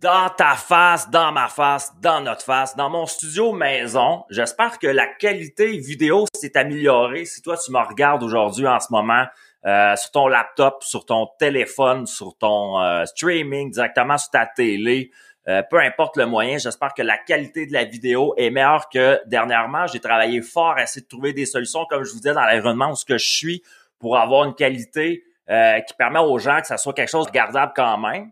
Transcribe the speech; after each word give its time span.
Dans 0.00 0.28
ta 0.28 0.56
face, 0.56 1.08
dans 1.08 1.32
ma 1.32 1.48
face, 1.48 1.90
dans 2.02 2.20
notre 2.20 2.42
face, 2.42 2.76
dans 2.76 2.90
mon 2.90 3.06
studio 3.06 3.52
maison. 3.52 4.24
J'espère 4.28 4.78
que 4.78 4.86
la 4.86 5.06
qualité 5.06 5.78
vidéo 5.78 6.26
s'est 6.34 6.54
améliorée. 6.54 7.24
Si 7.24 7.40
toi 7.40 7.56
tu 7.56 7.72
me 7.72 7.78
regardes 7.78 8.22
aujourd'hui 8.22 8.66
en 8.66 8.78
ce 8.78 8.88
moment 8.90 9.24
euh, 9.64 9.96
sur 9.96 10.10
ton 10.10 10.28
laptop, 10.28 10.84
sur 10.84 11.06
ton 11.06 11.28
téléphone, 11.38 12.06
sur 12.06 12.36
ton 12.36 12.78
euh, 12.78 13.06
streaming, 13.06 13.70
directement 13.70 14.18
sur 14.18 14.30
ta 14.30 14.44
télé, 14.44 15.12
euh, 15.48 15.62
peu 15.62 15.78
importe 15.78 16.18
le 16.18 16.26
moyen, 16.26 16.58
j'espère 16.58 16.92
que 16.92 17.02
la 17.02 17.16
qualité 17.16 17.64
de 17.64 17.72
la 17.72 17.84
vidéo 17.84 18.34
est 18.36 18.50
meilleure 18.50 18.90
que 18.90 19.18
dernièrement. 19.26 19.86
J'ai 19.86 20.00
travaillé 20.00 20.42
fort 20.42 20.74
à 20.76 20.82
essayer 20.82 21.02
de 21.02 21.08
trouver 21.08 21.32
des 21.32 21.46
solutions, 21.46 21.86
comme 21.88 22.04
je 22.04 22.10
vous 22.10 22.18
disais, 22.18 22.34
dans 22.34 22.44
l'environnement 22.44 22.92
où 22.92 22.96
je 23.08 23.16
suis 23.16 23.62
pour 23.98 24.18
avoir 24.18 24.44
une 24.44 24.54
qualité 24.54 25.24
euh, 25.48 25.80
qui 25.80 25.94
permet 25.94 26.18
aux 26.18 26.38
gens 26.38 26.60
que 26.60 26.66
ça 26.66 26.76
soit 26.76 26.92
quelque 26.92 27.08
chose 27.08 27.24
de 27.24 27.30
regardable 27.30 27.72
quand 27.74 27.96
même. 27.96 28.30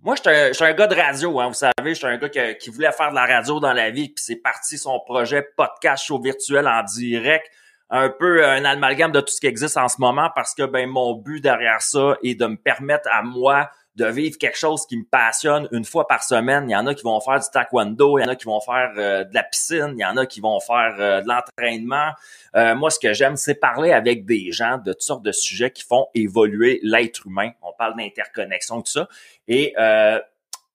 Moi, 0.00 0.14
je 0.14 0.52
suis 0.52 0.64
un, 0.64 0.74
gars 0.74 0.86
de 0.86 0.94
radio, 0.94 1.40
hein, 1.40 1.48
vous 1.48 1.54
savez, 1.54 1.72
je 1.82 1.94
suis 1.94 2.06
un 2.06 2.16
gars 2.18 2.28
qui, 2.28 2.38
qui, 2.60 2.70
voulait 2.70 2.92
faire 2.92 3.10
de 3.10 3.16
la 3.16 3.26
radio 3.26 3.58
dans 3.58 3.72
la 3.72 3.90
vie, 3.90 4.08
puis 4.08 4.22
c'est 4.24 4.36
parti 4.36 4.78
son 4.78 5.00
projet 5.00 5.42
podcast 5.56 6.04
show 6.04 6.20
virtuel 6.20 6.68
en 6.68 6.84
direct, 6.84 7.50
un 7.90 8.08
peu 8.08 8.46
un 8.46 8.64
amalgame 8.64 9.10
de 9.10 9.20
tout 9.20 9.32
ce 9.32 9.40
qui 9.40 9.48
existe 9.48 9.76
en 9.76 9.88
ce 9.88 9.96
moment, 9.98 10.30
parce 10.36 10.54
que 10.54 10.62
ben 10.62 10.88
mon 10.88 11.14
but 11.14 11.40
derrière 11.40 11.82
ça 11.82 12.16
est 12.22 12.36
de 12.36 12.46
me 12.46 12.56
permettre 12.56 13.08
à 13.12 13.22
moi 13.22 13.70
de 13.98 14.06
vivre 14.06 14.38
quelque 14.38 14.56
chose 14.56 14.86
qui 14.86 14.96
me 14.96 15.04
passionne 15.04 15.68
une 15.72 15.84
fois 15.84 16.06
par 16.06 16.22
semaine. 16.22 16.70
Il 16.70 16.72
y 16.72 16.76
en 16.76 16.86
a 16.86 16.94
qui 16.94 17.02
vont 17.02 17.20
faire 17.20 17.40
du 17.40 17.46
taekwondo, 17.52 18.18
il 18.18 18.22
y 18.22 18.24
en 18.24 18.28
a 18.28 18.36
qui 18.36 18.44
vont 18.44 18.60
faire 18.60 18.92
euh, 18.96 19.24
de 19.24 19.34
la 19.34 19.42
piscine, 19.42 19.94
il 19.96 20.00
y 20.00 20.04
en 20.04 20.16
a 20.16 20.24
qui 20.24 20.40
vont 20.40 20.60
faire 20.60 20.94
euh, 21.00 21.20
de 21.20 21.28
l'entraînement. 21.28 22.12
Euh, 22.54 22.76
moi, 22.76 22.90
ce 22.90 23.00
que 23.00 23.12
j'aime, 23.12 23.36
c'est 23.36 23.56
parler 23.56 23.92
avec 23.92 24.24
des 24.24 24.52
gens 24.52 24.78
de 24.78 24.92
toutes 24.92 25.02
sortes 25.02 25.24
de 25.24 25.32
sujets 25.32 25.72
qui 25.72 25.82
font 25.82 26.06
évoluer 26.14 26.78
l'être 26.84 27.26
humain. 27.26 27.50
On 27.60 27.72
parle 27.76 27.96
d'interconnexion, 27.96 28.82
tout 28.82 28.92
ça. 28.92 29.08
Et 29.48 29.74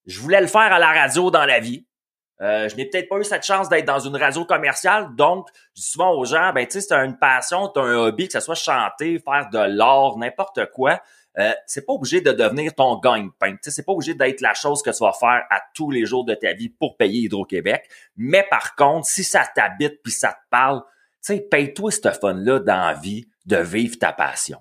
je 0.06 0.20
voulais 0.20 0.42
le 0.42 0.48
faire 0.48 0.74
à 0.74 0.80
la 0.80 0.92
radio 0.92 1.32
dans 1.32 1.46
la 1.46 1.62
vie. 1.62 1.86
je 2.42 2.76
n'ai 2.76 2.90
peut-être 2.90 3.08
pas 3.08 3.18
eu 3.18 3.24
cette 3.24 3.46
chance 3.46 3.70
d'être 3.70 3.86
dans 3.86 4.00
une 4.00 4.18
radio 4.18 4.44
commerciale, 4.44 5.16
donc 5.16 5.48
je 5.76 5.82
dis 5.82 5.88
souvent 5.88 6.12
aux 6.12 6.26
gens, 6.26 6.52
ben 6.54 6.66
tu 6.66 6.74
sais, 6.74 6.82
c'est 6.82 6.96
une 6.96 7.18
passion, 7.18 7.70
tu 7.70 7.80
un 7.80 7.96
hobby, 8.00 8.28
que 8.28 8.34
ce 8.34 8.42
soit 8.42 8.56
chanter, 8.56 9.18
faire 9.20 9.50
de 9.50 9.60
l'art, 9.60 10.18
n'importe 10.18 10.66
quoi 10.74 11.00
euh, 11.39 11.53
c'est 11.66 11.86
pas 11.86 11.94
obligé 11.94 12.22
de 12.22 12.31
devenir 12.31 12.76
ton 12.76 13.00
gagne-pain. 13.00 13.56
C'est 13.62 13.86
pas 13.86 13.94
obligé 13.94 14.14
d'être 14.14 14.42
la 14.42 14.53
chose 14.53 14.84
que 14.84 14.92
tu 14.92 15.03
vas 15.03 15.14
faire 15.14 15.44
à 15.50 15.62
tous 15.73 15.89
les 15.89 16.06
jours 16.06 16.26
de 16.26 16.36
ta 16.36 16.53
vie 16.53 16.70
pour 16.70 16.98
payer 16.98 17.22
Hydro-Québec. 17.22 17.89
Mais 18.16 18.45
par 18.50 18.76
contre, 18.76 19.08
si 19.08 19.23
ça 19.23 19.45
t'habite 19.56 20.02
puis 20.04 20.11
ça 20.11 20.34
te 20.34 20.50
parle, 20.50 20.84
paye-toi 21.50 21.92
ce 21.92 22.11
fun-là 22.11 22.59
dans 22.59 22.88
la 22.88 22.94
vie 22.94 23.28
de 23.45 23.58
vivre 23.58 23.98
ta 23.98 24.14
passion. 24.14 24.59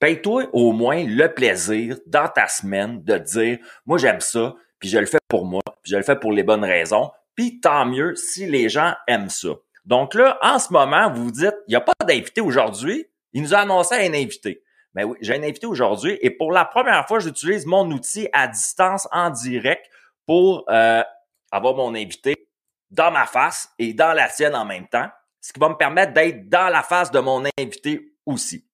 Paye-toi 0.00 0.48
au 0.52 0.72
moins 0.72 1.02
le 1.02 1.32
plaisir 1.32 1.96
dans 2.06 2.28
ta 2.28 2.46
semaine 2.46 3.02
de 3.04 3.16
dire, 3.16 3.58
moi 3.86 3.96
j'aime 3.96 4.20
ça, 4.20 4.54
puis 4.78 4.90
je 4.90 4.98
le 4.98 5.06
fais 5.06 5.18
pour 5.28 5.46
moi, 5.46 5.62
puis 5.82 5.92
je 5.92 5.96
le 5.96 6.02
fais 6.02 6.18
pour 6.18 6.32
les 6.32 6.42
bonnes 6.42 6.64
raisons, 6.64 7.10
puis 7.34 7.58
tant 7.60 7.86
mieux 7.86 8.14
si 8.14 8.44
les 8.44 8.68
gens 8.68 8.92
aiment 9.06 9.30
ça. 9.30 9.48
Donc 9.86 10.12
là, 10.12 10.38
en 10.42 10.58
ce 10.58 10.72
moment, 10.72 11.10
vous 11.10 11.24
vous 11.24 11.30
dites, 11.30 11.54
il 11.68 11.70
n'y 11.70 11.76
a 11.76 11.80
pas 11.80 11.94
d'invité 12.06 12.42
aujourd'hui. 12.42 13.06
Il 13.32 13.42
nous 13.42 13.54
a 13.54 13.58
annoncé 13.58 13.94
un 13.94 14.12
invité. 14.12 14.62
Ben 14.94 15.04
oui, 15.04 15.16
j'ai 15.20 15.34
un 15.34 15.42
invité 15.42 15.66
aujourd'hui 15.66 16.18
et 16.22 16.30
pour 16.30 16.52
la 16.52 16.64
première 16.64 17.06
fois, 17.06 17.18
j'utilise 17.18 17.66
mon 17.66 17.90
outil 17.90 18.28
à 18.32 18.46
distance 18.46 19.08
en 19.10 19.30
direct 19.30 19.90
pour 20.26 20.64
euh, 20.70 21.02
avoir 21.50 21.74
mon 21.74 21.94
invité 21.94 22.48
dans 22.90 23.10
ma 23.10 23.26
face 23.26 23.68
et 23.78 23.92
dans 23.92 24.12
la 24.12 24.28
sienne 24.28 24.54
en 24.54 24.64
même 24.64 24.86
temps, 24.86 25.08
ce 25.40 25.52
qui 25.52 25.60
va 25.60 25.68
me 25.68 25.74
permettre 25.74 26.12
d'être 26.12 26.48
dans 26.48 26.68
la 26.68 26.82
face 26.82 27.10
de 27.10 27.18
mon 27.18 27.44
invité 27.58 28.14
aussi. 28.24 28.66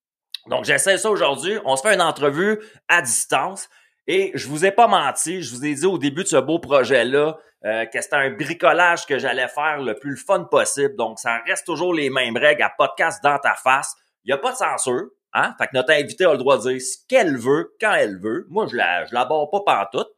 Donc, 0.47 0.65
j'essaie 0.65 0.99
ça 0.99 1.11
aujourd'hui. 1.11 1.59
On 1.65 1.77
se 1.77 1.83
fait 1.83 1.95
une 1.95 2.03
entrevue 2.03 2.59
à 2.89 3.03
distance 3.03 3.69
et 4.07 4.31
je 4.35 4.47
vous 4.49 4.65
ai 4.65 4.71
pas 4.71 4.87
menti. 4.87 5.43
Je 5.43 5.55
vous 5.55 5.65
ai 5.65 5.75
dit 5.75 5.87
au 5.87 5.99
début 5.99 6.23
de 6.23 6.29
ce 6.29 6.37
beau 6.37 6.59
projet-là 6.59 7.39
euh, 7.65 7.85
que 7.87 8.01
c'était 8.01 8.17
un 8.17 8.31
bricolage 8.31 9.07
que 9.07 9.19
j'allais 9.19 9.49
faire 9.49 9.81
le 9.81 9.95
plus 9.95 10.17
fun 10.17 10.45
possible. 10.45 10.97
Donc, 10.97 11.19
ça 11.19 11.41
reste 11.47 11.67
toujours 11.67 11.95
les 11.95 12.11
mêmes 12.11 12.37
règles 12.37 12.63
à 12.63 12.71
podcast 12.71 13.23
dans 13.23 13.39
ta 13.39 13.55
face. 13.55 13.95
Il 14.25 14.29
n'y 14.29 14.33
a 14.33 14.39
pas 14.39 14.53
de 14.53 14.57
censure. 14.57 15.09
Hein? 15.33 15.55
Fait 15.59 15.67
que 15.67 15.75
notre 15.75 15.93
invité 15.93 16.25
a 16.25 16.33
le 16.33 16.39
droit 16.39 16.59
de 16.59 16.71
dire 16.71 16.81
ce 16.81 16.99
qu'elle 17.09 17.37
veut, 17.37 17.75
quand 17.81 17.95
elle 17.95 18.19
veut. 18.21 18.47
Moi, 18.49 18.67
je 18.71 18.77
la, 18.77 19.05
je 19.05 19.15
la 19.15 19.25
barre 19.25 19.51
pas 19.51 19.61
pantoute. 19.65 20.11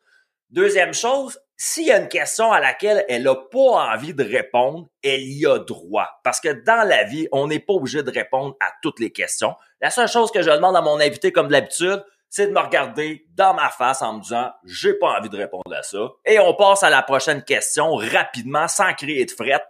Deuxième 0.50 0.92
chose, 0.94 1.38
s'il 1.56 1.86
y 1.86 1.92
a 1.92 1.98
une 1.98 2.08
question 2.08 2.50
à 2.52 2.60
laquelle 2.60 3.04
elle 3.08 3.22
n'a 3.22 3.34
pas 3.34 3.58
envie 3.94 4.14
de 4.14 4.24
répondre, 4.24 4.88
elle 5.02 5.22
y 5.22 5.46
a 5.46 5.58
droit. 5.58 6.08
Parce 6.24 6.40
que 6.40 6.64
dans 6.64 6.86
la 6.86 7.04
vie, 7.04 7.28
on 7.32 7.46
n'est 7.46 7.60
pas 7.60 7.74
obligé 7.74 8.02
de 8.02 8.10
répondre 8.10 8.56
à 8.60 8.70
toutes 8.82 9.00
les 9.00 9.12
questions. 9.12 9.54
La 9.80 9.90
seule 9.90 10.08
chose 10.08 10.30
que 10.30 10.42
je 10.42 10.50
demande 10.50 10.76
à 10.76 10.82
mon 10.82 11.00
invité, 11.00 11.32
comme 11.32 11.48
d'habitude, 11.48 12.04
c'est 12.28 12.46
de 12.46 12.52
me 12.52 12.60
regarder 12.60 13.26
dans 13.34 13.54
ma 13.54 13.68
face 13.68 14.02
en 14.02 14.14
me 14.14 14.22
disant 14.22 14.50
j'ai 14.64 14.94
pas 14.94 15.18
envie 15.18 15.28
de 15.28 15.36
répondre 15.36 15.72
à 15.72 15.82
ça. 15.82 16.08
Et 16.24 16.38
on 16.38 16.54
passe 16.54 16.82
à 16.82 16.90
la 16.90 17.02
prochaine 17.02 17.44
question 17.44 17.94
rapidement, 17.94 18.68
sans 18.68 18.92
créer 18.94 19.24
de 19.24 19.30
fret. 19.30 19.62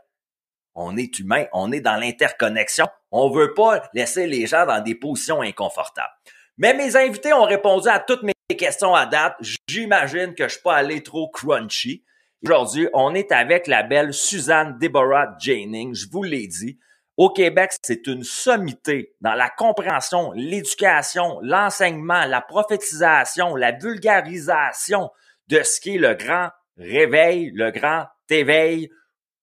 On 0.74 0.96
est 0.96 1.18
humain, 1.18 1.44
on 1.52 1.72
est 1.72 1.80
dans 1.80 1.96
l'interconnexion. 1.96 2.86
On 3.12 3.30
veut 3.30 3.52
pas 3.52 3.82
laisser 3.92 4.26
les 4.26 4.46
gens 4.46 4.64
dans 4.64 4.80
des 4.80 4.94
positions 4.94 5.42
inconfortables. 5.42 6.12
Mais 6.56 6.74
mes 6.74 6.96
invités 6.96 7.32
ont 7.32 7.44
répondu 7.44 7.88
à 7.88 7.98
toutes 7.98 8.22
mes 8.22 8.32
questions 8.58 8.94
à 8.94 9.06
date. 9.06 9.36
J'imagine 9.68 10.34
que 10.34 10.44
je 10.44 10.54
suis 10.54 10.62
pas 10.62 10.76
allé 10.76 11.02
trop 11.02 11.28
crunchy. 11.28 12.04
Aujourd'hui, 12.44 12.88
on 12.94 13.14
est 13.14 13.30
avec 13.30 13.66
la 13.66 13.82
belle 13.82 14.12
Suzanne 14.12 14.78
Deborah 14.80 15.36
Janing. 15.38 15.94
Je 15.94 16.06
vous 16.10 16.22
l'ai 16.22 16.46
dit. 16.46 16.78
Au 17.18 17.28
Québec, 17.28 17.72
c'est 17.82 18.06
une 18.06 18.24
sommité 18.24 19.14
dans 19.20 19.34
la 19.34 19.50
compréhension, 19.50 20.32
l'éducation, 20.32 21.38
l'enseignement, 21.42 22.24
la 22.24 22.40
prophétisation, 22.40 23.54
la 23.54 23.72
vulgarisation 23.72 25.10
de 25.48 25.62
ce 25.62 25.80
qui 25.80 25.96
est 25.96 25.98
le 25.98 26.14
grand 26.14 26.48
réveil, 26.78 27.52
le 27.54 27.70
grand 27.70 28.06
éveil, 28.30 28.90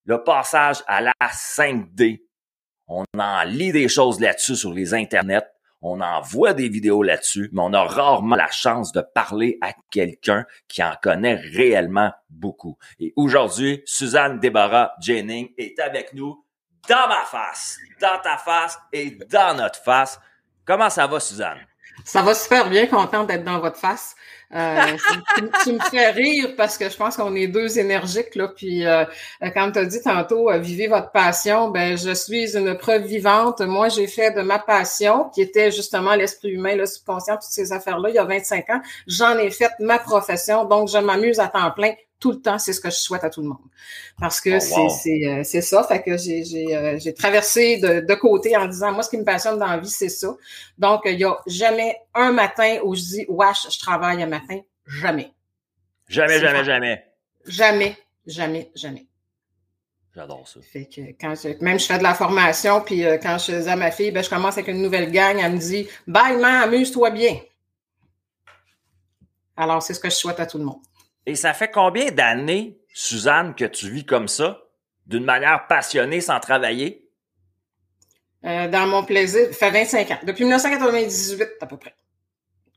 le 0.06 0.24
passage 0.24 0.84
à 0.88 1.02
la 1.02 1.14
5D. 1.22 2.24
On 2.90 3.06
en 3.18 3.44
lit 3.44 3.72
des 3.72 3.88
choses 3.88 4.20
là-dessus 4.20 4.56
sur 4.56 4.74
les 4.74 4.96
internets. 4.96 5.46
On 5.82 6.02
en 6.02 6.22
voit 6.22 6.54
des 6.54 6.68
vidéos 6.68 7.04
là-dessus, 7.04 7.50
mais 7.54 7.62
on 7.64 7.72
a 7.72 7.84
rarement 7.84 8.36
la 8.36 8.50
chance 8.50 8.92
de 8.92 9.02
parler 9.02 9.58
à 9.62 9.74
quelqu'un 9.92 10.46
qui 10.68 10.84
en 10.84 10.94
connaît 11.02 11.36
réellement 11.36 12.12
beaucoup. 12.30 12.78
Et 13.00 13.14
aujourd'hui, 13.16 13.82
Suzanne 13.86 14.40
Débarras 14.40 14.92
Jennings 15.00 15.52
est 15.58 15.80
avec 15.80 16.14
nous 16.14 16.44
dans 16.90 17.08
ma 17.08 17.24
face, 17.26 17.78
dans 18.02 18.20
ta 18.22 18.38
face 18.38 18.78
et 18.92 19.12
dans 19.30 19.56
notre 19.56 19.82
face. 19.82 20.20
Comment 20.66 20.90
ça 20.90 21.08
va, 21.08 21.20
Suzanne? 21.20 21.60
Ça 22.04 22.24
va 22.24 22.34
super 22.34 22.70
bien, 22.70 22.88
contente 22.88 23.28
d'être 23.28 23.44
dans 23.44 23.60
votre 23.60 23.78
face. 23.78 24.16
Euh, 24.56 24.98
tu, 25.64 25.74
me 25.74 25.80
fais 25.80 26.10
rire 26.10 26.56
parce 26.58 26.76
que 26.78 26.90
je 26.90 26.98
pense 26.98 27.18
qu'on 27.18 27.36
est 27.36 27.48
deux 27.48 27.78
énergiques 27.78 28.34
là. 28.34 28.48
Puis 28.48 28.86
euh, 28.86 29.06
comme 29.54 29.72
tu 29.72 29.80
as 29.80 29.86
dit 29.86 30.02
tantôt, 30.02 30.50
euh, 30.50 30.58
vivez 30.58 30.88
votre 30.88 31.12
passion. 31.12 31.70
Ben 31.70 31.98
je 31.98 32.14
suis 32.14 32.58
une 32.58 32.76
preuve 32.76 33.04
vivante. 33.04 33.62
Moi, 33.62 33.90
j'ai 33.90 34.08
fait 34.08 34.32
de 34.32 34.42
ma 34.42 34.58
passion, 34.58 35.30
qui 35.30 35.42
était 35.42 35.72
justement 35.72 36.16
l'esprit 36.16 36.50
humain, 36.50 36.76
le 36.76 36.88
subconscient, 36.88 37.36
toutes 37.36 37.44
ces 37.52 37.72
affaires-là, 37.72 38.10
il 38.10 38.16
y 38.16 38.20
a 38.20 38.26
25 38.26 38.70
ans. 38.72 38.82
J'en 39.06 39.38
ai 39.38 39.52
fait 39.52 39.72
ma 39.80 40.00
profession, 40.00 40.66
donc 40.66 40.90
je 40.90 40.98
m'amuse 40.98 41.40
à 41.40 41.48
temps 41.48 41.72
plein 41.72 41.94
tout 42.20 42.32
le 42.32 42.42
temps, 42.42 42.60
c'est 42.60 42.74
ce 42.74 42.82
que 42.82 42.90
je 42.90 42.98
souhaite 42.98 43.24
à 43.24 43.30
tout 43.30 43.42
le 43.42 43.48
monde. 43.48 43.58
Parce 44.20 44.42
que 44.42 44.58
oh, 44.58 44.90
c'est 44.90 45.26
euh, 45.26 45.44
c'est 45.44 45.62
ça. 45.62 45.84
Fait 45.84 46.02
que 46.02 46.18
j'ai 46.18 46.44
j'ai 46.44 46.76
euh, 46.76 47.00
j'ai 47.00 47.14
traversé 47.14 47.78
de, 47.78 48.02
de 48.02 48.14
côté 48.16 48.58
en 48.58 48.68
disant 48.68 48.92
moi 48.92 49.04
ce 49.04 49.10
qui 49.10 49.18
me 49.18 49.24
passionne 49.24 49.58
dans 49.58 49.68
la 49.68 49.78
vie 49.78 49.90
c'est 49.90 50.10
ça. 50.10 50.36
Donc 50.78 51.02
il 51.06 51.20
y 51.20 51.24
a 51.24 51.38
jamais 51.48 51.98
un 52.14 52.32
matin 52.32 52.80
où 52.84 52.94
je 52.94 53.02
dis 53.02 53.26
wesh 53.30 53.68
je 53.72 53.80
travaille 53.80 54.22
un 54.22 54.28
matin 54.28 54.60
jamais. 54.86 55.32
Jamais 56.08 56.40
jamais 56.40 56.66
jamais. 56.66 57.06
Jamais 57.46 57.98
jamais 58.28 58.70
jamais. 58.76 59.06
J'adore 60.14 60.48
ça. 60.48 60.60
Fait 60.62 60.86
que 60.86 61.02
quand 61.22 61.36
je, 61.36 61.64
même 61.64 61.80
je 61.80 61.86
fais 61.86 62.00
de 62.00 62.04
la 62.04 62.14
formation 62.14 62.82
puis 62.82 63.06
euh, 63.06 63.18
quand 63.18 63.38
je 63.38 63.62
dis 63.62 63.70
à 63.70 63.78
ma 63.78 63.92
fille 63.92 64.12
ben 64.12 64.24
je 64.24 64.30
commence 64.30 64.58
avec 64.58 64.68
une 64.68 64.82
nouvelle 64.82 65.12
gang 65.12 65.38
elle 65.42 65.54
me 65.54 65.58
dit 65.58 65.88
bye 66.06 66.36
man 66.36 66.64
amuse-toi 66.64 67.12
bien. 67.12 67.40
Alors 69.56 69.82
c'est 69.82 69.94
ce 69.94 70.02
que 70.02 70.10
je 70.10 70.16
souhaite 70.16 70.42
à 70.42 70.46
tout 70.46 70.58
le 70.58 70.66
monde. 70.66 70.82
Et 71.30 71.36
ça 71.36 71.54
fait 71.54 71.70
combien 71.70 72.10
d'années, 72.10 72.80
Suzanne, 72.92 73.54
que 73.54 73.66
tu 73.66 73.88
vis 73.88 74.04
comme 74.04 74.28
ça, 74.28 74.64
d'une 75.06 75.26
manière 75.26 75.68
passionnée, 75.68 76.22
sans 76.22 76.40
travailler? 76.40 77.08
Euh, 78.46 78.68
dans 78.68 78.88
mon 78.88 79.04
plaisir, 79.04 79.46
ça 79.52 79.70
fait 79.70 79.70
25 79.70 80.10
ans. 80.10 80.18
Depuis 80.24 80.44
1998 80.46 81.48
à 81.62 81.68
peu 81.68 81.78
près. 81.78 81.94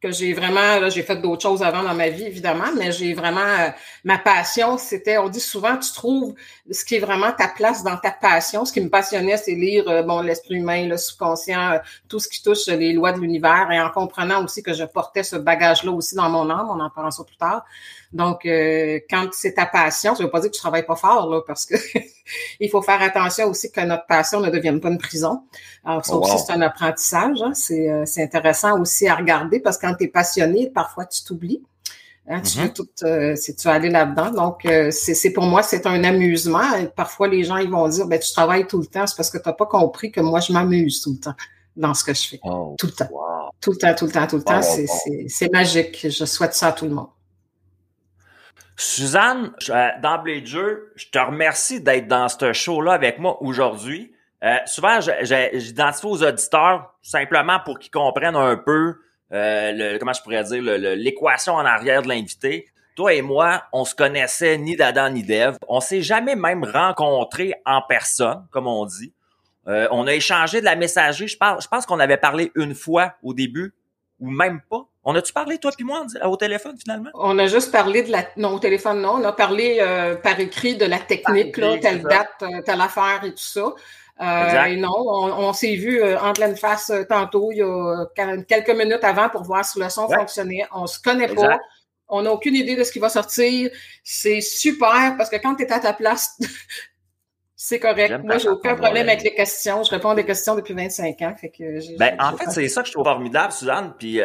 Que 0.02 0.10
j'ai 0.10 0.32
vraiment, 0.32 0.80
là, 0.80 0.88
j'ai 0.88 1.04
fait 1.04 1.16
d'autres 1.16 1.42
choses 1.42 1.62
avant 1.62 1.84
dans 1.84 1.94
ma 1.94 2.08
vie, 2.08 2.24
évidemment, 2.24 2.72
mais 2.76 2.90
j'ai 2.90 3.14
vraiment, 3.14 3.40
euh, 3.40 3.68
ma 4.02 4.18
passion, 4.18 4.76
c'était, 4.76 5.16
on 5.16 5.28
dit 5.28 5.38
souvent, 5.38 5.76
tu 5.76 5.92
trouves 5.92 6.34
ce 6.68 6.84
qui 6.84 6.96
est 6.96 6.98
vraiment 6.98 7.30
ta 7.30 7.46
place 7.46 7.84
dans 7.84 7.96
ta 7.96 8.10
passion. 8.10 8.64
Ce 8.64 8.72
qui 8.72 8.80
me 8.80 8.88
passionnait, 8.88 9.36
c'est 9.36 9.54
lire, 9.54 9.88
euh, 9.88 10.02
bon, 10.02 10.20
l'esprit 10.20 10.56
humain, 10.56 10.88
le 10.88 10.96
subconscient, 10.96 11.74
euh, 11.74 11.78
tout 12.08 12.18
ce 12.18 12.28
qui 12.28 12.42
touche 12.42 12.66
les 12.66 12.92
lois 12.92 13.12
de 13.12 13.20
l'univers, 13.20 13.70
et 13.70 13.80
en 13.80 13.90
comprenant 13.90 14.44
aussi 14.44 14.60
que 14.64 14.72
je 14.72 14.82
portais 14.82 15.22
ce 15.22 15.36
bagage-là 15.36 15.92
aussi 15.92 16.16
dans 16.16 16.28
mon 16.28 16.50
âme, 16.50 16.68
on 16.68 16.80
en 16.80 16.90
parlera 16.90 17.12
ça 17.12 17.22
plus 17.22 17.36
tard. 17.36 17.64
Donc, 18.12 18.42
quand 18.44 19.28
c'est 19.32 19.54
ta 19.54 19.64
passion, 19.64 20.14
ça 20.14 20.22
veut 20.22 20.28
pas 20.28 20.40
dire 20.40 20.50
que 20.50 20.56
tu 20.56 20.60
travailles 20.60 20.84
pas 20.84 20.96
fort, 20.96 21.30
là, 21.30 21.40
parce 21.46 21.64
que 21.64 21.76
il 22.60 22.68
faut 22.68 22.82
faire 22.82 23.00
attention 23.00 23.46
aussi 23.46 23.72
que 23.72 23.80
notre 23.80 24.06
passion 24.06 24.40
ne 24.40 24.50
devienne 24.50 24.80
pas 24.80 24.90
une 24.90 24.98
prison. 24.98 25.44
Alors, 25.82 26.04
ça 26.04 26.14
oh, 26.14 26.20
aussi, 26.20 26.38
c'est 26.44 26.52
un 26.52 26.60
apprentissage. 26.60 27.40
Hein. 27.40 27.54
C'est 27.54 28.22
intéressant 28.22 28.78
aussi 28.78 29.08
à 29.08 29.14
regarder 29.14 29.60
parce 29.60 29.78
que 29.78 29.86
quand 29.92 29.96
tu 29.96 30.04
es 30.04 30.08
passionné, 30.08 30.70
parfois 30.70 31.06
tu 31.06 31.22
t'oublies. 31.22 31.62
Hein, 32.28 32.40
tu 32.40 32.58
veux 32.58 32.66
mm-hmm. 32.66 32.72
tout, 32.72 32.88
euh, 33.02 33.34
si 33.34 33.56
tu 33.56 33.66
veux 33.66 33.74
aller 33.74 33.90
là-dedans. 33.90 34.30
Donc, 34.30 34.64
euh, 34.64 34.90
c'est 34.92 35.32
pour 35.32 35.44
moi, 35.44 35.62
c'est 35.62 35.86
un 35.86 36.04
amusement. 36.04 36.62
parfois, 36.94 37.26
les 37.26 37.42
gens, 37.42 37.56
ils 37.56 37.70
vont 37.70 37.88
dire, 37.88 38.06
ben, 38.06 38.18
tu 38.18 38.32
travailles 38.32 38.66
tout 38.66 38.78
le 38.78 38.86
temps. 38.86 39.06
C'est 39.06 39.16
parce 39.16 39.30
que 39.30 39.38
tu 39.38 39.48
n'as 39.48 39.54
pas 39.54 39.66
compris 39.66 40.12
que 40.12 40.20
moi, 40.20 40.40
je 40.40 40.52
m'amuse 40.52 41.00
tout 41.00 41.12
le 41.12 41.18
temps 41.18 41.34
dans 41.74 41.94
ce 41.94 42.04
que 42.04 42.14
je 42.14 42.28
fais. 42.28 42.40
Oh, 42.44 42.76
tout 42.78 42.86
le 42.86 42.92
temps. 42.92 43.08
Tout 43.60 43.72
le 43.72 43.76
temps, 43.76 43.94
tout 43.94 44.06
le 44.06 44.12
temps, 44.12 44.26
tout 44.26 44.36
le 44.36 44.44
temps. 44.44 44.62
C'est 44.62 45.52
magique. 45.52 46.06
Je 46.08 46.24
souhaite 46.24 46.54
ça 46.54 46.68
à 46.68 46.72
tout 46.72 46.84
le 46.84 46.94
monde. 46.94 47.08
Suzanne, 48.76 49.52
d'emblée 50.00 50.42
de 50.42 50.46
jeu, 50.46 50.92
je 50.96 51.06
te 51.08 51.18
remercie 51.18 51.80
d'être 51.80 52.08
dans 52.08 52.28
ce 52.28 52.52
show-là 52.52 52.92
avec 52.92 53.18
moi 53.18 53.42
aujourd'hui. 53.42 54.12
Euh, 54.44 54.56
souvent, 54.66 54.98
j'identifie 55.00 56.06
aux 56.06 56.22
auditeurs 56.22 56.94
simplement 57.00 57.60
pour 57.64 57.78
qu'ils 57.78 57.92
comprennent 57.92 58.36
un 58.36 58.56
peu 58.56 58.96
euh, 59.32 59.72
le, 59.72 59.98
comment 59.98 60.12
je 60.12 60.22
pourrais 60.22 60.44
dire, 60.44 60.62
l'équation 60.62 61.54
en 61.54 61.64
arrière 61.64 62.02
de 62.02 62.08
l'invité. 62.08 62.66
Toi 62.94 63.14
et 63.14 63.22
moi, 63.22 63.64
on 63.72 63.84
se 63.84 63.94
connaissait 63.94 64.58
ni 64.58 64.76
d'Adam 64.76 65.08
ni 65.08 65.22
d'Ève. 65.22 65.56
On 65.66 65.80
s'est 65.80 66.02
jamais 66.02 66.36
même 66.36 66.64
rencontrés 66.64 67.54
en 67.64 67.80
personne, 67.80 68.46
comme 68.50 68.66
on 68.66 68.84
dit. 68.84 69.12
Euh, 69.68 69.88
on 69.90 70.06
a 70.06 70.12
échangé 70.12 70.60
de 70.60 70.66
la 70.66 70.76
messagerie. 70.76 71.28
Je 71.28 71.36
pense, 71.36 71.64
je 71.64 71.68
pense 71.68 71.86
qu'on 71.86 72.00
avait 72.00 72.16
parlé 72.16 72.52
une 72.54 72.74
fois 72.74 73.14
au 73.22 73.32
début, 73.32 73.72
ou 74.20 74.30
même 74.30 74.60
pas. 74.68 74.84
On 75.04 75.14
a-tu 75.14 75.32
parlé, 75.32 75.58
toi 75.58 75.72
puis 75.74 75.84
moi, 75.84 76.04
au 76.24 76.36
téléphone, 76.36 76.76
finalement? 76.78 77.10
On 77.14 77.38
a 77.38 77.46
juste 77.46 77.72
parlé 77.72 78.02
de 78.02 78.12
la... 78.12 78.24
Non, 78.36 78.54
au 78.54 78.58
téléphone, 78.58 79.00
non. 79.00 79.14
On 79.14 79.24
a 79.24 79.32
parlé 79.32 79.78
euh, 79.80 80.14
par 80.16 80.38
écrit 80.38 80.76
de 80.76 80.84
la 80.84 80.98
technique, 80.98 81.56
là, 81.56 81.78
telle 81.78 82.02
date, 82.02 82.44
telle 82.64 82.80
affaire 82.80 83.20
et 83.24 83.30
tout 83.30 83.38
ça. 83.38 83.72
Euh, 84.20 84.76
non, 84.76 84.94
on, 84.94 85.52
s'est 85.52 85.74
vu 85.74 86.00
euh, 86.00 86.18
en 86.18 86.32
pleine 86.32 86.56
face 86.56 86.90
euh, 86.90 87.02
tantôt, 87.04 87.50
il 87.50 87.58
y 87.58 87.62
a 87.62 88.06
quelques 88.46 88.70
minutes 88.70 89.02
avant 89.02 89.28
pour 89.28 89.42
voir 89.42 89.64
si 89.64 89.80
le 89.80 89.88
son 89.88 90.08
fonctionnait. 90.08 90.66
On 90.72 90.86
se 90.86 91.00
connaît 91.00 91.28
pas. 91.28 91.58
On 92.08 92.22
n'a 92.22 92.30
aucune 92.30 92.54
idée 92.54 92.76
de 92.76 92.84
ce 92.84 92.92
qui 92.92 92.98
va 92.98 93.08
sortir. 93.08 93.70
C'est 94.04 94.42
super 94.42 95.14
parce 95.16 95.30
que 95.30 95.36
quand 95.36 95.54
tu 95.54 95.64
es 95.64 95.72
à 95.72 95.80
ta 95.80 95.94
place, 95.94 96.38
c'est 97.56 97.80
correct. 97.80 98.22
Moi, 98.22 98.36
j'ai 98.36 98.50
aucun 98.50 98.76
problème 98.76 99.08
avec 99.08 99.22
les 99.22 99.34
questions. 99.34 99.82
Je 99.82 99.90
réponds 99.90 100.10
à 100.10 100.14
des 100.14 100.26
questions 100.26 100.54
depuis 100.54 100.74
25 100.74 101.22
ans. 101.22 101.34
Fait 101.40 101.50
que 101.50 101.96
ben, 101.96 102.14
en 102.20 102.36
fait, 102.36 102.50
c'est 102.50 102.68
ça 102.68 102.82
que 102.82 102.88
je 102.88 102.92
trouve 102.92 103.04
formidable, 103.04 103.52
Suzanne. 103.52 103.94
Puis 103.98 104.20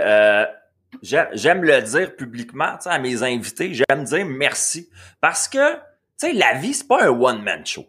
j'aime 1.01 1.63
le 1.63 1.81
dire 1.81 2.15
publiquement 2.15 2.75
à 2.85 2.99
mes 2.99 3.23
invités. 3.23 3.73
J'aime 3.73 4.03
dire 4.03 4.25
merci. 4.25 4.89
Parce 5.21 5.47
que 5.47 5.75
tu 6.19 6.27
sais, 6.27 6.33
la 6.33 6.55
vie, 6.55 6.73
c'est 6.73 6.87
pas 6.87 7.03
un 7.03 7.09
one-man 7.09 7.65
show. 7.65 7.85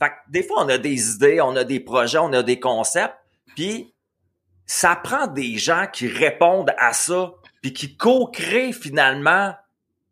Fait 0.00 0.08
que 0.08 0.14
des 0.28 0.42
fois, 0.42 0.64
on 0.64 0.68
a 0.68 0.78
des 0.78 1.12
idées, 1.12 1.40
on 1.40 1.54
a 1.56 1.64
des 1.64 1.80
projets, 1.80 2.18
on 2.18 2.32
a 2.32 2.42
des 2.42 2.58
concepts, 2.58 3.16
puis 3.54 3.92
ça 4.66 4.96
prend 4.96 5.26
des 5.26 5.56
gens 5.56 5.86
qui 5.92 6.08
répondent 6.08 6.72
à 6.78 6.92
ça, 6.92 7.34
puis 7.60 7.72
qui 7.72 7.96
co-créent 7.96 8.72
finalement, 8.72 9.54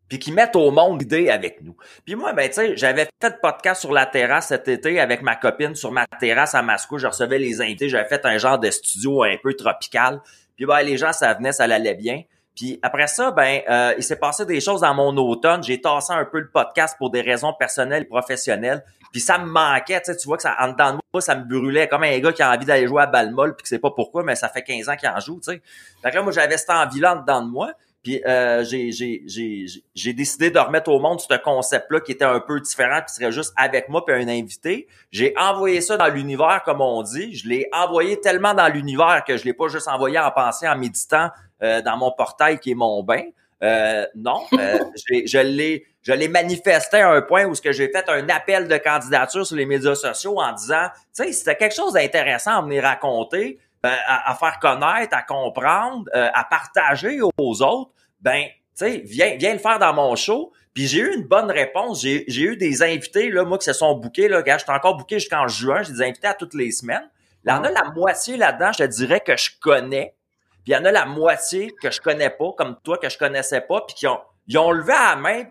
puis 0.09 0.19
qui 0.19 0.31
mettent 0.31 0.55
au 0.55 0.71
monde 0.71 0.99
l'idée 0.99 1.29
avec 1.29 1.61
nous. 1.61 1.75
Puis 2.05 2.15
moi, 2.15 2.33
ben 2.33 2.47
tu 2.49 2.55
sais, 2.55 2.75
j'avais 2.75 3.07
fait 3.21 3.29
le 3.29 3.39
podcast 3.41 3.81
sur 3.81 3.93
la 3.93 4.05
terrasse 4.05 4.47
cet 4.47 4.67
été 4.67 4.99
avec 4.99 5.21
ma 5.21 5.35
copine 5.35 5.75
sur 5.75 5.91
ma 5.91 6.05
terrasse 6.19 6.55
à 6.55 6.61
Mascou. 6.61 6.97
Je 6.97 7.07
recevais 7.07 7.39
les 7.39 7.61
invités, 7.61 7.89
j'avais 7.89 8.09
fait 8.09 8.25
un 8.25 8.37
genre 8.37 8.59
de 8.59 8.69
studio 8.69 9.23
un 9.23 9.37
peu 9.41 9.53
tropical. 9.53 10.21
Puis 10.55 10.65
ben, 10.65 10.81
les 10.81 10.97
gens, 10.97 11.13
ça 11.13 11.33
venait, 11.35 11.51
ça 11.51 11.63
allait 11.63 11.95
bien. 11.95 12.23
Puis 12.55 12.79
après 12.81 13.07
ça, 13.07 13.31
ben, 13.31 13.61
euh, 13.69 13.93
il 13.97 14.03
s'est 14.03 14.19
passé 14.19 14.45
des 14.45 14.59
choses 14.59 14.81
dans 14.81 14.93
mon 14.93 15.15
automne. 15.15 15.63
J'ai 15.63 15.79
tassé 15.79 16.11
un 16.11 16.25
peu 16.25 16.39
le 16.39 16.49
podcast 16.49 16.95
pour 16.97 17.09
des 17.11 17.21
raisons 17.21 17.53
personnelles 17.53 18.03
et 18.03 18.05
professionnelles. 18.05 18.83
Puis 19.11 19.21
ça 19.21 19.37
me 19.37 19.45
manquait, 19.45 20.01
tu 20.01 20.13
vois 20.25 20.37
que 20.37 20.43
ça, 20.43 20.55
en 20.59 20.69
dedans 20.69 20.93
de 20.93 20.99
moi, 21.13 21.21
ça 21.21 21.35
me 21.35 21.43
brûlait 21.43 21.87
comme 21.87 22.03
un 22.03 22.19
gars 22.19 22.31
qui 22.31 22.43
a 22.43 22.51
envie 22.51 22.65
d'aller 22.65 22.87
jouer 22.87 23.03
à 23.03 23.07
balle 23.07 23.31
molle 23.31 23.55
puis 23.55 23.63
que 23.63 23.69
c'est 23.69 23.79
pas 23.79 23.91
pourquoi, 23.91 24.23
mais 24.23 24.35
ça 24.35 24.49
fait 24.49 24.63
15 24.63 24.89
ans 24.89 24.95
qu'il 24.95 25.09
en 25.09 25.19
joue, 25.19 25.39
tu 25.43 25.51
sais. 25.51 25.61
Fait 26.01 26.11
là, 26.11 26.21
moi, 26.21 26.31
j'avais 26.31 26.57
cette 26.57 26.69
envie-là 26.69 27.15
en 27.15 27.21
dedans 27.21 27.41
de 27.41 27.49
moi. 27.49 27.73
Puis 28.03 28.21
euh, 28.25 28.63
j'ai 28.63 30.13
décidé 30.13 30.51
de 30.51 30.59
remettre 30.59 30.89
au 30.89 30.99
monde 30.99 31.19
ce 31.19 31.35
concept-là 31.35 31.99
qui 31.99 32.13
était 32.13 32.25
un 32.25 32.39
peu 32.39 32.61
différent, 32.61 33.01
qui 33.05 33.13
serait 33.13 33.31
juste 33.31 33.53
avec 33.57 33.89
moi 33.89 34.05
puis 34.05 34.15
un 34.15 34.27
invité. 34.29 34.87
J'ai 35.11 35.33
envoyé 35.37 35.81
ça 35.81 35.97
dans 35.97 36.07
l'univers, 36.07 36.61
comme 36.63 36.79
on 36.79 37.03
dit. 37.03 37.35
Je 37.35 37.49
l'ai 37.49 37.67
envoyé 37.73 38.19
tellement 38.21 38.53
dans 38.53 38.69
l'univers 38.69 39.23
que 39.27 39.35
je 39.35 39.43
l'ai 39.43 39.53
pas 39.53 39.67
juste 39.67 39.89
envoyé 39.89 40.17
en 40.17 40.31
pensant, 40.31 40.71
en 40.71 40.77
méditant, 40.77 41.29
euh, 41.61 41.81
dans 41.81 41.97
mon 41.97 42.11
portail 42.11 42.59
qui 42.59 42.71
est 42.71 42.75
mon 42.75 43.03
bain. 43.03 43.23
Euh, 43.61 44.05
non, 44.15 44.43
euh, 44.53 44.79
je 45.25 45.39
l'ai 45.39 45.85
je 46.01 46.13
l'ai 46.13 46.27
manifesté 46.27 46.97
à 46.97 47.11
un 47.11 47.21
point 47.21 47.45
où 47.45 47.55
ce 47.55 47.61
que 47.61 47.71
j'ai 47.71 47.89
fait 47.89 48.07
un 48.09 48.27
appel 48.29 48.67
de 48.67 48.77
candidature 48.77 49.45
sur 49.45 49.55
les 49.55 49.65
médias 49.65 49.95
sociaux 49.95 50.39
en 50.39 50.53
disant, 50.53 50.87
tu 51.15 51.23
sais, 51.23 51.31
c'était 51.33 51.55
quelque 51.55 51.75
chose 51.75 51.93
d'intéressant 51.93 52.59
à 52.59 52.61
venir 52.61 52.83
raconter, 52.83 53.59
à, 53.83 54.35
faire 54.39 54.59
connaître, 54.59 55.15
à 55.15 55.21
comprendre, 55.21 56.05
à 56.13 56.43
partager 56.43 57.19
aux 57.21 57.61
autres, 57.61 57.91
ben, 58.21 58.45
tu 58.77 58.85
sais, 58.85 59.01
viens, 59.05 59.35
viens 59.37 59.53
le 59.53 59.59
faire 59.59 59.79
dans 59.79 59.93
mon 59.93 60.15
show. 60.15 60.53
Puis 60.73 60.87
j'ai 60.87 60.99
eu 60.99 61.15
une 61.15 61.25
bonne 61.25 61.51
réponse. 61.51 62.01
J'ai, 62.01 62.41
eu 62.41 62.55
des 62.55 62.83
invités, 62.83 63.29
là, 63.29 63.43
moi, 63.43 63.57
qui 63.57 63.65
se 63.65 63.73
sont 63.73 63.95
bookés, 63.95 64.27
là, 64.27 64.41
gars, 64.41 64.57
j'étais 64.57 64.71
encore 64.71 64.97
booké 64.97 65.19
jusqu'en 65.19 65.47
juin, 65.47 65.83
j'ai 65.83 65.93
des 65.93 66.01
invités 66.01 66.27
à 66.27 66.33
toutes 66.33 66.53
les 66.53 66.71
semaines. 66.71 67.09
Là, 67.43 67.53
il 67.53 67.57
y 67.57 67.59
en 67.59 67.63
a 67.63 67.71
la 67.71 67.91
moitié 67.91 68.37
là-dedans, 68.37 68.71
je 68.73 68.83
te 68.83 68.89
dirais 68.89 69.21
que 69.21 69.35
je 69.35 69.51
connais. 69.61 70.15
Puis 70.63 70.71
il 70.71 70.73
y 70.73 70.75
en 70.77 70.85
a 70.85 70.91
la 70.91 71.05
moitié 71.05 71.73
que 71.81 71.89
je 71.89 71.99
connais 72.01 72.29
pas, 72.29 72.51
comme 72.57 72.77
toi, 72.83 72.97
que 72.97 73.09
je 73.09 73.17
connaissais 73.17 73.61
pas, 73.61 73.81
puis 73.81 73.95
qui 73.95 74.07
ont, 74.07 74.19
ils 74.47 74.57
ont 74.57 74.71
levé 74.71 74.93
à 74.93 75.15
la 75.15 75.21
main. 75.21 75.43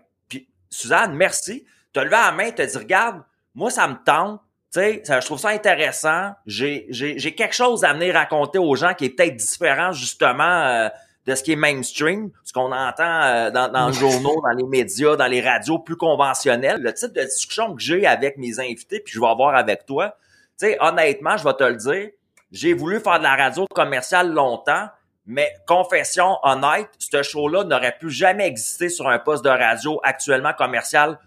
Suzanne, 0.69 1.15
merci. 1.15 1.65
Tu 1.93 1.99
as 1.99 2.03
levé 2.03 2.15
la 2.15 2.31
main, 2.31 2.51
tu 2.51 2.61
as 2.61 2.65
dit, 2.65 2.77
regarde, 2.77 3.21
moi, 3.55 3.69
ça 3.69 3.87
me 3.87 3.95
tente. 4.03 4.41
Tu 4.71 4.79
sais, 4.79 5.03
je 5.07 5.25
trouve 5.25 5.39
ça 5.39 5.49
intéressant. 5.49 6.31
J'ai, 6.45 6.85
j'ai, 6.89 7.33
quelque 7.33 7.55
chose 7.55 7.83
à 7.83 7.93
venir 7.93 8.13
raconter 8.13 8.59
aux 8.59 8.75
gens 8.75 8.93
qui 8.93 9.05
est 9.05 9.09
peut-être 9.09 9.35
différent, 9.35 9.91
justement, 9.91 10.43
euh, 10.43 10.89
de 11.25 11.35
ce 11.35 11.43
qui 11.43 11.53
est 11.53 11.55
mainstream, 11.55 12.29
ce 12.43 12.53
qu'on 12.53 12.71
entend 12.71 13.21
euh, 13.23 13.51
dans, 13.51 13.71
dans 13.71 13.87
les 13.87 13.93
journaux, 13.93 14.41
dans 14.43 14.55
les 14.55 14.63
médias, 14.63 15.15
dans 15.15 15.27
les 15.27 15.41
radios 15.41 15.79
plus 15.79 15.95
conventionnels. 15.95 16.81
Le 16.81 16.93
type 16.93 17.13
de 17.13 17.23
discussion 17.23 17.75
que 17.75 17.81
j'ai 17.81 18.05
avec 18.05 18.37
mes 18.37 18.59
invités, 18.59 18.99
puis 18.99 19.13
je 19.13 19.19
vais 19.19 19.27
avoir 19.27 19.55
avec 19.55 19.85
toi. 19.85 20.15
Tu 20.59 20.67
sais, 20.67 20.77
honnêtement, 20.79 21.35
je 21.37 21.43
vais 21.43 21.53
te 21.53 21.63
le 21.63 21.75
dire, 21.75 22.09
j'ai 22.51 22.73
voulu 22.73 22.99
faire 22.99 23.19
de 23.19 23.23
la 23.23 23.35
radio 23.35 23.65
commerciale 23.73 24.31
longtemps, 24.31 24.87
mais 25.29 25.53
confession 25.67 26.39
honnête, 26.41 26.89
ce 26.97 27.21
show-là 27.21 27.63
n'aurait 27.63 27.95
pu 27.99 28.09
jamais 28.09 28.47
exister 28.47 28.89
sur 28.89 29.07
un 29.07 29.19
poste 29.19 29.45
de 29.45 29.49
radio 29.49 30.01
actuellement 30.03 30.53
commercial, 30.53 31.19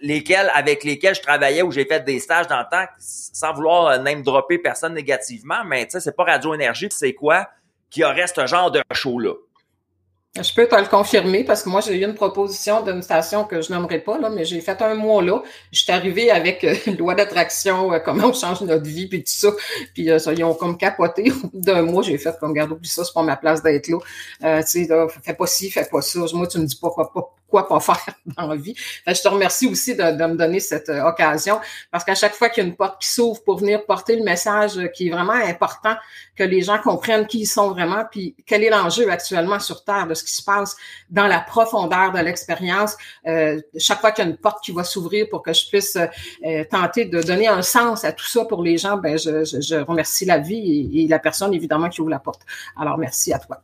lesquels, 0.00 0.50
avec 0.54 0.84
lesquels 0.84 1.14
je 1.14 1.20
travaillais 1.20 1.60
où 1.60 1.70
j'ai 1.70 1.84
fait 1.84 2.00
des 2.00 2.18
stages 2.18 2.46
dans 2.46 2.60
le 2.60 2.64
temps, 2.70 2.86
sans 2.98 3.52
vouloir 3.52 3.88
euh, 3.88 3.98
name 3.98 4.22
dropper 4.22 4.56
personne 4.56 4.94
négativement, 4.94 5.64
mais 5.66 5.84
tu 5.84 5.92
sais, 5.92 6.00
c'est 6.00 6.16
pas 6.16 6.24
Radio 6.24 6.54
Énergie, 6.54 6.88
c'est 6.90 7.12
quoi 7.12 7.46
qui 7.90 8.02
aurait 8.04 8.26
ce 8.26 8.46
genre 8.46 8.70
de 8.70 8.82
show-là? 8.90 9.34
Je 10.42 10.54
peux 10.54 10.66
te 10.66 10.74
le 10.74 10.86
confirmer 10.86 11.44
parce 11.44 11.62
que 11.62 11.68
moi, 11.68 11.80
j'ai 11.80 11.98
eu 11.98 12.04
une 12.04 12.14
proposition 12.14 12.82
d'une 12.82 13.02
station 13.02 13.44
que 13.44 13.62
je 13.62 13.72
n'aimerais 13.72 14.00
pas, 14.00 14.18
là, 14.18 14.28
mais 14.28 14.44
j'ai 14.44 14.60
fait 14.60 14.80
un 14.82 14.94
mois 14.94 15.22
là. 15.22 15.42
Je 15.72 15.80
suis 15.80 15.92
arrivée 15.92 16.30
avec 16.30 16.64
euh, 16.64 16.74
loi 16.98 17.14
d'attraction, 17.14 17.92
euh, 17.92 17.98
comment 17.98 18.28
on 18.28 18.32
change 18.32 18.60
notre 18.62 18.84
vie, 18.84 19.06
puis 19.06 19.20
tout 19.20 19.32
ça. 19.32 19.48
Puis 19.94 20.10
euh, 20.10 20.18
ça, 20.18 20.32
ils 20.32 20.44
ont 20.44 20.54
comme 20.54 20.76
capoté. 20.76 21.32
D'un 21.54 21.82
mois, 21.82 22.02
j'ai 22.02 22.18
fait 22.18 22.36
comme, 22.38 22.52
garde, 22.52 22.72
oublie 22.72 22.88
ça, 22.88 23.04
c'est 23.04 23.14
pas 23.14 23.22
ma 23.22 23.36
place 23.36 23.62
d'être 23.62 23.88
là. 23.88 23.98
Euh, 24.44 24.62
tu 24.62 24.86
sais, 24.86 24.88
fais 25.22 25.34
pas 25.34 25.46
ci, 25.46 25.70
fais 25.70 25.86
pas 25.90 26.02
ça. 26.02 26.20
Moi, 26.34 26.46
tu 26.46 26.58
me 26.58 26.66
dis 26.66 26.76
pas 26.76 26.90
quoi, 26.90 27.12
pas, 27.12 27.34
quoi 27.48 27.68
pas 27.68 27.80
faire 27.94 28.14
dans 28.36 28.46
la 28.48 28.56
vie. 28.56 28.74
je 29.06 29.20
te 29.20 29.28
remercie 29.28 29.66
aussi 29.66 29.94
de, 29.94 30.02
de 30.02 30.26
me 30.26 30.36
donner 30.36 30.60
cette 30.60 30.88
euh, 30.88 31.04
occasion 31.04 31.60
parce 31.90 32.04
qu'à 32.04 32.14
chaque 32.14 32.34
fois 32.34 32.48
qu'il 32.48 32.62
y 32.62 32.66
a 32.66 32.68
une 32.68 32.76
porte 32.76 33.00
qui 33.00 33.08
s'ouvre 33.08 33.42
pour 33.44 33.58
venir 33.58 33.84
porter 33.84 34.16
le 34.16 34.24
message 34.24 34.78
euh, 34.78 34.86
qui 34.88 35.08
est 35.08 35.10
vraiment 35.10 35.32
important, 35.32 35.94
que 36.36 36.42
les 36.42 36.62
gens 36.62 36.78
comprennent 36.78 37.26
qui 37.26 37.40
ils 37.40 37.46
sont 37.46 37.70
vraiment, 37.70 38.04
puis 38.10 38.34
quel 38.46 38.64
est 38.64 38.70
l'enjeu 38.70 39.10
actuellement 39.10 39.60
sur 39.60 39.84
Terre 39.84 40.06
de 40.06 40.14
ce 40.14 40.24
qui 40.24 40.32
se 40.32 40.42
passe 40.42 40.76
dans 41.10 41.26
la 41.26 41.40
profondeur 41.40 42.12
de 42.12 42.18
l'expérience. 42.18 42.96
Euh, 43.26 43.60
chaque 43.78 44.00
fois 44.00 44.12
qu'il 44.12 44.24
y 44.24 44.28
a 44.28 44.30
une 44.30 44.36
porte 44.36 44.62
qui 44.62 44.72
va 44.72 44.84
s'ouvrir 44.84 45.26
pour 45.30 45.42
que 45.42 45.52
je 45.52 45.68
puisse 45.68 45.96
euh, 45.96 46.64
tenter 46.70 47.06
de 47.06 47.22
donner 47.22 47.48
un 47.48 47.62
sens 47.62 48.04
à 48.04 48.12
tout 48.12 48.26
ça 48.26 48.44
pour 48.44 48.62
les 48.62 48.78
gens, 48.78 48.96
ben 48.96 49.18
je, 49.18 49.44
je, 49.44 49.60
je 49.60 49.76
remercie 49.76 50.24
la 50.24 50.38
vie 50.38 50.90
et, 50.92 51.04
et 51.04 51.08
la 51.08 51.18
personne 51.18 51.54
évidemment 51.54 51.88
qui 51.88 52.00
ouvre 52.00 52.10
la 52.10 52.18
porte. 52.18 52.42
Alors 52.76 52.98
merci 52.98 53.32
à 53.32 53.38
toi. 53.38 53.62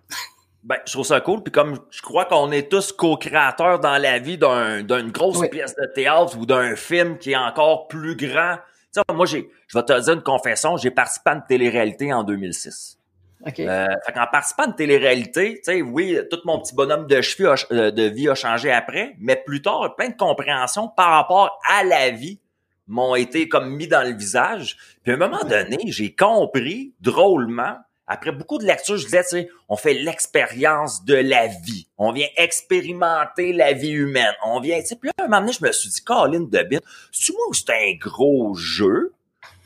Ben, 0.62 0.76
je 0.87 0.92
trouve 0.92 1.07
ça 1.07 1.21
cool. 1.21 1.42
Puis 1.42 1.50
comme 1.52 1.78
je 1.90 2.02
crois 2.02 2.25
qu'on 2.25 2.52
est 2.52 2.71
tous 2.71 2.92
co-créateurs 2.92 3.81
dans 3.81 3.99
la 3.99 4.19
vie 4.19 4.38
d'une 4.38 5.11
grosse 5.11 5.40
pièce 5.49 5.75
de 5.75 5.87
théâtre 5.87 6.37
ou 6.38 6.47
d'un 6.47 6.76
film 6.76 7.19
qui 7.19 7.33
est 7.33 7.37
encore 7.37 7.88
plus 7.88 8.16
grand. 8.16 8.57
Tu 8.95 9.00
sais, 9.00 9.14
moi, 9.14 9.26
j'ai, 9.26 9.50
je 9.66 9.78
vais 9.78 9.85
te 9.85 9.99
dire 10.00 10.14
une 10.14 10.23
confession, 10.23 10.76
j'ai 10.76 10.90
participé 10.90 11.31
à 11.31 11.35
une 11.35 11.45
télé-réalité 11.49 12.12
en 12.12 12.23
2006. 12.25 12.99
Okay. 13.45 13.69
Euh, 13.69 13.87
fait 14.07 14.12
qu'en 14.12 14.26
participant 14.31 14.62
à 14.64 14.66
une 14.66 14.76
télé-réalité, 14.76 15.54
tu 15.57 15.73
sais, 15.73 15.83
oui, 15.83 16.16
tout 16.31 16.38
mon 16.45 16.61
petit 16.61 16.75
bonhomme 16.76 17.09
de, 17.09 17.21
cheveux 17.23 17.50
a- 17.50 17.57
euh, 17.73 17.90
de 17.90 18.02
vie 18.04 18.28
a 18.28 18.37
changé 18.37 18.71
après, 18.71 19.16
mais 19.19 19.35
plus 19.35 19.62
tard, 19.62 19.97
plein 19.97 20.11
de 20.11 20.16
compréhensions 20.16 20.87
par 20.87 21.11
rapport 21.11 21.59
à 21.69 21.83
la 21.83 22.11
vie 22.11 22.38
m'ont 22.87 23.16
été 23.16 23.49
comme 23.49 23.71
mis 23.75 23.88
dans 23.88 24.07
le 24.07 24.14
visage. 24.14 24.76
Puis 25.02 25.12
à 25.12 25.16
un 25.16 25.19
moment 25.19 25.42
donné, 25.42 25.78
j'ai 25.87 26.14
compris 26.14 26.92
drôlement, 27.00 27.78
après 28.12 28.31
beaucoup 28.31 28.59
de 28.59 28.64
lectures, 28.64 28.99
je 28.99 29.07
disais, 29.07 29.23
tu 29.23 29.28
sais, 29.31 29.49
on 29.71 29.76
fait 29.76 29.95
l'expérience 29.95 31.02
de 31.02 31.14
la 31.14 31.47
vie. 31.47 31.88
On 31.97 32.12
vient 32.12 32.28
expérimenter 32.37 33.54
la 33.54 33.73
vie 33.73 33.92
humaine. 33.92 34.35
On 34.45 34.61
vient, 34.61 34.78
tu 34.81 34.88
sais, 34.88 34.97
puis 34.97 35.09
là, 35.09 35.25
un 35.25 35.28
moment 35.28 35.40
donné, 35.40 35.52
je 35.59 35.64
me 35.64 35.73
suis 35.73 35.88
dit, 35.88 36.04
Colin 36.04 36.40
de 36.40 36.62
bite, 36.62 36.83
c'est 37.11 37.33
moi 37.33 37.42
ou 37.49 37.54
c'est 37.54 37.71
un 37.71 37.95
gros 37.99 38.54
jeu 38.54 39.14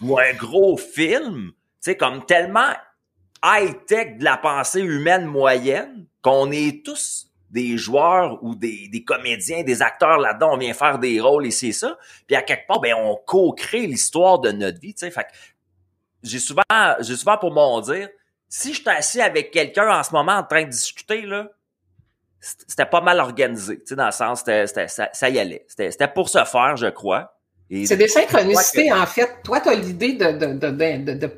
ou 0.00 0.17
un 0.17 0.33
gros 0.35 0.76
film, 0.76 1.50
tu 1.50 1.57
sais, 1.81 1.97
comme 1.97 2.25
tellement 2.25 2.73
high-tech 3.45 4.19
de 4.19 4.25
la 4.25 4.37
pensée 4.37 4.81
humaine 4.81 5.25
moyenne 5.25 6.07
qu'on 6.23 6.53
est 6.53 6.85
tous 6.85 7.26
des 7.50 7.76
joueurs 7.76 8.43
ou 8.45 8.55
des, 8.55 8.88
des 8.93 9.03
comédiens, 9.03 9.65
des 9.65 9.83
acteurs 9.83 10.19
là-dedans, 10.19 10.55
on 10.55 10.57
vient 10.57 10.75
faire 10.75 11.00
des 11.00 11.21
rôles 11.21 11.47
et 11.47 11.50
c'est 11.50 11.73
ça. 11.73 11.99
Puis 12.29 12.37
à 12.37 12.43
quelque 12.43 12.69
part, 12.69 12.81
ben 12.81 12.95
on 12.95 13.17
co-crée 13.26 13.88
l'histoire 13.88 14.38
de 14.38 14.53
notre 14.53 14.81
vie, 14.81 14.95
tu 14.95 15.00
sais. 15.00 15.11
Fait 15.11 15.26
j'ai 16.23 16.38
souvent, 16.38 16.62
j'ai 17.00 17.17
souvent 17.17 17.38
pour 17.38 17.53
mon 17.53 17.81
dire, 17.81 18.09
si 18.49 18.73
je 18.75 18.81
suis 18.81 18.88
assis 18.88 19.21
avec 19.21 19.50
quelqu'un 19.50 19.88
en 19.99 20.03
ce 20.03 20.12
moment 20.12 20.33
en 20.33 20.43
train 20.45 20.65
de 20.65 20.71
discuter 20.71 21.23
là, 21.23 21.49
c'était 22.41 22.87
pas 22.87 23.00
mal 23.00 23.19
organisé, 23.19 23.79
tu 23.81 23.87
sais, 23.88 23.97
dans 23.97 24.07
le 24.07 24.12
sens, 24.12 24.41
c'était, 24.41 24.67
c'était- 24.67 24.88
ça, 24.88 25.09
ça 25.12 25.29
y 25.29 25.38
allait. 25.38 25.65
C'était, 25.69 25.91
c'était 25.91 26.09
pour 26.09 26.29
se 26.29 26.45
faire, 26.45 26.76
je 26.76 26.87
crois. 26.87 27.33
C'est 27.87 27.97
des 27.97 28.07
synchronicités, 28.09 28.93
en 28.93 29.07
fait. 29.07 29.29
Toi, 29.43 29.61
tu 29.61 29.69
as 29.71 29.75
l'idée 29.75 30.12
de, 30.12 30.31
de, 30.33 30.53
de, 30.71 31.15
de, 31.15 31.31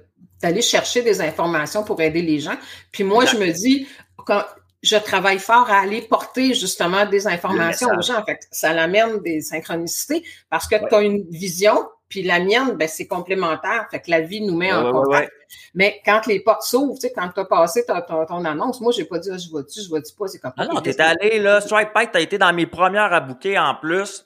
d'aller 0.43 0.61
chercher 0.61 1.01
des 1.03 1.23
informations 1.23 1.83
pour 1.85 2.01
aider 2.03 2.21
les 2.21 2.41
gens. 2.41 2.57
Puis 2.93 3.05
moi, 3.05 3.25
je 3.25 3.37
me 3.39 3.51
dis, 3.51 3.89
quand 4.27 4.45
je 4.83 4.97
travaille 4.97 5.39
fort 5.39 5.71
à 5.71 5.81
aller 5.81 6.03
porter 6.03 6.53
justement 6.55 7.07
des 7.07 7.27
informations 7.27 7.89
aux 7.99 8.03
gens. 8.03 8.23
Fait 8.25 8.37
que 8.37 8.45
ça 8.51 8.73
l'amène 8.75 9.21
des 9.23 9.41
synchronicités 9.41 10.23
parce 10.51 10.69
que 10.69 10.77
Ouais. 10.77 10.89
tu 10.89 10.95
as 10.95 11.01
une 11.03 11.25
vision, 11.31 11.89
puis 12.09 12.23
la 12.23 12.41
mienne, 12.41 12.73
ben, 12.77 12.89
c'est 12.89 13.07
complémentaire. 13.07 13.87
Fait 13.91 14.01
que 14.01 14.11
la 14.11 14.21
vie 14.21 14.41
nous 14.41 14.57
met 14.57 14.73
en 14.73 14.85
Ouais, 14.87 14.93
contact. 14.93 15.25
ouais. 15.25 15.31
Mais 15.75 16.01
quand 16.05 16.27
les 16.27 16.41
portes 16.41 16.63
s'ouvrent, 16.63 16.95
tu 16.95 17.01
sais, 17.09 17.13
quand 17.15 17.29
tu 17.35 17.41
as 17.41 17.45
passé 17.45 17.85
ta- 17.85 18.01
ton, 18.03 18.25
ton 18.27 18.45
annonce, 18.45 18.81
moi, 18.81 18.93
j'ai 18.93 19.05
pas 19.05 19.19
dit, 19.19 19.31
ah, 19.33 19.37
je 19.39 19.49
vois-tu, 19.51 19.81
je 19.83 19.89
vois-tu 19.89 20.13
pas, 20.15 20.27
c'est 20.29 20.39
comme 20.39 20.53
Ah 20.57 20.67
non, 20.67 20.77
Ok, 20.77 20.85
t'es 20.85 21.01
allé, 21.01 21.39
là, 21.39 21.61
Stripe 21.61 21.93
Pike, 21.95 22.13
t'as 22.13 22.21
été 22.21 22.39
dans 22.39 22.53
mes 22.53 22.67
premières 22.67 23.13
à 23.13 23.21
booker 23.21 23.59
en 23.59 23.75
plus. 23.75 24.25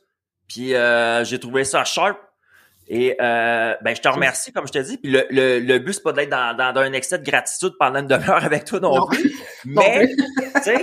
Puis 0.49 0.75
euh, 0.75 1.25
j'ai 1.25 1.41
trouvé 1.41 1.65
ça 1.65 1.85
sharp. 1.85 2.19
Et 2.95 3.17
euh, 3.23 3.75
ben, 3.81 3.97
je 3.97 4.03
te 4.03 4.09
remercie, 4.09 4.53
comme 4.53 4.67
je 4.67 4.73
te 4.73 4.79
dis. 4.79 4.99
Puis 4.99 5.11
le, 5.11 5.25
le, 5.31 5.61
le 5.61 5.79
but, 5.79 5.95
c'est 5.95 6.03
pas 6.03 6.13
d'être 6.13 6.29
dans, 6.29 6.55
dans, 6.55 6.75
dans 6.75 6.83
un 6.83 6.93
excès 6.93 7.19
de 7.19 7.25
gratitude 7.25 7.73
pendant 7.79 8.01
une 8.01 8.07
demi-heure 8.07 8.45
avec 8.45 8.67
toi 8.67 8.81
non, 8.81 8.95
Non. 8.97 9.07
plus. 9.07 9.33
Mais 9.65 10.11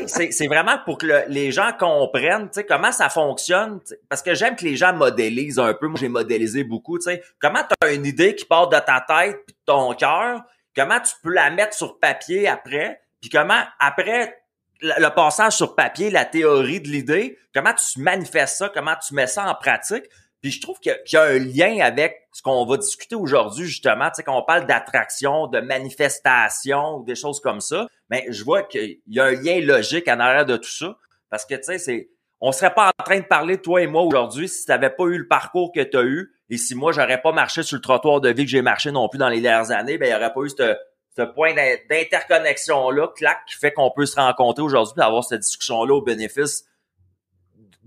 c'est 0.08 0.32
c'est 0.32 0.48
vraiment 0.48 0.80
pour 0.86 0.98
que 0.98 1.06
le- 1.06 1.24
les 1.28 1.52
gens 1.52 1.72
comprennent 1.78 2.48
tu 2.50 2.56
sais, 2.62 2.66
comment 2.66 2.92
ça 2.92 3.10
fonctionne. 3.10 3.80
Parce 4.10 4.24
que 4.24 4.34
j'aime 4.34 4.56
que 4.56 4.66
les 4.66 4.76
gens 4.76 4.92
modélisent 4.92 5.60
un 5.60 5.74
peu. 5.76 5.86
Moi, 5.88 6.00
j'ai 6.00 6.10
modélisé 6.10 6.64
beaucoup. 6.64 6.98
tu 6.98 7.04
sais. 7.04 7.22
Comment 7.40 7.60
tu 7.62 7.88
as 7.88 7.92
une 7.94 8.06
idée 8.08 8.34
qui 8.34 8.46
part 8.46 8.70
de 8.70 8.78
ta 8.80 9.06
tête 9.08 9.38
puis 9.46 9.54
de 9.54 9.62
ton 9.68 9.94
cœur, 9.94 10.42
comment 10.76 11.00
tu 11.00 11.14
peux 11.22 11.32
la 11.32 11.52
mettre 11.52 11.76
sur 11.76 12.00
papier 12.00 12.48
après, 12.48 13.02
puis 13.22 13.30
comment 13.30 13.62
après 13.80 14.36
le 14.82 15.10
passage 15.14 15.54
sur 15.58 15.76
papier, 15.76 16.10
la 16.10 16.26
théorie 16.26 16.80
de 16.82 16.88
l'idée, 16.88 17.38
comment 17.54 17.74
tu 17.74 18.00
manifestes 18.00 18.58
ça, 18.58 18.72
comment 18.74 18.96
tu 19.06 19.14
mets 19.14 19.28
ça 19.28 19.46
en 19.48 19.54
pratique? 19.54 20.06
Puis 20.42 20.52
je 20.52 20.62
trouve 20.62 20.80
qu'il 20.80 20.98
y, 21.12 21.16
a- 21.18 21.24
un 21.24 21.38
lien 21.40 21.80
avec 21.82 22.28
ce 22.32 22.42
qu'on 22.42 22.66
va 22.66 22.78
discuter 22.78 23.16
aujourd'hui, 23.16 23.66
justement, 23.66 24.08
tu 24.10 24.16
sais, 24.16 24.24
quand 24.24 24.38
on 24.38 24.44
parle 24.44 24.66
d'attraction, 24.66 25.48
de 25.48 25.60
manifestation, 25.60 26.98
ou 26.98 27.04
des 27.04 27.16
choses 27.16 27.40
comme 27.42 27.60
ça. 27.62 27.88
Mais 28.10 28.26
je 28.30 28.44
vois 28.44 28.64
qu'il 28.64 29.00
y 29.08 29.20
a 29.20 29.26
un 29.26 29.32
lien 29.32 29.60
logique 29.62 30.08
en 30.08 30.20
arrière 30.20 30.46
de 30.46 30.58
tout 30.58 30.70
ça. 30.70 30.96
Parce 31.30 31.46
que, 31.46 31.56
tu 31.56 31.64
sais, 31.64 31.78
c'est, 31.78 32.10
on 32.42 32.52
serait 32.52 32.74
pas 32.74 32.92
en 32.98 33.04
train 33.04 33.20
de 33.20 33.26
parler, 33.26 33.58
toi 33.58 33.82
et 33.82 33.88
moi, 33.88 34.02
aujourd'hui, 34.04 34.48
si 34.48 34.66
tu 34.66 34.72
n'avais 34.72 34.90
pas 34.90 35.04
eu 35.06 35.18
le 35.18 35.28
parcours 35.28 35.72
que 35.74 35.82
tu 35.82 35.98
as 35.98 36.04
eu, 36.04 36.32
et 36.50 36.58
si 36.58 36.74
moi, 36.74 36.92
j'aurais 36.92 37.22
pas 37.22 37.32
marché 37.32 37.62
sur 37.62 37.76
le 37.76 37.82
trottoir 37.82 38.22
de 38.22 38.30
vie 38.30 38.46
que 38.46 38.50
j'ai 38.52 38.62
marché 38.62 38.92
non 38.92 39.08
plus 39.10 39.20
dans 39.20 39.30
les 39.30 39.42
dernières 39.42 39.72
années, 39.72 39.98
ben, 39.98 40.08
il 40.08 40.12
y 40.12 40.16
aurait 40.16 40.34
pas 40.34 40.42
eu 40.42 40.50
ce, 40.50 40.76
ce 41.18 41.22
point 41.24 41.54
d'in- 41.54 41.76
d'interconnexion-là, 41.90 43.10
clac, 43.16 43.38
qui 43.48 43.56
fait 43.56 43.72
qu'on 43.72 43.92
peut 43.92 44.06
se 44.06 44.16
rencontrer 44.16 44.64
aujourd'hui 44.64 45.02
et 45.02 45.04
avoir 45.04 45.24
cette 45.24 45.42
discussion-là 45.42 45.94
au 45.96 46.02
bénéfice 46.02 46.66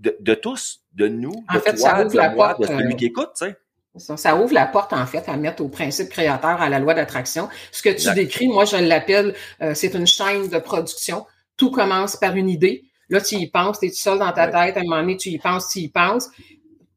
de, 0.03 0.15
de 0.19 0.33
tous, 0.35 0.81
de 0.93 1.07
nous, 1.07 1.33
En 1.49 1.55
de 1.55 1.59
fait, 1.59 1.75
toi, 1.75 2.03
de 2.03 2.15
la 2.17 2.29
moi, 2.29 2.49
porte, 2.49 2.61
de 2.61 2.67
celui 2.67 2.93
euh, 2.93 2.97
qui 2.97 3.05
écoute, 3.05 3.29
tu 3.37 3.45
sais. 3.45 3.55
Ça, 4.17 4.35
ouvre 4.35 4.53
la 4.53 4.65
porte, 4.65 4.91
en 4.91 5.05
fait, 5.05 5.29
à 5.29 5.37
mettre 5.37 5.63
au 5.63 5.69
principe 5.69 6.09
créateur, 6.09 6.61
à 6.61 6.67
la 6.67 6.79
loi 6.79 6.93
d'attraction. 6.93 7.47
Ce 7.71 7.81
que 7.83 7.89
tu 7.89 8.11
décris, 8.13 8.47
moi, 8.47 8.65
je 8.65 8.77
l'appelle, 8.77 9.35
euh, 9.61 9.73
c'est 9.75 9.93
une 9.93 10.07
chaîne 10.07 10.49
de 10.49 10.57
production. 10.57 11.25
Tout 11.57 11.69
commence 11.71 12.15
par 12.15 12.35
une 12.35 12.49
idée. 12.49 12.83
Là, 13.09 13.21
tu 13.21 13.35
y 13.35 13.47
penses, 13.47 13.79
tu 13.79 13.85
es 13.85 13.89
tout 13.89 13.95
seul 13.97 14.17
dans 14.17 14.31
ta 14.31 14.45
Ouais. 14.47 14.67
tête, 14.67 14.77
à 14.77 14.79
un 14.79 14.83
moment 14.83 15.01
donné, 15.01 15.17
tu 15.17 15.29
y 15.29 15.37
penses, 15.37 15.69
tu 15.69 15.79
y 15.79 15.87
penses. 15.89 16.29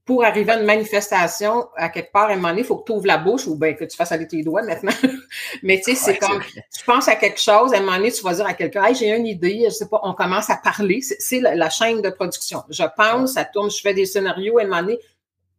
Pour 0.06 0.24
arriver 0.24 0.52
à 0.52 0.58
une 0.60 0.64
manifestation, 0.66 1.66
à 1.76 1.88
quelque 1.88 2.12
part, 2.12 2.28
à 2.30 2.32
un 2.32 2.36
moment 2.36 2.48
donné, 2.50 2.60
il 2.60 2.64
faut 2.64 2.76
que 2.76 2.84
tu 2.86 2.92
ouvres 2.92 3.06
la 3.06 3.18
bouche 3.18 3.46
ou 3.48 3.56
bien 3.56 3.74
que 3.74 3.84
tu 3.84 3.96
fasses 3.96 4.12
aller 4.12 4.28
tes 4.28 4.42
doigts 4.42 4.62
maintenant. 4.62 4.92
Mais 5.64 5.78
tu 5.78 5.94
sais, 5.94 5.94
c'est 5.96 6.10
Ouais, 6.12 6.18
comme, 6.18 6.42
tu 6.44 6.84
penses 6.84 7.08
à 7.08 7.16
quelque 7.16 7.40
chose, 7.40 7.74
à 7.74 7.78
un 7.78 7.80
moment 7.80 7.96
donné, 7.96 8.12
tu 8.12 8.22
vas 8.22 8.34
dire 8.34 8.46
à 8.46 8.54
quelqu'un, 8.54 8.84
hey, 8.84 8.94
j'ai 8.94 9.08
une 9.14 9.26
idée, 9.26 9.62
je 9.64 9.70
sais 9.70 9.88
pas, 9.88 10.00
on 10.04 10.14
commence 10.14 10.48
à 10.48 10.56
parler. 10.56 11.00
C'est- 11.02 11.16
C'est 11.18 11.40
la, 11.40 11.54
la 11.56 11.70
chaîne 11.70 12.02
de 12.02 12.10
production. 12.10 12.62
Je 12.70 12.84
pense, 12.96 13.32
ça 13.34 13.44
tourne, 13.44 13.70
je 13.70 13.80
fais 13.80 13.94
des 13.94 14.06
scénarios, 14.06 14.58
à 14.58 14.62
un 14.62 14.64
moment 14.66 14.80
donné, 14.82 14.98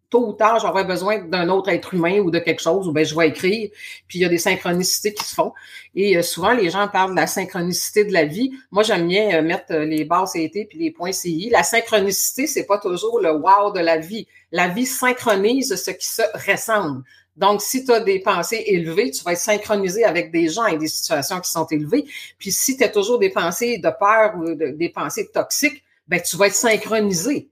tôt 0.10 0.28
ou 0.28 0.34
tard, 0.34 0.60
j'aurai 0.60 0.84
besoin 0.84 1.20
d'un 1.20 1.50
autre 1.50 1.70
être 1.70 1.94
humain 1.94 2.20
ou 2.20 2.32
de 2.32 2.40
quelque 2.40 2.62
chose, 2.62 2.88
ou 2.88 2.92
ben 2.92 3.06
je 3.06 3.16
vais 3.16 3.28
écrire, 3.30 3.70
puis 4.08 4.20
il 4.20 4.22
y 4.22 4.26
a 4.26 4.30
des 4.30 4.38
synchronicités 4.38 5.14
qui 5.14 5.24
se 5.24 5.34
font. 5.34 5.54
Et 5.96 6.18
euh, 6.18 6.22
souvent, 6.22 6.54
les 6.54 6.70
gens 6.70 6.88
parlent 6.88 7.12
de 7.12 7.20
la 7.20 7.28
synchronicité 7.28 8.06
de 8.06 8.14
la 8.14 8.26
vie. 8.26 8.52
Moi, 8.72 8.84
j'aime 8.84 9.08
bien 9.08 9.38
euh, 9.38 9.42
mettre 9.42 9.74
euh, 9.74 9.86
les 9.86 10.06
barres 10.06 10.32
CT 10.32 10.68
puis 10.70 10.80
les 10.80 10.92
points 10.92 11.12
CI. 11.12 11.50
La 11.52 11.64
synchronicité, 11.64 12.48
c'est 12.48 12.66
pas 12.66 12.78
toujours 12.78 13.20
le 13.20 13.32
wow 13.32 13.72
de 13.72 13.80
la 13.80 13.98
vie. 13.98 14.28
La 14.52 14.68
vie 14.68 14.86
synchronise 14.86 15.76
ce 15.76 15.92
qui 15.92 16.08
se 16.08 16.22
ressemble. 16.50 17.04
Donc, 17.36 17.62
si 17.62 17.86
tu 17.86 17.92
as 17.92 18.00
des 18.00 18.20
pensées 18.20 18.64
élevées, 18.66 19.12
tu 19.12 19.24
vas 19.24 19.34
être 19.34 19.40
synchronisé 19.40 20.04
avec 20.04 20.32
des 20.32 20.50
gens 20.50 20.66
et 20.66 20.78
des 20.78 20.88
situations 20.88 21.40
qui 21.40 21.52
sont 21.52 21.68
élevées. 21.68 22.06
Puis 22.40 22.52
si 22.52 22.76
tu 22.78 22.84
as 22.84 22.90
toujours 22.90 23.20
des 23.20 23.30
pensées 23.30 23.78
de 23.78 23.90
peur 24.00 24.34
ou 24.38 24.56
de- 24.56 24.72
des 24.72 24.90
pensées 24.90 25.30
toxiques, 25.32 25.84
ben 26.08 26.20
tu 26.22 26.36
vas 26.36 26.48
être 26.48 26.56
synchronisé. 26.56 27.50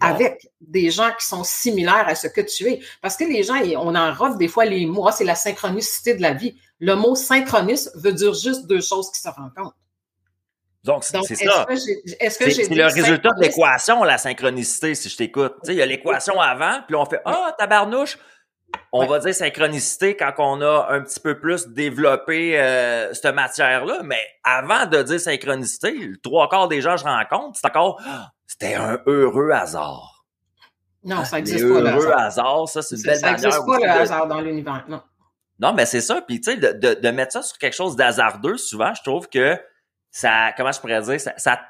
Avec 0.00 0.48
des 0.60 0.90
gens 0.90 1.10
qui 1.18 1.26
sont 1.26 1.44
similaires 1.44 2.04
à 2.06 2.14
ce 2.14 2.26
que 2.28 2.40
tu 2.40 2.68
es. 2.68 2.80
Parce 3.00 3.16
que 3.16 3.24
les 3.24 3.42
gens, 3.42 3.54
on 3.78 3.94
en 3.94 4.12
robe 4.12 4.38
des 4.38 4.48
fois 4.48 4.64
les 4.64 4.86
mots, 4.86 5.08
Ah, 5.08 5.12
c'est 5.12 5.24
la 5.24 5.34
synchronicité 5.34 6.14
de 6.14 6.22
la 6.22 6.34
vie. 6.34 6.56
Le 6.78 6.94
mot 6.94 7.14
synchronisme 7.14 7.90
veut 7.98 8.12
dire 8.12 8.34
juste 8.34 8.66
deux 8.66 8.80
choses 8.82 9.10
qui 9.10 9.20
se 9.20 9.28
rencontrent. 9.28 9.76
Donc, 10.84 11.02
c'est 11.02 11.12
ça. 11.34 11.66
C'est 11.66 12.68
le 12.74 12.84
résultat 12.92 13.30
de 13.30 13.40
l'équation, 13.42 14.04
la 14.04 14.18
synchronicité, 14.18 14.94
si 14.94 15.08
je 15.08 15.16
t'écoute. 15.16 15.54
Tu 15.64 15.68
sais, 15.68 15.74
il 15.74 15.78
y 15.78 15.82
a 15.82 15.86
l'équation 15.86 16.40
avant, 16.40 16.80
puis 16.86 16.94
on 16.94 17.04
fait 17.06 17.20
Ah, 17.24 17.54
tabarnouche! 17.58 18.18
On 18.92 19.00
Ouais. 19.02 19.06
va 19.08 19.18
dire 19.20 19.34
synchronicité 19.34 20.16
quand 20.16 20.32
on 20.38 20.60
a 20.60 20.88
un 20.90 21.00
petit 21.00 21.18
peu 21.20 21.38
plus 21.40 21.66
développé 21.68 22.58
euh, 22.60 23.12
cette 23.14 23.34
matière-là, 23.34 24.02
mais 24.04 24.20
avant 24.44 24.86
de 24.86 25.02
dire 25.02 25.20
synchronicité, 25.20 25.92
le 25.92 26.16
trois 26.18 26.48
quarts 26.48 26.68
des 26.68 26.80
gens 26.80 26.94
que 26.96 27.00
je 27.00 27.04
rencontre, 27.04 27.58
c'est 27.60 27.66
encore 27.66 28.00
c'était 28.58 28.74
un 28.74 28.98
heureux 29.06 29.50
hasard. 29.50 30.24
Non, 31.04 31.24
ça 31.24 31.36
Les 31.36 31.42
n'existe 31.44 31.72
pas, 31.72 31.80
le 31.80 31.88
heureux 31.90 32.12
hasard. 32.12 32.20
hasard, 32.46 32.68
ça, 32.68 32.82
c'est 32.82 32.96
une 32.96 33.02
Ça 33.02 33.10
belle 33.12 33.20
manière 33.20 33.40
n'existe 33.40 33.66
pas, 33.66 33.76
le 33.76 33.82
de- 33.82 33.88
hasard 34.02 34.26
dans 34.26 34.40
l'univers. 34.40 34.84
Non. 34.88 35.02
non, 35.60 35.72
mais 35.72 35.86
c'est 35.86 36.00
ça. 36.00 36.20
Puis, 36.26 36.40
tu 36.40 36.50
sais, 36.50 36.56
de, 36.56 36.72
de, 36.72 36.94
de 37.00 37.08
mettre 37.10 37.32
ça 37.32 37.42
sur 37.42 37.58
quelque 37.58 37.74
chose 37.76 37.94
d'hasardeux, 37.96 38.56
souvent, 38.56 38.92
je 38.94 39.02
trouve 39.02 39.28
que 39.28 39.56
ça, 40.10 40.52
comment 40.56 40.72
je 40.72 40.80
pourrais 40.80 41.00
dire, 41.02 41.20
ça, 41.20 41.32
ça, 41.36 41.60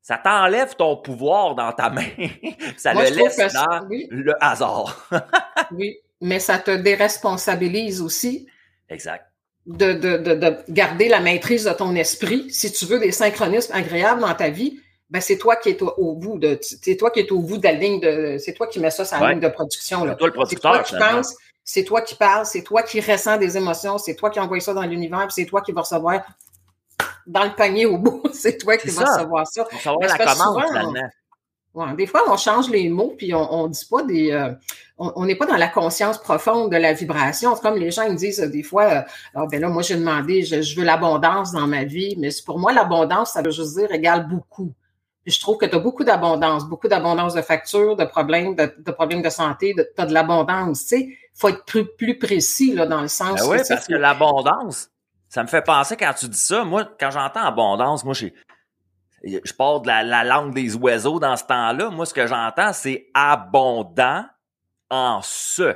ça 0.00 0.16
t'enlève 0.16 0.74
ton 0.76 0.96
pouvoir 0.96 1.54
dans 1.54 1.72
ta 1.72 1.90
main. 1.90 2.06
ça 2.78 2.94
Moi, 2.94 3.10
le 3.10 3.16
laisse 3.16 3.36
que 3.36 3.48
ça- 3.48 3.64
dans 3.66 3.86
oui. 3.88 4.06
le 4.10 4.32
hasard. 4.42 5.06
Oui, 5.72 5.96
mais 6.20 6.38
ça 6.40 6.58
te 6.58 6.70
déresponsabilise 6.70 8.00
aussi 8.02 8.46
exact. 8.88 9.26
de, 9.66 9.92
de, 9.92 10.16
de, 10.18 10.34
de 10.34 10.56
garder 10.68 11.08
la 11.08 11.20
maîtrise 11.20 11.64
de 11.64 11.72
ton 11.72 11.94
esprit. 11.94 12.50
Si 12.50 12.72
tu 12.72 12.84
veux 12.86 12.98
des 12.98 13.12
synchronismes 13.12 13.72
agréables 13.74 14.20
dans 14.20 14.34
ta 14.34 14.50
vie, 14.50 14.80
ben 15.12 15.20
c'est 15.20 15.36
toi 15.36 15.56
qui 15.56 15.68
es 15.68 15.82
au, 15.82 16.14
bout 16.14 16.38
de, 16.38 16.58
c'est 16.62 16.96
toi 16.96 17.10
qui 17.10 17.20
es 17.20 17.30
au 17.30 17.40
bout 17.40 17.58
de 17.58 17.64
la 17.64 17.72
ligne 17.72 18.00
de, 18.00 18.38
c'est 18.38 18.54
toi 18.54 18.66
qui 18.66 18.80
mets 18.80 18.90
ça 18.90 19.04
sur 19.04 19.16
la 19.18 19.22
Ouais. 19.26 19.30
ligne 19.32 19.40
de 19.40 19.48
production. 19.48 20.00
C'est 20.08 20.16
toi 20.16 20.26
le 20.28 20.32
C'est 20.32 20.36
producteur, 20.36 20.72
toi 20.72 20.82
qui 20.82 20.96
penses, 20.96 21.36
c'est 21.62 21.84
toi 21.84 22.00
qui 22.00 22.14
parles, 22.14 22.46
c'est 22.46 22.62
toi 22.62 22.82
qui 22.82 22.98
ressens 23.00 23.36
des 23.36 23.56
émotions, 23.58 23.98
c'est 23.98 24.14
toi 24.16 24.30
qui 24.30 24.40
envoie 24.40 24.58
ça 24.60 24.72
dans 24.72 24.82
l'univers, 24.82 25.26
puis 25.26 25.34
c'est 25.34 25.44
toi 25.46 25.60
qui 25.60 25.72
vas 25.72 25.82
recevoir 25.82 26.22
dans 27.26 27.44
le 27.44 27.54
panier 27.54 27.84
au 27.86 27.98
bout. 27.98 28.22
c'est 28.32 28.56
toi 28.58 28.76
qui 28.78 28.90
C'est 28.90 29.02
vas 29.04 29.14
recevoir 29.14 29.46
ça. 29.46 29.64
Pour 29.64 29.80
savoir 29.80 30.00
Mais 30.00 30.08
la 30.08 30.16
c'est 30.16 30.24
commande, 30.24 30.62
souvent. 30.64 30.92
Ouais, 31.74 31.94
des 31.96 32.06
fois, 32.06 32.22
on 32.28 32.36
change 32.36 32.68
les 32.68 32.90
mots, 32.90 33.14
puis 33.16 33.32
on, 33.34 33.50
on 33.50 33.66
dit 33.68 33.86
pas 33.90 34.02
des. 34.02 34.30
euh, 34.30 34.52
on 34.98 35.10
on 35.16 35.24
n'est 35.24 35.36
pas 35.36 35.46
dans 35.46 35.56
la 35.56 35.68
conscience 35.68 36.18
profonde 36.18 36.70
de 36.70 36.76
la 36.76 36.92
vibration. 36.92 37.54
C'est 37.54 37.62
comme 37.62 37.76
les 37.78 37.90
gens 37.90 38.02
ils 38.02 38.12
me 38.12 38.16
disent 38.16 38.40
euh, 38.40 38.48
des 38.48 38.62
fois, 38.62 38.84
euh, 38.84 39.02
ah, 39.34 39.46
ben 39.50 39.58
là, 39.60 39.68
moi 39.68 39.82
j'ai 39.82 39.96
demandé, 39.96 40.42
je, 40.42 40.60
je 40.60 40.76
veux 40.78 40.84
l'abondance 40.84 41.52
dans 41.52 41.66
ma 41.66 41.84
vie, 41.84 42.14
mais 42.18 42.30
c'est- 42.30 42.44
pour 42.44 42.58
moi, 42.58 42.72
l'abondance, 42.74 43.32
ça 43.32 43.40
veut 43.40 43.50
juste 43.50 43.76
dire 43.78 43.90
égale 43.90 44.28
beaucoup. 44.28 44.70
Je 45.24 45.38
trouve 45.40 45.56
que 45.56 45.66
tu 45.66 45.76
as 45.76 45.78
beaucoup 45.78 46.04
d'abondance, 46.04 46.64
beaucoup 46.64 46.88
d'abondance 46.88 47.34
de 47.34 47.42
factures, 47.42 47.96
de 47.96 48.04
problèmes, 48.04 48.56
de, 48.56 48.74
de 48.76 48.90
problèmes 48.90 49.22
de 49.22 49.30
santé, 49.30 49.74
tu 49.76 50.02
as 50.02 50.06
de 50.06 50.12
l'abondance. 50.12 50.82
Tu 50.82 50.86
sais, 50.88 51.18
faut 51.34 51.48
être 51.48 51.64
plus, 51.64 51.86
plus 51.96 52.18
précis 52.18 52.74
là, 52.74 52.86
dans 52.86 53.00
le 53.00 53.08
sens. 53.08 53.40
Ben 53.40 53.48
oui, 53.48 53.58
parce 53.68 53.86
que 53.86 53.94
l'abondance, 53.94 54.90
Ça 55.28 55.42
me 55.42 55.48
fait 55.48 55.62
penser 55.62 55.96
quand 55.96 56.12
tu 56.12 56.28
dis 56.28 56.38
ça, 56.38 56.64
moi, 56.64 56.88
quand 56.98 57.10
j'entends 57.10 57.44
abondance, 57.44 58.04
moi, 58.04 58.14
j'ai, 58.14 58.34
je 59.24 59.52
parle 59.52 59.82
de 59.82 59.86
la, 59.86 60.02
la, 60.02 60.24
langue 60.24 60.54
des 60.54 60.74
oiseaux 60.76 61.20
dans 61.20 61.36
ce 61.36 61.44
temps-là. 61.44 61.90
Moi, 61.90 62.04
ce 62.06 62.14
que 62.14 62.26
j'entends, 62.26 62.72
c'est 62.72 63.06
abondant 63.14 64.24
en 64.90 65.20
ce. 65.22 65.74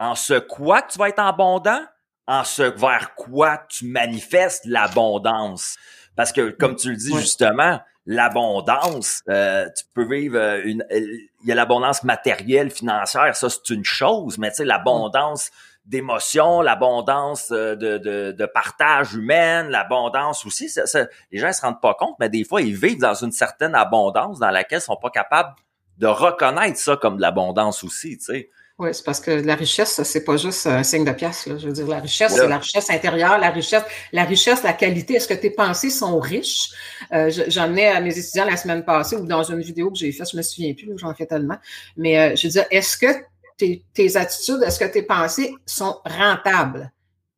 En 0.00 0.14
ce 0.14 0.38
quoi 0.38 0.82
tu 0.82 0.98
vas 0.98 1.08
être 1.08 1.20
abondant? 1.20 1.80
En 2.26 2.44
ce 2.44 2.62
vers 2.62 3.14
quoi 3.14 3.58
tu 3.68 3.86
manifestes 3.86 4.64
l'abondance. 4.64 5.76
Parce 6.16 6.32
que, 6.32 6.50
comme 6.50 6.76
tu 6.76 6.90
le 6.90 6.96
dis 6.96 7.16
justement, 7.18 7.80
l'abondance, 8.08 9.22
euh, 9.28 9.68
tu 9.76 9.84
peux 9.92 10.08
vivre 10.08 10.38
euh, 10.38 10.62
une... 10.64 10.82
Il 10.90 11.28
y 11.44 11.52
a 11.52 11.54
l'abondance 11.54 12.02
matérielle, 12.04 12.70
financière, 12.70 13.36
ça 13.36 13.50
c'est 13.50 13.68
une 13.68 13.84
chose, 13.84 14.38
mais 14.38 14.48
tu 14.48 14.56
sais, 14.56 14.64
l'abondance 14.64 15.50
d'émotions, 15.84 16.62
l'abondance 16.62 17.50
euh, 17.52 17.76
de, 17.76 17.98
de, 17.98 18.32
de, 18.32 18.46
partage 18.46 19.14
humain, 19.14 19.64
l'abondance 19.64 20.46
aussi. 20.46 20.70
Ça, 20.70 20.84
les 21.30 21.38
gens 21.38 21.48
ne 21.48 21.52
se 21.52 21.60
rendent 21.60 21.82
pas 21.82 21.92
compte, 21.94 22.16
mais 22.18 22.30
des 22.30 22.44
fois, 22.44 22.62
ils 22.62 22.74
vivent 22.74 23.00
dans 23.00 23.14
une 23.14 23.30
certaine 23.30 23.74
abondance 23.74 24.38
dans 24.38 24.50
laquelle 24.50 24.78
ils 24.78 24.82
sont 24.82 24.96
pas 24.96 25.10
capables 25.10 25.54
de 25.98 26.06
reconnaître 26.06 26.78
ça 26.78 26.96
comme 26.96 27.18
de 27.18 27.22
l'abondance 27.22 27.84
aussi, 27.84 28.16
tu 28.16 28.24
sais. 28.24 28.50
Oui, 28.78 28.90
c'est 28.92 29.04
parce 29.04 29.18
que 29.18 29.32
la 29.32 29.56
richesse, 29.56 30.00
c'est 30.04 30.24
pas 30.24 30.36
juste 30.36 30.64
un 30.68 30.84
signe 30.84 31.04
de 31.04 31.10
pièce. 31.10 31.46
Là. 31.46 31.58
Je 31.58 31.66
veux 31.66 31.72
dire, 31.72 31.88
la 31.88 31.98
richesse, 31.98 32.32
c'est 32.36 32.46
la 32.46 32.58
richesse 32.58 32.88
intérieure, 32.90 33.36
la 33.38 33.50
richesse, 33.50 33.82
la 34.12 34.22
richesse, 34.22 34.62
la 34.62 34.72
qualité. 34.72 35.14
Est-ce 35.14 35.26
que 35.26 35.34
tes 35.34 35.50
pensées 35.50 35.90
sont 35.90 36.20
riches? 36.20 36.70
Euh, 37.12 37.28
J'en 37.48 37.74
ai 37.74 37.88
à 37.88 38.00
mes 38.00 38.16
étudiants 38.16 38.44
la 38.44 38.56
semaine 38.56 38.84
passée 38.84 39.16
ou 39.16 39.26
dans 39.26 39.42
une 39.42 39.60
vidéo 39.60 39.90
que 39.90 39.98
j'ai 39.98 40.12
faite, 40.12 40.28
je 40.30 40.36
me 40.36 40.42
souviens 40.42 40.74
plus, 40.74 40.96
j'en 40.96 41.12
fais 41.12 41.26
tellement. 41.26 41.56
Mais 41.96 42.18
euh, 42.18 42.36
je 42.36 42.46
veux 42.46 42.52
dire, 42.52 42.66
est-ce 42.70 42.96
que 42.96 43.08
tes, 43.56 43.82
tes 43.92 44.16
attitudes, 44.16 44.62
est-ce 44.64 44.78
que 44.78 44.84
tes 44.84 45.02
pensées 45.02 45.52
sont 45.66 45.96
rentables? 46.04 46.92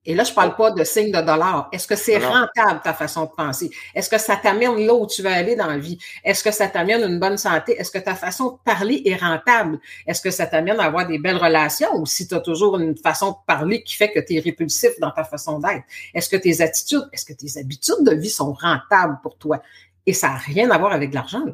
Et 0.07 0.15
là, 0.15 0.25
je 0.25 0.33
parle 0.33 0.57
pas 0.57 0.71
de 0.71 0.83
signe 0.83 1.13
de 1.13 1.21
dollar. 1.21 1.69
Est-ce 1.73 1.87
que 1.87 1.95
c'est 1.95 2.17
rentable 2.17 2.81
ta 2.83 2.95
façon 2.95 3.27
de 3.27 3.31
penser? 3.31 3.71
Est-ce 3.95 4.09
que 4.09 4.17
ça 4.17 4.37
t'amène 4.37 4.79
là 4.87 4.95
où 4.95 5.07
tu 5.07 5.21
veux 5.21 5.29
aller 5.31 5.57
dans 5.57 5.67
la 5.67 5.77
vie? 5.77 5.99
Est-ce 6.25 6.43
que 6.43 6.51
ça 6.51 6.69
t'amène 6.69 7.03
une 7.03 7.21
bonne 7.21 7.37
santé? 7.37 7.79
Est-ce 7.79 7.91
que 7.91 7.99
ta 7.99 8.15
façon 8.15 8.53
de 8.53 8.59
parler 8.65 9.03
est 9.05 9.17
rentable? 9.17 9.79
Est-ce 10.07 10.23
que 10.23 10.31
ça 10.31 10.47
t'amène 10.47 10.81
à 10.81 10.85
avoir 10.85 11.07
des 11.07 11.19
belles 11.19 11.37
relations 11.37 11.95
ou 11.97 12.07
si 12.07 12.27
tu 12.27 12.35
as 12.35 12.41
toujours 12.41 12.79
une 12.79 12.97
façon 12.97 13.33
de 13.33 13.37
parler 13.47 13.83
qui 13.83 13.95
fait 13.95 14.11
que 14.11 14.21
tu 14.21 14.37
es 14.37 14.41
répulsif 14.41 14.99
dans 15.01 15.11
ta 15.11 15.23
façon 15.23 15.59
d'être? 15.59 15.85
Est-ce 16.15 16.31
que 16.31 16.37
tes 16.37 16.63
attitudes, 16.63 17.07
est-ce 17.13 17.27
que 17.27 17.35
tes 17.35 17.59
habitudes 17.61 18.03
de 18.03 18.15
vie 18.15 18.31
sont 18.31 18.55
rentables 18.55 19.19
pour 19.23 19.37
toi? 19.37 19.61
Et 20.07 20.15
ça 20.15 20.29
n'a 20.29 20.37
rien 20.37 20.71
à 20.71 20.79
voir 20.79 20.93
avec 20.93 21.13
l'argent. 21.13 21.45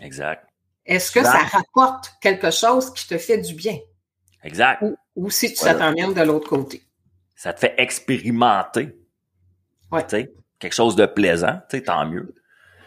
Exact. 0.00 0.44
Est-ce 0.84 1.12
que 1.12 1.22
ça 1.22 1.38
rapporte 1.38 2.14
quelque 2.20 2.50
chose 2.50 2.92
qui 2.92 3.06
te 3.06 3.16
fait 3.16 3.38
du 3.38 3.54
bien? 3.54 3.78
Exact. 4.42 4.82
Ou, 5.14 5.30
si 5.30 5.54
tu 5.54 5.64
t'amènes 5.64 6.14
de 6.14 6.22
l'autre 6.22 6.48
côté? 6.48 6.82
Ça 7.36 7.52
te 7.52 7.60
fait 7.60 7.74
expérimenter. 7.78 8.96
Ouais. 9.92 10.04
quelque 10.58 10.74
chose 10.74 10.96
de 10.96 11.06
plaisant, 11.06 11.60
tant 11.84 12.06
mieux. 12.06 12.34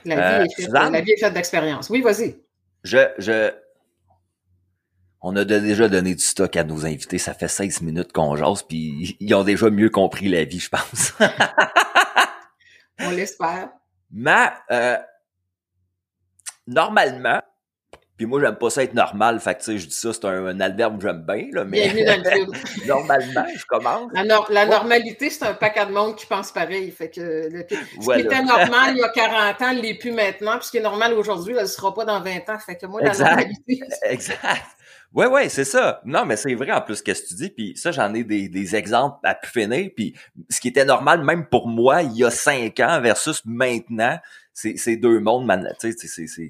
La 0.03 0.15
vie, 0.15 0.21
euh, 0.21 0.45
est, 0.45 0.61
faite, 0.63 0.71
la 0.73 1.01
vie 1.01 1.11
est 1.11 1.19
faite 1.19 1.33
d'expérience. 1.33 1.89
Oui, 1.89 2.01
vas-y. 2.01 2.35
Je, 2.83 2.97
je, 3.17 3.51
on 5.21 5.35
a 5.35 5.45
déjà 5.45 5.87
donné 5.87 6.15
du 6.15 6.23
stock 6.23 6.55
à 6.55 6.63
nos 6.63 6.85
invités. 6.85 7.17
Ça 7.17 7.33
fait 7.33 7.47
16 7.47 7.81
minutes 7.81 8.11
qu'on 8.11 8.35
jase, 8.35 8.63
puis 8.63 9.17
ils 9.19 9.33
ont 9.33 9.43
déjà 9.43 9.69
mieux 9.69 9.89
compris 9.89 10.29
la 10.29 10.43
vie, 10.45 10.59
je 10.59 10.69
pense. 10.69 11.13
on 12.99 13.11
l'espère. 13.11 13.69
Mais, 14.11 14.49
euh, 14.71 14.97
normalement, 16.67 17.41
puis 18.19 18.25
moi, 18.25 18.41
j'aime 18.41 18.57
pas 18.57 18.69
ça 18.69 18.83
être 18.83 18.93
normal. 18.93 19.39
Fait 19.39 19.53
que, 19.55 19.59
tu 19.59 19.63
sais, 19.63 19.77
je 19.77 19.87
dis 19.87 19.95
ça, 19.95 20.11
c'est 20.11 20.25
un, 20.25 20.47
un 20.47 20.59
adverbe 20.59 20.97
que 20.97 21.07
j'aime 21.07 21.23
bien, 21.25 21.47
là. 21.53 21.63
Mais 21.63 21.87
Bienvenue 21.89 22.03
dans 22.03 22.17
le 22.21 22.29
film. 22.29 22.51
normalement, 22.85 23.45
je 23.57 23.65
commence. 23.65 24.11
La, 24.11 24.41
la 24.49 24.65
normalité, 24.65 25.29
c'est 25.29 25.45
un 25.45 25.53
paquet 25.53 25.85
de 25.85 25.93
monde 25.93 26.17
qui 26.17 26.25
pense 26.25 26.51
pareil. 26.51 26.91
Fait 26.91 27.09
que 27.09 27.21
le, 27.21 27.65
ce 27.69 28.13
qui 28.13 28.19
était 28.19 28.43
normal 28.43 28.95
il 28.95 28.97
y 28.97 29.03
a 29.03 29.07
40 29.07 29.61
ans, 29.61 29.73
ne 29.73 29.81
l'est 29.81 29.93
plus 29.93 30.11
maintenant. 30.11 30.57
Puis 30.57 30.65
ce 30.65 30.71
qui 30.71 30.77
est 30.79 30.81
normal 30.81 31.13
aujourd'hui, 31.13 31.53
ne 31.53 31.63
sera 31.63 31.93
pas 31.93 32.03
dans 32.03 32.19
20 32.19 32.49
ans. 32.49 32.59
Fait 32.59 32.75
que 32.75 32.87
moi, 32.87 32.99
la 33.01 33.11
exact. 33.11 33.29
normalité. 33.29 33.79
exact. 34.03 34.65
Oui, 35.13 35.25
oui, 35.31 35.49
c'est 35.49 35.63
ça. 35.63 36.01
Non, 36.03 36.25
mais 36.25 36.35
c'est 36.35 36.53
vrai 36.55 36.73
en 36.73 36.81
plus 36.81 36.97
ce 36.97 37.03
que 37.03 37.13
tu 37.13 37.35
dis. 37.35 37.49
Puis 37.51 37.77
ça, 37.77 37.93
j'en 37.93 38.13
ai 38.13 38.25
des, 38.25 38.49
des 38.49 38.75
exemples 38.75 39.19
à 39.23 39.33
pu 39.33 39.47
finir. 39.49 39.91
Puis 39.95 40.13
ce 40.49 40.59
qui 40.59 40.67
était 40.67 40.83
normal 40.83 41.23
même 41.23 41.45
pour 41.45 41.69
moi 41.69 42.03
il 42.03 42.17
y 42.17 42.25
a 42.25 42.31
cinq 42.31 42.81
ans 42.81 42.99
versus 42.99 43.41
maintenant, 43.45 44.19
c'est 44.53 44.97
deux 44.97 45.21
mondes. 45.21 45.49
Tu 45.79 45.93
sais, 45.93 46.27
c'est 46.27 46.49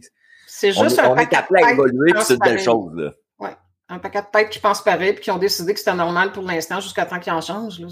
c'est 0.59 0.71
juste 0.73 0.99
un 0.99 1.15
paquet 1.15 1.37
de 1.37 1.55
têtes 1.55 1.71
évoluer, 1.71 2.11
c'est 2.21 2.33
une 2.33 2.39
belle 2.39 2.59
chose. 2.59 2.91
Là. 2.95 3.11
Ouais. 3.39 3.55
Un 3.87 3.99
paquet 3.99 4.21
de 4.21 4.27
têtes 4.31 4.49
qui 4.49 4.59
pensent 4.59 4.83
pareil 4.83 5.13
puis 5.13 5.23
qui 5.23 5.31
ont 5.31 5.37
décidé 5.37 5.73
que 5.73 5.79
c'était 5.79 5.95
normal 5.95 6.31
pour 6.31 6.43
l'instant 6.43 6.79
jusqu'à 6.81 7.05
temps 7.05 7.19
qu'ils 7.19 7.33
en 7.33 7.41
changent. 7.41 7.79
Là. 7.79 7.87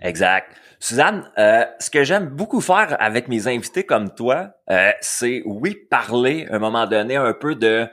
Exact. 0.00 0.50
Suzanne, 0.80 1.30
euh, 1.38 1.64
ce 1.78 1.90
que 1.90 2.04
j'aime 2.04 2.26
beaucoup 2.26 2.60
faire 2.60 2.96
avec 3.00 3.28
mes 3.28 3.46
invités 3.48 3.84
comme 3.84 4.14
toi, 4.14 4.50
euh, 4.70 4.90
c'est 5.00 5.42
oui 5.44 5.76
parler 5.90 6.46
à 6.50 6.56
un 6.56 6.58
moment 6.58 6.86
donné 6.86 7.16
un 7.16 7.32
peu 7.32 7.54
de 7.54 7.88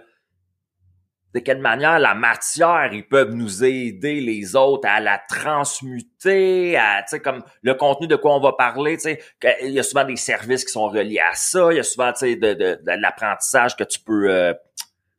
de 1.35 1.41
quelle 1.41 1.59
manière 1.59 1.99
la 1.99 2.15
matière, 2.15 2.91
ils 2.93 3.05
peuvent 3.05 3.33
nous 3.33 3.65
aider 3.65 4.21
les 4.21 4.55
autres 4.55 4.87
à 4.87 5.01
la 5.01 5.19
transmuter, 5.27 6.77
à, 6.77 7.01
tu 7.01 7.09
sais, 7.09 7.19
comme 7.19 7.43
le 7.61 7.73
contenu 7.73 8.07
de 8.07 8.15
quoi 8.15 8.33
on 8.37 8.39
va 8.39 8.53
parler, 8.53 8.95
tu 8.95 9.01
sais, 9.01 9.19
il 9.61 9.71
y 9.71 9.79
a 9.79 9.83
souvent 9.83 10.05
des 10.05 10.15
services 10.15 10.63
qui 10.63 10.71
sont 10.71 10.87
reliés 10.87 11.19
à 11.19 11.35
ça, 11.35 11.73
il 11.73 11.75
y 11.75 11.79
a 11.79 11.83
souvent, 11.83 12.13
tu 12.13 12.19
sais, 12.19 12.35
de, 12.37 12.79
l'apprentissage 12.85 13.75
que 13.75 13.83
tu 13.83 13.99
peux, 13.99 14.31
euh, 14.31 14.53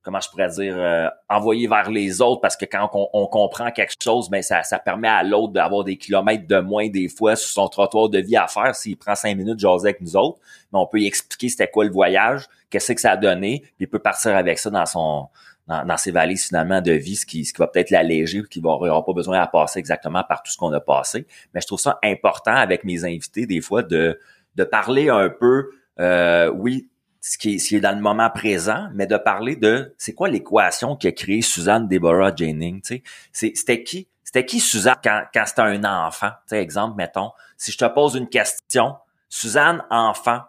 comment 0.03 0.19
je 0.19 0.31
pourrais 0.31 0.49
dire, 0.49 0.75
euh, 0.79 1.07
envoyer 1.29 1.69
vers 1.69 1.91
les 1.91 2.23
autres 2.23 2.41
parce 2.41 2.57
que 2.57 2.65
quand 2.65 2.89
on, 2.95 3.27
comprend 3.27 3.71
quelque 3.71 3.93
chose, 4.03 4.31
ben 4.31 4.41
ça, 4.41 4.63
ça 4.63 4.79
permet 4.79 5.09
à 5.09 5.23
l'autre 5.23 5.53
d'avoir 5.53 5.85
des 5.85 5.99
kilomètres 5.99 6.47
de 6.47 6.61
moins 6.61 6.89
des 6.89 7.09
fois 7.09 7.37
sur 7.37 7.51
son 7.51 7.69
trottoir 7.69 8.09
de 8.09 8.21
vie 8.21 8.37
à 8.37 8.47
faire 8.47 8.75
s'il 8.75 8.97
prend 8.97 9.15
cinq 9.15 9.37
minutes 9.37 9.57
de 9.57 9.61
jaser 9.61 9.89
avec 9.89 10.01
nous 10.01 10.17
autres. 10.17 10.39
Mais 10.73 10.79
on 10.79 10.87
peut 10.87 11.01
y 11.01 11.07
expliquer 11.07 11.51
c'était 11.51 11.69
quoi 11.69 11.85
le 11.85 11.91
voyage, 11.91 12.47
qu'est-ce 12.71 12.95
que 12.95 13.01
ça 13.03 13.11
a 13.11 13.17
donné, 13.19 13.61
puis 13.61 13.85
il 13.85 13.89
peut 13.89 13.99
partir 13.99 14.35
avec 14.35 14.59
ça 14.59 14.71
dans 14.71 14.87
son 14.87 15.29
dans, 15.67 15.85
dans 15.85 15.97
ces 15.97 16.11
valises 16.11 16.47
finalement 16.47 16.81
de 16.81 16.93
vie, 16.93 17.17
ce 17.17 17.27
qui, 17.27 17.45
ce 17.45 17.53
qui 17.53 17.59
va 17.59 17.67
peut-être 17.67 17.91
l'alléger, 17.91 18.43
qui 18.49 18.61
va 18.61 18.71
aura 18.71 19.05
pas 19.05 19.13
besoin 19.13 19.41
à 19.41 19.47
passer 19.47 19.79
exactement 19.79 20.23
par 20.25 20.43
tout 20.43 20.53
ce 20.53 20.57
qu'on 20.57 20.73
a 20.73 20.81
passé. 20.81 21.27
Mais 21.55 21.61
je 21.61 21.67
trouve 21.67 21.81
ça 21.81 21.99
important 22.03 22.55
avec 22.55 22.85
mes 22.85 23.05
invités 23.05 23.47
des 23.47 23.61
fois 23.61 23.83
de, 23.83 24.19
de 24.55 24.65
parler 24.65 25.09
un 25.09 25.29
peu, 25.29 25.71
euh, 25.99 26.51
oui, 26.51 26.89
ce 27.21 27.39
qui, 27.39 27.55
est, 27.55 27.59
ce 27.59 27.69
qui 27.69 27.77
est 27.77 27.81
dans 27.81 27.95
le 27.95 28.01
moment 28.01 28.31
présent, 28.31 28.89
mais 28.95 29.07
de 29.07 29.17
parler 29.17 29.57
de 29.57 29.95
c'est 29.99 30.15
quoi 30.15 30.29
l'équation 30.29 30.95
qui 30.95 31.09
a 31.09 31.13
créé 31.13 31.43
Suzanne 31.43 31.89
Deborah 31.89 32.33
Jennings. 32.35 33.01
C'était 33.33 33.83
qui? 33.83 34.09
C'était 34.23 34.45
qui 34.45 34.61
Suzanne 34.61 34.97
quand, 35.03 35.25
quand 35.35 35.45
c'était 35.47 35.63
un 35.63 35.85
enfant? 35.85 36.31
sais 36.47 36.63
exemple, 36.63 36.97
mettons, 36.97 37.33
si 37.57 37.73
je 37.73 37.79
te 37.79 37.85
pose 37.87 38.15
une 38.15 38.29
question, 38.29 38.95
Suzanne, 39.29 39.85
enfant, 39.91 40.41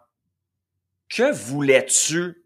que 1.09 1.31
voulais-tu 1.33 2.43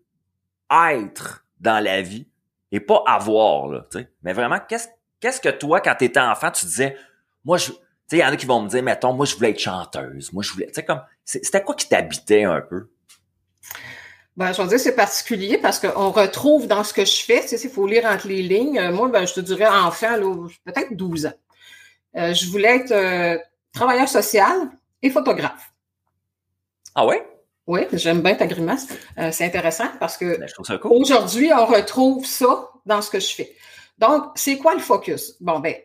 être 0.70 1.46
dans 1.60 1.84
la 1.84 2.02
vie? 2.02 2.28
Et 2.72 2.80
pas 2.80 3.04
avoir, 3.06 3.68
là, 3.68 3.86
tu 3.92 4.00
sais. 4.00 4.08
Mais 4.24 4.34
vraiment, 4.34 4.60
qu'est-ce, 4.68 4.88
qu'est-ce 5.20 5.42
que 5.42 5.50
toi, 5.50 5.82
quand 5.82 5.96
tu 5.96 6.06
étais 6.06 6.20
enfant, 6.20 6.52
tu 6.52 6.66
disais, 6.66 6.96
moi, 7.44 7.58
je, 7.58 7.72
tu 7.72 7.78
sais, 8.08 8.18
il 8.18 8.20
y 8.20 8.24
en 8.24 8.32
a 8.32 8.36
qui 8.36 8.46
vont 8.46 8.62
me 8.62 8.70
dire, 8.70 8.84
mettons, 8.84 9.14
moi, 9.14 9.26
je 9.26 9.36
voulais 9.36 9.52
être 9.52 9.60
chanteuse. 9.60 10.32
Moi, 10.34 10.44
je 10.44 10.52
voulais, 10.52 10.68
tu 10.68 10.74
sais, 10.76 10.86
comme, 10.86 11.02
c'était 11.26 11.64
quoi 11.64 11.76
qui 11.76 11.88
t'habitait 11.88 12.44
un 12.44 12.62
peu? 12.62 12.90
Ben, 14.38 14.54
je 14.54 14.62
veux 14.62 14.68
dire, 14.70 14.80
c'est 14.80 14.96
particulier 14.96 15.58
parce 15.58 15.80
qu'on 15.80 16.12
retrouve 16.12 16.68
dans 16.68 16.84
ce 16.84 16.94
que 16.94 17.04
je 17.04 17.24
fais, 17.24 17.42
tu 17.42 17.50
sais, 17.50 17.62
il 17.62 17.70
faut 17.70 17.86
lire 17.86 18.06
entre 18.06 18.28
les 18.28 18.42
lignes. 18.42 18.80
Euh, 18.80 18.92
moi, 18.92 19.10
ben, 19.10 19.26
je 19.26 19.34
te 19.34 19.40
dirais 19.42 19.68
enfant, 19.68 20.18
peut-être 20.66 20.96
12 20.96 21.26
ans. 21.26 21.34
Euh, 22.16 22.34
je 22.34 22.50
voulais 22.50 22.78
être 22.78 22.92
euh, 22.92 23.38
travailleur 23.74 24.08
social 24.08 24.70
et 25.02 25.10
photographe. 25.10 25.72
Ah 26.96 27.06
ouais? 27.06 27.26
Oui, 27.72 27.88
j'aime 27.94 28.20
bien 28.20 28.36
ta 28.36 28.48
grimace. 28.48 28.86
Euh, 29.18 29.30
c'est 29.32 29.46
intéressant 29.46 29.88
parce 29.98 30.18
que 30.18 30.38
ben, 30.38 30.50
aujourd'hui, 30.90 31.54
on 31.54 31.66
retrouve 31.66 32.26
ça 32.26 32.70
dans 32.86 33.02
ce 33.02 33.10
que 33.10 33.22
je 33.22 33.34
fais. 33.34 33.56
Donc, 33.98 34.26
c'est 34.36 34.58
quoi 34.58 34.74
le 34.74 34.82
focus? 34.82 35.38
Bon, 35.40 35.60
ben, 35.60 35.76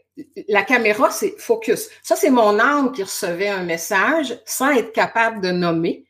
la 0.48 0.64
caméra, 0.64 1.12
c'est 1.12 1.38
focus. 1.38 1.88
Ça, 2.02 2.16
c'est 2.16 2.30
mon 2.30 2.58
âme 2.58 2.90
qui 2.90 3.04
recevait 3.04 3.50
un 3.50 3.62
message 3.62 4.36
sans 4.46 4.70
être 4.70 4.92
capable 4.92 5.40
de 5.40 5.52
nommer, 5.52 6.04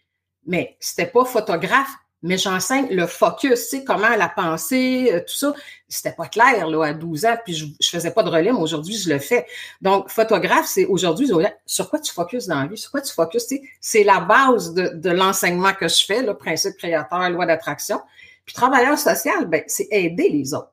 mais 0.47 0.79
c'était 0.81 1.11
pas 1.11 1.27
photographe, 1.27 1.93
mais 2.23 2.39
j'enseigne 2.39 2.89
le 2.91 3.07
focus, 3.07 3.69
tu 3.69 3.79
sais, 3.79 3.85
comment 3.85 4.09
la 4.17 4.29
pensée, 4.29 5.11
euh, 5.13 5.21
tout 5.21 5.35
ça. 5.35 5.55
C'était 5.89 6.13
pas 6.13 6.27
clair, 6.27 6.67
là, 6.67 6.85
à 6.85 6.93
12 6.93 7.25
ans, 7.27 7.37
puis 7.45 7.55
je, 7.55 7.67
je 7.81 7.89
faisais 7.89 8.11
pas 8.11 8.23
de 8.23 8.31
relais, 8.31 8.53
mais 8.53 8.59
aujourd'hui, 8.59 8.97
je 8.97 9.09
le 9.09 9.19
fais. 9.19 9.47
Donc, 9.81 10.09
photographe, 10.09 10.67
c'est 10.67 10.87
aujourd'hui, 10.87 11.31
sur 11.67 11.89
quoi 11.91 11.99
tu 12.01 12.13
focuses 12.13 12.47
dans 12.47 12.61
la 12.61 12.67
vie? 12.67 12.79
Sur 12.79 12.91
quoi 12.91 13.01
tu 13.01 13.13
focuses? 13.13 13.47
Tu 13.47 13.57
sais, 13.57 13.63
c'est 13.81 14.05
la 14.05 14.21
base 14.21 14.75
de, 14.75 14.89
de 14.95 15.11
l'enseignement 15.11 15.73
que 15.73 15.89
je 15.89 16.05
fais, 16.05 16.23
le 16.23 16.35
principe 16.35 16.77
créateur, 16.77 17.31
loi 17.31 17.47
d'attraction. 17.47 18.01
Puis 18.45 18.55
travailleur 18.55 18.99
social, 18.99 19.47
ben, 19.47 19.63
c'est 19.67 19.89
aider 19.91 20.29
les 20.31 20.55
autres. 20.55 20.73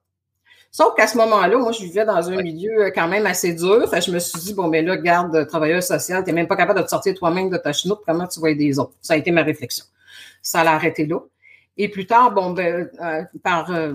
Sauf 0.71 0.95
qu'à 0.95 1.05
ce 1.05 1.17
moment-là, 1.17 1.55
moi, 1.59 1.71
je 1.71 1.83
vivais 1.83 2.03
dans 2.03 2.31
un 2.31 2.41
milieu 2.41 2.85
euh, 2.85 2.91
quand 2.93 3.07
même 3.07 3.27
assez 3.27 3.53
dur. 3.53 3.87
Fait 3.91 4.01
je 4.01 4.11
me 4.11 4.17
suis 4.17 4.39
dit, 4.39 4.53
bon, 4.55 4.67
mais 4.69 4.81
là, 4.81 4.97
garde, 4.97 5.47
travailleur 5.47 5.83
social, 5.83 6.23
tu 6.23 6.31
n'es 6.31 6.33
même 6.33 6.47
pas 6.47 6.55
capable 6.55 6.79
de 6.79 6.85
te 6.85 6.89
sortir 6.89 7.13
toi-même 7.13 7.51
de 7.51 7.57
ta 7.57 7.73
chenoute, 7.73 7.99
comment 8.07 8.25
tu 8.27 8.39
vas 8.39 8.49
aider 8.49 8.65
les 8.65 8.79
autres? 8.79 8.93
Ça 8.99 9.13
a 9.13 9.17
été 9.17 9.29
ma 9.29 9.43
réflexion. 9.43 9.85
Ça 10.41 10.63
l'a 10.63 10.73
arrêté 10.73 11.05
là. 11.05 11.19
Et 11.77 11.89
plus 11.89 12.05
tard, 12.05 12.31
bon, 12.31 12.51
ben, 12.51 12.89
euh, 13.01 13.23
par 13.41 13.71
euh, 13.71 13.93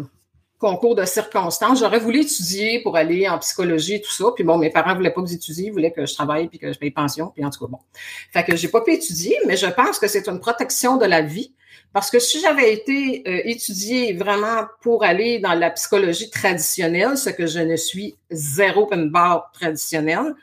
concours 0.58 0.94
de 0.94 1.04
circonstances. 1.04 1.80
J'aurais 1.80 2.00
voulu 2.00 2.20
étudier 2.20 2.82
pour 2.82 2.96
aller 2.96 3.28
en 3.28 3.38
psychologie 3.38 3.94
et 3.94 4.00
tout 4.00 4.12
ça. 4.12 4.26
Puis 4.34 4.44
bon, 4.44 4.58
mes 4.58 4.70
parents 4.70 4.94
voulaient 4.94 5.12
pas 5.12 5.22
que 5.22 5.28
j'étudie, 5.28 5.66
ils 5.66 5.72
voulaient 5.72 5.92
que 5.92 6.04
je 6.04 6.14
travaille 6.14 6.48
puis 6.48 6.58
que 6.58 6.72
je 6.72 6.78
paye 6.78 6.90
pension. 6.90 7.30
Puis 7.34 7.44
en 7.44 7.50
tout 7.50 7.64
cas, 7.64 7.70
bon. 7.70 7.78
Fait 8.32 8.44
que 8.44 8.56
j'ai 8.56 8.68
pas 8.68 8.80
pu 8.80 8.92
étudier, 8.92 9.36
mais 9.46 9.56
je 9.56 9.66
pense 9.66 9.98
que 9.98 10.08
c'est 10.08 10.28
une 10.28 10.40
protection 10.40 10.96
de 10.96 11.06
la 11.06 11.22
vie. 11.22 11.54
Parce 11.92 12.10
que 12.10 12.18
si 12.18 12.40
j'avais 12.40 12.74
été 12.74 13.22
euh, 13.26 13.40
étudiée 13.44 14.12
vraiment 14.12 14.66
pour 14.82 15.04
aller 15.04 15.38
dans 15.38 15.54
la 15.54 15.70
psychologie 15.70 16.28
traditionnelle, 16.28 17.16
ce 17.16 17.30
que 17.30 17.46
je 17.46 17.60
ne 17.60 17.76
suis 17.76 18.16
zéro 18.30 18.82
open 18.82 19.10
bar 19.10 19.50
traditionnel, 19.52 20.34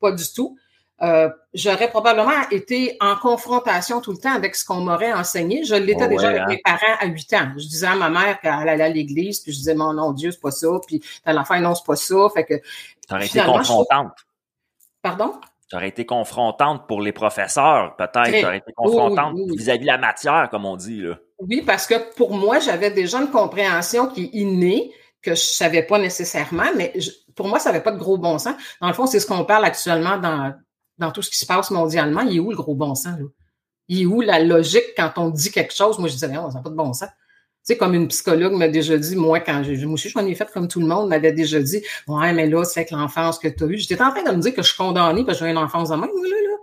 pas 0.00 0.12
du 0.12 0.24
tout, 0.34 0.56
euh, 1.02 1.28
j'aurais 1.54 1.88
probablement 1.90 2.48
été 2.50 2.96
en 3.00 3.16
confrontation 3.16 4.00
tout 4.00 4.12
le 4.12 4.18
temps 4.18 4.32
avec 4.34 4.54
ce 4.54 4.64
qu'on 4.64 4.76
m'aurait 4.80 5.12
enseigné. 5.12 5.64
Je 5.64 5.74
l'étais 5.74 6.04
Oh, 6.04 6.08
déjà 6.08 6.28
ouais, 6.28 6.38
avec 6.38 6.42
hein? 6.42 6.46
mes 6.48 6.60
parents 6.64 6.96
à 7.00 7.06
8 7.06 7.32
ans. 7.34 7.48
Je 7.56 7.66
disais 7.66 7.86
à 7.86 7.96
ma 7.96 8.08
mère 8.10 8.40
qu'elle 8.40 8.68
allait 8.68 8.84
à 8.84 8.88
l'église, 8.88 9.40
puis 9.40 9.52
je 9.52 9.58
disais, 9.58 9.74
mon 9.74 9.92
non, 9.92 10.12
Dieu, 10.12 10.30
c'est 10.30 10.40
pas 10.40 10.50
ça, 10.52 10.68
puis 10.86 11.02
à 11.24 11.32
la 11.32 11.44
fin, 11.44 11.58
non, 11.60 11.74
c'est 11.74 11.84
pas 11.86 11.96
ça. 11.96 12.16
Fait 12.34 12.44
que, 12.44 12.54
T'aurais 13.08 13.22
été 13.26 13.32
Finalement, 13.32 13.54
je 13.62 13.68
confrontante. 13.68 14.12
pardon? 15.02 15.32
T'aurais 15.70 15.88
été 15.88 16.06
confrontante 16.06 16.86
pour 16.86 17.00
les 17.00 17.12
professeurs, 17.12 17.96
peut-être. 17.96 18.40
T'aurais 18.40 18.58
été 18.58 18.72
confrontante 18.74 19.32
Oui, 19.34 19.42
oui, 19.44 19.50
oui. 19.52 19.56
vis-à-vis 19.58 19.80
de 19.80 19.86
la 19.86 19.98
matière, 19.98 20.48
comme 20.50 20.64
on 20.66 20.76
dit, 20.76 21.00
là. 21.00 21.18
Oui, 21.40 21.62
parce 21.66 21.86
que 21.86 22.14
pour 22.14 22.32
moi, 22.34 22.60
j'avais 22.60 22.90
déjà 22.90 23.18
une 23.20 23.30
compréhension 23.30 24.06
qui 24.06 24.24
est 24.26 24.30
innée, 24.34 24.92
que 25.20 25.32
je 25.34 25.40
savais 25.40 25.82
pas 25.82 25.98
nécessairement, 25.98 26.70
mais 26.76 26.92
je- 26.96 27.10
pour 27.34 27.48
moi, 27.48 27.58
ça 27.58 27.72
n'avait 27.72 27.82
pas 27.82 27.90
de 27.90 27.98
gros 27.98 28.18
bon 28.18 28.38
sens. 28.38 28.54
Dans 28.80 28.86
le 28.86 28.92
fond, 28.94 29.06
c'est 29.06 29.18
ce 29.18 29.26
qu'on 29.26 29.44
parle 29.44 29.64
actuellement 29.64 30.16
dans, 30.18 30.54
dans 30.98 31.10
tout 31.10 31.22
ce 31.22 31.30
qui 31.30 31.38
se 31.38 31.46
passe 31.46 31.70
mondialement. 31.70 32.22
Il 32.22 32.36
est 32.36 32.40
où 32.40 32.50
le 32.50 32.56
gros 32.56 32.74
bon 32.74 32.94
sens? 32.94 33.18
Là? 33.18 33.26
Il 33.88 34.02
est 34.02 34.06
où 34.06 34.20
la 34.20 34.40
logique 34.40 34.94
quand 34.96 35.12
on 35.16 35.30
dit 35.30 35.50
quelque 35.50 35.74
chose? 35.74 35.98
Moi, 35.98 36.08
je 36.08 36.14
disais, 36.14 36.28
non, 36.28 36.50
ça 36.50 36.58
n'a 36.58 36.62
pas 36.62 36.70
de 36.70 36.74
bon 36.74 36.92
sens. 36.92 37.08
Tu 37.08 37.72
sais, 37.72 37.76
comme 37.78 37.94
une 37.94 38.08
psychologue 38.08 38.52
m'a 38.52 38.68
déjà 38.68 38.98
dit, 38.98 39.16
moi, 39.16 39.40
quand 39.40 39.62
j'ai, 39.62 39.76
moi 39.86 39.94
aussi, 39.94 40.10
je 40.10 40.18
m'en 40.18 40.26
ai 40.26 40.34
fait 40.34 40.50
comme 40.52 40.68
tout 40.68 40.80
le 40.80 40.86
monde, 40.86 41.08
m'avait 41.08 41.32
déjà 41.32 41.60
dit, 41.60 41.82
ouais, 42.08 42.32
mais 42.34 42.46
là, 42.46 42.62
c'est 42.64 42.80
avec 42.80 42.90
l'enfance 42.90 43.38
que 43.38 43.48
tu 43.48 43.64
as 43.64 43.66
eue. 43.66 43.78
J'étais 43.78 44.02
en 44.02 44.10
train 44.10 44.22
de 44.22 44.30
me 44.36 44.40
dire 44.40 44.54
que 44.54 44.62
je 44.62 44.68
suis 44.68 44.76
condamnée 44.76 45.24
parce 45.24 45.38
que 45.38 45.44
j'ai 45.46 45.50
une 45.50 45.58
enfance 45.58 45.88
de 45.88 45.94
même. 45.94 46.10
Là, 46.10 46.28
là. 46.28 46.56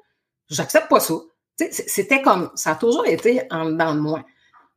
J'accepte 0.49 0.89
pas 0.89 0.99
ça. 0.99 1.15
Tu 1.57 1.65
sais, 1.71 1.83
c'était 1.87 2.21
comme, 2.21 2.51
ça 2.55 2.71
a 2.71 2.75
toujours 2.75 3.07
été 3.07 3.41
en 3.49 3.65
dedans 3.65 3.95
de 3.95 3.99
moi. 3.99 4.23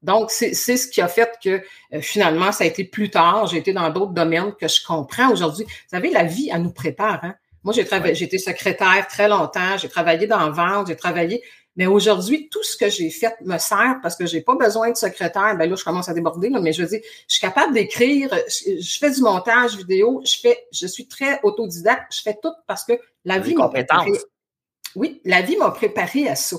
Donc, 0.03 0.31
c'est 0.31 0.53
c'est 0.53 0.77
ce 0.77 0.87
qui 0.87 1.01
a 1.01 1.09
fait 1.09 1.31
que 1.43 1.62
euh, 1.95 2.01
finalement, 2.01 2.53
ça 2.53 2.64
a 2.64 2.67
été 2.67 2.85
plus 2.85 3.11
tard. 3.11 3.47
J'ai 3.47 3.57
été 3.57 3.73
dans 3.73 3.88
d'autres 3.90 4.12
domaines 4.12 4.53
que 4.55 4.69
je 4.69 4.85
comprends 4.85 5.31
aujourd'hui. 5.33 5.64
Vous 5.64 5.71
savez, 5.90 6.11
la 6.11 6.25
vie, 6.25 6.51
elle 6.53 6.62
nous 6.62 6.73
prépare. 6.73 7.21
Hein? 7.23 7.35
Moi, 7.64 7.72
j'ai 7.72 7.85
travaillé, 7.85 8.14
j'ai 8.14 8.27
été 8.27 8.38
secrétaire 8.38 9.07
très 9.09 9.29
longtemps, 9.29 9.79
j'ai 9.79 9.88
travaillé 9.88 10.27
dans 10.27 10.50
vente, 10.50 10.88
j'ai 10.88 10.96
travaillé. 10.96 11.42
Mais 11.77 11.87
aujourd'hui, 11.87 12.48
tout 12.50 12.62
ce 12.62 12.77
que 12.77 12.88
j'ai 12.88 13.11
fait 13.11 13.35
me 13.44 13.59
sert 13.59 13.98
parce 14.00 14.14
que 14.14 14.27
j'ai 14.27 14.42
pas 14.42 14.55
besoin 14.55 14.90
de 14.90 14.96
secrétaire. 14.96 15.57
Ben 15.57 15.68
là, 15.68 15.74
je 15.74 15.83
commence 15.83 16.09
à 16.09 16.14
déborder, 16.14 16.48
là, 16.48 16.61
mais 16.61 16.72
je 16.72 16.83
veux 16.83 16.88
dire, 16.88 17.00
je 17.03 17.35
suis 17.35 17.40
capable 17.40 17.74
d'écrire, 17.74 18.31
je, 18.46 18.81
je 18.81 18.98
fais 18.98 19.11
du 19.11 19.20
montage 19.22 19.77
vidéo, 19.77 20.22
je 20.24 20.38
fais, 20.38 20.66
je 20.72 20.87
suis 20.87 21.09
très 21.09 21.40
autodidacte, 21.42 22.14
je 22.14 22.22
fais 22.22 22.38
tout 22.40 22.53
parce 22.68 22.85
que 22.85 22.92
la 23.24 23.38
vie 23.40 23.57
m'a 23.57 23.68
préparé. 23.68 24.12
Oui, 24.94 25.20
la 25.24 25.42
vie 25.42 25.57
m'a 25.57 25.72
préparé 25.72 26.29
à 26.29 26.37
ça. 26.37 26.59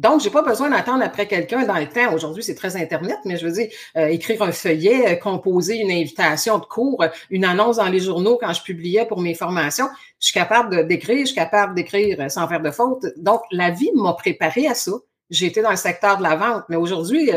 Donc, 0.00 0.22
j'ai 0.22 0.30
pas 0.30 0.40
besoin 0.40 0.70
d'attendre 0.70 1.04
après 1.04 1.26
quelqu'un 1.26 1.66
dans 1.66 1.74
le 1.76 1.86
temps. 1.86 2.14
Aujourd'hui, 2.14 2.42
c'est 2.42 2.54
très 2.54 2.74
Internet, 2.74 3.18
mais 3.26 3.36
je 3.36 3.46
veux 3.46 3.52
dire, 3.52 3.68
euh, 3.98 4.06
écrire 4.06 4.40
un 4.40 4.50
feuillet, 4.50 5.12
euh, 5.12 5.16
composer 5.16 5.76
une 5.76 5.90
invitation 5.90 6.58
de 6.58 6.64
cours, 6.64 7.02
euh, 7.02 7.08
une 7.28 7.44
annonce 7.44 7.76
dans 7.76 7.88
les 7.90 8.00
journaux 8.00 8.38
quand 8.40 8.50
je 8.54 8.62
publiais 8.62 9.04
pour 9.04 9.20
mes 9.20 9.34
formations. 9.34 9.88
Je 10.18 10.28
suis 10.28 10.32
capable 10.32 10.86
d'écrire, 10.88 11.20
je 11.20 11.26
suis 11.26 11.34
capable 11.34 11.74
d'écrire 11.74 12.30
sans 12.30 12.48
faire 12.48 12.62
de 12.62 12.70
faute. 12.70 13.04
Donc, 13.18 13.42
la 13.50 13.72
vie 13.72 13.90
m'a 13.94 14.14
préparé 14.14 14.66
à 14.68 14.74
ça. 14.74 14.92
J'ai 15.28 15.46
été 15.46 15.60
dans 15.60 15.70
le 15.70 15.76
secteur 15.76 16.16
de 16.16 16.22
la 16.22 16.34
vente, 16.34 16.64
mais 16.70 16.76
aujourd'hui, 16.76 17.26
tu 17.26 17.34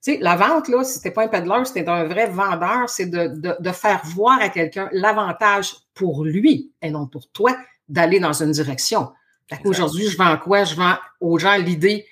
sais, 0.00 0.18
la 0.22 0.36
vente, 0.36 0.68
là, 0.68 0.82
c'était 0.84 1.10
pas 1.10 1.24
un 1.24 1.28
peddler, 1.28 1.66
c'était 1.66 1.86
un 1.86 2.04
vrai 2.04 2.28
vendeur, 2.30 2.88
c'est 2.88 3.10
de, 3.10 3.28
de 3.60 3.72
faire 3.72 4.00
voir 4.06 4.40
à 4.40 4.48
quelqu'un 4.48 4.88
l'avantage 4.92 5.74
pour 5.92 6.24
lui 6.24 6.72
et 6.80 6.90
non 6.90 7.06
pour 7.06 7.30
toi 7.30 7.54
d'aller 7.90 8.20
dans 8.20 8.42
une 8.42 8.52
direction. 8.52 9.10
Fait 9.50 9.58
qu'aujourd'hui, 9.62 10.08
je 10.08 10.16
vends 10.16 10.36
quoi? 10.38 10.64
Je 10.64 10.74
vends 10.76 10.96
aux 11.20 11.38
gens 11.38 11.56
l'idée. 11.56 12.06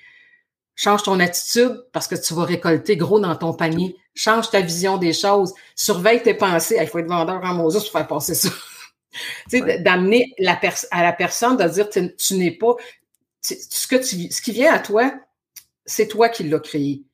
Change 0.75 1.05
ton 1.05 1.19
attitude 1.21 1.85
parce 1.93 2.07
que 2.07 2.15
tu 2.15 2.35
vas 2.35 2.45
récolter 2.45 2.97
gros 2.97 3.21
dans 3.21 3.35
ton 3.37 3.55
panier. 3.55 3.97
Change 4.15 4.51
ta 4.51 4.61
vision 4.61 4.97
des 4.99 5.13
choses. 5.13 5.55
Surveille 5.75 6.23
tes 6.23 6.35
pensées. 6.35 6.77
Il 6.81 6.87
faut 6.89 6.99
être 6.99 7.09
vendeur 7.09 7.41
en 7.45 7.55
Moses 7.55 7.85
pour 7.85 7.93
faire 7.93 8.07
passer 8.07 8.35
ça. 8.35 8.49
tu 9.51 9.59
sais, 9.61 9.79
d'amener 9.81 10.35
la 10.39 10.61
à 10.91 11.03
la 11.03 11.13
personne 11.13 11.57
de 11.57 11.65
dire 11.69 11.89
tu, 11.89 12.15
tu 12.17 12.35
n'es 12.35 12.51
pas. 12.51 12.75
tu- 13.43 13.57
ce, 13.71 13.87
que 13.87 13.97
tu, 13.97 14.31
ce 14.31 14.43
qui 14.43 14.53
vient 14.53 14.73
à 14.75 14.79
toi, 14.81 15.13
c'est 15.87 16.09
toi 16.09 16.29
qui 16.29 16.45
l'as 16.45 16.61
créé. 16.61 17.05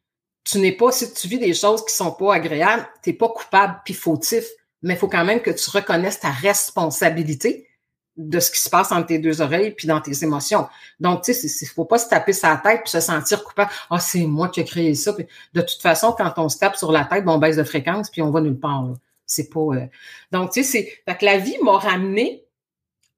Tu 0.44 0.58
n'es 0.58 0.72
pas, 0.72 0.92
si 0.92 1.12
tu 1.14 1.28
vis 1.28 1.38
des 1.38 1.54
choses 1.54 1.84
qui 1.86 1.94
sont 1.94 2.12
pas 2.12 2.34
agréables, 2.34 2.86
tu 3.02 3.10
n'es 3.10 3.16
pas 3.16 3.28
coupable 3.28 3.80
puis 3.84 3.94
fautif, 3.94 4.44
mais 4.82 4.94
il 4.94 4.98
faut 4.98 5.08
quand 5.08 5.24
même 5.24 5.40
que 5.40 5.50
tu 5.50 5.70
reconnaisses 5.70 6.20
ta 6.20 6.30
responsabilité 6.30 7.66
de 8.16 8.38
ce 8.40 8.50
qui 8.50 8.60
se 8.60 8.70
passe 8.70 8.92
entre 8.92 9.06
tes 9.06 9.18
deux 9.18 9.40
oreilles 9.40 9.72
puis 9.72 9.88
dans 9.88 10.00
tes 10.00 10.22
émotions. 10.22 10.68
Donc, 11.00 11.22
tu 11.22 11.34
sais, 11.34 11.46
il 11.46 11.66
faut 11.68 11.84
pas 11.84 11.98
se 11.98 12.08
taper 12.08 12.32
sa 12.32 12.56
tête 12.56 12.82
puis 12.82 12.90
se 12.90 13.00
sentir 13.00 13.42
coupable. 13.42 13.70
Ah, 13.90 13.98
c'est 13.98 14.24
moi 14.26 14.48
qui 14.48 14.60
ai 14.60 14.64
créé 14.64 14.94
ça. 14.94 15.12
De 15.12 15.60
toute 15.60 15.82
façon, 15.82 16.14
quand 16.16 16.32
on 16.36 16.48
se 16.48 16.58
tape 16.58 16.76
sur 16.76 16.92
la 16.92 17.04
tête, 17.04 17.24
on 17.26 17.38
baisse 17.38 17.56
de 17.56 17.64
fréquence 17.64 18.10
puis 18.10 18.22
on 18.22 18.30
va 18.30 18.40
nulle 18.40 18.58
part. 18.58 18.84
C'est 19.26 19.48
pas. 19.50 19.60
euh, 19.60 19.86
Donc, 20.32 20.52
tu 20.52 20.62
sais, 20.62 21.02
c'est. 21.06 21.14
Que 21.14 21.24
la 21.24 21.38
vie 21.38 21.56
m'a 21.62 21.78
ramené 21.78 22.44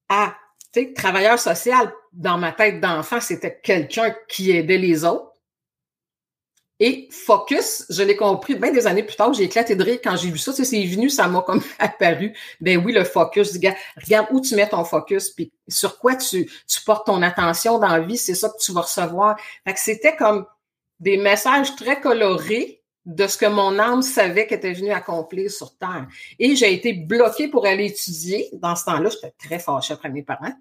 à, 0.09 0.35
tu 0.73 0.83
sais, 0.83 0.93
travailleur 0.93 1.39
social 1.39 1.93
dans 2.13 2.39
ma 2.39 2.53
tête 2.53 2.81
d'enfant, 2.81 3.21
c'était 3.21 3.61
quelqu'un 3.63 4.15
qui 4.29 4.51
aidait 4.53 4.79
les 4.79 5.05
autres. 5.05 5.26
Et 6.79 7.09
focus, 7.11 7.87
je 7.89 8.03
l'ai 8.03 8.17
compris 8.17 8.55
bien 8.55 8.71
des 8.71 8.87
années 8.87 9.03
plus 9.03 9.17
tard, 9.17 9.33
j'ai 9.33 9.45
éclaté 9.45 9.75
de 9.75 9.83
rire 9.83 9.99
quand 10.05 10.15
j'ai 10.17 10.31
vu 10.31 10.37
ça. 10.37 10.53
Tu 10.53 10.65
c'est 10.65 10.85
venu, 10.85 11.09
ça 11.09 11.27
m'a 11.27 11.41
comme 11.41 11.63
apparu. 11.79 12.37
Ben 12.61 12.83
oui, 12.85 12.93
le 12.93 13.05
focus. 13.05 13.59
Regarde, 13.97 14.27
où 14.31 14.41
tu 14.41 14.55
mets 14.55 14.69
ton 14.69 14.85
focus, 14.85 15.31
puis 15.31 15.51
sur 15.69 15.99
quoi 15.99 16.17
tu, 16.17 16.51
tu 16.67 16.81
portes 16.85 17.07
ton 17.07 17.23
attention 17.23 17.79
dans 17.79 17.89
la 17.89 18.01
vie, 18.01 18.19
c'est 18.19 18.35
ça 18.35 18.51
que 18.51 18.59
tu 18.61 18.73
vas 18.73 18.83
recevoir. 18.83 19.37
Fait 19.67 19.77
c'était 19.77 20.17
comme 20.17 20.47
des 21.01 21.17
messages 21.17 21.77
très 21.77 22.01
colorés 22.01 22.76
de 23.07 23.29
ce 23.29 23.39
que 23.39 23.47
mon 23.47 23.79
âme 23.79 24.03
savait 24.03 24.49
qu'elle 24.49 24.59
était 24.59 24.73
venue 24.73 24.91
accomplir 24.91 25.49
sur 25.49 25.77
Terre. 25.77 26.09
Et 26.41 26.57
j'ai 26.57 26.75
été 26.75 26.93
bloquée 26.93 27.47
pour 27.47 27.65
aller 27.65 27.87
étudier. 27.87 28.49
Dans 28.55 28.75
ce 28.75 28.85
temps-là, 28.85 29.09
j'étais 29.11 29.33
très 29.39 29.61
fâchée 29.61 29.95
après 29.95 30.11
mes 30.11 30.25
parents. 30.25 30.53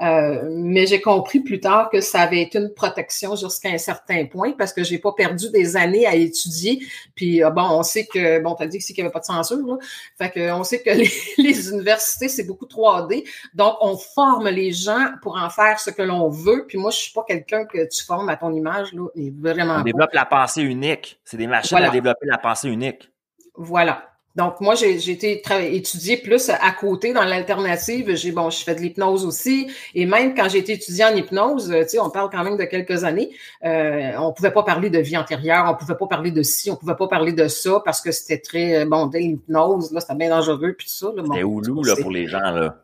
Euh, 0.00 0.48
mais 0.50 0.86
j'ai 0.86 1.00
compris 1.00 1.40
plus 1.40 1.58
tard 1.58 1.90
que 1.90 2.00
ça 2.00 2.20
avait 2.20 2.42
été 2.42 2.58
une 2.58 2.72
protection 2.72 3.34
jusqu'à 3.34 3.70
un 3.70 3.78
certain 3.78 4.24
point 4.26 4.52
parce 4.52 4.72
que 4.72 4.84
j'ai 4.84 4.98
pas 4.98 5.12
perdu 5.12 5.50
des 5.50 5.76
années 5.76 6.06
à 6.06 6.14
étudier. 6.14 6.80
Puis 7.16 7.42
euh, 7.42 7.50
bon, 7.50 7.66
on 7.70 7.82
sait 7.82 8.06
que, 8.06 8.40
bon, 8.40 8.54
t'as 8.54 8.66
dit 8.66 8.76
ici 8.76 8.94
qu'il 8.94 9.02
n'y 9.02 9.06
avait 9.06 9.12
pas 9.12 9.20
de 9.20 9.24
censure, 9.24 9.58
là. 9.66 9.76
Fait 10.16 10.30
que 10.30 10.52
on 10.52 10.62
sait 10.62 10.80
que 10.80 10.90
les, 10.90 11.10
les 11.38 11.70
universités, 11.70 12.28
c'est 12.28 12.44
beaucoup 12.44 12.66
3D. 12.66 13.28
Donc, 13.54 13.74
on 13.80 13.96
forme 13.96 14.48
les 14.48 14.70
gens 14.70 15.08
pour 15.22 15.36
en 15.36 15.50
faire 15.50 15.80
ce 15.80 15.90
que 15.90 16.02
l'on 16.02 16.28
veut. 16.28 16.66
Puis 16.68 16.78
moi, 16.78 16.92
je 16.92 16.98
suis 16.98 17.12
pas 17.12 17.24
quelqu'un 17.26 17.64
que 17.64 17.88
tu 17.88 18.04
formes 18.04 18.28
à 18.28 18.36
ton 18.36 18.52
image, 18.52 18.92
là. 18.92 19.08
Vraiment 19.40 19.78
On 19.80 19.82
développe 19.82 20.12
la 20.12 20.24
pensée 20.24 20.62
unique. 20.62 21.18
C'est 21.24 21.36
des 21.36 21.48
machines 21.48 21.79
Voilà. 21.80 21.90
à 21.90 21.92
développer 21.92 22.26
la 22.26 22.38
pensée 22.38 22.68
unique. 22.68 23.10
Voilà. 23.54 24.04
Donc, 24.36 24.60
moi, 24.60 24.76
j'ai 24.76 25.10
été 25.10 25.42
étudier 25.74 26.16
plus 26.16 26.50
à 26.50 26.70
côté 26.70 27.12
dans 27.12 27.24
l'alternative. 27.24 28.14
J'ai 28.14 28.30
bon, 28.30 28.48
je 28.48 28.62
fais 28.62 28.76
de 28.76 28.80
l'hypnose 28.80 29.26
aussi. 29.26 29.68
Et 29.94 30.06
même 30.06 30.36
quand 30.36 30.48
j'ai 30.48 30.58
été 30.58 30.74
étudiée 30.74 31.04
en 31.04 31.14
hypnose, 31.16 31.70
euh, 31.72 31.82
tu 31.82 31.88
sais, 31.90 31.98
on 31.98 32.10
parle 32.10 32.30
quand 32.30 32.44
même 32.44 32.56
de 32.56 32.62
quelques 32.64 33.02
années, 33.02 33.30
euh, 33.64 34.12
on 34.18 34.32
pouvait 34.32 34.52
pas 34.52 34.62
parler 34.62 34.88
de 34.88 35.00
vie 35.00 35.16
antérieure, 35.16 35.66
on 35.68 35.74
pouvait 35.74 35.96
pas 35.96 36.06
parler 36.06 36.30
de 36.30 36.42
ci, 36.42 36.70
on 36.70 36.76
pouvait 36.76 36.94
pas 36.94 37.08
parler 37.08 37.32
de 37.32 37.48
ça 37.48 37.82
parce 37.84 38.00
que 38.00 38.12
c'était 38.12 38.38
très, 38.38 38.82
euh, 38.82 38.84
bon, 38.86 39.06
dès 39.08 39.18
l'hypnose, 39.18 39.92
là, 39.92 40.00
c'était 40.00 40.14
bien 40.14 40.30
dangereux, 40.30 40.74
puis 40.78 40.88
ça. 40.88 41.08
Là, 41.14 41.22
bon, 41.22 41.32
C'était 41.32 41.42
houlou, 41.44 41.82
là, 41.82 41.94
pour 42.00 42.12
les 42.12 42.28
gens, 42.28 42.38
là. 42.38 42.76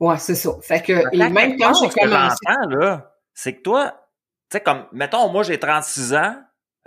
Ouais, 0.00 0.16
c'est 0.18 0.34
ça. 0.34 0.50
Fait 0.62 0.82
que, 0.82 0.92
et 1.12 1.28
même 1.28 1.58
quand 1.58 1.74
j'ai 1.74 1.88
commencé... 1.88 2.36
là, 2.70 3.12
c'est 3.34 3.52
que 3.52 3.62
toi, 3.62 3.92
tu 4.50 4.56
sais, 4.56 4.60
comme, 4.60 4.86
mettons, 4.92 5.28
moi, 5.28 5.42
j'ai 5.42 5.58
36 5.58 6.14
ans, 6.14 6.36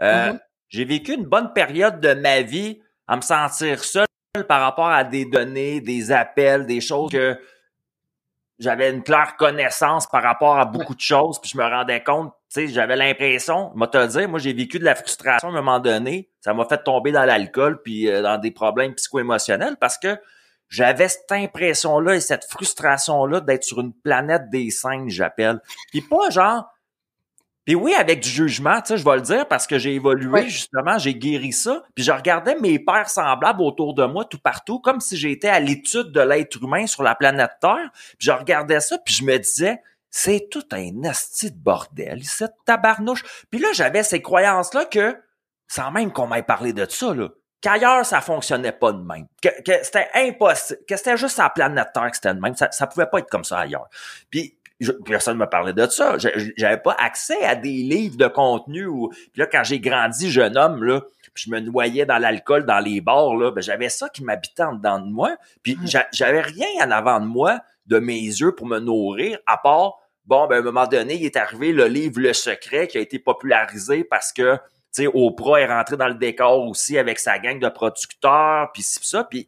euh, 0.01 0.31
Mhm. 0.33 0.39
J'ai 0.69 0.86
vécu 0.86 1.13
une 1.13 1.25
bonne 1.25 1.51
période 1.53 1.99
de 1.99 2.13
ma 2.13 2.41
vie 2.41 2.79
à 3.08 3.15
me 3.15 3.21
sentir 3.21 3.84
seul 3.84 4.05
par 4.47 4.62
rapport 4.62 4.89
à 4.89 5.03
des 5.03 5.25
données, 5.25 5.82
des 5.82 6.12
appels, 6.12 6.65
des 6.65 6.82
choses 6.82 7.12
que 7.12 7.38
j'avais 8.60 8.91
une 8.91 9.03
claire 9.03 9.36
connaissance 9.38 10.05
par 10.05 10.21
rapport 10.21 10.58
à 10.58 10.65
beaucoup 10.65 10.93
de 10.93 10.99
choses, 10.99 11.39
puis 11.39 11.49
je 11.49 11.58
me 11.58 11.63
rendais 11.63 12.03
compte, 12.03 12.34
tu 12.53 12.62
sais, 12.62 12.67
j'avais 12.67 12.95
l'impression, 12.95 13.71
moi 13.73 13.88
te 13.88 14.05
dire, 14.05 14.27
moi 14.27 14.38
j'ai 14.38 14.53
vécu 14.53 14.79
de 14.79 14.86
la 14.86 14.95
frustration 14.95 15.47
à 15.47 15.51
un 15.51 15.55
moment 15.55 15.79
donné, 15.79 16.29
ça 16.41 16.53
m'a 16.53 16.65
fait 16.65 16.84
tomber 16.84 17.12
dans 17.12 17.23
l'alcool 17.23 17.82
puis 17.82 18.10
euh, 18.10 18.21
dans 18.21 18.38
des 18.38 18.51
problèmes 18.51 18.93
psycho-émotionnels 18.93 19.77
parce 19.79 19.97
que 19.97 20.17
j'avais 20.67 21.08
cette 21.08 21.32
impression-là 21.32 22.15
et 22.15 22.19
cette 22.19 22.45
frustration-là 22.45 23.39
d'être 23.41 23.63
sur 23.63 23.79
une 23.79 23.93
planète 23.93 24.49
des 24.49 24.69
singes, 24.69 25.12
j'appelle. 25.12 25.60
Puis 25.89 26.01
pas 26.01 26.29
genre 26.29 26.69
puis 27.69 27.75
oui, 27.75 27.93
avec 27.93 28.21
du 28.21 28.29
jugement, 28.29 28.82
tu 28.82 28.88
sais, 28.88 28.97
je 28.97 29.05
vais 29.05 29.17
le 29.17 29.21
dire 29.21 29.47
parce 29.47 29.67
que 29.67 29.77
j'ai 29.77 29.93
évolué, 29.93 30.49
justement, 30.49 30.97
j'ai 30.97 31.13
guéri 31.13 31.51
ça. 31.51 31.84
Puis 31.93 32.03
je 32.03 32.12
regardais 32.12 32.55
mes 32.55 32.79
pères 32.79 33.12
semblables 33.12 33.62
autour 33.62 33.93
de 33.93 34.05
moi, 34.05 34.25
tout 34.25 34.39
partout, 34.39 34.79
comme 34.79 34.99
si 34.99 35.15
j'étais 35.15 35.49
à 35.49 35.60
l'étude 35.60 36.12
de 36.12 36.19
l'être 36.19 36.63
humain 36.63 36.88
sur 36.88 37.03
la 37.03 37.13
planète 37.13 37.51
Terre. 37.62 37.91
Puis 37.93 38.25
je 38.25 38.32
regardais 38.32 38.79
ça, 38.79 38.97
puis 38.97 39.13
je 39.13 39.23
me 39.23 39.38
disais, 39.38 39.84
c'est 40.10 40.49
tout 40.49 40.63
un 40.71 41.03
asti 41.03 41.51
de 41.51 41.60
bordel, 41.60 42.23
cette 42.23 42.55
tabarnouche. 42.65 43.23
Puis 43.51 43.60
là, 43.60 43.67
j'avais 43.73 44.01
ces 44.01 44.19
croyances-là 44.19 44.86
que, 44.86 45.15
sans 45.67 45.91
même 45.91 46.12
qu'on 46.12 46.25
m'ait 46.25 46.41
parlé 46.41 46.73
de 46.73 46.88
ça, 46.89 47.13
là, 47.13 47.29
qu'ailleurs, 47.62 48.03
ça 48.03 48.21
fonctionnait 48.21 48.71
pas 48.71 48.93
de 48.93 49.03
même. 49.03 49.27
Que, 49.43 49.49
que 49.62 49.84
c'était 49.84 50.10
impossible. 50.15 50.79
Que 50.88 50.97
c'était 50.97 51.17
juste 51.17 51.38
la 51.38 51.51
planète 51.51 51.89
Terre 51.93 52.10
que 52.10 52.15
c'était 52.15 52.34
de 52.34 52.39
même. 52.39 52.55
Ça, 52.55 52.71
ça 52.71 52.88
pouvait 52.88 53.05
pas 53.05 53.19
être 53.19 53.29
comme 53.29 53.43
ça 53.43 53.60
ailleurs. 53.60 53.89
Puis, 54.32 54.58
je, 54.79 54.91
personne 54.91 55.37
ne 55.37 55.43
me 55.43 55.49
parlait 55.49 55.73
de 55.73 55.85
ça. 55.87 56.17
J'avais 56.57 56.77
pas 56.77 56.95
accès 56.99 57.43
à 57.43 57.55
des 57.55 57.83
livres 57.83 58.17
de 58.17 58.27
contenu. 58.27 58.85
Où, 58.85 59.09
puis 59.09 59.39
là, 59.39 59.45
quand 59.45 59.63
j'ai 59.63 59.79
grandi 59.79 60.31
jeune 60.31 60.57
homme, 60.57 60.83
là, 60.83 61.01
puis 61.33 61.45
je 61.47 61.51
me 61.51 61.59
noyais 61.59 62.05
dans 62.05 62.17
l'alcool, 62.17 62.65
dans 62.65 62.79
les 62.79 63.01
bars, 63.01 63.35
là, 63.35 63.51
ben, 63.51 63.61
j'avais 63.61 63.89
ça 63.89 64.09
qui 64.09 64.23
m'habitait 64.23 64.63
en 64.63 64.73
dedans 64.73 64.99
de 64.99 65.11
moi. 65.11 65.35
Puis 65.63 65.77
j'avais 66.11 66.41
rien 66.41 66.67
en 66.81 66.91
avant 66.91 67.19
de 67.19 67.25
moi, 67.25 67.59
de 67.87 67.99
mes 67.99 68.19
yeux, 68.19 68.53
pour 68.55 68.67
me 68.67 68.79
nourrir, 68.79 69.39
à 69.45 69.57
part, 69.57 69.99
bon, 70.25 70.47
ben, 70.47 70.57
à 70.57 70.59
un 70.59 70.63
moment 70.63 70.87
donné, 70.87 71.15
il 71.15 71.25
est 71.25 71.37
arrivé 71.37 71.71
le 71.73 71.85
livre 71.85 72.21
Le 72.21 72.33
Secret 72.33 72.87
qui 72.87 72.97
a 72.97 73.01
été 73.01 73.19
popularisé 73.19 74.03
parce 74.03 74.31
que 74.31 74.55
tu 74.91 75.03
sais, 75.03 75.07
Oprah 75.13 75.61
est 75.61 75.67
rentré 75.67 75.97
dans 75.97 76.07
le 76.07 76.15
décor 76.15 76.65
aussi 76.67 76.97
avec 76.97 77.19
sa 77.19 77.37
gang 77.37 77.59
de 77.59 77.69
producteurs, 77.69 78.71
puis 78.73 78.81
ça, 78.81 79.23
puis 79.23 79.47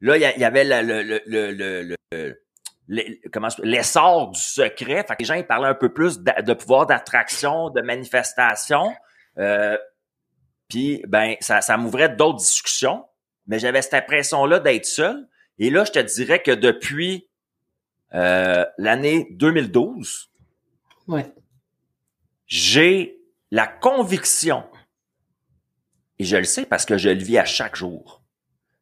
là, 0.00 0.16
il 0.16 0.40
y, 0.40 0.44
avait 0.44 0.64
le, 0.64 1.02
le, 1.02 1.20
le, 1.24 1.96
le 2.10 2.38
l'essor 2.88 4.30
du 4.30 4.40
secret. 4.40 5.04
Fait 5.06 5.14
que 5.14 5.20
les 5.20 5.24
gens 5.24 5.34
ils 5.34 5.46
parlaient 5.46 5.68
un 5.68 5.74
peu 5.74 5.92
plus 5.92 6.20
de, 6.20 6.52
pouvoir 6.54 6.86
d'attraction, 6.86 7.70
de 7.70 7.80
manifestation. 7.82 8.92
Euh, 9.38 9.76
puis 10.68 11.02
ben 11.06 11.36
ça, 11.40 11.60
ça 11.60 11.76
m'ouvrait 11.76 12.08
d'autres 12.08 12.38
discussions, 12.38 13.04
mais 13.46 13.58
j'avais 13.58 13.82
cette 13.82 13.94
impression-là 13.94 14.60
d'être 14.60 14.86
seul. 14.86 15.28
Et 15.58 15.70
là, 15.70 15.84
je 15.84 15.92
te 15.92 15.98
dirais 15.98 16.42
que 16.42 16.50
depuis 16.50 17.28
euh, 18.14 18.64
l'année 18.78 19.28
2012, 19.32 20.30
ouais. 21.08 21.32
j'ai 22.46 23.20
la 23.50 23.66
conviction, 23.66 24.64
et 26.18 26.24
je 26.24 26.36
le 26.36 26.44
sais 26.44 26.66
parce 26.66 26.84
que 26.84 26.96
je 26.98 27.08
le 27.08 27.22
vis 27.22 27.38
à 27.38 27.44
chaque 27.44 27.76
jour, 27.76 28.22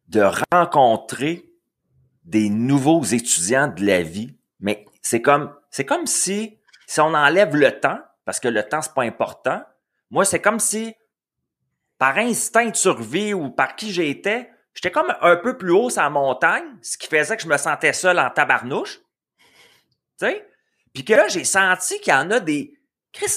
de 0.07 0.23
rencontrer 0.51 1.46
des 2.27 2.49
nouveaux 2.49 3.03
étudiants 3.03 3.69
de 3.69 3.85
la 3.85 4.03
vie. 4.03 4.35
Mais 4.59 4.85
c'est 5.01 5.21
comme, 5.21 5.55
c'est 5.71 5.85
comme 5.85 6.05
si, 6.05 6.59
si 6.85 6.99
on 6.99 7.13
enlève 7.13 7.55
le 7.55 7.79
temps, 7.79 7.99
parce 8.25 8.39
que 8.39 8.49
le 8.49 8.63
temps, 8.63 8.81
c'est 8.81 8.93
pas 8.93 9.03
important. 9.03 9.63
Moi, 10.11 10.25
c'est 10.25 10.41
comme 10.41 10.59
si, 10.59 10.93
par 11.97 12.17
instinct 12.17 12.69
de 12.69 12.75
survie 12.75 13.33
ou 13.33 13.49
par 13.49 13.75
qui 13.75 13.91
j'étais, 13.91 14.51
j'étais 14.73 14.91
comme 14.91 15.13
un 15.21 15.37
peu 15.37 15.57
plus 15.57 15.71
haut 15.71 15.89
sur 15.89 16.01
la 16.01 16.09
montagne, 16.09 16.65
ce 16.81 16.97
qui 16.97 17.07
faisait 17.07 17.37
que 17.37 17.43
je 17.43 17.47
me 17.47 17.57
sentais 17.57 17.93
seul 17.93 18.19
en 18.19 18.29
tabarnouche. 18.29 18.99
Tu 20.19 20.25
sais? 20.25 20.47
Puis 20.93 21.05
que 21.05 21.13
là, 21.13 21.27
j'ai 21.29 21.45
senti 21.45 21.99
qu'il 22.01 22.13
y 22.13 22.15
en 22.15 22.29
a 22.31 22.39
des, 22.39 22.76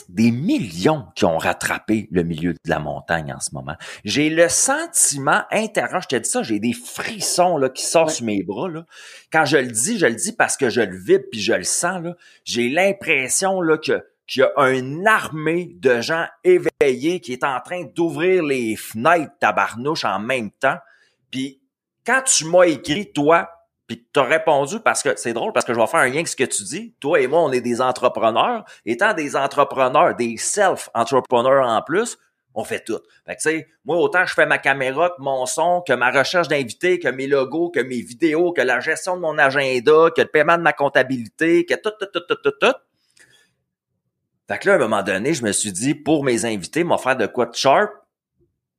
des 0.09 0.31
millions 0.31 1.07
qui 1.15 1.25
ont 1.25 1.39
rattrapé 1.39 2.09
le 2.11 2.23
milieu 2.23 2.53
de 2.53 2.59
la 2.71 2.79
montagne 2.79 3.33
en 3.33 3.41
ce 3.41 3.55
moment. 3.55 3.77
J'ai 4.05 4.31
le 4.31 4.49
sentiment 4.49 5.43
intérieur, 5.51 6.03
je 6.03 6.09
te 6.09 6.17
dis 6.17 6.29
ça, 6.29 6.43
j'ai 6.43 6.59
des 6.59 6.73
frissons 6.73 7.57
là, 7.57 7.69
qui 7.69 7.85
sortent 7.85 8.11
sur 8.11 8.27
mes 8.27 8.43
bras. 8.43 8.69
Là. 8.69 8.87
Quand 9.33 9.45
je 9.45 9.57
le 9.57 9.69
dis, 9.69 9.99
je 9.99 10.07
le 10.07 10.15
dis 10.15 10.33
parce 10.33 10.57
que 10.57 10.71
je 10.71 10.81
le 10.81 10.97
vibre 10.97 11.25
puis 11.31 11.41
je 11.41 11.53
le 11.53 11.65
sens. 11.65 12.03
Là. 12.03 12.17
J'ai 12.45 12.69
l'impression 12.69 13.61
là, 13.61 13.79
que 13.79 14.05
qu'il 14.27 14.43
y 14.43 14.45
a 14.45 14.71
une 14.71 15.09
armée 15.09 15.73
de 15.75 16.01
gens 16.01 16.25
éveillés 16.45 17.19
qui 17.19 17.33
est 17.33 17.43
en 17.43 17.59
train 17.61 17.83
d'ouvrir 17.97 18.45
les 18.45 18.77
fenêtres 18.77 19.33
tabarnouche 19.41 20.05
en 20.05 20.21
même 20.21 20.53
temps. 20.53 20.79
Puis 21.33 21.61
quand 22.07 22.23
tu 22.23 22.45
m'as 22.45 22.63
écrit, 22.63 23.13
toi, 23.13 23.51
puis 23.91 24.07
tu 24.13 24.21
as 24.21 24.23
répondu 24.23 24.79
parce 24.79 25.03
que 25.03 25.17
c'est 25.17 25.33
drôle 25.33 25.53
parce 25.53 25.67
que 25.67 25.75
je 25.75 25.81
vais 25.81 25.87
faire 25.89 25.99
un 25.99 26.07
lien 26.07 26.15
avec 26.15 26.29
ce 26.29 26.37
que 26.37 26.45
tu 26.45 26.63
dis. 26.63 26.95
Toi 27.01 27.23
et 27.23 27.27
moi, 27.27 27.43
on 27.43 27.51
est 27.51 27.61
des 27.61 27.81
entrepreneurs. 27.81 28.65
Étant 28.87 29.15
des 29.15 29.35
entrepreneurs, 29.35 30.15
des 30.15 30.37
self-entrepreneurs 30.37 31.67
en 31.67 31.83
plus, 31.83 32.17
on 32.55 32.63
fait 32.63 32.85
tout. 32.85 33.01
Fait 33.27 33.35
que 33.35 33.43
tu 33.43 33.49
sais, 33.49 33.67
moi 33.85 33.97
autant 33.97 34.25
je 34.27 34.33
fais 34.33 34.47
ma 34.47 34.59
caméra, 34.59 35.11
que 35.11 35.21
mon 35.21 35.45
son, 35.45 35.83
que 35.85 35.93
ma 35.93 36.13
recherche 36.13 36.47
d'invités, 36.47 37.01
que 37.01 37.09
mes 37.09 37.27
logos, 37.27 37.71
que 37.71 37.81
mes 37.81 38.01
vidéos, 38.01 38.53
que 38.53 38.61
la 38.61 38.79
gestion 38.79 39.17
de 39.17 39.23
mon 39.23 39.39
agenda, 39.39 40.11
que 40.15 40.21
le 40.21 40.29
paiement 40.29 40.57
de 40.57 40.63
ma 40.63 40.73
comptabilité, 40.73 41.67
que 41.67 41.75
tout, 41.75 41.91
tout, 41.99 42.07
tout, 42.13 42.23
tout, 42.29 42.37
tout, 42.45 42.53
tout. 42.61 42.77
Fait 44.49 44.59
que 44.59 44.69
là, 44.69 44.75
à 44.75 44.77
un 44.77 44.79
moment 44.79 45.03
donné, 45.03 45.35
je 45.35 45.43
me 45.43 45.51
suis 45.51 45.73
dit, 45.73 45.97
pour 45.97 46.23
mes 46.23 46.45
invités, 46.45 46.85
m'en 46.85 46.99
faire 46.99 47.17
de 47.17 47.27
quoi 47.27 47.47
de 47.47 47.57
sharp, 47.57 47.91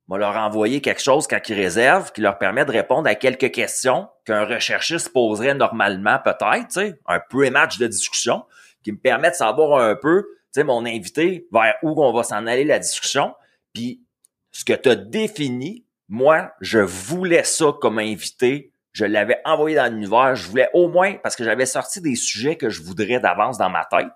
va 0.08 0.18
leur 0.18 0.36
envoyer 0.36 0.80
quelque 0.80 1.02
chose 1.02 1.26
quand 1.26 1.40
ils 1.48 1.54
réservent 1.54 2.12
qui 2.12 2.20
leur 2.20 2.38
permet 2.38 2.64
de 2.64 2.72
répondre 2.72 3.08
à 3.08 3.14
quelques 3.14 3.52
questions 3.52 4.08
qu'un 4.24 4.44
recherchiste 4.44 5.12
poserait 5.12 5.54
normalement 5.54 6.18
peut-être, 6.22 6.96
un 7.06 7.20
peu 7.30 7.48
match 7.50 7.78
de 7.78 7.86
discussion 7.86 8.44
qui 8.82 8.92
me 8.92 8.98
permet 8.98 9.30
de 9.30 9.36
savoir 9.36 9.80
un 9.80 9.94
peu, 9.94 10.24
tu 10.52 10.60
sais, 10.60 10.64
mon 10.64 10.84
invité 10.84 11.46
vers 11.52 11.74
où 11.82 12.02
on 12.02 12.12
va 12.12 12.24
s'en 12.24 12.46
aller 12.46 12.64
la 12.64 12.78
discussion. 12.78 13.34
Puis 13.72 14.02
ce 14.50 14.64
que 14.64 14.72
tu 14.72 14.88
as 14.90 14.96
défini, 14.96 15.86
moi, 16.08 16.52
je 16.60 16.80
voulais 16.80 17.44
ça 17.44 17.72
comme 17.80 17.98
invité. 17.98 18.72
Je 18.92 19.04
l'avais 19.04 19.40
envoyé 19.44 19.76
dans 19.76 19.90
l'univers. 19.90 20.34
Je 20.34 20.48
voulais 20.48 20.68
au 20.74 20.88
moins, 20.88 21.14
parce 21.22 21.36
que 21.36 21.44
j'avais 21.44 21.64
sorti 21.64 22.00
des 22.00 22.16
sujets 22.16 22.56
que 22.56 22.68
je 22.68 22.82
voudrais 22.82 23.20
d'avance 23.20 23.56
dans 23.56 23.70
ma 23.70 23.84
tête 23.84 24.08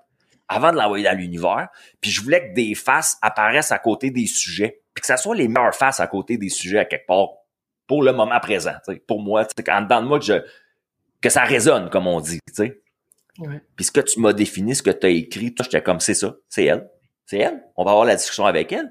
avant 0.49 0.71
de 0.71 0.77
l'envoyer 0.77 1.05
dans 1.05 1.17
l'univers. 1.17 1.69
Puis 2.01 2.11
je 2.11 2.23
voulais 2.23 2.49
que 2.49 2.55
des 2.55 2.75
faces 2.75 3.19
apparaissent 3.23 3.73
à 3.73 3.79
côté 3.79 4.11
des 4.11 4.27
sujets 4.27 4.83
puis 4.97 5.03
que 5.03 5.07
ça 5.07 5.19
soit 5.19 5.37
les 5.37 5.47
meilleures 5.47 5.75
faces 5.75 6.01
à 6.01 6.07
côté 6.07 6.39
des 6.39 6.49
sujets 6.49 6.79
à 6.79 6.85
quelque 6.87 7.07
part 7.07 7.29
pour 7.87 8.03
le 8.03 8.15
moment 8.15 8.41
présent. 8.41 8.73
Pour 9.07 9.21
moi, 9.21 9.43
en 9.69 9.83
dedans 9.83 10.03
de 10.03 10.09
moi 10.09 10.19
que, 10.19 10.25
je, 10.25 10.35
que 11.21 11.29
ça 11.29 11.45
résonne, 11.45 11.91
comme 11.91 12.07
on 12.07 12.19
dit. 12.19 12.41
Ouais. 12.59 13.61
Puis 13.77 13.85
ce 13.85 13.93
que 13.93 14.01
tu 14.01 14.21
m'as 14.21 14.33
défini, 14.33 14.75
ce 14.75 14.83
que 14.83 14.91
tu 14.91 15.07
as 15.07 15.11
écrit, 15.11 15.55
toi, 15.55 15.65
j'étais 15.65 15.83
comme 15.83 16.01
c'est 16.01 16.15
ça, 16.15 16.35
c'est 16.49 16.65
elle. 16.65 16.89
C'est 17.27 17.39
elle. 17.39 17.63
On 17.77 17.85
va 17.85 17.91
avoir 17.91 18.07
la 18.07 18.17
discussion 18.17 18.47
avec 18.47 18.73
elle. 18.73 18.91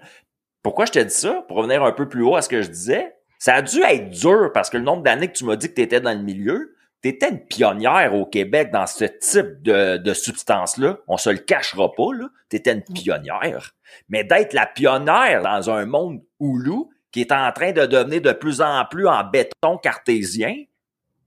Pourquoi 0.61 0.85
je 0.85 0.91
te 0.91 0.99
dis 0.99 1.13
ça? 1.13 1.43
Pour 1.47 1.57
revenir 1.57 1.83
un 1.83 1.91
peu 1.91 2.07
plus 2.07 2.23
haut 2.23 2.35
à 2.35 2.43
ce 2.43 2.49
que 2.49 2.61
je 2.61 2.69
disais, 2.69 3.15
ça 3.39 3.55
a 3.55 3.61
dû 3.63 3.81
être 3.81 4.11
dur 4.11 4.51
parce 4.53 4.69
que 4.69 4.77
le 4.77 4.83
nombre 4.83 5.01
d'années 5.01 5.27
que 5.27 5.37
tu 5.37 5.45
m'as 5.45 5.55
dit 5.55 5.69
que 5.69 5.73
tu 5.73 5.81
étais 5.81 6.01
dans 6.01 6.13
le 6.13 6.23
milieu, 6.23 6.74
tu 7.09 7.15
étais 7.15 7.29
une 7.29 7.45
pionnière 7.45 8.13
au 8.15 8.25
Québec 8.25 8.71
dans 8.71 8.87
ce 8.87 9.05
type 9.05 9.61
de, 9.61 9.97
de 9.97 10.13
substance-là. 10.13 10.97
On 11.07 11.17
se 11.17 11.29
le 11.29 11.37
cachera 11.37 11.91
pas, 11.91 12.13
là. 12.13 12.27
Tu 12.49 12.57
étais 12.57 12.73
une 12.73 12.83
pionnière 12.83 13.75
mais 14.09 14.23
d'être 14.23 14.53
la 14.53 14.65
pionnière 14.65 15.41
dans 15.41 15.69
un 15.69 15.85
monde 15.85 16.21
houlou 16.39 16.89
qui 17.11 17.21
est 17.21 17.31
en 17.31 17.51
train 17.51 17.71
de 17.71 17.85
devenir 17.85 18.21
de 18.21 18.31
plus 18.33 18.61
en 18.61 18.83
plus 18.89 19.07
en 19.07 19.23
béton 19.23 19.77
cartésien, 19.77 20.53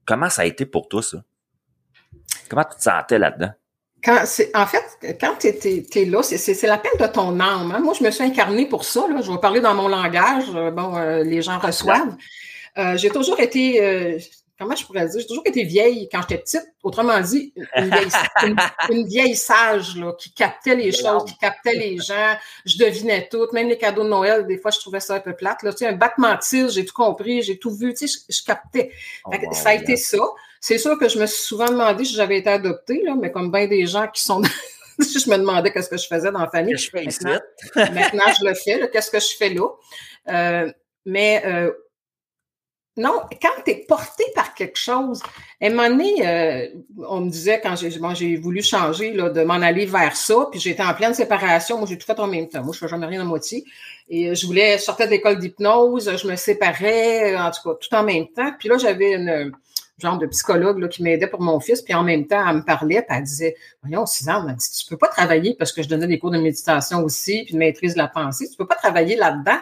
comment 0.05 0.29
ça 0.29 0.43
a 0.43 0.45
été 0.45 0.65
pour 0.65 0.87
toi, 0.87 1.01
ça? 1.01 1.23
Comment 2.47 2.63
tu 2.63 2.77
te 2.77 2.83
sentais 2.83 3.17
là-dedans? 3.17 3.51
Quand 4.03 4.23
en 4.53 4.65
fait, 4.65 5.17
quand 5.19 5.35
tu 5.39 5.47
es, 5.47 6.05
là, 6.05 6.23
c'est 6.23 6.67
l'appel 6.67 6.91
de 6.99 7.07
ton 7.07 7.39
âme. 7.39 7.71
Hein. 7.71 7.79
Moi, 7.79 7.93
je 7.99 8.03
me 8.03 8.11
suis 8.11 8.23
incarnée 8.23 8.67
pour 8.67 8.85
ça. 8.85 9.07
Là. 9.09 9.21
Je 9.21 9.29
vais 9.29 9.39
parler 9.39 9.59
dans 9.59 9.73
mon 9.73 9.89
langage. 9.89 10.45
Euh, 10.55 10.71
bon, 10.71 10.95
euh, 10.95 11.23
les 11.23 11.41
gens 11.41 11.59
reçoivent. 11.59 12.15
Euh, 12.77 12.95
j'ai 12.95 13.09
toujours 13.09 13.39
été, 13.41 14.19
comment 14.59 14.75
je 14.75 14.85
pourrais 14.85 15.07
dire, 15.07 15.19
j'ai 15.19 15.25
toujours 15.25 15.45
été 15.45 15.63
vieille 15.63 16.09
quand 16.11 16.21
j'étais 16.21 16.37
petite. 16.37 16.67
Autrement 16.83 17.19
dit, 17.21 17.53
une 18.89 19.07
vieille, 19.07 19.35
sage 19.35 19.95
là, 19.95 20.13
qui 20.13 20.33
captait 20.33 20.75
les 20.75 20.91
choses, 20.91 21.25
qui 21.25 21.37
captait 21.37 21.73
les 21.73 21.97
gens. 21.97 22.35
Je 22.65 22.77
devinais 22.77 23.27
tout, 23.31 23.47
même 23.53 23.69
les 23.69 23.77
cadeaux 23.77 24.03
de 24.03 24.09
Noël, 24.09 24.45
des 24.45 24.57
fois, 24.57 24.71
je 24.71 24.79
trouvais 24.79 24.99
ça 24.99 25.15
un 25.15 25.19
peu 25.21 25.33
plate. 25.33 25.63
Là. 25.63 25.71
Tu 25.71 25.79
sais, 25.79 25.87
un 25.87 25.93
battement 25.93 26.35
de 26.35 26.41
cils, 26.41 26.69
j'ai 26.69 26.85
tout 26.85 26.93
compris, 26.93 27.41
j'ai 27.41 27.57
tout 27.57 27.71
vu, 27.71 27.93
tu 27.93 28.07
sais, 28.07 28.19
je, 28.27 28.43
captais. 28.43 28.91
Oh, 29.25 29.31
ça 29.53 29.69
a 29.69 29.73
été 29.75 29.95
ça. 29.95 30.19
C'est 30.59 30.77
sûr 30.77 30.99
que 30.99 31.07
je 31.07 31.17
me 31.19 31.25
suis 31.25 31.41
souvent 31.41 31.67
demandé 31.67 32.03
si 32.03 32.13
j'avais 32.13 32.39
été 32.39 32.49
adoptée, 32.49 33.01
là, 33.05 33.15
mais 33.15 33.31
comme 33.31 33.51
bien 33.51 33.67
des 33.67 33.87
gens 33.87 34.07
qui 34.07 34.21
sont... 34.21 34.41
je 34.99 35.29
me 35.29 35.37
demandais 35.37 35.71
qu'est-ce 35.71 35.89
que 35.89 35.97
je 35.97 36.07
faisais 36.07 36.31
dans 36.31 36.39
la 36.39 36.49
famille. 36.49 36.77
Je 36.77 36.89
fais 36.89 37.05
maintenant, 37.05 37.39
maintenant, 37.93 38.33
je 38.37 38.45
le 38.45 38.53
fais. 38.53 38.89
Qu'est-ce 38.91 39.09
que 39.09 39.19
je 39.19 39.37
fais 39.37 39.49
là? 39.49 39.67
Euh, 40.27 40.71
mais 41.05 41.41
euh, 41.45 41.71
non, 42.99 43.21
quand 43.41 43.63
tu 43.63 43.71
es 43.71 43.85
porté 43.87 44.25
par 44.35 44.53
quelque 44.53 44.77
chose, 44.77 45.23
à 45.61 45.67
un 45.67 45.69
moment 45.69 46.03
euh, 46.21 46.67
on 47.07 47.21
me 47.21 47.29
disait 47.29 47.61
quand 47.61 47.73
j'ai 47.75 48.35
voulu 48.35 48.61
changer 48.61 49.13
là, 49.13 49.29
de 49.29 49.41
m'en 49.41 49.53
aller 49.53 49.85
vers 49.85 50.17
ça, 50.17 50.47
puis 50.51 50.59
j'étais 50.59 50.83
en 50.83 50.93
pleine 50.93 51.13
séparation, 51.13 51.77
moi 51.77 51.87
j'ai 51.87 51.97
tout 51.97 52.05
fait 52.05 52.19
en 52.19 52.27
même 52.27 52.49
temps. 52.49 52.61
Moi, 52.61 52.73
je 52.73 52.79
fais 52.79 52.89
jamais 52.89 53.05
rien 53.05 53.21
à 53.21 53.23
moitié. 53.23 53.63
Et 54.09 54.29
euh, 54.29 54.35
je 54.35 54.45
voulais 54.45 54.77
sortir 54.77 55.05
de 55.05 55.11
l'école 55.11 55.39
d'hypnose, 55.39 56.11
je 56.21 56.27
me 56.27 56.35
séparais, 56.35 57.37
en 57.37 57.49
tout 57.51 57.69
cas, 57.69 57.79
tout 57.79 57.95
en 57.95 58.03
même 58.03 58.27
temps. 58.27 58.51
Puis 58.59 58.67
là, 58.67 58.77
j'avais 58.77 59.13
une 59.13 59.53
genre 59.97 60.17
de 60.17 60.25
psychologue 60.27 60.79
là, 60.79 60.89
qui 60.89 61.01
m'aidait 61.01 61.27
pour 61.27 61.41
mon 61.41 61.61
fils, 61.61 61.81
puis 61.81 61.93
en 61.93 62.03
même 62.03 62.27
temps, 62.27 62.45
elle 62.49 62.57
me 62.57 62.65
parlait, 62.65 63.01
puis 63.01 63.17
elle 63.17 63.23
disait 63.23 63.55
Voyons, 63.81 64.05
Suzanne, 64.05 64.45
elle 64.49 64.55
dit, 64.57 64.71
tu 64.77 64.89
peux 64.89 64.97
pas 64.97 65.07
travailler 65.07 65.55
parce 65.57 65.71
que 65.71 65.83
je 65.83 65.87
donnais 65.87 66.07
des 66.07 66.19
cours 66.19 66.31
de 66.31 66.37
méditation 66.37 67.01
aussi, 67.03 67.43
puis 67.45 67.53
de 67.53 67.59
maîtrise 67.59 67.93
de 67.93 67.99
la 67.99 68.09
pensée, 68.09 68.49
tu 68.49 68.57
peux 68.57 68.67
pas 68.67 68.75
travailler 68.75 69.15
là-dedans 69.15 69.59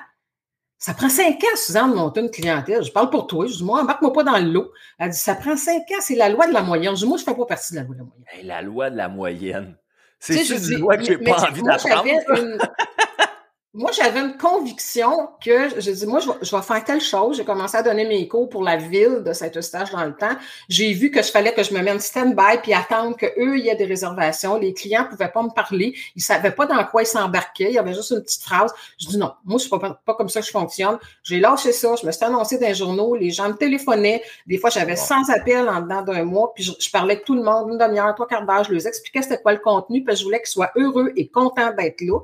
ça 0.78 0.94
prend 0.94 1.10
cinq 1.10 1.44
ans, 1.44 1.56
Suzanne, 1.56 1.92
de 1.92 1.96
monter 1.96 2.22
une 2.22 2.30
clientèle. 2.30 2.84
Je 2.84 2.92
parle 2.92 3.10
pour 3.10 3.26
toi. 3.28 3.48
Je 3.48 3.54
dis, 3.54 3.63
moi, 3.63 3.82
embarque-moi 3.82 4.13
pas 4.13 4.24
dans 4.24 4.38
le 4.38 4.52
lot. 4.52 4.72
Elle 5.00 5.10
dit, 5.10 5.18
ça 5.18 5.36
prend 5.36 5.58
cinq 5.58 5.82
ans, 5.92 6.02
c'est 6.02 6.16
la 6.16 6.30
loi 6.30 6.48
de 6.48 6.54
la 6.54 6.62
moyenne. 6.62 6.96
Je 6.96 7.02
dis, 7.02 7.08
moi, 7.08 7.18
je 7.18 7.24
fais 7.24 7.34
pas 7.34 7.46
partie 7.46 7.74
de 7.74 7.80
la 7.80 7.84
loi 7.84 7.96
de 7.96 8.00
la 8.00 8.06
moyenne. 8.06 8.48
la 8.48 8.62
loi 8.62 8.90
de 8.90 8.98
la 8.98 9.10
moyenne. 9.10 9.76
C'est 10.20 10.44
une 10.48 10.80
loi 10.80 10.98
que 10.98 11.04
j'ai 11.04 11.18
pas 11.18 11.50
envie 11.50 11.63
d'apprendre? 11.63 12.12
Moi, 13.78 13.92
j'avais 13.92 14.22
une 14.22 14.36
conviction 14.38 15.30
que, 15.40 15.80
je 15.80 15.92
dis, 15.92 16.08
moi, 16.08 16.20
je 16.20 16.28
vais, 16.28 16.38
je 16.42 16.56
vais, 16.56 16.63
faire 16.63 16.84
telle 16.84 17.00
chose. 17.00 17.38
J'ai 17.38 17.46
commencé 17.46 17.78
à 17.78 17.84
donner 17.84 18.08
mes 18.08 18.28
cours 18.28 18.50
pour 18.50 18.63
la 18.63 18.76
ville 18.76 19.22
de 19.24 19.34
Saint-Eustache 19.34 19.92
dans 19.92 20.04
le 20.04 20.16
temps. 20.16 20.36
J'ai 20.68 20.94
vu 20.94 21.12
que 21.12 21.22
je 21.22 21.30
fallait 21.30 21.54
que 21.54 21.62
je 21.62 21.76
me 21.76 21.82
mette 21.84 22.02
stand-by 22.02 22.58
puis 22.63 22.74
attendre 22.74 23.16
qu'eux, 23.16 23.60
il 23.60 23.66
y 23.66 23.70
ait 23.70 23.76
des 23.76 23.86
réservations. 23.86 24.58
Les 24.58 24.74
clients 24.74 25.06
pouvaient 25.08 25.30
pas 25.30 25.44
me 25.44 25.52
parler. 25.52 25.94
Ils 26.16 26.24
savaient 26.24 26.50
pas 26.50 26.66
dans 26.66 26.84
quoi 26.86 27.04
ils 27.04 27.06
s'embarquaient. 27.06 27.70
Il 27.70 27.74
y 27.74 27.78
avait 27.78 27.94
juste 27.94 28.10
une 28.10 28.24
petite 28.24 28.42
phrase. 28.42 28.74
Je 29.00 29.10
dis 29.10 29.18
non, 29.20 29.34
moi, 29.46 29.60
je 29.60 29.68
suis 29.68 29.70
pas, 29.70 30.02
pas 30.04 30.16
comme 30.16 30.30
ça 30.30 30.40
que 30.40 30.48
je 30.48 30.52
fonctionne. 30.52 30.98
J'ai 31.22 31.40
lâché 31.40 31.72
ça. 31.72 31.94
Je 32.02 32.08
me 32.08 32.12
suis 32.12 32.26
annoncé 32.26 32.58
dans 32.58 32.68
les 32.68 32.74
journaux. 32.74 33.16
Les 33.16 33.30
gens 33.30 33.50
me 33.50 33.58
téléphonaient. 33.58 34.24
Des 34.48 34.58
fois, 34.58 34.72
j'avais 34.72 34.96
100 34.96 35.30
appels 35.30 35.70
en 35.70 35.82
dedans 35.82 36.02
d'un 36.02 36.24
mois. 36.24 36.52
Puis 36.56 36.63
je, 36.63 36.90
parlais 36.90 37.13
avec 37.13 37.26
tout 37.26 37.36
le 37.36 37.44
monde, 37.44 37.70
une 37.70 37.78
demi-heure, 37.78 38.16
trois 38.16 38.26
quarts 38.26 38.44
d'heure. 38.44 38.63
Je 38.63 38.74
leur 38.74 38.88
expliquais 38.88 39.22
c'était 39.22 39.40
quoi 39.40 39.54
le 39.54 39.60
contenu. 39.60 40.04
Puis 40.04 40.16
je 40.16 40.24
voulais 40.24 40.40
qu'ils 40.40 40.48
soient 40.48 40.72
heureux 40.76 41.12
et 41.16 41.28
contents 41.28 41.74
d'être 41.78 42.02
là. 42.02 42.18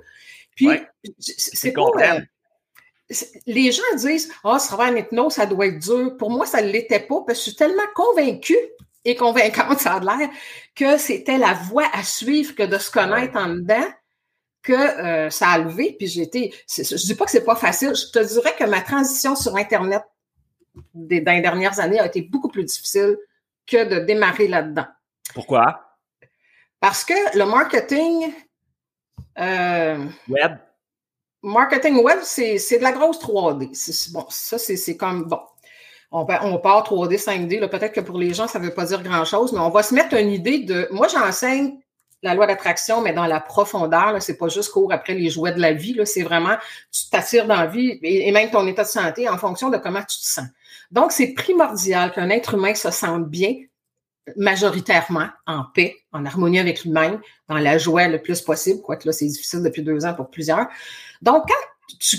Puis, 0.56 0.70
c'est 1.20 1.72
pas. 1.72 1.82
Euh, 1.82 2.20
les 3.46 3.72
gens 3.72 3.84
disent 3.98 4.32
Ah, 4.44 4.54
oh, 4.56 4.60
ce 4.60 4.68
travail 4.68 4.94
en 4.94 4.96
hypnose, 4.96 5.34
ça 5.34 5.46
doit 5.46 5.68
être 5.68 5.80
dur. 5.80 6.16
Pour 6.18 6.32
moi, 6.32 6.46
ça 6.46 6.62
ne 6.62 6.70
l'était 6.70 7.00
pas 7.00 7.22
parce 7.26 7.40
que 7.40 7.46
je 7.46 7.50
suis 7.50 7.56
tellement 7.56 7.84
convaincue 7.96 8.58
et 9.06 9.16
convaincante, 9.16 9.80
ça 9.80 9.96
a 9.96 10.00
l'air, 10.00 10.30
que 10.76 10.98
c'était 10.98 11.38
la 11.38 11.54
voie 11.54 11.88
à 11.94 12.04
suivre 12.04 12.56
que 12.56 12.64
de 12.64 12.78
se 12.78 12.92
connaître 12.92 13.38
en 13.38 13.50
dedans 13.50 13.86
que 14.62 14.74
euh, 14.74 15.30
ça 15.30 15.50
a 15.50 15.58
levé. 15.60 15.96
Puis 15.98 16.08
j'ai 16.08 16.22
été. 16.22 16.54
Je 16.70 16.96
dis 16.96 17.16
pas 17.16 17.26
que 17.26 17.32
c'est 17.32 17.44
pas 17.44 17.56
facile. 17.56 17.94
Je 17.96 18.12
te 18.12 18.26
dirais 18.26 18.56
que 18.58 18.64
ma 18.64 18.82
transition 18.82 19.36
sur 19.36 19.56
Internet 19.58 20.04
des, 20.94 21.22
dans 21.22 21.34
les 21.34 21.42
dernières 21.42 21.80
années 21.80 22.00
a 22.00 22.06
été 22.06 22.22
beaucoup 22.22 22.50
plus 22.50 22.64
difficile 22.64 23.18
que 23.68 23.84
de 23.86 24.00
démarrer 24.06 24.48
là-dedans. 24.48 24.88
Pourquoi? 25.34 25.98
Parce 26.80 27.04
que 27.04 27.38
le 27.38 27.46
marketing, 27.46 28.34
euh, 29.40 30.06
web. 30.28 30.58
Marketing 31.42 32.02
web, 32.02 32.20
c'est 32.24 32.56
de 32.56 32.84
la 32.84 32.92
grosse 32.92 33.20
3D. 33.20 34.12
Bon, 34.14 34.26
ça, 34.30 34.58
c'est 34.58 34.98
comme, 34.98 35.26
bon, 35.26 35.40
on, 36.12 36.26
on 36.44 36.58
part 36.60 36.84
3D, 36.84 37.22
5D. 37.22 37.68
Peut-être 37.70 37.94
que 37.94 38.00
pour 38.00 38.18
les 38.18 38.34
gens, 38.34 38.48
ça 38.48 38.60
ne 38.60 38.66
veut 38.66 38.74
pas 38.74 38.86
dire 38.86 39.04
grand-chose, 39.04 39.52
mais 39.52 39.60
on 39.60 39.70
va 39.70 39.84
se 39.84 39.94
mettre 39.94 40.16
une 40.16 40.30
idée 40.30 40.60
de. 40.60 40.88
Moi, 40.92 41.08
j'enseigne 41.08 41.80
la 42.22 42.34
loi 42.34 42.48
d'attraction, 42.48 43.02
mais 43.02 43.14
dans 43.14 43.26
la 43.26 43.42
profondeur. 43.42 44.22
C'est 44.22 44.38
pas 44.38 44.48
juste 44.48 44.72
court 44.72 44.94
après 44.94 45.14
les 45.14 45.30
jouets 45.30 45.52
de 45.52 45.60
la 45.60 45.74
vie. 45.74 46.00
C'est 46.06 46.24
vraiment, 46.24 46.56
tu 46.92 47.10
t'attires 47.10 47.46
dans 47.46 47.58
la 47.58 47.68
vie 47.68 48.00
et, 48.02 48.30
et, 48.30 48.32
même 48.32 48.50
ton 48.50 48.66
état 48.66 48.84
de 48.84 48.88
santé 48.88 49.28
en 49.28 49.38
fonction 49.38 49.70
de 49.70 49.78
comment 49.78 50.00
tu 50.00 50.18
te 50.18 50.26
sens. 50.26 50.48
Donc, 50.92 51.12
c'est 51.12 51.34
primordial 51.34 52.12
qu'un 52.14 52.30
être 52.30 52.54
humain 52.54 52.74
se 52.74 52.92
sente 52.92 53.28
bien 53.30 53.56
majoritairement 54.36 55.28
en 55.46 55.64
paix, 55.74 55.98
en 56.12 56.26
harmonie 56.26 56.60
avec 56.60 56.84
lui-même, 56.84 57.20
dans 57.50 57.58
la 57.58 57.78
joie 57.78 58.08
le 58.08 58.22
plus 58.22 58.42
possible, 58.42 58.82
quoique 58.82 59.08
là, 59.08 59.14
c'est 59.14 59.26
difficile 59.26 59.62
depuis 59.64 59.82
deux 59.82 60.06
ans 60.06 60.14
pour 60.14 60.30
plusieurs. 60.30 60.68
Donc, 61.22 61.44
quand 61.48 61.98
tu, 62.00 62.18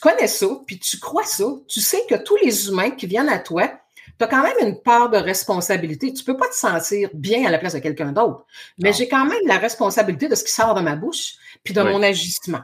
connais 0.00 0.26
ça, 0.26 0.46
puis 0.66 0.78
tu 0.78 0.98
crois 0.98 1.24
ça, 1.24 1.44
tu 1.68 1.80
sais 1.80 2.02
que 2.08 2.16
tous 2.16 2.36
les 2.42 2.68
humains 2.68 2.90
qui 2.90 3.06
viennent 3.06 3.28
à 3.28 3.38
toi, 3.38 3.70
tu 4.18 4.24
as 4.24 4.28
quand 4.28 4.42
même 4.42 4.56
une 4.60 4.80
part 4.80 5.10
de 5.10 5.16
responsabilité. 5.16 6.12
Tu 6.12 6.24
peux 6.24 6.36
pas 6.36 6.48
te 6.48 6.54
sentir 6.54 7.10
bien 7.14 7.46
à 7.46 7.50
la 7.50 7.58
place 7.58 7.74
de 7.74 7.78
quelqu'un 7.78 8.12
d'autre, 8.12 8.44
mais 8.78 8.92
j'ai 8.92 9.08
quand 9.08 9.24
même 9.24 9.46
la 9.46 9.58
responsabilité 9.58 10.28
de 10.28 10.34
ce 10.34 10.44
qui 10.44 10.52
sort 10.52 10.74
de 10.74 10.80
ma 10.80 10.96
bouche, 10.96 11.34
puis 11.64 11.74
de 11.74 11.82
mon 11.82 12.02
agissement. 12.02 12.62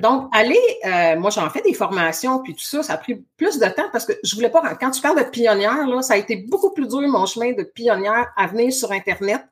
Donc, 0.00 0.28
aller, 0.32 0.60
euh, 0.84 1.16
moi 1.18 1.30
j'en 1.30 1.48
fais 1.50 1.62
des 1.62 1.74
formations, 1.74 2.42
puis 2.42 2.54
tout 2.54 2.64
ça, 2.64 2.82
ça 2.82 2.94
a 2.94 2.96
pris 2.96 3.16
plus 3.36 3.58
de 3.58 3.66
temps 3.66 3.88
parce 3.92 4.06
que 4.06 4.12
je 4.22 4.34
voulais 4.34 4.50
pas, 4.50 4.74
quand 4.76 4.90
tu 4.90 5.00
parles 5.00 5.18
de 5.18 5.30
pionnière, 5.30 5.86
là, 5.86 6.02
ça 6.02 6.14
a 6.14 6.16
été 6.16 6.36
beaucoup 6.36 6.72
plus 6.72 6.88
dur 6.88 7.00
mon 7.02 7.26
chemin 7.26 7.52
de 7.52 7.62
pionnière 7.62 8.32
à 8.36 8.46
venir 8.46 8.72
sur 8.72 8.92
Internet. 8.92 9.42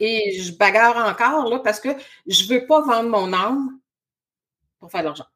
Et 0.00 0.40
je 0.40 0.56
bagarre 0.56 0.96
encore 0.96 1.48
là 1.48 1.60
parce 1.60 1.78
que 1.78 1.90
je 2.26 2.52
veux 2.52 2.66
pas 2.66 2.80
vendre 2.80 3.08
mon 3.10 3.32
âme 3.32 3.78
pour 4.80 4.90
faire 4.90 5.02
de 5.02 5.06
l'argent. 5.06 5.26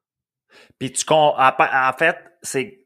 Puis 0.77 0.91
tu 0.91 1.05
en 1.09 1.93
fait, 1.97 2.17
c'est 2.41 2.83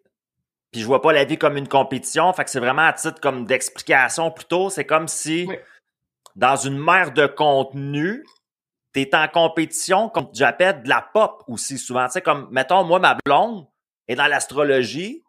puis 0.71 0.81
je 0.81 0.85
vois 0.85 1.01
pas 1.01 1.13
la 1.13 1.23
vie 1.23 1.37
comme 1.37 1.57
une 1.57 1.67
compétition, 1.67 2.31
fait 2.33 2.43
que 2.43 2.49
c'est 2.49 2.59
vraiment 2.59 2.85
à 2.85 2.93
titre 2.93 3.19
comme 3.21 3.45
d'explication 3.45 4.31
plutôt, 4.31 4.69
c'est 4.69 4.85
comme 4.85 5.07
si 5.07 5.47
dans 6.35 6.55
une 6.55 6.77
mer 6.77 7.13
de 7.13 7.25
contenu, 7.25 8.23
tu 9.05 9.15
en 9.15 9.27
compétition, 9.27 10.09
comme 10.09 10.29
j'appelle, 10.33 10.83
de 10.83 10.89
la 10.89 11.01
pop 11.01 11.43
aussi 11.47 11.77
souvent. 11.77 12.05
Tu 12.07 12.13
sais, 12.13 12.21
comme, 12.21 12.47
mettons, 12.51 12.83
moi, 12.83 12.99
ma 12.99 13.17
blonde 13.25 13.67
est 14.07 14.15
dans 14.15 14.27
l'astrologie. 14.27 15.23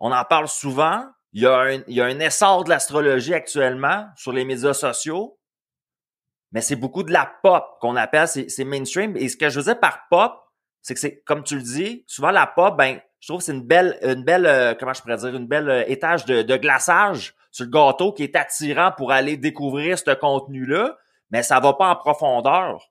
On 0.00 0.12
en 0.12 0.24
parle 0.24 0.48
souvent. 0.48 1.04
Il 1.32 1.42
y 1.42 1.46
a 1.46 1.58
un, 1.58 1.82
il 1.88 1.94
y 1.94 2.00
a 2.00 2.04
un 2.04 2.20
essor 2.20 2.64
de 2.64 2.70
l'astrologie 2.70 3.34
actuellement 3.34 4.06
sur 4.16 4.32
les 4.32 4.44
médias 4.44 4.74
sociaux. 4.74 5.38
Mais 6.52 6.60
c'est 6.60 6.76
beaucoup 6.76 7.02
de 7.02 7.12
la 7.12 7.30
pop 7.42 7.64
qu'on 7.80 7.96
appelle, 7.96 8.28
c'est 8.28 8.64
mainstream. 8.64 9.16
Et 9.16 9.28
ce 9.28 9.36
que 9.36 9.48
je 9.48 9.60
veux 9.60 9.74
par 9.74 10.06
pop, 10.08 10.32
c'est 10.82 10.94
que 10.94 11.00
c'est, 11.00 11.20
comme 11.22 11.42
tu 11.42 11.56
le 11.56 11.62
dis, 11.62 12.04
souvent 12.06 12.30
la 12.30 12.46
pop, 12.46 12.76
ben, 12.76 13.00
je 13.18 13.26
trouve 13.26 13.38
que 13.38 13.44
c'est 13.44 13.52
une 13.52 13.66
belle, 13.66 13.98
une 14.02 14.22
belle, 14.22 14.46
euh, 14.46 14.74
comment 14.78 14.92
je 14.92 15.00
pourrais 15.00 15.16
dire, 15.16 15.34
une 15.34 15.48
belle 15.48 15.68
euh, 15.68 15.84
étage 15.88 16.26
de, 16.26 16.42
de 16.42 16.56
glaçage 16.56 17.34
sur 17.50 17.64
le 17.64 17.70
gâteau 17.70 18.12
qui 18.12 18.22
est 18.22 18.36
attirant 18.36 18.92
pour 18.92 19.10
aller 19.10 19.36
découvrir 19.36 19.98
ce 19.98 20.14
contenu-là, 20.14 20.96
mais 21.30 21.42
ça 21.42 21.58
va 21.58 21.72
pas 21.72 21.88
en 21.88 21.96
profondeur. 21.96 22.90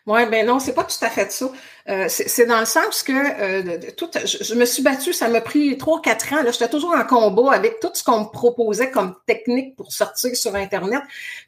Oui, 0.07 0.25
ben 0.31 0.47
non, 0.47 0.59
c'est 0.59 0.73
pas 0.73 0.83
tout 0.83 1.03
à 1.05 1.09
fait 1.09 1.31
ça. 1.31 1.45
Euh, 1.89 2.05
c'est 2.09 2.45
dans 2.45 2.59
le 2.59 2.65
sens 2.65 3.03
que 3.03 3.11
euh, 3.11 3.77
tout, 3.97 4.09
je, 4.13 4.53
me 4.55 4.65
suis 4.65 4.83
battue, 4.83 5.13
ça 5.13 5.27
m'a 5.27 5.41
pris 5.41 5.77
trois, 5.77 6.01
quatre 6.01 6.33
ans. 6.33 6.43
J'étais 6.45 6.69
toujours 6.69 6.95
en 6.95 7.03
combat 7.05 7.53
avec 7.53 7.79
tout 7.79 7.89
ce 7.93 8.03
qu'on 8.03 8.21
me 8.21 8.31
proposait 8.31 8.91
comme 8.91 9.15
technique 9.25 9.75
pour 9.75 9.91
sortir 9.91 10.35
sur 10.35 10.55
Internet. 10.55 11.01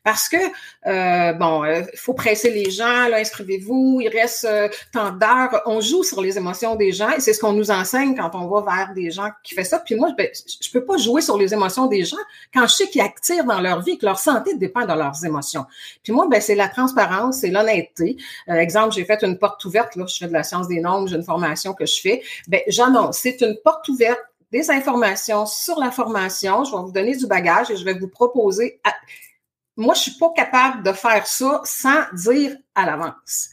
Parce 0.03 0.29
que 0.29 0.37
euh, 0.85 1.33
bon, 1.33 1.63
il 1.65 1.85
faut 1.95 2.13
presser 2.13 2.51
les 2.51 2.69
gens, 2.69 3.07
là, 3.07 3.17
inscrivez-vous, 3.17 4.01
il 4.01 4.09
reste 4.09 4.47
tant 4.91 5.11
d'heures. 5.11 5.61
On 5.65 5.81
joue 5.81 6.03
sur 6.03 6.21
les 6.21 6.37
émotions 6.37 6.75
des 6.75 6.91
gens 6.91 7.09
et 7.11 7.19
c'est 7.21 7.33
ce 7.33 7.39
qu'on 7.39 7.53
nous 7.53 7.71
enseigne 7.71 8.15
quand 8.15 8.31
on 8.33 8.47
va 8.47 8.61
vers 8.61 8.93
des 8.93 9.11
gens 9.11 9.29
qui 9.43 9.55
font 9.55 9.63
ça. 9.63 9.79
Puis 9.79 9.95
moi, 9.95 10.09
ben, 10.17 10.29
je 10.61 10.69
peux 10.71 10.83
pas 10.83 10.97
jouer 10.97 11.21
sur 11.21 11.37
les 11.37 11.53
émotions 11.53 11.87
des 11.87 12.05
gens 12.05 12.17
quand 12.53 12.67
je 12.67 12.73
sais 12.73 12.87
qu'ils 12.87 13.01
activent 13.01 13.45
dans 13.45 13.61
leur 13.61 13.81
vie, 13.81 13.97
que 13.97 14.05
leur 14.05 14.19
santé 14.19 14.55
dépend 14.55 14.81
de 14.81 14.93
leurs 14.93 15.25
émotions. 15.25 15.65
Puis 16.03 16.11
moi, 16.13 16.27
ben, 16.29 16.41
c'est 16.41 16.55
la 16.55 16.67
transparence, 16.67 17.37
c'est 17.37 17.49
l'honnêteté. 17.49 18.17
Exemple, 18.55 18.93
j'ai 18.93 19.05
fait 19.05 19.23
une 19.23 19.37
porte 19.37 19.63
ouverte, 19.65 19.95
là, 19.95 20.05
je 20.07 20.25
de 20.25 20.33
la 20.33 20.43
science 20.43 20.67
des 20.67 20.79
nombres, 20.79 21.07
j'ai 21.07 21.15
une 21.15 21.23
formation 21.23 21.73
que 21.73 21.85
je 21.85 21.99
fais, 21.99 22.23
ben 22.47 22.61
j'annonce, 22.67 23.17
c'est 23.17 23.41
une 23.41 23.57
porte 23.63 23.87
ouverte 23.89 24.19
des 24.53 24.69
informations 24.69 25.47
sur 25.47 25.79
la 25.79 25.89
formation. 25.89 26.63
Je 26.63 26.71
vais 26.71 26.83
vous 26.83 26.91
donner 26.91 27.17
du 27.17 27.25
bagage 27.25 27.71
et 27.71 27.75
je 27.75 27.83
vais 27.83 27.95
vous 27.95 28.07
proposer. 28.07 28.79
Moi, 29.75 29.95
je 29.95 30.01
suis 30.01 30.17
pas 30.19 30.31
capable 30.35 30.83
de 30.83 30.93
faire 30.93 31.25
ça 31.25 31.59
sans 31.65 32.03
dire 32.13 32.55
à 32.75 32.85
l'avance. 32.85 33.49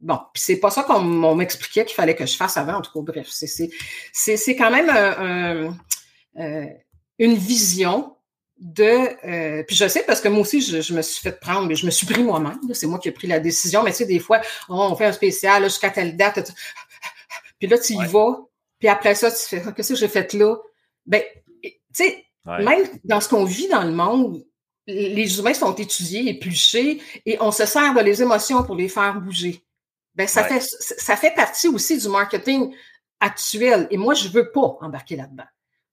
Bon, 0.00 0.20
puis 0.32 0.42
c'est 0.42 0.60
pas 0.60 0.70
ça 0.70 0.84
qu'on 0.84 1.34
m'expliquait 1.34 1.86
qu'il 1.86 1.94
fallait 1.94 2.14
que 2.14 2.26
je 2.26 2.36
fasse 2.36 2.58
avant. 2.58 2.74
En 2.74 2.82
tout 2.82 2.92
cas, 2.92 3.12
bref, 3.12 3.28
c'est 3.30 4.56
quand 4.56 4.70
même 4.70 5.72
euh, 6.36 6.66
une 7.18 7.34
vision 7.34 8.14
de 8.58 9.08
euh, 9.24 9.62
puis 9.62 9.76
je 9.76 9.86
sais 9.86 10.02
parce 10.02 10.20
que 10.20 10.28
moi 10.28 10.40
aussi 10.40 10.60
je, 10.60 10.92
me 10.92 11.02
suis 11.02 11.20
fait 11.22 11.38
prendre 11.38 11.68
mais 11.68 11.76
je 11.76 11.86
me 11.86 11.90
suis 11.90 12.06
pris 12.06 12.24
moi-même 12.24 12.58
c'est 12.72 12.88
moi 12.88 12.98
qui 12.98 13.08
ai 13.08 13.12
pris 13.12 13.28
la 13.28 13.38
décision. 13.38 13.82
Mais 13.82 13.92
tu 13.92 13.98
sais 13.98 14.06
des 14.06 14.18
fois 14.18 14.40
on 14.68 14.94
fait 14.96 15.06
un 15.06 15.12
spécial 15.12 15.64
jusqu'à 15.64 15.90
telle 15.90 16.16
date 16.16 16.52
puis 17.58 17.68
là 17.68 17.78
tu 17.78 17.92
y 17.92 18.06
vas 18.06 18.40
puis 18.78 18.88
après 18.88 19.14
ça 19.14 19.30
tu 19.30 19.38
fais 19.38 19.62
qu'est-ce 19.74 19.92
que 19.92 19.98
j'ai 19.98 20.08
fait 20.08 20.32
là? 20.32 20.56
Ben 21.06 21.22
tu 21.64 21.72
sais 21.92 22.24
même 22.46 22.84
dans 23.04 23.20
ce 23.20 23.28
qu'on 23.28 23.44
vit 23.44 23.68
dans 23.68 23.84
le 23.84 23.92
monde 23.92 24.44
les 24.86 25.38
humains 25.38 25.54
sont 25.54 25.74
étudiés 25.74 26.30
épluchés 26.30 27.00
et 27.26 27.36
on 27.40 27.52
se 27.52 27.66
sert 27.66 27.94
de 27.94 28.00
les 28.00 28.22
émotions 28.22 28.64
pour 28.64 28.74
les 28.74 28.88
faire 28.88 29.20
bouger. 29.20 29.62
Ben 30.16 30.26
ça 30.26 30.42
fait 30.42 30.60
ça 30.60 31.14
fait 31.14 31.34
partie 31.34 31.68
aussi 31.68 31.96
du 31.96 32.08
marketing 32.08 32.74
actuel 33.20 33.86
et 33.92 33.96
moi 33.96 34.14
je 34.14 34.28
veux 34.28 34.50
pas 34.50 34.78
embarquer 34.80 35.14
là-dedans 35.14 35.44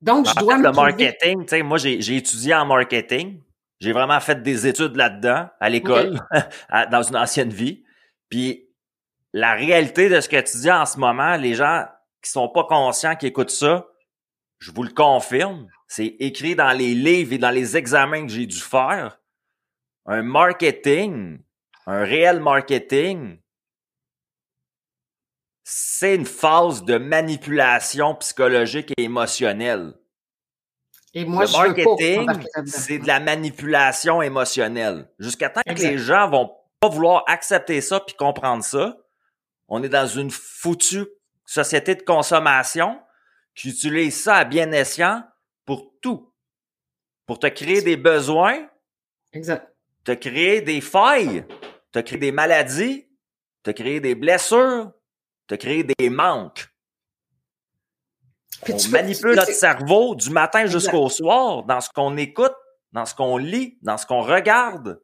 donc, 0.06 0.28
je 0.28 0.36
dois 0.36 0.58
Le 0.58 0.72
marketing, 0.72 1.42
tu 1.42 1.50
sais, 1.50 1.64
moi, 1.64 1.80
j'ai 1.80 2.16
étudié 2.16 2.54
en 2.54 2.66
marketing. 2.66 3.42
J'ai 3.80 3.92
vraiment 3.92 4.20
fait 4.20 4.42
des 4.42 4.68
études 4.68 4.96
là-dedans, 4.96 5.50
à 5.60 5.70
l'école, 5.70 6.20
dans 6.92 7.02
une 7.02 7.18
ancienne 7.18 7.50
vie. 7.50 7.84
Puis, 8.30 8.70
la 9.34 9.54
réalité 9.54 10.08
de 10.08 10.22
ce 10.22 10.30
que 10.30 10.40
tu 10.40 10.58
dis 10.58 10.72
en 10.72 10.86
ce 10.86 11.00
moment, 11.00 11.36
les 11.36 11.56
gens 11.56 11.86
qui 12.22 12.30
sont 12.30 12.48
pas 12.48 12.64
conscients, 12.64 13.16
qui 13.16 13.28
écoutent 13.28 13.50
ça, 13.50 13.88
je 14.60 14.72
vous 14.72 14.84
le 14.84 14.94
confirme, 14.94 15.68
c'est 15.88 16.16
écrit 16.20 16.56
dans 16.56 16.72
les 16.72 16.94
livres 16.94 17.34
et 17.34 17.38
dans 17.38 17.50
les 17.50 17.76
examens 17.76 18.26
que 18.26 18.32
j'ai 18.32 18.46
dû 18.46 18.60
faire. 18.60 19.20
Un 20.06 20.22
marketing, 20.22 21.40
un 21.88 22.04
réel 22.04 22.40
marketing, 22.40 23.40
c'est 25.68 26.14
une 26.14 26.28
phase 26.28 26.84
de 26.84 27.00
manipulation 27.00 28.14
psychologique 28.16 28.94
et 28.96 29.04
émotionnelle. 29.04 29.96
Et 31.16 31.26
moi, 31.26 31.46
le 31.46 31.52
marketing, 31.52 32.30
c'est 32.68 33.00
de 33.00 33.08
la 33.08 33.20
manipulation 33.20 34.22
émotionnelle. 34.22 35.10
Jusqu'à 35.18 35.50
temps 35.50 35.62
que 35.66 35.82
les 35.82 35.98
gens 35.98 36.30
vont 36.30 36.52
pas 36.80 36.90
vouloir 36.90 37.24
accepter 37.28 37.82
ça 37.82 38.00
puis 38.00 38.16
comprendre 38.16 38.64
ça, 38.64 38.96
on 39.68 39.82
est 39.82 39.90
dans 39.90 40.06
une 40.06 40.30
foutue 40.30 41.08
société 41.46 41.96
de 41.96 42.04
consommation 42.04 43.00
qui 43.56 43.70
utilise 43.70 44.22
ça 44.22 44.36
à 44.36 44.46
bien 44.46 44.72
escient 44.72 45.24
pour 45.66 45.94
tout. 46.00 46.32
Pour 47.26 47.40
te 47.40 47.48
créer 47.48 47.82
des 47.82 47.98
besoins. 47.98 48.70
Exact. 49.34 49.74
Te 50.04 50.12
créer 50.12 50.62
des 50.62 50.82
failles. 50.82 51.44
Te 51.92 52.00
créer 52.00 52.20
des 52.20 52.32
maladies. 52.32 53.08
Te 53.64 53.72
créer 53.72 54.00
des 54.00 54.14
blessures 54.14 54.92
te 55.48 55.56
créer 55.56 55.84
des 55.84 56.10
manques. 56.10 56.68
Puis 58.64 58.74
on 58.74 58.78
tu- 58.78 58.90
manipule 58.90 59.36
notre 59.36 59.52
cerveau 59.52 60.16
du 60.16 60.30
matin 60.30 60.66
jusqu'au 60.66 61.10
soir 61.10 61.64
dans 61.64 61.82
ce 61.82 61.90
qu'on 61.90 62.18
écoute, 62.18 62.54
dans 62.94 63.06
ce 63.06 63.14
qu'on 63.14 63.38
lit, 63.38 63.78
dans 63.82 63.98
ce 63.98 64.06
qu'on 64.06 64.22
regarde. 64.22 65.02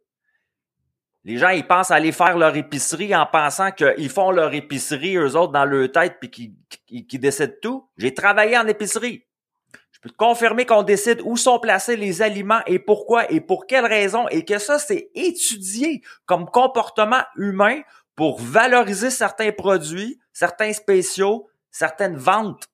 Les 1.24 1.38
gens, 1.38 1.50
ils 1.50 1.68
pensent 1.68 1.92
aller 1.92 2.12
faire 2.12 2.38
leur 2.38 2.56
épicerie 2.56 3.16
en 3.16 3.28
pensant 3.28 3.72
qu'ils 3.72 4.10
font 4.10 4.32
leur 4.32 4.54
épicerie, 4.56 5.18
eux 5.18 5.36
autres, 5.36 5.52
dans 5.52 5.66
leur 5.66 5.92
tête, 5.92 6.18
puis 6.20 6.32
qu'ils 6.32 7.20
décident 7.20 7.54
tout. 7.62 7.88
J'ai 7.98 8.14
travaillé 8.14 8.58
en 8.58 8.66
épicerie. 8.66 9.24
Je 9.92 10.00
peux 10.00 10.10
te 10.10 10.16
confirmer 10.18 10.66
qu'on 10.66 10.82
décide 10.82 11.22
où 11.24 11.38
sont 11.38 11.60
placés 11.60 11.96
les 11.96 12.24
aliments 12.24 12.62
et 12.66 12.80
pourquoi 12.80 13.32
et 13.32 13.40
pour 13.40 13.68
quelles 13.68 13.86
raisons 13.86 14.28
et 14.30 14.46
que 14.46 14.58
ça, 14.58 14.80
c'est 14.80 15.12
étudié 15.14 16.02
comme 16.26 16.50
comportement 16.50 17.22
humain 17.36 17.82
pour 18.22 18.40
valoriser 18.40 19.10
certains 19.10 19.52
produits, 19.52 20.20
certains 20.32 20.74
spéciaux, 20.74 21.50
certaines 21.72 22.18
ventes. 22.18 22.66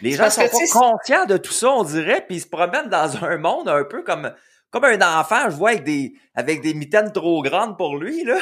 Les 0.00 0.12
C'est 0.12 0.16
gens 0.16 0.30
sont 0.30 0.40
pas 0.40 0.48
tu 0.48 0.72
conscients 0.72 1.26
de 1.26 1.36
tout 1.36 1.52
ça, 1.52 1.68
on 1.68 1.84
dirait, 1.84 2.24
puis 2.26 2.36
ils 2.36 2.40
se 2.40 2.46
promènent 2.46 2.88
dans 2.88 3.22
un 3.22 3.36
monde 3.36 3.68
un 3.68 3.84
peu 3.84 4.02
comme 4.02 4.32
comme 4.70 4.84
un 4.84 5.20
enfant, 5.20 5.50
je 5.50 5.56
vois 5.56 5.72
avec 5.72 5.84
des 5.84 6.14
avec 6.34 6.62
des 6.62 6.72
mitaines 6.72 7.12
trop 7.12 7.42
grandes 7.42 7.76
pour 7.76 7.98
lui 7.98 8.24
là. 8.24 8.38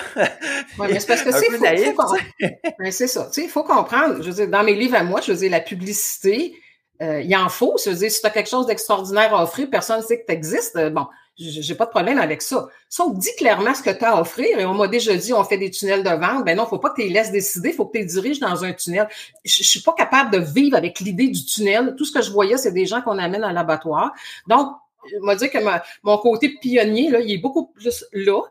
Ouais, 0.78 0.86
mais 0.88 1.00
c'est 1.00 1.08
parce 1.08 1.22
que, 1.22 1.30
peu 1.50 1.56
faut- 1.56 1.64
naïf, 1.64 1.94
faut 1.96 2.02
qu'on- 2.04 2.16
Ben, 2.78 2.92
c'est 2.92 3.08
ça. 3.08 3.26
Tu 3.26 3.32
sais, 3.32 3.42
il 3.46 3.50
faut 3.50 3.64
comprendre. 3.64 4.22
Je 4.22 4.28
veux 4.28 4.34
dire, 4.34 4.48
dans 4.48 4.62
mes 4.62 4.76
livres 4.76 4.94
à 4.98 5.02
moi, 5.02 5.20
je 5.20 5.32
veux 5.32 5.38
dire, 5.38 5.50
la 5.50 5.58
publicité, 5.60 6.54
euh, 7.02 7.22
il 7.22 7.36
en 7.36 7.48
faut. 7.48 7.76
Je 7.84 7.90
veux 7.90 7.96
dire, 7.96 8.10
si 8.12 8.20
tu 8.20 8.26
as 8.28 8.30
quelque 8.30 8.48
chose 8.50 8.66
d'extraordinaire 8.68 9.34
à 9.34 9.42
offrir, 9.42 9.68
personne 9.68 9.98
ne 10.00 10.04
sait 10.04 10.20
que 10.20 10.26
tu 10.26 10.32
existes. 10.32 10.78
bon, 10.92 11.02
j- 11.02 11.08
j'ai 11.40 11.74
pas 11.74 11.86
de 11.86 11.90
problème 11.90 12.18
avec 12.18 12.42
ça. 12.42 12.68
Sauf 12.88 13.16
dis 13.16 13.34
clairement 13.38 13.74
ce 13.74 13.82
que 13.82 13.90
tu 13.90 14.04
as 14.04 14.16
à 14.16 14.20
offrir. 14.20 14.58
Et 14.58 14.64
on 14.66 14.74
m'a 14.74 14.88
déjà 14.88 15.16
dit, 15.16 15.32
on 15.32 15.42
fait 15.42 15.56
des 15.56 15.70
tunnels 15.70 16.02
de 16.02 16.10
vente. 16.10 16.44
Ben 16.44 16.56
non, 16.56 16.66
faut 16.66 16.78
pas 16.78 16.90
que 16.90 16.96
tu 16.96 17.08
les 17.08 17.14
laisses 17.14 17.32
décider, 17.32 17.72
faut 17.72 17.86
que 17.86 17.92
tu 17.92 17.98
les 17.98 18.04
diriges 18.04 18.40
dans 18.40 18.62
un 18.62 18.72
tunnel. 18.72 19.08
Je, 19.44 19.62
suis 19.62 19.80
pas 19.80 19.94
capable 19.94 20.30
de 20.30 20.38
vivre 20.38 20.76
avec 20.76 21.00
l'idée 21.00 21.28
du 21.28 21.44
tunnel. 21.44 21.94
Tout 21.96 22.04
ce 22.04 22.12
que 22.12 22.20
je 22.20 22.30
voyais, 22.30 22.58
c'est 22.58 22.72
des 22.72 22.84
gens 22.84 23.00
qu'on 23.00 23.18
amène 23.18 23.42
à 23.42 23.52
l'abattoir. 23.52 24.12
Donc, 24.48 24.68
on 25.18 25.24
m'a 25.24 25.34
dit 25.34 25.48
que 25.48 25.58
mon 26.02 26.18
côté 26.18 26.50
pionnier, 26.60 27.08
là, 27.08 27.20
il 27.20 27.32
est 27.32 27.38
beaucoup 27.38 27.68
plus 27.68 28.04
là 28.12 28.42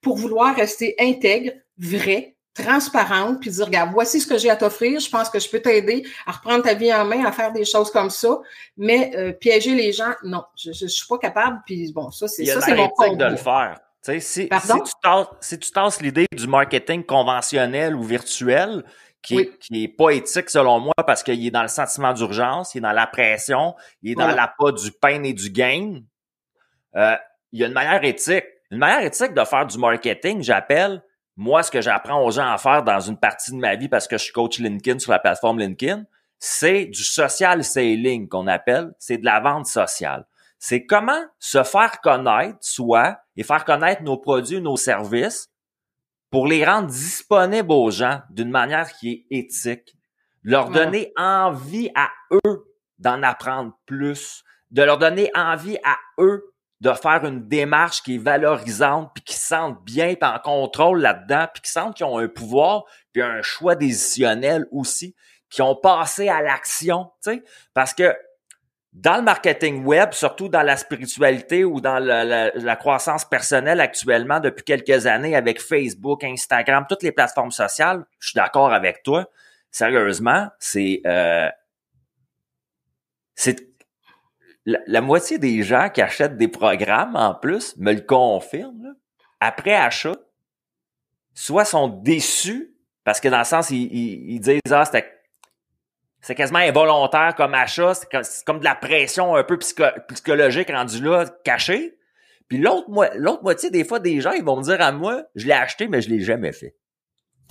pour 0.00 0.16
vouloir 0.16 0.54
rester 0.54 0.94
intègre, 1.00 1.52
vrai, 1.78 2.35
transparente, 2.56 3.40
puis 3.40 3.50
dire, 3.50 3.66
regarde, 3.66 3.90
voici 3.92 4.20
ce 4.20 4.26
que 4.26 4.38
j'ai 4.38 4.50
à 4.50 4.56
t'offrir, 4.56 4.98
je 5.00 5.08
pense 5.10 5.28
que 5.30 5.38
je 5.38 5.48
peux 5.48 5.60
t'aider 5.60 6.06
à 6.26 6.32
reprendre 6.32 6.62
ta 6.64 6.74
vie 6.74 6.92
en 6.92 7.04
main, 7.04 7.24
à 7.24 7.32
faire 7.32 7.52
des 7.52 7.64
choses 7.64 7.90
comme 7.90 8.10
ça, 8.10 8.38
mais 8.76 9.12
euh, 9.16 9.32
piéger 9.32 9.74
les 9.74 9.92
gens, 9.92 10.12
non, 10.24 10.44
je, 10.56 10.72
je, 10.72 10.80
je 10.80 10.86
suis 10.86 11.06
pas 11.06 11.18
capable, 11.18 11.60
puis 11.66 11.92
bon, 11.92 12.10
ça, 12.10 12.28
c'est 12.28 12.44
ça, 12.44 12.60
c'est 12.60 12.74
mon 12.74 12.88
de 13.14 13.24
le 13.24 13.36
faire. 13.36 13.78
Si, 14.02 14.20
si 14.20 14.48
tu 14.48 14.92
tasses, 15.02 15.26
si 15.40 15.58
tu 15.58 15.70
tasses 15.72 16.00
l'idée 16.00 16.26
du 16.32 16.46
marketing 16.46 17.04
conventionnel 17.04 17.94
ou 17.96 18.02
virtuel, 18.04 18.84
qui, 19.20 19.34
Oui. 19.34 19.42
est, 19.42 19.58
qui 19.58 19.82
est 19.84 19.88
pas 19.88 20.10
éthique 20.10 20.48
selon 20.50 20.78
moi 20.78 20.94
parce 21.04 21.24
qu'il 21.24 21.44
est 21.44 21.50
dans 21.50 21.62
le 21.62 21.68
sentiment 21.68 22.12
d'urgence, 22.12 22.74
il 22.74 22.78
est 22.78 22.82
dans 22.82 22.92
la 22.92 23.08
pression, 23.08 23.74
il 24.02 24.12
est 24.12 24.14
dans 24.14 24.26
Voilà. 24.26 24.52
l'appât 24.56 24.70
du 24.72 24.92
pain 24.92 25.24
et 25.24 25.32
du 25.32 25.50
gain. 25.50 26.00
Euh, 26.94 27.16
il 27.50 27.60
y 27.60 27.64
a 27.64 27.66
une 27.66 27.72
manière 27.72 28.04
éthique. 28.04 28.44
Une 28.70 28.78
manière 28.78 29.04
éthique 29.04 29.34
de 29.34 29.44
faire 29.44 29.66
du 29.66 29.78
marketing, 29.78 30.42
j'appelle, 30.42 31.02
moi, 31.36 31.62
ce 31.62 31.70
que 31.70 31.82
j'apprends 31.82 32.24
aux 32.24 32.30
gens 32.30 32.50
à 32.50 32.56
faire 32.58 32.82
dans 32.82 33.00
une 33.00 33.18
partie 33.18 33.52
de 33.52 33.58
ma 33.58 33.76
vie 33.76 33.88
parce 33.88 34.08
que 34.08 34.16
je 34.16 34.24
suis 34.24 34.32
coach 34.32 34.58
LinkedIn 34.58 34.98
sur 34.98 35.12
la 35.12 35.18
plateforme 35.18 35.58
LinkedIn, 35.58 36.04
c'est 36.38 36.86
du 36.86 37.02
social 37.02 37.62
selling 37.62 38.28
qu'on 38.28 38.46
appelle, 38.46 38.94
c'est 38.98 39.18
de 39.18 39.24
la 39.24 39.40
vente 39.40 39.66
sociale. 39.66 40.26
C'est 40.58 40.86
comment 40.86 41.22
se 41.38 41.62
faire 41.62 42.00
connaître, 42.00 42.56
soi, 42.60 43.18
et 43.36 43.42
faire 43.42 43.64
connaître 43.64 44.02
nos 44.02 44.16
produits, 44.16 44.60
nos 44.60 44.76
services, 44.76 45.50
pour 46.30 46.46
les 46.46 46.64
rendre 46.64 46.88
disponibles 46.88 47.72
aux 47.72 47.90
gens 47.90 48.20
d'une 48.30 48.50
manière 48.50 48.92
qui 48.92 49.26
est 49.30 49.38
éthique, 49.38 49.94
leur 50.42 50.70
donner 50.70 51.12
envie 51.16 51.90
à 51.94 52.08
eux 52.32 52.64
d'en 52.98 53.22
apprendre 53.22 53.78
plus, 53.84 54.42
de 54.70 54.82
leur 54.82 54.98
donner 54.98 55.30
envie 55.34 55.78
à 55.84 55.96
eux 56.18 56.54
de 56.80 56.92
faire 56.92 57.24
une 57.24 57.48
démarche 57.48 58.02
qui 58.02 58.16
est 58.16 58.18
valorisante, 58.18 59.10
puis 59.14 59.24
qui 59.24 59.34
se 59.34 59.46
sentent 59.46 59.82
bien, 59.84 60.14
puis 60.14 60.28
en 60.28 60.38
contrôle 60.38 61.00
là-dedans, 61.00 61.46
puis 61.52 61.62
qui 61.62 61.70
sentent 61.70 61.96
qu'ils 61.96 62.06
ont 62.06 62.18
un 62.18 62.28
pouvoir, 62.28 62.84
puis 63.12 63.22
un 63.22 63.40
choix 63.42 63.74
décisionnel 63.74 64.66
aussi, 64.70 65.14
qui 65.48 65.62
ont 65.62 65.74
passé 65.76 66.28
à 66.28 66.42
l'action, 66.42 67.10
tu 67.24 67.32
sais, 67.32 67.42
parce 67.72 67.94
que 67.94 68.14
dans 68.92 69.16
le 69.16 69.22
marketing 69.22 69.84
web, 69.84 70.12
surtout 70.12 70.48
dans 70.48 70.62
la 70.62 70.76
spiritualité 70.78 71.64
ou 71.64 71.80
dans 71.82 71.98
la, 71.98 72.24
la- 72.24 72.50
la 72.54 72.76
croissance 72.76 73.26
personnelle 73.26 73.80
actuellement 73.80 74.40
depuis 74.40 74.64
quelques 74.64 75.06
années 75.06 75.36
avec 75.36 75.60
Facebook, 75.60 76.24
Instagram, 76.24 76.86
toutes 76.88 77.02
les 77.02 77.12
plateformes 77.12 77.50
sociales, 77.50 78.04
je 78.18 78.28
suis 78.28 78.36
d'accord 78.36 78.72
avec 78.72 79.02
toi. 79.02 79.26
Sérieusement, 79.70 80.48
c'est 80.58 81.02
euh, 81.06 81.50
c'est 83.34 83.65
la, 84.66 84.78
la 84.86 85.00
moitié 85.00 85.38
des 85.38 85.62
gens 85.62 85.88
qui 85.88 86.02
achètent 86.02 86.36
des 86.36 86.48
programmes 86.48 87.16
en 87.16 87.34
plus 87.34 87.74
me 87.78 87.92
le 87.94 88.00
confirment. 88.02 88.82
là. 88.82 88.90
Après 89.40 89.74
achat, 89.74 90.16
soit 91.34 91.64
sont 91.64 91.88
déçus 91.88 92.74
parce 93.04 93.20
que 93.20 93.28
dans 93.28 93.38
le 93.38 93.44
sens 93.44 93.70
ils, 93.70 93.84
ils, 93.92 94.34
ils 94.34 94.40
disent 94.40 94.60
ah 94.70 94.84
c'était 94.84 95.10
c'est 96.20 96.34
quasiment 96.34 96.58
involontaire 96.58 97.34
comme 97.36 97.54
achat, 97.54 97.94
c'est 97.94 98.08
comme, 98.44 98.58
de 98.58 98.64
la 98.64 98.74
pression 98.74 99.36
un 99.36 99.44
peu 99.44 99.56
psycho- 99.58 99.92
psychologique 100.08 100.70
rendue 100.70 101.00
là, 101.02 101.24
cachée. 101.44 101.96
Puis 102.48 102.58
l'autre 102.58 102.90
moi, 102.90 103.10
l'autre 103.14 103.42
moitié 103.44 103.70
des 103.70 103.84
fois 103.84 104.00
des 104.00 104.20
gens 104.20 104.32
ils 104.32 104.42
vont 104.44 104.56
me 104.56 104.62
dire 104.62 104.80
à 104.80 104.90
moi, 104.92 105.22
je 105.36 105.46
l'ai 105.46 105.52
acheté 105.52 105.86
mais 105.88 106.00
je 106.02 106.08
l'ai 106.10 106.20
jamais 106.20 106.52
fait. 106.52 106.74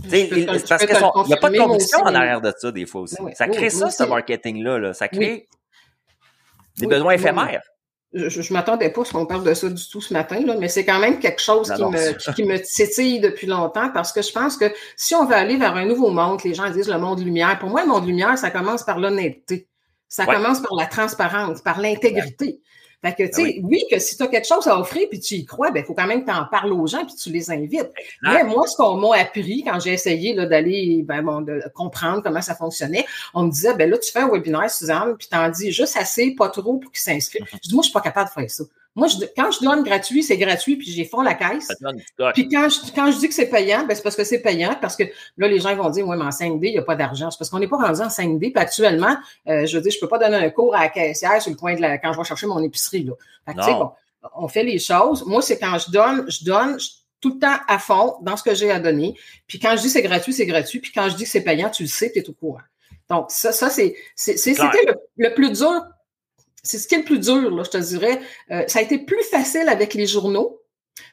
C'est 0.09 0.28
parce 0.68 0.82
peux 0.84 0.88
que 0.88 0.91
te 0.91 0.93
le 0.93 0.99
son- 0.99 1.11
il 1.24 1.28
n'y 1.28 1.34
a 1.34 1.38
pas 1.38 1.49
de 1.49 1.57
conviction 1.57 1.99
en 1.99 2.13
arrière 2.13 2.41
de 2.41 2.51
ça 2.57 2.72
des 2.72 2.86
fois 2.86 3.01
aussi. 3.01 3.16
Oui, 3.22 3.32
ça 3.34 3.47
crée 3.47 3.66
oui, 3.68 3.72
ça, 3.72 3.89
ce 3.89 4.03
marketing-là. 4.03 4.78
Là. 4.78 4.93
Ça 4.93 5.07
crée 5.07 5.47
des 6.78 6.86
Oui, 6.86 6.93
besoins 6.93 7.13
oui, 7.15 7.21
éphémères. 7.21 7.61
je, 8.13 8.53
m'attendais 8.53 8.89
pas 8.89 9.01
à 9.01 9.05
ce 9.05 9.11
qu'on 9.13 9.26
parle 9.26 9.43
de 9.43 9.53
ça 9.53 9.69
du 9.69 9.89
tout 9.89 10.01
ce 10.01 10.13
matin, 10.13 10.39
là, 10.45 10.55
mais 10.59 10.67
c'est 10.69 10.86
quand 10.86 10.99
même 10.99 11.19
quelque 11.19 11.41
chose 11.41 11.69
Non, 11.69 11.76
qui, 11.76 11.82
non, 11.82 11.91
me, 11.91 12.11
qui, 12.13 12.34
qui 12.34 12.43
me 12.43 12.57
titille 12.59 13.19
depuis 13.19 13.47
longtemps 13.47 13.89
parce 13.93 14.11
que 14.13 14.21
je 14.21 14.32
pense 14.32 14.57
que 14.57 14.71
si 14.95 15.15
on 15.15 15.26
veut 15.26 15.36
aller 15.36 15.57
vers 15.57 15.76
un 15.76 15.86
nouveau 15.86 16.11
monde, 16.11 16.41
les 16.43 16.53
gens 16.53 16.69
disent 16.69 16.89
le 16.89 16.97
monde 16.97 17.19
lumière. 17.19 17.57
Pour 17.59 17.69
moi, 17.69 17.82
le 17.84 17.88
monde 17.89 18.05
lumière, 18.05 18.38
ça 18.38 18.51
commence 18.51 18.84
par 18.84 18.99
l'honnêteté. 18.99 19.67
Ça 20.07 20.26
Ouais. 20.26 20.36
commence 20.36 20.61
par 20.61 20.76
la 20.78 20.86
transparence, 20.86 21.61
par 21.61 21.82
l'intégrité. 21.82 22.61
Fait 23.05 23.13
que, 23.13 23.23
tu 23.27 23.33
sais, 23.33 23.59
Ben 23.59 23.65
oui. 23.65 23.83
que 23.91 23.99
si 23.99 24.17
tu 24.17 24.23
as 24.23 24.27
quelque 24.27 24.47
chose 24.47 24.67
à 24.67 24.79
offrir 24.79 25.07
puis 25.09 25.19
tu 25.19 25.35
y 25.35 25.45
crois, 25.45 25.69
ben, 25.69 25.81
il 25.81 25.85
faut 25.85 25.93
quand 25.93 26.07
même 26.07 26.21
que 26.21 26.31
tu 26.31 26.35
en 26.35 26.45
parles 26.45 26.73
aux 26.73 26.87
gens 26.87 27.05
puis 27.05 27.13
tu 27.15 27.29
les 27.29 27.51
invites. 27.51 27.91
Mais 28.23 28.43
moi, 28.43 28.65
ce 28.65 28.75
qu'on 28.75 28.95
m'a 28.95 29.17
appris 29.17 29.63
quand 29.63 29.79
j'ai 29.79 29.93
essayé 29.93 30.33
là, 30.33 30.47
d'aller 30.47 31.03
ben, 31.03 31.21
bon, 31.21 31.41
de 31.41 31.61
comprendre 31.75 32.23
comment 32.23 32.41
ça 32.41 32.55
fonctionnait, 32.55 33.05
on 33.33 33.43
me 33.43 33.51
disait, 33.51 33.75
ben 33.75 33.89
là, 33.89 33.97
tu 33.97 34.11
fais 34.11 34.19
un 34.19 34.29
webinaire, 34.29 34.71
Suzanne, 34.71 35.15
puis 35.17 35.27
t'en 35.27 35.49
dis 35.49 35.71
juste 35.71 35.97
assez, 35.97 36.31
pas 36.31 36.49
trop 36.49 36.77
pour 36.77 36.91
qu'ils 36.91 37.01
s'inscrivent. 37.01 37.45
Je 37.63 37.69
dis, 37.69 37.75
moi, 37.75 37.83
je 37.83 37.89
suis 37.89 37.93
pas 37.93 38.01
capable 38.01 38.29
de 38.29 38.33
faire 38.33 38.49
ça. 38.49 38.63
Moi, 38.95 39.07
je, 39.09 39.17
quand 39.35 39.51
je 39.51 39.59
donne 39.63 39.83
gratuit, 39.83 40.23
c'est 40.23 40.37
gratuit, 40.37 40.77
puis 40.77 40.89
j'ai 40.89 41.03
fond 41.03 41.21
la 41.21 41.33
caisse. 41.33 41.67
Puis 42.33 42.47
quand 42.47 42.69
je, 42.69 42.91
quand 42.93 43.11
je 43.11 43.17
dis 43.19 43.27
que 43.27 43.33
c'est 43.33 43.49
payant, 43.49 43.85
ben 43.85 43.93
c'est 43.93 44.01
parce 44.01 44.15
que 44.15 44.23
c'est 44.23 44.39
payant, 44.39 44.75
parce 44.79 44.95
que 44.95 45.03
là, 45.37 45.47
les 45.49 45.59
gens 45.59 45.75
vont 45.75 45.89
dire, 45.89 46.07
oui, 46.07 46.15
mais 46.17 46.23
en 46.23 46.29
5D, 46.29 46.59
il 46.67 46.71
n'y 46.71 46.77
a 46.77 46.81
pas 46.81 46.95
d'argent. 46.95 47.29
C'est 47.29 47.37
parce 47.37 47.49
qu'on 47.49 47.59
n'est 47.59 47.67
pas 47.67 47.75
rendu 47.77 47.99
en 48.01 48.07
5D. 48.07 48.39
Puis 48.39 48.53
actuellement, 48.55 49.17
euh, 49.49 49.65
je 49.65 49.75
veux 49.75 49.81
dire, 49.83 49.91
je 49.91 49.99
peux 49.99 50.07
pas 50.07 50.17
donner 50.17 50.37
un 50.37 50.49
cours 50.49 50.73
à 50.75 50.83
la 50.83 50.89
caissière 50.89 51.41
sur 51.41 51.51
le 51.51 51.57
coin 51.57 51.75
de 51.75 51.81
la, 51.81 51.97
quand 51.97 52.13
je 52.13 52.17
vais 52.17 52.23
chercher 52.23 52.47
mon 52.47 52.63
épicerie, 52.63 53.03
là. 53.03 53.13
Fait 53.45 53.53
que, 53.53 53.59
bon, 53.79 53.91
on 54.37 54.47
fait 54.47 54.63
les 54.63 54.79
choses. 54.79 55.25
Moi, 55.25 55.41
c'est 55.41 55.59
quand 55.59 55.77
je 55.77 55.91
donne, 55.91 56.25
je 56.31 56.45
donne 56.45 56.79
je- 56.79 56.87
tout 57.21 57.33
le 57.33 57.39
temps 57.39 57.57
à 57.67 57.79
fond 57.79 58.15
dans 58.21 58.37
ce 58.37 58.43
que 58.43 58.53
j'ai 58.55 58.71
à 58.71 58.79
donner. 58.79 59.15
Puis 59.47 59.59
quand 59.59 59.75
je 59.75 59.81
dis 59.81 59.89
c'est 59.89 60.03
gratuit, 60.03 60.31
c'est 60.31 60.45
gratuit. 60.45 60.79
Puis 60.79 60.91
quand 60.93 61.09
je 61.09 61.15
dis 61.15 61.23
que 61.23 61.29
c'est 61.29 61.41
payant, 61.43 61.69
tu 61.69 61.83
le 61.83 61.89
sais, 61.89 62.11
tu 62.11 62.19
es 62.19 62.29
au 62.29 62.33
courant. 62.33 62.59
Donc, 63.09 63.25
ça, 63.29 63.51
ça 63.51 63.69
c'est, 63.69 63.95
c'était 64.15 64.61
le, 64.87 64.93
le 65.17 65.33
plus 65.33 65.51
dur. 65.51 65.83
C'est 66.66 66.78
ce 66.78 66.88
qui 66.88 66.95
est 66.95 66.99
le 66.99 67.03
plus 67.03 67.20
dur, 67.20 67.49
là, 67.51 67.63
je 67.63 67.70
te 67.70 67.78
dirais. 67.78 68.20
Euh, 68.51 68.63
ça 68.68 68.80
a 68.80 68.82
été 68.82 68.99
plus 68.99 69.24
facile 69.24 69.70
avec 69.70 69.93
les 69.93 70.07
journaux. 70.07 70.61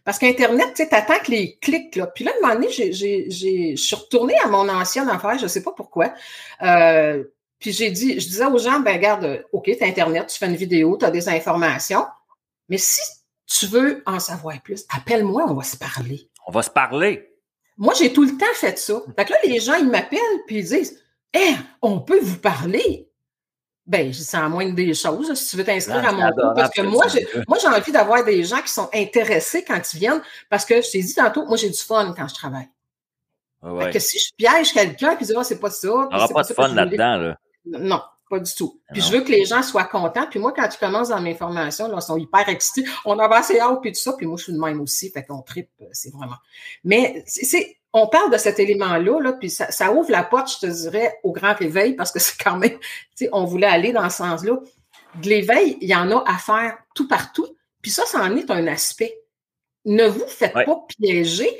Parce 0.05 0.19
qu'Internet, 0.19 0.69
tu 0.75 0.83
sais, 0.83 0.89
t'attends 0.89 1.19
que 1.19 1.31
les 1.31 1.59
clics, 1.59 1.97
là. 1.97 2.07
Puis 2.07 2.25
là, 2.25 2.33
un 2.37 2.41
moment 2.41 2.55
donné, 2.55 2.71
j'ai, 2.71 2.93
j'ai, 2.93 3.27
j'ai, 3.29 3.77
je 3.77 3.83
suis 3.83 3.97
retournée 3.97 4.39
à 4.45 4.49
mon 4.49 4.69
ancienne 4.69 5.09
affaire, 5.09 5.39
je 5.39 5.47
sais 5.47 5.63
pas 5.63 5.73
pourquoi. 5.73 6.13
Euh, 6.63 7.25
puis 7.59 7.73
j'ai 7.73 7.91
dit, 7.91 8.19
je 8.21 8.27
disais 8.27 8.47
aux 8.47 8.59
gens, 8.59 8.81
ben 8.81 8.95
regarde, 8.95 9.45
OK, 9.53 9.71
t'as 9.79 9.87
Internet, 9.87 10.29
tu 10.29 10.39
fais 10.39 10.47
une 10.47 10.57
vidéo, 10.57 10.97
tu 10.99 11.05
as 11.05 11.11
des 11.11 11.29
informations, 11.29 12.07
mais 12.69 12.79
si 12.79 13.01
tu 13.47 13.67
veux 13.67 14.03
en 14.07 14.19
savoir 14.19 14.61
plus, 14.63 14.85
appelle-moi, 14.95 15.47
on 15.49 15.55
va 15.55 15.63
se 15.63 15.77
parler. 15.77 16.29
On 16.47 16.53
va 16.53 16.63
se 16.63 16.71
parler. 16.71 17.29
Moi, 17.77 17.95
j'ai 17.95 18.13
tout 18.13 18.25
le 18.25 18.37
temps 18.37 18.47
fait 18.55 18.79
ça. 18.79 19.03
Fait 19.17 19.25
que 19.25 19.33
là, 19.33 19.39
les 19.45 19.61
gens, 19.61 19.75
ils 19.75 19.89
m'appellent, 19.89 20.19
puis 20.47 20.59
ils 20.59 20.65
disent, 20.65 21.03
Hein, 21.35 21.57
on 21.81 22.01
peut 22.01 22.21
vous 22.21 22.39
parler. 22.39 23.09
Ben, 23.85 24.13
c'est 24.13 24.37
en 24.37 24.49
moindre 24.49 24.75
des 24.77 24.95
choses, 24.95 25.35
si 25.35 25.51
tu 25.51 25.57
veux 25.57 25.65
t'inscrire 25.65 26.03
Ah, 26.05 26.11
à 26.11 26.13
mon 26.13 26.31
cours, 26.31 26.53
parce 26.55 26.71
que 26.71 26.83
moi, 26.83 27.09
j'ai, 27.09 27.27
moi, 27.49 27.59
j'ai 27.61 27.67
envie 27.67 27.91
d'avoir 27.91 28.25
des 28.25 28.45
gens 28.45 28.63
qui 28.63 28.69
sont 28.73 28.89
intéressés 28.95 29.65
quand 29.65 29.81
ils 29.93 29.99
viennent, 29.99 30.23
parce 30.49 30.65
que 30.65 30.81
je 30.81 30.91
t'ai 30.91 31.03
dit 31.03 31.15
tantôt, 31.15 31.45
moi, 31.47 31.57
j'ai 31.57 31.69
du 31.69 31.79
fun 31.79 32.15
quand 32.17 32.29
je 32.29 32.35
travaille. 32.35 32.69
Ouais, 33.63 33.87
Fait 33.87 33.93
que 33.93 33.99
si 33.99 34.19
je 34.19 34.31
piège 34.37 34.73
quelqu'un, 34.73 35.17
puis 35.17 35.25
je 35.25 35.33
dis, 35.33 35.37
ah, 35.37 35.45
c'est 35.45 35.59
pas 35.59 35.71
ça. 35.71 35.89
On 35.93 36.07
puis 36.09 36.17
n'aura 36.17 36.29
pas 36.29 36.43
de 36.43 36.55
fun 36.55 36.69
là-dedans. 36.69 37.17
Là. 37.17 37.39
Non, 37.65 38.03
pas 38.31 38.39
du 38.41 38.55
tout. 38.55 38.81
Puis 38.93 39.01
Non. 39.01 39.07
je 39.07 39.13
veux 39.13 39.21
que 39.23 39.31
les 39.31 39.45
gens 39.45 39.63
soient 39.63 39.85
contents. 39.85 40.27
Puis 40.31 40.39
moi, 40.41 40.53
quand 40.53 40.69
tu 40.69 40.79
commences 40.79 41.09
dans 41.11 41.21
mes 41.21 41.35
formations, 41.35 41.87
là, 41.89 41.99
ils 41.99 42.03
sont 42.03 42.17
hyper 42.17 42.49
excités. 42.49 42.89
On 43.05 43.19
a 43.19 43.27
assez 43.37 43.59
hâte, 43.61 43.81
puis 43.83 43.93
tout 43.93 44.01
ça. 44.01 44.15
Puis 44.17 44.27
moi, 44.27 44.37
je 44.37 44.45
suis 44.45 44.53
de 44.53 44.59
même 44.59 44.81
aussi. 44.81 45.11
Fait 45.11 45.25
qu'on 45.25 45.43
tripe, 45.43 45.71
euh, 45.81 45.87
c'est 45.93 46.13
vraiment. 46.13 46.37
Mais 46.83 47.23
c'est 47.27 47.77
on 47.93 48.07
parle 48.09 48.33
de 48.33 48.39
cet 48.39 48.59
élément-là, 48.59 49.21
là, 49.21 49.33
puis 49.35 49.51
ça, 49.51 49.71
ça, 49.71 49.93
ouvre 49.93 50.11
la 50.11 50.23
porte, 50.23 50.51
je 50.51 50.67
te 50.67 50.73
dirais, 50.73 51.19
au 51.23 51.33
grand 51.33 51.55
réveil, 51.55 51.95
parce 51.95 52.11
que 52.11 52.19
c'est 52.19 52.43
quand 52.43 52.57
même, 52.57 52.79
tu 52.79 52.87
sais, 53.15 53.29
on 53.33 53.45
voulait 53.45 53.67
aller 53.67 53.93
dans 53.93 54.09
ce 54.09 54.19
sens-là. 54.19 54.59
De 55.17 55.29
l'éveil, 55.29 55.77
il 55.83 55.89
y 55.89 55.95
en 55.95 56.11
a 56.11 56.25
à 56.27 56.39
faire 56.39 56.79
tout 56.95 57.07
partout. 57.07 57.47
Puis 57.83 57.91
ça, 57.91 58.07
ça 58.07 58.23
en 58.23 58.35
est 58.37 58.51
un 58.51 58.67
aspect. 58.67 59.15
Ne 59.85 60.07
vous 60.07 60.27
faites 60.27 60.55
pas 60.55 60.87
piéger 60.89 61.51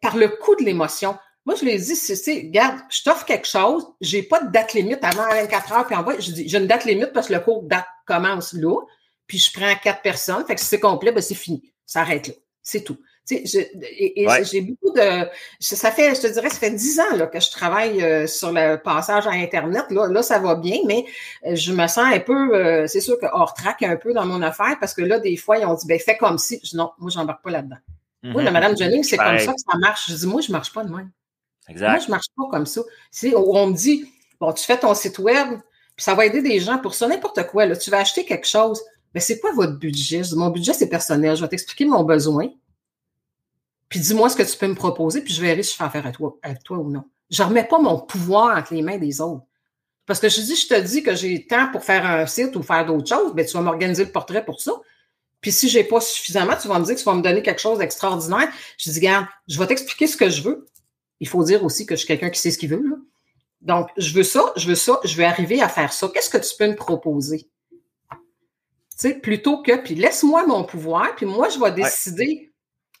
par 0.00 0.16
le 0.16 0.28
coup 0.28 0.54
de 0.56 0.62
l'émotion. 0.62 1.18
Moi, 1.44 1.56
je 1.56 1.64
lui 1.64 1.72
ai 1.72 1.78
dit, 1.78 1.96
c'est, 1.96 2.34
regarde, 2.36 2.78
je 2.88 3.02
t'offre 3.02 3.26
quelque 3.26 3.46
chose, 3.46 3.86
j'ai 4.00 4.22
pas 4.22 4.40
de 4.40 4.50
date 4.50 4.72
limite 4.72 5.02
avant 5.02 5.28
24 5.28 5.72
heures, 5.72 5.86
puis 5.86 5.94
en 5.94 6.02
bas, 6.02 6.18
je 6.18 6.30
dis, 6.30 6.48
j'ai 6.48 6.56
une 6.56 6.66
date 6.66 6.86
limite 6.86 7.12
parce 7.12 7.28
que 7.28 7.34
le 7.34 7.40
cours 7.40 7.64
date 7.64 7.84
commence 8.06 8.54
là, 8.54 8.80
puis 9.26 9.38
je 9.38 9.52
prends 9.52 9.74
quatre 9.82 10.00
personnes, 10.00 10.44
fait 10.46 10.54
que 10.54 10.60
si 10.60 10.66
c'est 10.66 10.80
complet, 10.80 11.12
ben 11.12 11.20
c'est 11.20 11.34
fini. 11.34 11.74
Ça 11.84 12.00
arrête 12.00 12.28
là. 12.28 12.34
C'est 12.62 12.82
tout. 12.82 12.98
Tu 13.26 13.46
sais, 13.46 13.70
et, 13.82 14.26
j'ai 14.42 14.60
beaucoup 14.60 14.92
de. 14.92 15.26
Ça 15.58 15.90
fait, 15.90 16.14
je 16.14 16.20
te 16.20 16.26
dirais, 16.26 16.50
ça 16.50 16.58
fait 16.58 16.70
dix 16.70 17.00
ans 17.00 17.16
là, 17.16 17.26
que 17.26 17.40
je 17.40 17.50
travaille 17.50 18.02
euh, 18.02 18.26
sur 18.26 18.52
le 18.52 18.76
passage 18.76 19.26
à 19.26 19.30
Internet. 19.30 19.86
Là, 19.90 20.08
là, 20.08 20.22
ça 20.22 20.38
va 20.38 20.56
bien, 20.56 20.78
mais 20.86 21.06
euh, 21.46 21.56
je 21.56 21.72
me 21.72 21.86
sens 21.86 22.12
un 22.12 22.20
peu, 22.20 22.54
euh, 22.54 22.86
c'est 22.86 23.00
sûr 23.00 23.18
que 23.18 23.26
hors 23.32 23.54
track 23.54 23.82
un 23.82 23.96
peu 23.96 24.12
dans 24.12 24.26
mon 24.26 24.42
affaire, 24.42 24.76
parce 24.78 24.92
que 24.92 25.00
là, 25.00 25.18
des 25.20 25.36
fois, 25.36 25.58
ils 25.58 25.64
ont 25.64 25.74
dit 25.74 25.86
ben 25.86 25.98
fais 25.98 26.18
comme 26.18 26.36
si. 26.36 26.60
Je 26.62 26.70
dis 26.70 26.76
non, 26.76 26.90
moi, 26.98 27.10
j'embarque 27.10 27.42
pas 27.42 27.50
là-dedans. 27.50 27.78
Oui, 28.24 28.42
la 28.42 28.50
Madame 28.50 28.76
Jennings, 28.76 29.04
c'est 29.04 29.18
comme 29.18 29.38
ça 29.38 29.52
que 29.52 29.60
ça 29.60 29.78
marche. 29.78 30.10
Je 30.10 30.14
dis, 30.14 30.26
moi, 30.26 30.40
je 30.40 30.50
marche 30.50 30.72
pas 30.72 30.82
de 30.82 30.94
même. 30.94 31.10
Exact. 31.68 31.90
Moi, 31.90 31.98
je 31.98 32.10
marche 32.10 32.26
pas 32.36 32.44
comme 32.50 32.66
ça. 32.66 32.80
C'est, 33.10 33.34
on 33.34 33.66
me 33.66 33.74
dit, 33.74 34.10
bon, 34.40 34.52
tu 34.52 34.64
fais 34.64 34.78
ton 34.78 34.94
site 34.94 35.18
web, 35.18 35.48
puis 35.96 36.04
ça 36.04 36.14
va 36.14 36.24
aider 36.26 36.40
des 36.40 36.58
gens 36.58 36.78
pour 36.78 36.94
ça, 36.94 37.06
n'importe 37.06 37.46
quoi. 37.48 37.66
Là, 37.66 37.76
tu 37.76 37.90
vas 37.90 37.98
acheter 37.98 38.24
quelque 38.24 38.46
chose. 38.46 38.82
Mais 39.14 39.20
c'est 39.20 39.38
quoi 39.38 39.52
votre 39.52 39.78
budget? 39.78 40.22
mon 40.34 40.48
budget, 40.48 40.72
c'est 40.72 40.88
personnel. 40.88 41.36
Je 41.36 41.42
vais 41.42 41.48
t'expliquer 41.48 41.84
mon 41.84 42.02
besoin. 42.02 42.48
Puis 43.94 44.00
dis-moi 44.00 44.28
ce 44.28 44.34
que 44.34 44.42
tu 44.42 44.58
peux 44.58 44.66
me 44.66 44.74
proposer, 44.74 45.20
puis 45.20 45.32
je 45.32 45.40
verrai 45.40 45.62
si 45.62 45.70
je 45.70 45.76
fais 45.76 45.84
affaire 45.84 46.04
à 46.04 46.10
toi, 46.10 46.36
avec 46.42 46.64
toi 46.64 46.78
ou 46.78 46.90
non. 46.90 47.04
Je 47.30 47.40
ne 47.40 47.46
remets 47.46 47.62
pas 47.62 47.78
mon 47.78 48.00
pouvoir 48.00 48.58
entre 48.58 48.74
les 48.74 48.82
mains 48.82 48.98
des 48.98 49.20
autres. 49.20 49.44
Parce 50.04 50.18
que 50.18 50.28
je 50.28 50.40
dis, 50.40 50.56
je 50.56 50.66
te 50.66 50.80
dis 50.80 51.04
que 51.04 51.14
j'ai 51.14 51.46
temps 51.46 51.70
pour 51.70 51.84
faire 51.84 52.04
un 52.04 52.26
site 52.26 52.56
ou 52.56 52.64
faire 52.64 52.84
d'autres 52.86 53.06
choses, 53.06 53.32
bien, 53.34 53.44
tu 53.44 53.52
vas 53.52 53.60
m'organiser 53.60 54.04
le 54.04 54.10
portrait 54.10 54.44
pour 54.44 54.60
ça. 54.60 54.72
Puis 55.40 55.52
si 55.52 55.68
j'ai 55.68 55.84
pas 55.84 56.00
suffisamment, 56.00 56.56
tu 56.60 56.66
vas 56.66 56.80
me 56.80 56.84
dire 56.84 56.96
que 56.96 56.98
tu 56.98 57.04
vas 57.04 57.14
me 57.14 57.22
donner 57.22 57.40
quelque 57.40 57.60
chose 57.60 57.78
d'extraordinaire. 57.78 58.48
Je 58.78 58.90
dis, 58.90 58.98
regarde, 58.98 59.26
je 59.46 59.60
vais 59.60 59.66
t'expliquer 59.68 60.08
ce 60.08 60.16
que 60.16 60.28
je 60.28 60.42
veux. 60.42 60.66
Il 61.20 61.28
faut 61.28 61.44
dire 61.44 61.62
aussi 61.62 61.86
que 61.86 61.94
je 61.94 61.98
suis 61.98 62.08
quelqu'un 62.08 62.30
qui 62.30 62.40
sait 62.40 62.50
ce 62.50 62.58
qu'il 62.58 62.70
veut. 62.70 62.82
Là. 62.82 62.96
Donc, 63.60 63.90
je 63.96 64.12
veux 64.12 64.24
ça, 64.24 64.52
je 64.56 64.66
veux 64.66 64.74
ça, 64.74 64.98
je 65.04 65.14
veux 65.16 65.24
arriver 65.24 65.62
à 65.62 65.68
faire 65.68 65.92
ça. 65.92 66.10
Qu'est-ce 66.12 66.30
que 66.30 66.38
tu 66.38 66.50
peux 66.58 66.66
me 66.66 66.74
proposer? 66.74 67.48
Tu 68.10 68.18
sais, 68.96 69.14
plutôt 69.14 69.62
que, 69.62 69.76
puis 69.76 69.94
laisse-moi 69.94 70.48
mon 70.48 70.64
pouvoir, 70.64 71.14
puis 71.14 71.26
moi, 71.26 71.48
je 71.48 71.60
vais 71.60 71.70
décider 71.70 72.50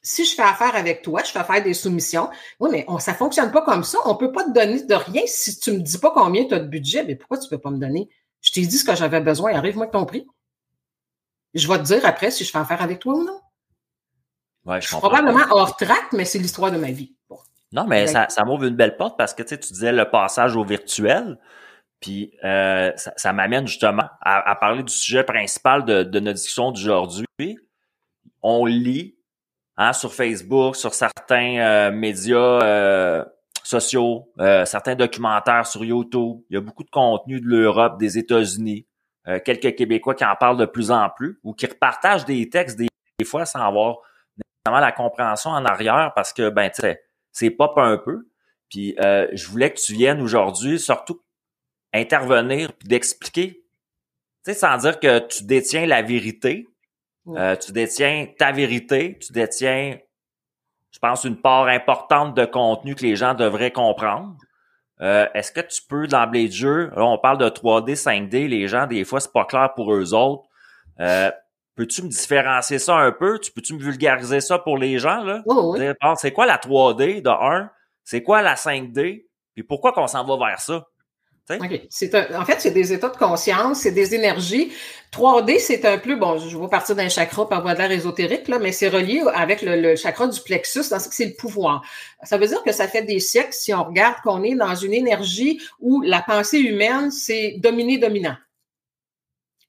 si 0.04 0.26
je 0.26 0.34
fais 0.34 0.42
affaire 0.42 0.76
avec 0.76 1.00
toi, 1.00 1.22
je 1.24 1.30
fais 1.30 1.38
affaire 1.38 1.64
des 1.64 1.72
soumissions. 1.72 2.28
Oui, 2.60 2.68
mais 2.70 2.84
on, 2.88 2.98
ça 2.98 3.14
fonctionne 3.14 3.50
pas 3.50 3.62
comme 3.62 3.82
ça. 3.82 3.98
On 4.04 4.14
peut 4.14 4.30
pas 4.30 4.44
te 4.44 4.52
donner 4.52 4.82
de 4.82 4.94
rien 4.94 5.22
si 5.26 5.58
tu 5.58 5.72
me 5.72 5.78
dis 5.78 5.98
pas 5.98 6.12
combien 6.14 6.44
tu 6.44 6.52
as 6.54 6.60
de 6.60 6.68
budget. 6.68 7.04
Mais 7.04 7.16
pourquoi 7.16 7.38
tu 7.38 7.48
peux 7.48 7.58
pas 7.58 7.70
me 7.70 7.78
donner? 7.78 8.10
Je 8.42 8.52
t'ai 8.52 8.60
dit 8.60 8.76
ce 8.76 8.84
que 8.84 8.94
j'avais 8.94 9.22
besoin. 9.22 9.54
Arrive-moi 9.54 9.86
ton 9.86 10.04
prix. 10.04 10.26
Je 11.54 11.66
vais 11.66 11.78
te 11.78 11.84
dire 11.84 12.04
après 12.04 12.30
si 12.30 12.44
je 12.44 12.50
fais 12.50 12.58
affaire 12.58 12.82
avec 12.82 12.98
toi 12.98 13.14
ou 13.14 13.24
non. 13.24 13.40
Ouais, 14.66 14.80
je, 14.82 14.88
suis 14.88 14.96
probablement 14.96 15.44
hors 15.50 15.74
track, 15.76 16.12
mais 16.12 16.26
c'est 16.26 16.38
l'histoire 16.38 16.70
de 16.70 16.76
ma 16.76 16.90
vie. 16.90 17.14
Non, 17.72 17.86
mais 17.86 18.06
ça, 18.06 18.28
ça 18.28 18.44
m'ouvre 18.44 18.64
une 18.64 18.76
belle 18.76 18.96
porte 18.96 19.16
parce 19.16 19.32
que 19.32 19.42
tu 19.42 19.56
disais 19.56 19.92
le 19.92 20.10
passage 20.10 20.54
au 20.54 20.64
virtuel. 20.64 21.38
Puis 22.00 22.36
euh, 22.44 22.92
ça, 22.96 23.32
m'amène 23.32 23.66
justement 23.66 24.04
à, 24.20 24.54
parler 24.56 24.82
du 24.82 24.92
sujet 24.92 25.24
principal 25.24 25.86
de, 25.86 26.02
de 26.02 26.20
notre 26.20 26.36
discussion 26.36 26.70
d'aujourd'hui. 26.72 27.26
On 28.42 28.66
lit 28.66 29.16
hein, 29.76 29.92
sur 29.92 30.12
Facebook, 30.14 30.76
sur 30.76 30.94
certains 30.94 31.58
euh, 31.58 31.90
médias 31.90 32.62
euh, 32.62 33.24
sociaux, 33.62 34.30
euh, 34.38 34.64
certains 34.64 34.94
documentaires 34.94 35.66
sur 35.66 35.84
YouTube. 35.84 36.38
Il 36.50 36.54
y 36.54 36.56
a 36.56 36.60
beaucoup 36.60 36.84
de 36.84 36.90
contenu 36.90 37.40
de 37.40 37.46
l'Europe, 37.46 37.98
des 37.98 38.18
États-Unis, 38.18 38.86
quelques 39.46 39.74
Québécois 39.74 40.14
qui 40.14 40.24
en 40.24 40.36
parlent 40.36 40.58
de 40.58 40.66
plus 40.66 40.90
en 40.90 41.08
plus 41.08 41.40
ou 41.42 41.54
qui 41.54 41.64
repartagent 41.64 42.26
des 42.26 42.46
textes 42.50 42.76
des, 42.76 42.88
fois 43.24 43.46
sans 43.46 43.60
avoir 43.60 43.96
nécessairement 44.36 44.84
la 44.84 44.92
compréhension 44.92 45.50
en 45.50 45.64
arrière 45.64 46.12
parce 46.14 46.34
que 46.34 46.50
ben 46.50 46.68
tu 46.68 46.82
sais, 46.82 47.02
c'est 47.32 47.48
pop 47.48 47.72
un 47.78 47.96
peu. 47.96 48.28
Puis 48.68 48.94
je 48.98 49.48
voulais 49.48 49.72
que 49.72 49.80
tu 49.80 49.94
viennes 49.94 50.20
aujourd'hui 50.20 50.78
surtout 50.78 51.22
intervenir 51.94 52.74
puis 52.74 52.86
d'expliquer, 52.86 53.64
tu 54.44 54.52
sais, 54.52 54.54
sans 54.54 54.76
dire 54.76 55.00
que 55.00 55.20
tu 55.20 55.44
détiens 55.44 55.86
la 55.86 56.02
vérité, 56.02 56.68
euh, 57.28 57.56
tu 57.56 57.72
détiens 57.72 58.26
ta 58.38 58.52
vérité, 58.52 59.18
tu 59.18 59.32
détiens, 59.32 59.98
je 60.90 60.98
pense, 60.98 61.24
une 61.24 61.40
part 61.40 61.66
importante 61.66 62.34
de 62.34 62.44
contenu 62.44 62.94
que 62.94 63.02
les 63.02 63.16
gens 63.16 63.34
devraient 63.34 63.72
comprendre. 63.72 64.36
Euh, 65.00 65.26
est-ce 65.34 65.50
que 65.50 65.60
tu 65.60 65.82
peux, 65.88 66.06
d'emblée 66.06 66.48
de 66.48 66.52
jeu, 66.52 66.90
là, 66.94 67.04
on 67.04 67.18
parle 67.18 67.38
de 67.38 67.48
3D, 67.48 67.96
5D, 67.96 68.46
les 68.46 68.68
gens, 68.68 68.86
des 68.86 69.04
fois, 69.04 69.20
c'est 69.20 69.32
pas 69.32 69.44
clair 69.44 69.72
pour 69.74 69.92
eux 69.92 70.14
autres. 70.14 70.44
Euh, 71.00 71.30
peux-tu 71.74 72.02
me 72.02 72.08
différencier 72.08 72.78
ça 72.78 72.96
un 72.96 73.10
peu? 73.10 73.38
Tu 73.40 73.50
peux-tu 73.50 73.74
me 73.74 73.80
vulgariser 73.80 74.40
ça 74.40 74.58
pour 74.58 74.78
les 74.78 74.98
gens, 74.98 75.24
là? 75.24 75.42
C'est 76.16 76.32
quoi 76.32 76.46
la 76.46 76.58
3D 76.58 77.22
de 77.22 77.28
1? 77.30 77.70
C'est 78.04 78.22
quoi 78.22 78.42
la 78.42 78.54
5D? 78.54 79.26
Puis 79.54 79.62
pourquoi 79.64 79.92
qu'on 79.92 80.06
s'en 80.06 80.24
va 80.24 80.48
vers 80.48 80.60
ça? 80.60 80.86
C'est 81.90 82.14
en 82.34 82.44
fait, 82.46 82.60
c'est 82.60 82.70
des 82.70 82.94
états 82.94 83.10
de 83.10 83.16
conscience, 83.18 83.80
c'est 83.80 83.92
des 83.92 84.14
énergies. 84.14 84.72
3D, 85.12 85.58
c'est 85.58 85.84
un 85.84 85.98
peu, 85.98 86.16
bon, 86.16 86.38
je 86.38 86.56
vais 86.56 86.68
partir 86.68 86.96
d'un 86.96 87.10
chakra 87.10 87.46
par 87.46 87.60
voie 87.60 87.74
de 87.74 87.78
l'air 87.78 87.90
ésotérique, 87.90 88.48
là, 88.48 88.58
mais 88.58 88.72
c'est 88.72 88.88
relié 88.88 89.22
avec 89.34 89.60
le, 89.62 89.94
chakra 89.94 90.26
du 90.26 90.40
plexus, 90.40 90.88
dans 90.90 90.98
ce 90.98 91.08
que 91.08 91.14
c'est 91.14 91.26
le 91.26 91.34
pouvoir. 91.34 91.82
Ça 92.22 92.38
veut 92.38 92.46
dire 92.46 92.62
que 92.62 92.72
ça 92.72 92.88
fait 92.88 93.02
des 93.02 93.20
siècles, 93.20 93.52
si 93.52 93.74
on 93.74 93.84
regarde 93.84 94.16
qu'on 94.24 94.42
est 94.42 94.54
dans 94.54 94.74
une 94.74 94.94
énergie 94.94 95.60
où 95.80 96.00
la 96.00 96.22
pensée 96.22 96.60
humaine, 96.60 97.10
c'est 97.10 97.56
dominé-dominant. 97.58 98.36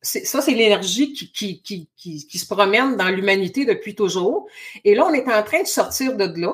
Ça, 0.01 0.41
c'est 0.41 0.53
l'énergie 0.53 1.13
qui, 1.13 1.31
qui, 1.31 1.61
qui, 1.61 1.89
qui 1.97 2.39
se 2.39 2.45
promène 2.45 2.95
dans 2.95 3.09
l'humanité 3.09 3.65
depuis 3.65 3.95
toujours. 3.95 4.47
Et 4.83 4.93
là, 4.95 5.05
on 5.07 5.13
est 5.13 5.27
en 5.27 5.43
train 5.43 5.63
de 5.63 5.67
sortir 5.67 6.15
de 6.15 6.25
là 6.39 6.53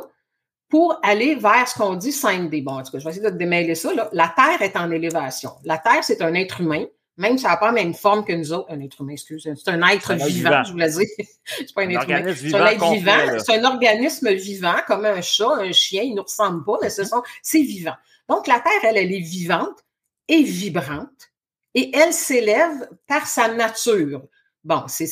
pour 0.72 0.98
aller 1.04 1.36
vers 1.36 1.68
ce 1.68 1.78
qu'on 1.78 1.96
dit 1.96 2.12
5D. 2.12 2.64
Bon, 2.64 2.80
en 2.80 2.84
tout 2.84 2.94
cas, 2.94 3.00
je 3.00 3.04
vais 3.04 3.12
essayer 3.12 3.30
de 3.30 3.38
démêler 3.38 3.76
ça. 3.76 3.94
Là. 3.94 4.10
La 4.14 4.34
Terre 4.34 4.62
est 4.62 4.78
en 4.78 4.90
élévation. 4.90 5.52
La 5.66 5.78
Terre, 5.78 6.02
c'est 6.02 6.22
un 6.22 6.34
être 6.34 6.62
humain, 6.62 6.86
même 7.18 7.38
si 7.38 7.44
ça 7.44 7.50
n'a 7.50 7.58
pas 7.58 7.68
la 7.68 7.74
même 7.74 7.94
forme 7.94 8.24
que 8.24 8.32
nous 8.32 8.54
autres. 8.54 8.72
Un 8.72 8.80
être 8.80 9.02
humain, 9.02 9.12
excusez. 9.12 9.54
C'est 9.56 9.70
un 9.70 9.86
être 9.90 10.14
vivant, 10.14 10.64
je 10.64 10.72
vous 10.72 10.78
l'ai 10.78 10.90
dit. 10.90 11.06
c'est 11.46 11.74
pas 11.76 11.84
un, 11.84 11.90
être 11.90 12.10
humain. 12.10 12.34
C'est 12.34 12.56
un 12.56 12.66
être 12.68 12.92
vivant. 12.94 13.40
C'est 13.46 13.60
un 13.60 13.66
organisme 13.66 14.34
vivant, 14.34 14.78
comme 14.88 15.06
un 15.06 15.22
chat, 15.22 15.54
un 15.60 15.74
chien. 15.74 16.04
Il 16.04 16.12
ne 16.12 16.16
nous 16.16 16.24
ressemble 16.24 16.64
pas, 16.64 16.78
mais 16.82 16.90
ce 16.90 17.04
sont, 17.04 17.22
c'est 17.44 17.62
vivant. 17.62 17.96
Donc, 18.30 18.48
la 18.48 18.62
Terre, 18.62 18.72
elle, 18.84 18.98
elle 18.98 19.14
est 19.14 19.20
vivante 19.20 19.78
et 20.30 20.42
vibrante 20.42 21.32
et 21.76 21.92
elle 21.94 22.14
s'élève 22.14 22.90
par 23.08 23.28
sa 23.28 23.54
nature. 23.54 24.24
Bon, 24.64 24.84
c'est 24.88 25.08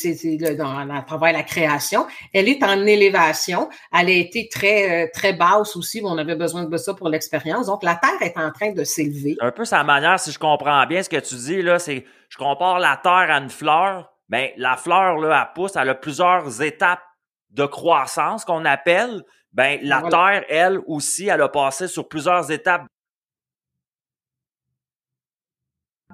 à 0.51 1.01
travers 1.01 1.33
la 1.33 1.41
création. 1.41 2.05
Elle 2.33 2.47
est 2.47 2.63
en 2.63 2.85
élévation. 2.85 3.67
Elle 3.91 4.07
a 4.07 4.11
été 4.11 4.47
très, 4.47 5.05
euh, 5.05 5.07
très 5.11 5.33
basse 5.33 5.75
aussi. 5.75 6.01
On 6.03 6.19
avait 6.19 6.35
besoin 6.35 6.65
de 6.65 6.77
ça 6.77 6.93
pour 6.93 7.09
l'expérience. 7.09 7.65
Donc, 7.65 7.81
la 7.81 7.95
Terre 7.95 8.21
est 8.21 8.37
en 8.37 8.51
train 8.51 8.73
de 8.73 8.83
s'élever. 8.83 9.37
Un 9.41 9.51
peu 9.51 9.65
sa 9.65 9.83
manière, 9.83 10.19
si 10.19 10.31
je 10.31 10.37
comprends 10.37 10.85
bien 10.85 11.01
ce 11.01 11.09
que 11.09 11.19
tu 11.19 11.33
dis, 11.33 11.63
là, 11.63 11.79
c'est 11.79 12.05
je 12.29 12.37
compare 12.37 12.77
la 12.77 12.97
Terre 12.97 13.31
à 13.31 13.39
une 13.39 13.49
fleur. 13.49 14.13
Ben, 14.29 14.51
la 14.57 14.77
fleur, 14.77 15.17
là, 15.17 15.41
elle 15.41 15.53
pousse, 15.55 15.75
elle 15.75 15.89
a 15.89 15.95
plusieurs 15.95 16.61
étapes 16.61 17.01
de 17.49 17.65
croissance 17.65 18.45
qu'on 18.45 18.65
appelle. 18.65 19.23
Ben, 19.53 19.79
la 19.81 20.03
Terre, 20.03 20.45
elle 20.47 20.79
aussi, 20.85 21.27
elle 21.27 21.41
a 21.41 21.49
passé 21.49 21.87
sur 21.87 22.07
plusieurs 22.07 22.51
étapes 22.51 22.85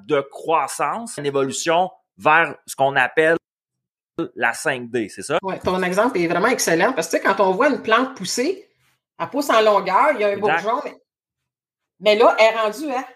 de 0.06 0.22
croissance, 0.22 1.18
une 1.18 1.26
évolution 1.26 1.90
vers 2.18 2.56
ce 2.66 2.76
qu'on 2.76 2.96
appelle 2.96 3.38
la 4.36 4.52
5D, 4.52 5.10
c'est 5.10 5.24
ça? 5.24 5.38
Oui, 5.42 5.56
ton 5.60 5.82
exemple 5.84 6.18
est 6.18 6.28
vraiment 6.28 6.48
excellent 6.48 6.94
parce 6.94 7.10
que 7.10 7.18
quand 7.18 7.40
on 7.42 7.52
voit 7.52 7.70
une 7.70 7.82
plante 7.82 8.16
pousser, 8.16 8.70
elle 9.20 9.30
pousse 9.30 9.50
en 9.50 9.62
longueur, 9.62 10.12
il 10.14 10.22
y 10.22 10.24
a 10.24 10.30
un 10.30 10.38
bourgeon, 10.38 10.82
mais, 12.00 12.16
là, 12.16 12.36
elle 12.40 12.54
est 12.54 12.58
rendue 12.58 12.92
à. 12.92 13.08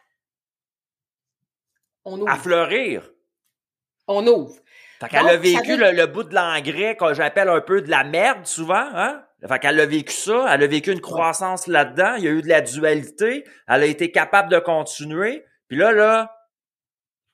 On 2.05 2.19
ouvre. 2.19 2.29
À 2.29 2.37
fleurir. 2.37 3.09
On 4.07 4.25
ouvre. 4.25 4.55
Fait 4.99 5.09
qu'elle 5.09 5.27
a 5.27 5.37
vécu 5.37 5.77
le, 5.77 6.05
bout 6.07 6.23
de 6.23 6.33
l'engrais 6.33 6.97
que 6.97 7.13
j'appelle 7.13 7.49
un 7.49 7.61
peu 7.61 7.81
de 7.81 7.89
la 7.89 8.03
merde 8.03 8.45
souvent, 8.45 8.89
hein? 8.93 9.23
Fait 9.47 9.59
qu'elle 9.59 9.79
a 9.79 9.85
vécu 9.85 10.13
ça, 10.13 10.47
elle 10.49 10.63
a 10.63 10.67
vécu 10.67 10.91
une 10.91 10.99
croissance 10.99 11.67
là-dedans, 11.67 12.15
il 12.15 12.23
y 12.25 12.27
a 12.27 12.31
eu 12.31 12.41
de 12.41 12.49
la 12.49 12.59
dualité, 12.59 13.45
elle 13.67 13.83
a 13.83 13.85
été 13.85 14.11
capable 14.11 14.49
de 14.49 14.59
continuer, 14.59 15.45
puis 15.69 15.77
là, 15.77 15.93
là, 15.93 16.35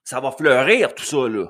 ça 0.03 0.19
va 0.19 0.31
fleurir 0.31 0.93
tout 0.93 1.03
ça, 1.03 1.27
là. 1.27 1.47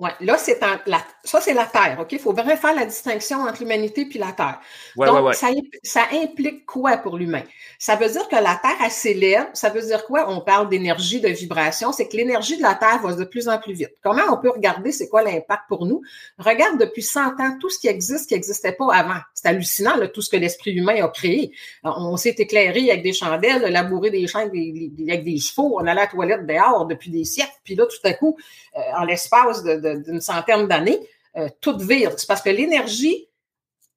Oui, 0.00 0.10
là, 0.20 0.38
c'est 0.38 0.60
la, 0.86 1.04
ça, 1.24 1.40
c'est 1.40 1.54
la 1.54 1.66
Terre, 1.66 1.98
OK? 2.00 2.12
Il 2.12 2.20
faut 2.20 2.32
vraiment 2.32 2.56
faire 2.56 2.72
la 2.72 2.84
distinction 2.84 3.40
entre 3.40 3.60
l'humanité 3.60 4.06
puis 4.06 4.20
la 4.20 4.30
Terre. 4.30 4.60
Donc, 4.96 5.34
Ça, 5.34 5.48
ça, 5.82 6.02
implique 6.12 6.64
quoi 6.66 6.98
pour 6.98 7.16
l'humain? 7.18 7.42
Ça 7.80 7.96
veut 7.96 8.08
dire 8.08 8.28
que 8.28 8.36
la 8.36 8.54
Terre, 8.62 8.76
elle 8.84 8.92
s'élève. 8.92 9.48
Ça 9.54 9.70
veut 9.70 9.80
dire 9.82 10.06
quoi? 10.06 10.30
On 10.30 10.40
parle 10.40 10.68
d'énergie, 10.68 11.20
de 11.20 11.28
vibration. 11.28 11.90
C'est 11.90 12.06
que 12.06 12.16
l'énergie 12.16 12.56
de 12.56 12.62
la 12.62 12.76
Terre 12.76 13.00
va 13.02 13.12
de 13.12 13.24
plus 13.24 13.48
en 13.48 13.58
plus 13.58 13.72
vite. 13.72 13.96
Comment 14.00 14.22
on 14.30 14.36
peut 14.36 14.50
regarder 14.50 14.92
c'est 14.92 15.08
quoi 15.08 15.22
l'impact 15.22 15.62
pour 15.66 15.84
nous? 15.84 16.00
Regarde 16.38 16.78
depuis 16.78 17.02
100 17.02 17.40
ans 17.40 17.58
tout 17.60 17.68
ce 17.68 17.80
qui 17.80 17.88
existe 17.88 18.28
qui 18.28 18.34
n'existait 18.34 18.72
pas 18.72 18.94
avant. 18.94 19.20
C'est 19.40 19.46
hallucinant, 19.46 19.94
tout 20.12 20.20
ce 20.20 20.30
que 20.30 20.36
l'esprit 20.36 20.72
humain 20.72 21.00
a 21.00 21.08
créé. 21.08 21.52
On 21.84 22.16
s'est 22.16 22.34
éclairé 22.38 22.90
avec 22.90 23.04
des 23.04 23.12
chandelles, 23.12 23.62
labouré 23.72 24.10
des 24.10 24.26
chaînes 24.26 24.48
avec 24.48 25.24
des 25.24 25.38
chevaux, 25.38 25.78
on 25.78 25.86
allait 25.86 25.94
la 25.94 26.06
toilette 26.08 26.44
dehors 26.44 26.86
depuis 26.86 27.08
des 27.12 27.24
siècles, 27.24 27.52
puis 27.62 27.76
là, 27.76 27.86
tout 27.86 28.04
à 28.04 28.14
coup, 28.14 28.36
euh, 28.76 28.80
en 28.96 29.04
l'espace 29.04 29.62
d'une 29.62 30.20
centaine 30.20 30.66
d'années, 30.66 30.98
euh, 31.36 31.48
tout 31.60 31.78
vire. 31.78 32.14
C'est 32.16 32.26
parce 32.26 32.42
que 32.42 32.50
l'énergie, 32.50 33.28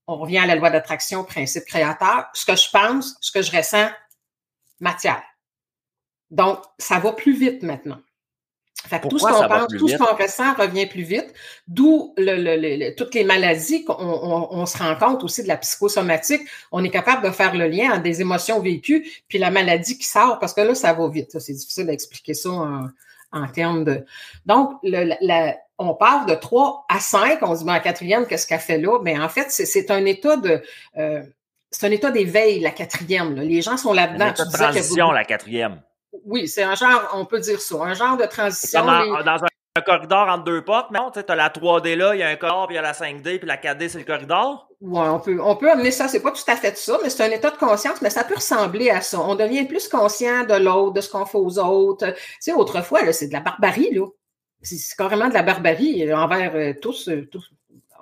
on 0.06 0.18
revient 0.18 0.38
à 0.38 0.46
la 0.46 0.54
loi 0.54 0.70
d'attraction, 0.70 1.24
principe 1.24 1.66
créateur, 1.66 2.28
ce 2.36 2.46
que 2.46 2.56
je 2.56 2.70
pense, 2.70 3.18
ce 3.20 3.32
que 3.32 3.42
je 3.42 3.52
ressens, 3.52 3.90
matière. 4.80 5.24
Donc, 6.30 6.60
ça 6.78 7.00
va 7.00 7.14
plus 7.14 7.34
vite 7.34 7.64
maintenant. 7.64 8.00
Fait 8.88 9.00
que 9.00 9.08
tout 9.08 9.20
ce 9.20 9.26
qu'on 9.26 9.48
pense, 9.48 9.68
tout 9.68 9.88
ce 9.88 9.98
qu'on 9.98 10.16
ressent 10.16 10.54
revient 10.56 10.88
plus 10.88 11.04
vite, 11.04 11.34
d'où 11.68 12.14
le, 12.18 12.96
toutes 12.96 13.14
les 13.14 13.24
maladies 13.24 13.86
qu'on 13.86 13.96
on, 13.98 14.66
se 14.66 14.78
rend 14.78 14.96
compte 14.96 15.24
aussi 15.24 15.44
de 15.44 15.48
la 15.48 15.58
psychosomatique. 15.58 16.42
On 16.72 16.84
est 16.84 16.90
capable 16.90 17.26
de 17.26 17.32
faire 17.32 17.56
le 17.56 17.68
lien 17.68 17.92
entre 17.92 18.04
des 18.04 18.22
émotions 18.22 18.60
vécues 18.60 19.08
puis 19.28 19.38
la 19.38 19.52
maladie 19.52 19.98
qui 19.98 20.06
sort, 20.06 20.40
parce 20.40 20.54
que 20.54 20.62
là, 20.62 20.74
ça 20.74 20.94
va 20.94 21.08
vite. 21.10 21.38
C'est 21.40 21.54
difficile 21.54 21.86
d'expliquer 21.86 22.34
ça 22.34 22.50
en, 22.50 22.88
en, 23.32 23.48
termes 23.48 23.84
de... 23.84 24.04
Donc, 24.46 24.74
la, 24.84 25.56
on 25.78 25.94
parle 25.94 26.28
de 26.28 26.36
3 26.36 26.86
à 26.90 27.00
5, 27.00 27.40
on 27.44 27.54
se 27.54 27.60
dit, 27.60 27.66
ben, 27.66 27.74
la 27.74 27.80
quatrième, 27.80 28.26
qu'est-ce 28.26 28.48
qu'elle 28.48 28.60
fait 28.60 28.78
là? 28.78 29.00
Mais 29.04 29.20
en 29.20 29.30
fait, 29.30 29.48
c'est 29.50 29.92
un 29.92 30.06
état 30.06 30.38
de... 30.38 30.62
Euh, 30.98 31.22
c'est 31.70 31.88
un 31.88 31.92
état 31.92 32.12
d'éveil, 32.12 32.60
la 32.60 32.72
quatrième. 32.72 33.36
Les 33.36 33.62
gens 33.62 33.78
sont 33.78 33.94
là-dedans. 33.94 34.26
Un 34.26 34.32
état 34.32 34.46
de 34.46 34.52
transition, 34.52 35.12
la 35.12 35.24
quatrième. 35.24 35.82
Oui, 36.26 36.48
c'est 36.48 36.64
un 36.64 36.76
genre, 36.76 37.12
on 37.14 37.26
peut 37.26 37.40
dire 37.40 37.62
ça, 37.62 37.76
un 37.82 37.94
genre 37.94 38.18
de 38.18 38.26
transition. 38.26 38.86
Dans, 38.86 39.24
dans 39.24 39.44
un, 39.44 39.82
corridor 39.86 40.28
entre 40.28 40.44
deux 40.44 40.62
portes, 40.64 40.92
mais 40.92 41.00
tu 41.14 41.20
as 41.26 41.36
la 41.36 41.50
3D 41.50 41.96
là, 41.96 42.14
il 42.14 42.20
y 42.20 42.24
a 42.24 42.28
un 42.28 42.36
corps, 42.36 42.68
puis 42.68 42.76
il 42.76 42.78
y 42.78 42.80
a 42.80 42.82
la 42.82 42.92
5D, 42.92 43.40
puis 43.40 43.48
la 43.48 43.56
4D, 43.56 43.88
c'est 43.88 44.00
le 44.00 44.04
corridor. 44.04 44.68
Oui, 44.82 45.00
on 45.08 45.20
peut, 45.20 45.40
on 45.42 45.56
peut 45.56 45.72
amener 45.72 45.92
ça. 45.92 46.10
C'est 46.10 46.22
pas 46.22 46.32
tout 46.32 46.44
à 46.48 46.58
fait 46.58 46.78
ça, 46.78 47.00
mais 47.02 47.10
c'est 47.10 47.24
un 47.24 47.32
état 47.32 47.52
de 47.52 47.58
conscience, 47.58 48.02
mais 48.02 48.10
ça 48.10 48.26
peut 48.26 48.36
ressembler 48.36 48.90
à 48.90 49.00
ça. 49.00 49.22
On 49.22 49.36
devient 49.36 49.66
plus 49.66 49.88
conscient 49.88 50.44
de 50.44 50.56
l'autre, 50.56 50.94
de 50.94 51.02
ce 51.02 51.10
qu'on 51.10 51.26
fait 51.26 51.38
aux 51.38 51.58
autres. 51.58 52.06
Tu 52.12 52.22
sais, 52.42 52.54
autrefois, 52.54 53.14
c'est 53.14 53.28
de 53.28 53.34
la 53.34 53.40
barbarie, 53.40 53.94
là. 53.94 54.08
C'est 54.64 54.96
carrément 54.96 55.30
de 55.30 55.34
la 55.34 55.42
barbarie 55.42 56.14
envers 56.14 56.56
euh, 56.56 56.74
tous, 56.80 57.08
euh, 57.10 57.28
tous, 57.32 57.50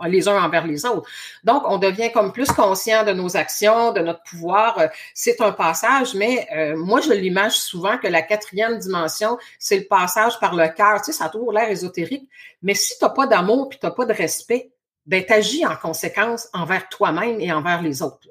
les 0.08 0.28
uns 0.28 0.42
envers 0.42 0.66
les 0.66 0.86
autres. 0.86 1.10
Donc, 1.44 1.64
on 1.66 1.78
devient 1.78 2.12
comme 2.12 2.32
plus 2.32 2.50
conscient 2.52 3.04
de 3.04 3.12
nos 3.12 3.36
actions, 3.38 3.92
de 3.92 4.02
notre 4.02 4.24
pouvoir. 4.24 4.78
Euh, 4.80 4.88
c'est 5.14 5.42
un 5.42 5.52
passage, 5.52 6.14
mais 6.16 6.48
euh, 6.56 6.78
moi, 6.78 7.02
je 7.02 7.12
l'image 7.12 7.58
souvent 7.58 7.98
que 7.98 8.08
la 8.08 8.22
quatrième 8.22 8.78
dimension, 8.78 9.38
c'est 9.58 9.78
le 9.78 9.86
passage 9.86 10.40
par 10.40 10.56
le 10.56 10.68
cœur. 10.68 11.02
Tu 11.02 11.12
sais, 11.12 11.18
ça 11.18 11.26
a 11.26 11.30
toujours 11.30 11.52
l'air 11.52 11.70
ésotérique, 11.70 12.30
mais 12.62 12.74
si 12.74 12.98
tu 12.98 13.04
n'as 13.04 13.12
pas 13.12 13.28
d'amour 13.28 13.70
puis 13.70 13.80
tu 13.80 13.86
n'as 13.86 13.92
pas 13.92 14.06
de 14.06 14.14
respect, 14.14 14.72
ben, 15.06 15.24
tu 15.26 15.34
agis 15.34 15.66
en 15.66 15.76
conséquence 15.76 16.48
envers 16.54 16.88
toi-même 16.90 17.40
et 17.40 17.52
envers 17.52 17.82
les 17.82 18.02
autres. 18.02 18.28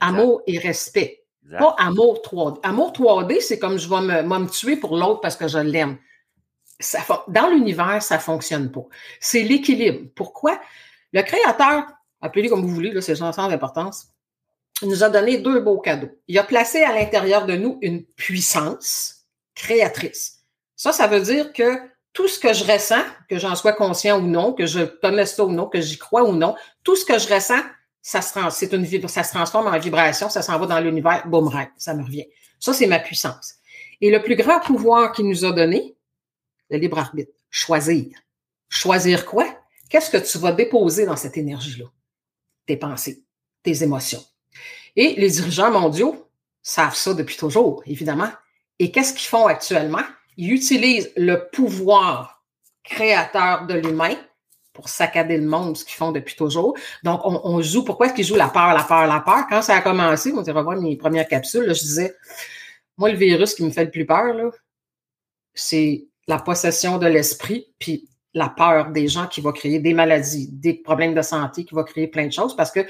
Amour 0.00 0.42
et 0.46 0.58
respect. 0.58 1.24
Pas 1.58 1.74
amour 1.78 2.22
3D. 2.24 2.60
Amour 2.62 2.92
3D, 2.92 3.40
c'est 3.40 3.58
comme 3.58 3.78
je 3.78 3.88
vais 3.88 4.00
me, 4.00 4.22
me 4.22 4.48
tuer 4.48 4.76
pour 4.76 4.96
l'autre 4.96 5.20
parce 5.20 5.36
que 5.36 5.48
je 5.48 5.58
l'aime 5.58 5.98
dans 7.28 7.48
l'univers, 7.48 8.02
ça 8.02 8.18
fonctionne 8.18 8.70
pas. 8.70 8.84
C'est 9.20 9.42
l'équilibre. 9.42 10.08
Pourquoi? 10.14 10.60
Le 11.12 11.22
créateur, 11.22 11.84
appelez-le 12.20 12.48
comme 12.48 12.62
vous 12.62 12.74
voulez, 12.74 13.00
c'est 13.00 13.14
sans 13.14 13.38
importance, 13.38 14.08
nous 14.82 15.04
a 15.04 15.08
donné 15.08 15.38
deux 15.38 15.60
beaux 15.60 15.78
cadeaux. 15.78 16.10
Il 16.28 16.38
a 16.38 16.44
placé 16.44 16.82
à 16.82 16.92
l'intérieur 16.92 17.46
de 17.46 17.54
nous 17.54 17.78
une 17.82 18.04
puissance 18.04 19.26
créatrice. 19.54 20.40
Ça, 20.76 20.92
ça 20.92 21.06
veut 21.06 21.20
dire 21.20 21.52
que 21.52 21.78
tout 22.12 22.28
ce 22.28 22.38
que 22.38 22.52
je 22.52 22.64
ressens, 22.64 23.02
que 23.28 23.38
j'en 23.38 23.54
sois 23.54 23.72
conscient 23.72 24.18
ou 24.18 24.26
non, 24.26 24.52
que 24.52 24.66
je 24.66 24.80
connaisse 24.80 25.36
ça 25.36 25.44
ou 25.44 25.52
non, 25.52 25.66
que 25.66 25.80
j'y 25.80 25.98
crois 25.98 26.24
ou 26.24 26.32
non, 26.32 26.54
tout 26.82 26.96
ce 26.96 27.04
que 27.04 27.18
je 27.18 27.32
ressens, 27.32 27.60
ça 28.02 28.20
se, 28.20 28.32
ça 28.32 29.22
se 29.22 29.32
transforme 29.32 29.68
en 29.68 29.78
vibration, 29.78 30.28
ça 30.28 30.42
s'en 30.42 30.58
va 30.58 30.66
dans 30.66 30.80
l'univers, 30.80 31.26
boomerang, 31.26 31.68
ça 31.76 31.94
me 31.94 32.02
revient. 32.02 32.26
Ça, 32.58 32.72
c'est 32.72 32.86
ma 32.86 32.98
puissance. 32.98 33.54
Et 34.00 34.10
le 34.10 34.22
plus 34.22 34.36
grand 34.36 34.60
pouvoir 34.60 35.12
qu'il 35.12 35.28
nous 35.28 35.44
a 35.44 35.52
donné, 35.52 35.96
le 36.72 36.78
libre 36.78 36.98
arbitre. 36.98 37.32
Choisir. 37.50 38.08
Choisir 38.68 39.26
quoi? 39.26 39.46
Qu'est-ce 39.88 40.10
que 40.10 40.16
tu 40.16 40.38
vas 40.38 40.52
déposer 40.52 41.04
dans 41.04 41.16
cette 41.16 41.36
énergie-là? 41.36 41.86
Tes 42.66 42.76
pensées, 42.76 43.22
tes 43.62 43.82
émotions. 43.82 44.24
Et 44.96 45.14
les 45.18 45.30
dirigeants 45.30 45.70
mondiaux 45.70 46.28
savent 46.62 46.94
ça 46.94 47.12
depuis 47.14 47.36
toujours, 47.36 47.82
évidemment. 47.86 48.30
Et 48.78 48.90
qu'est-ce 48.90 49.12
qu'ils 49.12 49.28
font 49.28 49.46
actuellement? 49.46 50.02
Ils 50.36 50.52
utilisent 50.52 51.12
le 51.16 51.48
pouvoir 51.50 52.42
créateur 52.82 53.66
de 53.66 53.74
l'humain 53.74 54.16
pour 54.72 54.88
saccader 54.88 55.36
le 55.36 55.46
monde, 55.46 55.76
ce 55.76 55.84
qu'ils 55.84 55.96
font 55.96 56.12
depuis 56.12 56.34
toujours. 56.34 56.74
Donc, 57.02 57.20
on, 57.24 57.60
joue. 57.60 57.84
Pourquoi 57.84 58.06
est-ce 58.06 58.14
qu'ils 58.14 58.24
jouent 58.24 58.36
la 58.36 58.48
peur, 58.48 58.72
la 58.72 58.84
peur, 58.84 59.06
la 59.06 59.20
peur? 59.20 59.44
Quand 59.50 59.60
ça 59.60 59.76
a 59.76 59.82
commencé, 59.82 60.32
on 60.32 60.40
va 60.40 60.62
voir 60.62 60.80
mes 60.80 60.96
premières 60.96 61.28
capsules, 61.28 61.66
je 61.66 61.80
disais, 61.80 62.16
moi, 62.96 63.10
le 63.10 63.18
virus 63.18 63.54
qui 63.54 63.64
me 63.64 63.70
fait 63.70 63.84
le 63.84 63.90
plus 63.90 64.06
peur, 64.06 64.34
c'est 65.52 66.06
la 66.28 66.38
possession 66.38 66.98
de 66.98 67.06
l'esprit, 67.06 67.66
puis 67.78 68.08
la 68.34 68.48
peur 68.48 68.90
des 68.90 69.08
gens 69.08 69.26
qui 69.26 69.40
va 69.40 69.52
créer 69.52 69.78
des 69.78 69.94
maladies, 69.94 70.48
des 70.50 70.74
problèmes 70.74 71.14
de 71.14 71.22
santé, 71.22 71.64
qui 71.64 71.74
va 71.74 71.84
créer 71.84 72.06
plein 72.06 72.26
de 72.26 72.32
choses. 72.32 72.56
Parce 72.56 72.70
que 72.70 72.80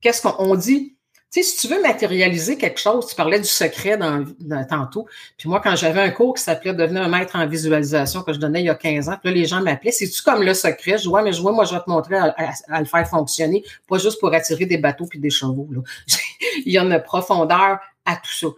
qu'est-ce 0.00 0.22
qu'on 0.22 0.54
dit? 0.54 0.96
Tu 1.32 1.44
sais, 1.44 1.48
si 1.48 1.56
tu 1.58 1.72
veux 1.72 1.80
matérialiser 1.80 2.58
quelque 2.58 2.80
chose, 2.80 3.06
tu 3.06 3.14
parlais 3.14 3.38
du 3.38 3.46
secret 3.46 3.96
dans, 3.96 4.24
tantôt. 4.68 5.06
Puis 5.38 5.48
moi, 5.48 5.60
quand 5.62 5.76
j'avais 5.76 6.00
un 6.00 6.10
cours 6.10 6.34
qui 6.34 6.42
s'appelait 6.42 6.74
Devenir 6.74 7.02
un 7.02 7.08
maître 7.08 7.36
en 7.36 7.46
visualisation 7.46 8.22
que 8.22 8.32
je 8.32 8.38
donnais 8.40 8.62
il 8.62 8.66
y 8.66 8.68
a 8.68 8.74
15 8.74 9.08
ans, 9.08 9.16
puis 9.22 9.32
là, 9.32 9.36
les 9.36 9.46
gens 9.46 9.62
m'appelaient, 9.62 9.92
c'est-tu 9.92 10.22
comme 10.22 10.42
le 10.42 10.54
secret? 10.54 10.98
Je 10.98 11.08
vois, 11.08 11.22
mais 11.22 11.32
je 11.32 11.40
vois, 11.40 11.52
moi, 11.52 11.64
je 11.64 11.72
vais 11.72 11.80
te 11.80 11.88
montrer 11.88 12.16
à, 12.16 12.80
le 12.80 12.84
faire 12.84 13.08
fonctionner, 13.08 13.62
pas 13.88 13.98
juste 13.98 14.18
pour 14.18 14.34
attirer 14.34 14.66
des 14.66 14.78
bateaux 14.78 15.06
puis 15.06 15.20
des 15.20 15.30
chevaux. 15.30 15.68
Là. 15.70 15.82
il 16.66 16.72
y 16.72 16.78
a 16.78 16.82
une 16.82 17.00
profondeur 17.00 17.78
à 18.04 18.16
tout 18.16 18.32
ça. 18.32 18.48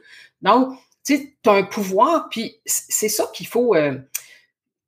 Donc, 0.41 0.71
tu 1.05 1.17
sais, 1.17 1.37
tu 1.43 1.51
as 1.51 1.53
un 1.53 1.65
pouvoir, 1.65 2.31
puis 2.31 2.57
c'est 2.65 3.11
ça 3.11 3.31
qu'il 3.35 3.49
faut... 3.49 3.75
Euh, 3.75 3.99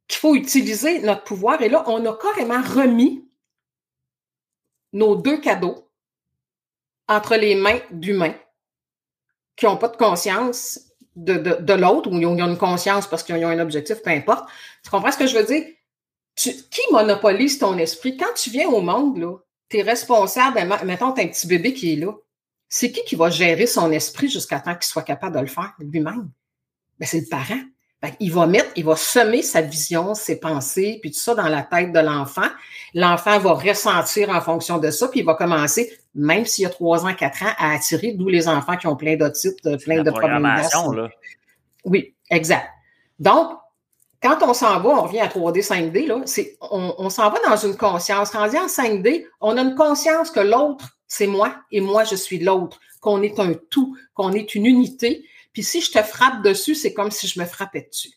qu'il 0.08 0.18
faut 0.18 0.34
utiliser 0.34 1.00
notre 1.00 1.24
pouvoir. 1.24 1.60
Et 1.62 1.68
là, 1.68 1.84
on 1.86 2.04
a 2.06 2.16
carrément 2.16 2.62
remis 2.62 3.28
nos 4.92 5.16
deux 5.16 5.40
cadeaux 5.40 5.88
entre 7.08 7.36
les 7.36 7.54
mains 7.54 7.80
d'humains 7.90 8.34
qui 9.56 9.66
n'ont 9.66 9.76
pas 9.76 9.88
de 9.88 9.96
conscience 9.96 10.80
de, 11.16 11.72
l'autre 11.74 12.10
ou 12.10 12.18
ils 12.18 12.26
ont, 12.26 12.36
une 12.36 12.58
conscience 12.58 13.06
parce 13.06 13.22
qu'ils 13.22 13.36
ont 13.44 13.48
un 13.48 13.60
objectif, 13.60 14.02
peu 14.02 14.10
importe. 14.10 14.48
Tu 14.82 14.90
comprends 14.90 15.12
ce 15.12 15.18
que 15.18 15.26
je 15.26 15.36
veux 15.36 15.44
dire? 15.44 15.64
qui 16.36 16.80
monopolise 16.90 17.58
ton 17.58 17.78
esprit? 17.78 18.16
Quand 18.16 18.34
tu 18.34 18.50
viens 18.50 18.68
au 18.68 18.80
monde, 18.80 19.40
tu 19.68 19.78
es 19.78 19.82
responsable, 19.82 20.60
mettons, 20.84 21.12
tu 21.12 21.20
un 21.20 21.28
petit 21.28 21.46
bébé 21.46 21.72
qui 21.72 21.92
est 21.92 21.96
là. 21.96 22.12
C'est 22.68 22.90
qui 22.90 23.04
qui 23.04 23.14
va 23.14 23.30
gérer 23.30 23.66
son 23.68 23.92
esprit 23.92 24.28
jusqu'à 24.28 24.58
temps 24.58 24.74
qu'il 24.74 24.84
soit 24.84 25.04
capable 25.04 25.36
de 25.36 25.42
le 25.42 25.46
faire 25.46 25.72
lui-même? 25.78 26.28
Ben, 26.98 27.06
c'est 27.06 27.20
le 27.20 27.28
parent 27.28 27.60
il 28.20 28.32
va 28.32 28.46
mettre, 28.46 28.70
il 28.76 28.84
va 28.84 28.96
semer 28.96 29.42
sa 29.42 29.60
vision, 29.60 30.14
ses 30.14 30.40
pensées, 30.40 30.98
puis 31.00 31.10
tout 31.10 31.18
ça 31.18 31.34
dans 31.34 31.48
la 31.48 31.62
tête 31.62 31.92
de 31.92 32.00
l'enfant. 32.00 32.48
L'enfant 32.94 33.38
va 33.38 33.52
ressentir 33.52 34.30
en 34.30 34.40
fonction 34.40 34.78
de 34.78 34.90
ça, 34.90 35.08
puis 35.08 35.20
il 35.20 35.26
va 35.26 35.34
commencer, 35.34 35.92
même 36.14 36.44
s'il 36.44 36.62
y 36.62 36.66
a 36.66 36.70
trois 36.70 37.06
ans, 37.06 37.14
quatre 37.14 37.42
ans, 37.42 37.52
à 37.58 37.72
attirer, 37.72 38.12
d'où 38.12 38.28
les 38.28 38.48
enfants 38.48 38.76
qui 38.76 38.86
ont 38.86 38.96
plein 38.96 39.16
d'autres 39.16 39.38
plein 39.84 40.02
de 40.02 40.10
problèmes. 40.10 41.08
Oui, 41.84 42.14
exact. 42.30 42.66
Donc, 43.18 43.50
quand 44.22 44.38
on 44.42 44.54
s'en 44.54 44.80
va, 44.80 44.88
on 44.88 45.02
revient 45.02 45.20
à 45.20 45.28
3D, 45.28 45.62
5D, 45.62 46.06
là, 46.06 46.22
c'est, 46.24 46.56
on, 46.60 47.10
s'en 47.10 47.30
va 47.30 47.38
dans 47.46 47.56
une 47.56 47.76
conscience. 47.76 48.30
Rendu 48.30 48.56
en 48.56 48.66
5D, 48.66 49.26
on 49.40 49.56
a 49.58 49.60
une 49.60 49.74
conscience 49.74 50.30
que 50.30 50.40
l'autre, 50.40 50.96
c'est 51.06 51.26
moi 51.26 51.54
et 51.70 51.82
moi, 51.82 52.04
je 52.04 52.16
suis 52.16 52.38
l'autre, 52.38 52.80
qu'on 53.00 53.20
est 53.20 53.38
un 53.38 53.52
tout, 53.70 53.96
qu'on 54.14 54.32
est 54.32 54.54
une 54.54 54.64
unité, 54.64 55.26
puis 55.54 55.62
si 55.62 55.80
je 55.80 55.92
te 55.92 56.02
frappe 56.02 56.42
dessus, 56.42 56.74
c'est 56.74 56.92
comme 56.92 57.12
si 57.12 57.26
je 57.28 57.40
me 57.40 57.46
frappais 57.46 57.88
dessus. 57.90 58.12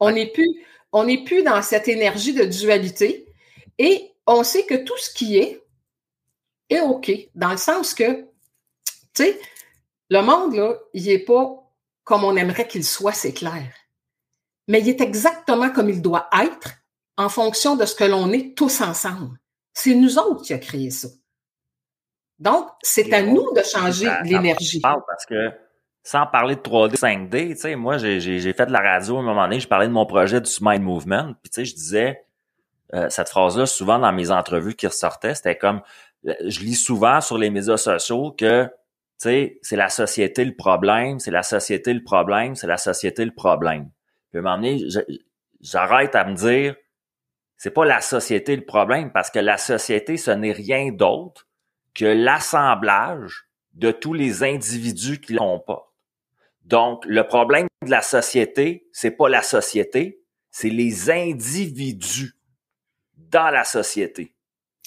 On 0.00 0.10
n'est 0.10 0.32
plus, 0.32 0.48
on 0.92 1.04
n'est 1.04 1.22
plus 1.22 1.42
dans 1.44 1.62
cette 1.62 1.86
énergie 1.86 2.32
de 2.32 2.44
dualité 2.44 3.32
et 3.78 4.10
on 4.26 4.42
sait 4.42 4.64
que 4.64 4.74
tout 4.74 4.96
ce 4.96 5.12
qui 5.12 5.36
est 5.36 5.62
est 6.70 6.80
OK, 6.80 7.12
dans 7.34 7.50
le 7.50 7.58
sens 7.58 7.94
que, 7.94 8.22
tu 9.14 9.24
sais, 9.24 9.40
le 10.08 10.22
monde, 10.22 10.54
là, 10.54 10.74
il 10.94 11.04
n'est 11.04 11.18
pas 11.18 11.56
comme 12.04 12.24
on 12.24 12.34
aimerait 12.34 12.66
qu'il 12.66 12.84
soit, 12.84 13.12
c'est 13.12 13.34
clair. 13.34 13.72
Mais 14.68 14.80
il 14.80 14.88
est 14.88 15.00
exactement 15.00 15.70
comme 15.70 15.90
il 15.90 16.00
doit 16.00 16.30
être 16.42 16.70
en 17.16 17.28
fonction 17.28 17.76
de 17.76 17.84
ce 17.84 17.94
que 17.94 18.04
l'on 18.04 18.32
est 18.32 18.56
tous 18.56 18.80
ensemble. 18.80 19.38
C'est 19.74 19.94
nous 19.94 20.18
autres 20.18 20.42
qui 20.42 20.54
a 20.54 20.58
créé 20.58 20.90
ça. 20.90 21.08
Donc, 22.38 22.68
c'est 22.82 23.12
à 23.12 23.22
nous 23.22 23.52
de 23.52 23.62
changer 23.62 24.10
l'énergie. 24.24 24.80
Parce 24.80 25.26
que 25.26 25.50
sans 26.02 26.26
parler 26.26 26.56
de 26.56 26.60
3D, 26.60 26.96
5D, 26.96 27.50
tu 27.50 27.56
sais, 27.56 27.76
moi, 27.76 27.98
j'ai 27.98 28.52
fait 28.52 28.66
de 28.66 28.72
la 28.72 28.80
radio 28.80 29.16
à 29.16 29.20
un 29.20 29.22
moment 29.22 29.44
donné, 29.44 29.60
je 29.60 29.68
parlais 29.68 29.86
de 29.86 29.92
mon 29.92 30.06
projet 30.06 30.40
du 30.40 30.50
Smile 30.50 30.80
Movement, 30.80 31.34
puis 31.42 31.50
tu 31.50 31.54
sais, 31.56 31.64
je 31.64 31.74
disais, 31.74 32.24
euh, 32.94 33.08
cette 33.10 33.28
phrase-là, 33.28 33.66
souvent 33.66 33.98
dans 33.98 34.12
mes 34.12 34.30
entrevues 34.30 34.74
qui 34.74 34.86
ressortaient, 34.86 35.34
c'était 35.34 35.56
comme, 35.56 35.82
euh, 36.26 36.34
je 36.46 36.60
lis 36.60 36.74
souvent 36.74 37.20
sur 37.20 37.38
les 37.38 37.50
médias 37.50 37.76
sociaux 37.76 38.32
que, 38.36 38.64
tu 38.64 38.70
sais, 39.18 39.58
c'est 39.62 39.76
la 39.76 39.90
société 39.90 40.44
le 40.44 40.56
problème, 40.56 41.18
c'est 41.18 41.30
la 41.30 41.42
société 41.42 41.92
le 41.92 42.02
problème, 42.02 42.54
c'est 42.56 42.66
la 42.66 42.78
société 42.78 43.24
le 43.24 43.34
problème. 43.34 43.90
Puis 44.30 44.38
à 44.38 44.40
un 44.40 44.42
moment 44.42 44.56
donné, 44.56 44.82
j'arrête 45.60 46.14
à 46.14 46.24
me 46.24 46.34
dire, 46.34 46.74
c'est 47.56 47.70
pas 47.70 47.84
la 47.84 48.00
société 48.00 48.56
le 48.56 48.64
problème, 48.64 49.12
parce 49.12 49.30
que 49.30 49.38
la 49.38 49.58
société, 49.58 50.16
ce 50.16 50.30
n'est 50.30 50.52
rien 50.52 50.90
d'autre 50.92 51.46
que 51.94 52.06
l'assemblage 52.06 53.50
de 53.74 53.90
tous 53.90 54.14
les 54.14 54.42
individus 54.42 55.20
qui 55.20 55.34
l'ont 55.34 55.60
pas. 55.60 55.89
Donc, 56.70 57.04
le 57.04 57.26
problème 57.26 57.66
de 57.84 57.90
la 57.90 58.00
société, 58.00 58.86
c'est 58.92 59.10
pas 59.10 59.28
la 59.28 59.42
société, 59.42 60.22
c'est 60.52 60.68
les 60.68 61.10
individus 61.10 62.36
dans 63.16 63.50
la 63.50 63.64
société. 63.64 64.36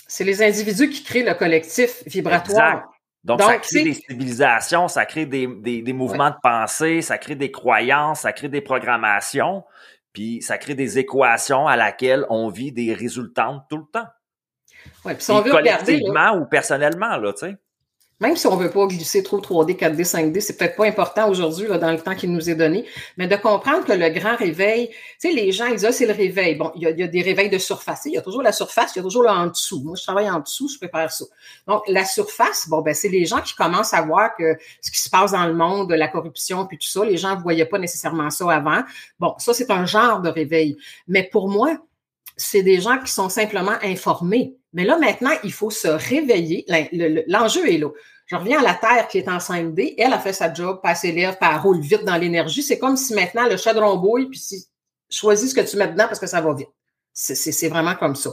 C'est 0.08 0.24
les 0.24 0.42
individus 0.42 0.90
qui 0.90 1.04
créent 1.04 1.26
le 1.26 1.34
collectif 1.34 2.02
vibratoire. 2.06 2.90
Donc, 3.26 3.42
ça 3.42 3.58
crée 3.58 3.84
des 3.84 3.94
civilisations, 3.96 4.88
ça 4.88 5.06
crée 5.06 5.26
des, 5.26 5.46
des, 5.46 5.94
mouvements 5.94 6.30
de 6.30 6.38
pensée, 6.42 7.02
ça 7.02 7.18
crée 7.18 7.36
des 7.36 7.52
croyances, 7.52 8.22
ça 8.22 8.32
crée 8.32 8.50
des 8.50 8.62
programmations, 8.62 9.66
puis 10.14 10.42
ça 10.42 10.58
crée 10.58 10.76
des 10.76 11.00
équations 11.00 11.68
à 11.68 11.76
laquelle 11.76 12.26
on 12.30 12.48
vit 12.48 12.72
des 12.72 12.94
résultats 12.94 13.66
tout 13.70 13.78
le 13.78 13.86
temps. 13.92 14.08
Ouais, 15.04 15.16
puis 15.16 15.24
si 15.24 15.32
on 15.32 15.42
veut 15.42 15.52
collectivement 15.52 16.32
ou 16.38 16.46
personnellement, 16.46 17.18
là, 17.18 17.34
tu 17.34 17.46
sais. 17.46 17.58
Même 18.24 18.38
si 18.38 18.48
on 18.48 18.56
ne 18.56 18.64
veut 18.64 18.70
pas 18.70 18.86
glisser 18.88 19.22
trop 19.22 19.40
3D, 19.40 19.76
4D, 19.76 20.10
5D, 20.10 20.40
c'est 20.40 20.56
peut-être 20.56 20.78
pas 20.78 20.86
important 20.86 21.30
aujourd'hui 21.30 21.68
dans 21.68 21.92
le 21.92 22.00
temps 22.00 22.16
qu'il 22.16 22.32
nous 22.32 22.50
est 22.50 22.56
donné, 22.56 22.86
mais 23.18 23.28
de 23.28 23.36
comprendre 23.36 23.84
que 23.84 23.92
le 23.92 24.08
grand 24.12 24.38
réveil, 24.38 24.88
tu 24.88 24.96
sais, 25.20 25.34
les 25.34 25.52
gens, 25.52 25.66
ils 25.66 25.74
disent, 25.74 25.86
ah, 25.86 25.92
c'est 25.92 26.06
le 26.06 26.14
réveil. 26.14 26.56
Bon, 26.56 26.72
il 26.74 26.84
y, 26.84 27.04
a, 27.04 27.08
des 27.08 27.22
réveils 27.22 27.50
de 27.50 27.58
surface. 27.58 28.04
Il 28.06 28.14
y 28.14 28.18
a 28.18 28.22
toujours 28.22 28.42
la 28.42 28.54
surface, 28.54 28.96
il 28.96 29.00
y 29.00 29.02
a 29.02 29.04
toujours 29.04 29.24
le 29.24 29.30
en 29.30 29.48
dessous. 29.48 29.82
Moi, 29.84 29.96
je 29.98 30.04
travaille 30.04 30.30
en 30.30 30.40
dessous, 30.40 30.70
je 30.70 30.78
prépare 30.78 31.12
ça. 31.12 31.26
Donc, 31.68 31.84
la 31.90 32.06
surface, 32.06 32.70
bon, 32.70 32.80
ben, 32.80 32.94
c'est 32.94 33.10
les 33.10 33.26
gens 33.26 33.42
qui 33.42 33.56
commencent 33.56 33.94
à 33.94 34.02
voir 34.04 34.34
que 34.38 34.56
ce 34.80 34.90
qui 34.90 35.00
se 35.00 35.10
passe 35.10 35.34
dans 35.34 35.46
le 35.46 35.54
monde, 35.54 35.92
la 35.92 36.08
corruption, 36.08 36.66
puis 36.66 36.78
tout 36.78 36.88
ça, 36.88 37.04
les 37.04 37.18
gens 37.18 37.36
ne 37.36 37.42
voyaient 37.42 37.66
pas 37.66 37.78
nécessairement 37.78 38.30
ça 38.30 38.50
avant. 38.50 38.84
Bon, 39.20 39.36
ça, 39.38 39.54
c'est 39.54 39.70
un 39.70 39.86
genre 39.86 40.22
de 40.22 40.30
réveil. 40.30 40.78
Mais 41.10 41.28
pour 41.30 41.50
moi, 41.50 41.78
c'est 42.38 42.64
des 42.64 42.80
gens 42.80 43.00
qui 43.00 43.12
sont 43.12 43.28
simplement 43.28 43.76
informés. 43.84 44.56
Mais 44.72 44.86
là, 44.86 44.98
maintenant, 44.98 45.32
il 45.44 45.52
faut 45.52 45.70
se 45.70 45.90
réveiller. 45.90 46.66
L'enjeu 47.28 47.70
est 47.70 47.78
là. 47.78 47.90
Je 48.26 48.36
reviens 48.36 48.60
à 48.60 48.64
la 48.64 48.74
Terre 48.74 49.08
qui 49.08 49.18
est 49.18 49.28
en 49.28 49.38
5D. 49.38 49.96
Elle 49.98 50.14
a 50.14 50.20
fait 50.20 50.34
sa 50.34 50.54
job, 50.54 50.80
pas 50.82 50.96
s'élève, 50.96 51.38
pas 51.38 51.58
roule 51.58 51.82
vite 51.82 52.04
dans 52.04 52.18
l'énergie. 52.18 52.64
C'est 52.64 52.80
comme 52.80 52.98
si 52.98 53.14
maintenant 53.14 53.48
le 53.48 53.58
chaudron 53.58 53.98
bouille, 53.98 54.28
puis 54.30 54.40
si, 54.40 54.68
choisis 55.10 55.52
ce 55.52 55.56
que 55.56 55.62
tu 55.62 55.78
mets 55.78 55.88
dedans 55.88 56.08
parce 56.08 56.20
que 56.20 56.28
ça 56.28 56.42
va 56.42 56.54
vite. 56.54 56.70
C'est 57.14 57.68
vraiment 57.70 57.96
comme 57.96 58.16
ça. 58.16 58.32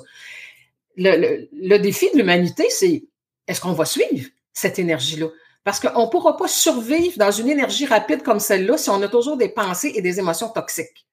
Le, 0.96 1.76
défi 1.78 2.10
de 2.12 2.18
l'humanité, 2.18 2.68
c'est 2.70 3.04
est-ce 3.46 3.60
qu'on 3.60 3.72
va 3.72 3.84
suivre 3.84 4.28
cette 4.52 4.78
énergie-là? 4.78 5.26
Parce 5.64 5.80
qu'on 5.80 6.06
ne 6.06 6.10
pourra 6.10 6.36
pas 6.36 6.48
survivre 6.48 7.18
dans 7.18 7.30
une 7.30 7.50
énergie 7.50 7.84
rapide 7.84 8.22
comme 8.22 8.40
celle-là 8.40 8.78
si 8.78 8.88
on 8.88 9.02
a 9.02 9.08
toujours 9.08 9.36
des 9.36 9.50
pensées 9.50 9.92
et 9.94 10.00
des 10.00 10.18
émotions 10.18 10.48
toxiques 10.48 11.06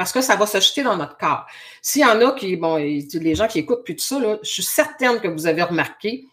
parce 0.00 0.12
que 0.12 0.22
ça 0.22 0.34
va 0.34 0.46
se 0.46 0.58
jeter 0.60 0.82
dans 0.82 0.96
notre 0.96 1.18
corps. 1.18 1.44
S'il 1.82 2.00
y 2.00 2.04
en 2.06 2.18
a 2.22 2.32
qui, 2.32 2.56
bon, 2.56 2.76
les 2.76 3.34
gens 3.34 3.46
qui 3.46 3.58
écoutent 3.58 3.84
puis 3.84 3.94
tout 3.94 4.02
ça, 4.02 4.18
là, 4.18 4.38
je 4.42 4.48
suis 4.48 4.62
certaine 4.62 5.20
que 5.20 5.28
vous 5.28 5.46
avez 5.46 5.62
remarqué 5.62 6.24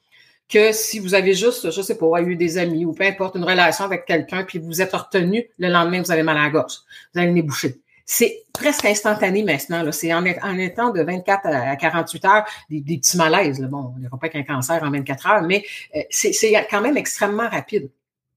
que 0.50 0.72
si 0.72 1.00
vous 1.00 1.14
avez 1.14 1.34
juste, 1.34 1.72
je 1.72 1.82
sais 1.82 1.98
pas, 1.98 2.22
eu 2.22 2.36
des 2.36 2.58
amis 2.58 2.86
ou 2.86 2.94
peu 2.94 3.04
importe, 3.04 3.36
une 3.36 3.44
relation 3.44 3.86
avec 3.86 4.06
quelqu'un, 4.06 4.44
puis 4.44 4.60
vous 4.60 4.82
êtes 4.82 4.94
retenu, 4.94 5.50
le 5.58 5.70
lendemain, 5.70 6.02
vous 6.02 6.12
avez 6.12 6.24
mal 6.24 6.38
à 6.38 6.44
la 6.44 6.50
gorge. 6.50 6.80
Vous 7.14 7.20
avez 7.20 7.28
le 7.28 7.34
nez 7.34 7.42
bouché. 7.42 7.82
C'est 8.06 8.46
presque 8.54 8.86
instantané 8.86 9.44
maintenant. 9.44 9.92
C'est 9.92 10.14
en, 10.14 10.26
en, 10.26 10.58
étant 10.58 10.92
de 10.92 11.02
24 11.02 11.46
à 11.48 11.76
48 11.76 12.26
heures, 12.26 12.46
des, 12.70 12.82
petits 12.98 13.18
malaises. 13.18 13.60
Là. 13.60 13.68
Bon, 13.68 13.94
on 13.96 14.00
n'ira 14.00 14.18
pas 14.18 14.30
qu'un 14.30 14.44
cancer 14.44 14.82
en 14.82 14.90
24 14.90 15.28
heures, 15.28 15.42
mais 15.42 15.66
euh, 15.96 16.02
c'est 16.10 16.32
quand 16.70 16.82
même 16.82 16.96
extrêmement 16.96 17.50
rapide. 17.50 17.90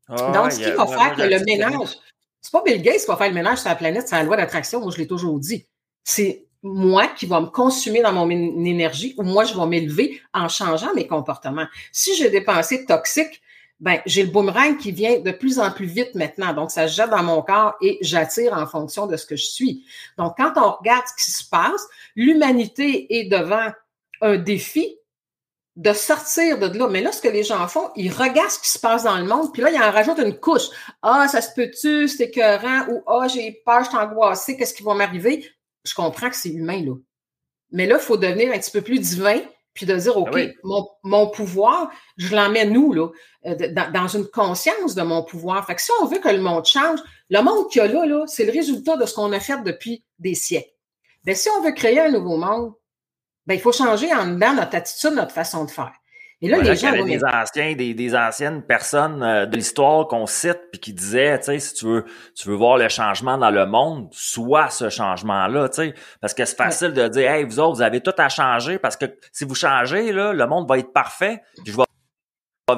Ah, 0.08 0.32
Donc, 0.32 0.50
ce 0.50 0.58
qui 0.58 0.72
va 0.72 0.86
faire 0.86 1.14
que 1.14 1.22
le 1.22 1.44
ménage, 1.44 1.98
c'est 2.40 2.50
pas 2.50 2.62
Bill 2.64 2.82
Gates 2.82 3.00
qui 3.00 3.06
va 3.06 3.16
faire 3.16 3.28
le 3.28 3.34
ménage 3.34 3.58
sur 3.58 3.68
la 3.68 3.76
planète, 3.76 4.08
c'est 4.08 4.16
la 4.16 4.24
loi 4.24 4.36
d'attraction, 4.36 4.80
moi 4.80 4.90
je 4.90 4.98
l'ai 4.98 5.06
toujours 5.06 5.38
dit. 5.38 5.66
C'est 6.02 6.46
moi 6.62 7.06
qui 7.08 7.26
va 7.26 7.40
me 7.40 7.46
consumer 7.46 8.02
dans 8.02 8.12
mon 8.12 8.28
énergie 8.30 9.14
ou 9.16 9.22
moi 9.22 9.44
je 9.44 9.58
vais 9.58 9.66
m'élever 9.66 10.20
en 10.34 10.48
changeant 10.48 10.92
mes 10.94 11.06
comportements. 11.06 11.66
Si 11.92 12.14
j'ai 12.16 12.30
des 12.30 12.42
pensées 12.42 12.84
toxiques, 12.84 13.42
ben 13.80 14.00
j'ai 14.04 14.22
le 14.22 14.30
boomerang 14.30 14.76
qui 14.76 14.92
vient 14.92 15.20
de 15.20 15.30
plus 15.30 15.58
en 15.58 15.70
plus 15.70 15.86
vite 15.86 16.14
maintenant. 16.14 16.52
Donc 16.52 16.70
ça 16.70 16.86
se 16.86 16.94
jette 16.94 17.10
dans 17.10 17.22
mon 17.22 17.40
corps 17.40 17.76
et 17.80 17.98
j'attire 18.02 18.52
en 18.52 18.66
fonction 18.66 19.06
de 19.06 19.16
ce 19.16 19.24
que 19.24 19.36
je 19.36 19.46
suis. 19.46 19.84
Donc 20.18 20.34
quand 20.36 20.52
on 20.56 20.72
regarde 20.72 21.04
ce 21.06 21.24
qui 21.24 21.30
se 21.30 21.48
passe, 21.48 21.86
l'humanité 22.14 23.18
est 23.18 23.24
devant 23.24 23.68
un 24.20 24.36
défi 24.36 24.96
de 25.76 25.94
sortir 25.94 26.58
de 26.58 26.78
là. 26.78 26.88
Mais 26.88 27.00
là, 27.00 27.10
ce 27.10 27.22
que 27.22 27.28
les 27.28 27.42
gens 27.42 27.66
font, 27.68 27.90
ils 27.96 28.12
regardent 28.12 28.50
ce 28.50 28.58
qui 28.58 28.68
se 28.68 28.78
passe 28.78 29.04
dans 29.04 29.16
le 29.16 29.24
monde, 29.24 29.50
puis 29.52 29.62
là, 29.62 29.70
ils 29.70 29.80
en 29.80 29.90
rajoutent 29.90 30.18
une 30.18 30.38
couche. 30.38 30.68
Ah, 31.00 31.26
ça 31.28 31.40
se 31.40 31.54
peut-tu, 31.54 32.06
c'est 32.06 32.24
écœurant, 32.24 32.86
ou 32.90 33.02
Ah, 33.06 33.28
j'ai 33.28 33.62
peur, 33.64 33.84
je 33.84 34.40
suis 34.40 34.56
qu'est-ce 34.58 34.74
qui 34.74 34.82
va 34.82 34.94
m'arriver? 34.94 35.48
Je 35.84 35.94
comprends 35.94 36.30
que 36.30 36.36
c'est 36.36 36.50
humain, 36.50 36.84
là. 36.84 36.94
Mais 37.72 37.86
là, 37.86 37.96
il 37.98 38.02
faut 38.02 38.16
devenir 38.16 38.52
un 38.52 38.58
petit 38.58 38.70
peu 38.70 38.80
plus 38.80 38.98
divin, 38.98 39.40
puis 39.74 39.86
de 39.86 39.94
dire, 39.94 40.16
OK, 40.16 40.36
mon, 40.64 40.88
mon, 41.04 41.30
pouvoir, 41.30 41.90
je 42.16 42.34
l'emmène 42.34 42.72
nous, 42.72 42.92
là, 42.92 43.08
euh, 43.46 43.54
dans, 43.72 43.92
dans, 43.92 44.08
une 44.08 44.26
conscience 44.26 44.94
de 44.94 45.02
mon 45.02 45.22
pouvoir. 45.22 45.64
Fait 45.66 45.76
que 45.76 45.82
si 45.82 45.90
on 46.02 46.06
veut 46.06 46.18
que 46.18 46.28
le 46.28 46.40
monde 46.40 46.66
change, 46.66 46.98
le 47.28 47.40
monde 47.42 47.70
qu'il 47.70 47.80
y 47.80 47.84
a 47.84 47.88
là, 47.88 48.04
là 48.06 48.24
c'est 48.26 48.44
le 48.44 48.52
résultat 48.52 48.96
de 48.96 49.06
ce 49.06 49.14
qu'on 49.14 49.32
a 49.32 49.40
fait 49.40 49.62
depuis 49.62 50.04
des 50.18 50.34
siècles. 50.34 50.72
Mais 51.24 51.34
si 51.34 51.48
on 51.50 51.62
veut 51.62 51.72
créer 51.72 52.00
un 52.00 52.10
nouveau 52.10 52.36
monde, 52.36 52.74
ben, 53.46 53.54
il 53.54 53.60
faut 53.60 53.72
changer 53.72 54.12
en 54.12 54.26
dedans 54.26 54.54
notre 54.54 54.74
attitude, 54.74 55.12
notre 55.12 55.32
façon 55.32 55.64
de 55.64 55.70
faire. 55.70 55.94
Et 56.42 56.48
là, 56.48 56.58
les 56.58 56.74
gens. 56.74 56.92
Il 56.92 56.98
y 56.98 57.00
avait 57.00 57.18
des 57.18 57.24
anciens, 57.24 57.74
des, 57.74 57.94
des, 57.94 58.16
anciennes 58.16 58.62
personnes 58.62 59.22
euh, 59.22 59.44
de 59.44 59.56
l'histoire 59.56 60.06
qu'on 60.06 60.26
cite 60.26 60.58
puis 60.72 60.80
qui 60.80 60.92
disaient, 60.94 61.38
tu 61.38 61.46
sais, 61.46 61.58
si 61.58 61.74
tu 61.74 61.86
veux, 61.86 62.04
tu 62.34 62.48
veux 62.48 62.54
voir 62.54 62.78
le 62.78 62.88
changement 62.88 63.36
dans 63.36 63.50
le 63.50 63.66
monde, 63.66 64.08
soit 64.12 64.70
ce 64.70 64.88
changement-là, 64.88 65.68
tu 65.68 65.76
sais. 65.76 65.94
Parce 66.20 66.32
que 66.32 66.44
c'est 66.46 66.56
facile 66.56 66.94
de 66.94 67.08
dire, 67.08 67.30
hey, 67.30 67.44
vous 67.44 67.60
autres, 67.60 67.76
vous 67.76 67.82
avez 67.82 68.00
tout 68.00 68.14
à 68.16 68.30
changer 68.30 68.78
parce 68.78 68.96
que 68.96 69.04
si 69.32 69.44
vous 69.44 69.54
changez, 69.54 70.12
là, 70.12 70.32
le 70.32 70.46
monde 70.46 70.66
va 70.66 70.78
être 70.78 70.92
parfait. 70.92 71.42
Puis 71.62 71.72
je 71.72 71.76
vais 71.76 71.84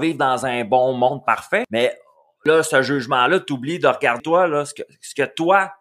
vivre 0.00 0.18
dans 0.18 0.44
un 0.44 0.64
bon 0.64 0.94
monde 0.94 1.24
parfait. 1.24 1.64
Mais 1.70 1.96
là, 2.44 2.64
ce 2.64 2.82
jugement-là, 2.82 3.38
t'oublies 3.38 3.78
de 3.78 3.86
regarder 3.86 4.22
toi, 4.22 4.48
là, 4.48 4.64
ce 4.64 4.74
que, 4.74 4.82
ce 5.00 5.14
que 5.14 5.28
toi, 5.36 5.72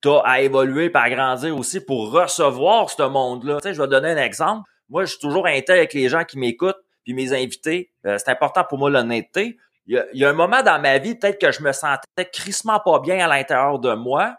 t'as 0.00 0.20
à 0.24 0.40
évoluer 0.40 0.90
à 0.94 1.10
grandir 1.10 1.56
aussi 1.56 1.80
pour 1.80 2.10
recevoir 2.10 2.90
ce 2.90 3.02
monde-là. 3.02 3.58
Tu 3.60 3.68
sais, 3.68 3.74
je 3.74 3.80
vais 3.80 3.88
donner 3.88 4.10
un 4.10 4.16
exemple. 4.16 4.68
Moi, 4.88 5.04
je 5.04 5.10
suis 5.10 5.20
toujours 5.20 5.46
intègre 5.46 5.78
avec 5.78 5.92
les 5.92 6.08
gens 6.08 6.24
qui 6.24 6.38
m'écoutent 6.38 6.80
puis 7.08 7.14
mes 7.14 7.32
invités. 7.32 7.90
Euh, 8.04 8.18
c'est 8.18 8.30
important 8.30 8.64
pour 8.64 8.76
moi 8.76 8.90
l'honnêteté. 8.90 9.56
Il 9.86 10.04
y, 10.12 10.24
a, 10.26 10.28
un 10.28 10.34
moment 10.34 10.62
dans 10.62 10.78
ma 10.78 10.98
vie, 10.98 11.14
peut-être 11.14 11.40
que 11.40 11.50
je 11.50 11.62
me 11.62 11.72
sentais 11.72 12.26
crissement 12.30 12.78
pas 12.78 13.00
bien 13.00 13.24
à 13.24 13.28
l'intérieur 13.28 13.78
de 13.78 13.94
moi, 13.94 14.36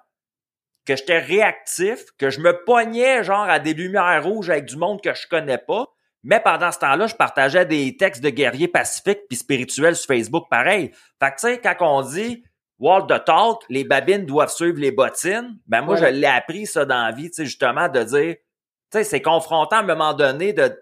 que 0.86 0.96
j'étais 0.96 1.18
réactif, 1.18 2.06
que 2.20 2.30
je 2.30 2.40
me 2.40 2.64
pognais 2.66 3.24
genre 3.24 3.50
à 3.50 3.58
des 3.58 3.74
lumières 3.74 4.24
rouges 4.24 4.52
avec 4.52 4.66
du 4.66 4.78
monde 4.78 5.02
que 5.02 5.16
je 5.16 5.28
connais 5.28 5.58
pas. 5.58 5.88
Mais 6.22 6.40
pendant 6.40 6.72
ce 6.72 6.78
temps-là, 6.78 7.08
je 7.08 7.16
partageais 7.16 7.66
des 7.66 7.98
textes 7.98 8.22
de 8.22 8.30
guerriers 8.30 8.68
pacifiques 8.68 9.22
puis 9.28 9.38
spirituels 9.38 9.96
sur 9.96 10.06
Facebook 10.06 10.46
pareil. 10.52 10.92
Fait 11.20 11.32
que 11.32 11.40
tu 11.40 11.48
sais, 11.48 11.60
quand 11.60 11.76
on 11.80 12.04
dit 12.04 12.44
Wall 12.78 13.08
the 13.08 13.26
talk, 13.26 13.64
les 13.70 13.84
babines 13.84 14.28
doivent 14.28 14.52
suivre 14.52 14.80
les 14.80 14.92
bottines. 14.92 15.58
Ben 15.66 15.82
moi, 15.82 15.96
je 15.96 16.06
l'ai 16.06 16.28
appris 16.28 16.68
ça 16.68 16.86
dans 16.86 17.06
la 17.06 17.12
vie, 17.12 17.30
tu 17.30 17.38
sais, 17.38 17.46
justement, 17.46 17.90
de 17.90 18.04
dire, 18.04 18.36
tu 18.36 19.00
sais, 19.00 19.04
c'est 19.04 19.22
confrontant 19.24 19.78
à 19.78 19.80
un 19.80 19.84
moment 19.84 20.14
donné 20.14 20.54
de 20.54 20.78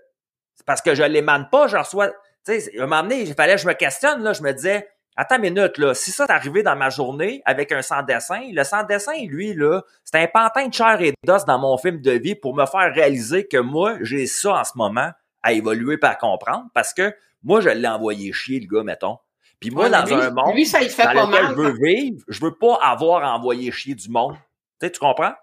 parce 0.66 0.82
que 0.82 0.95
je 0.95 1.03
l'émane 1.03 1.49
pas, 1.49 1.68
je 1.68 1.78
reçois. 1.78 2.10
Tu 2.45 2.60
sais, 2.60 2.78
à 2.78 2.84
un 2.84 2.88
moment 2.88 3.03
donné, 3.03 3.22
il 3.22 3.34
fallait 3.34 3.55
que 3.55 3.62
je 3.62 3.68
me 3.68 3.74
questionne, 3.74 4.24
là, 4.24 4.34
je 4.34 4.41
me 4.41 4.53
disais, 4.53 4.88
attends 5.16 5.36
une 5.36 5.53
minute, 5.53 5.78
là, 5.78 5.93
si 5.93 6.12
ça 6.12 6.28
t'est 6.28 6.34
arrivé 6.34 6.64
dans 6.64 6.76
ma 6.76 6.89
journée 6.89 7.41
avec 7.45 7.72
un 7.72 7.82
sans-dessin, 7.82 8.41
le 8.51 8.64
sans-dessin, 8.64 9.26
lui, 9.28 9.53
là, 9.53 9.82
c'est 10.03 10.18
un 10.18 10.28
pantin 10.28 10.68
de 10.68 10.74
chair 10.74 11.01
et 11.01 11.14
d'os 11.26 11.45
dans 11.45 11.60
mon 11.60 11.78
film 11.78 12.01
de 12.01 12.12
vie 12.12 12.36
pour 12.36 12.55
me 12.55 12.66
faire 12.66 12.93
réaliser 12.93 13.47
que 13.47 13.58
moi, 13.58 13.97
j'ai 14.01 14.28
ça 14.28 14.53
en 14.53 14.64
ce 14.64 14.74
moment 14.76 15.12
à 15.43 15.53
évoluer 15.53 15.97
et 16.01 16.05
à 16.05 16.16
comprendre 16.16 16.66
parce 16.74 16.93
que 16.93 17.14
moi, 17.43 17.62
je 17.62 17.70
l'ai 17.70 17.88
envoyé 17.88 18.32
chier, 18.34 18.60
le 18.60 18.68
gars, 18.68 18.84
mettons. 18.84 19.18
Puis 19.60 19.72
moi, 19.72 19.89
dans 19.89 20.14
un 20.14 20.30
monde 20.30 20.53
lui, 20.53 20.66
ça, 20.66 20.80
fait 20.82 21.14
dans 21.14 21.28
lequel 21.28 21.47
je 21.47 21.53
veux 21.53 21.76
vivre, 21.82 22.24
je 22.28 22.41
veux 22.41 22.53
pas 22.53 22.78
avoir 22.82 23.24
envoyé 23.34 23.72
chier 23.72 23.95
du 23.95 24.10
monde. 24.10 24.36
Tu 24.80 24.86
sais, 24.86 24.91
tu 24.91 24.99
comprends? 24.99 25.34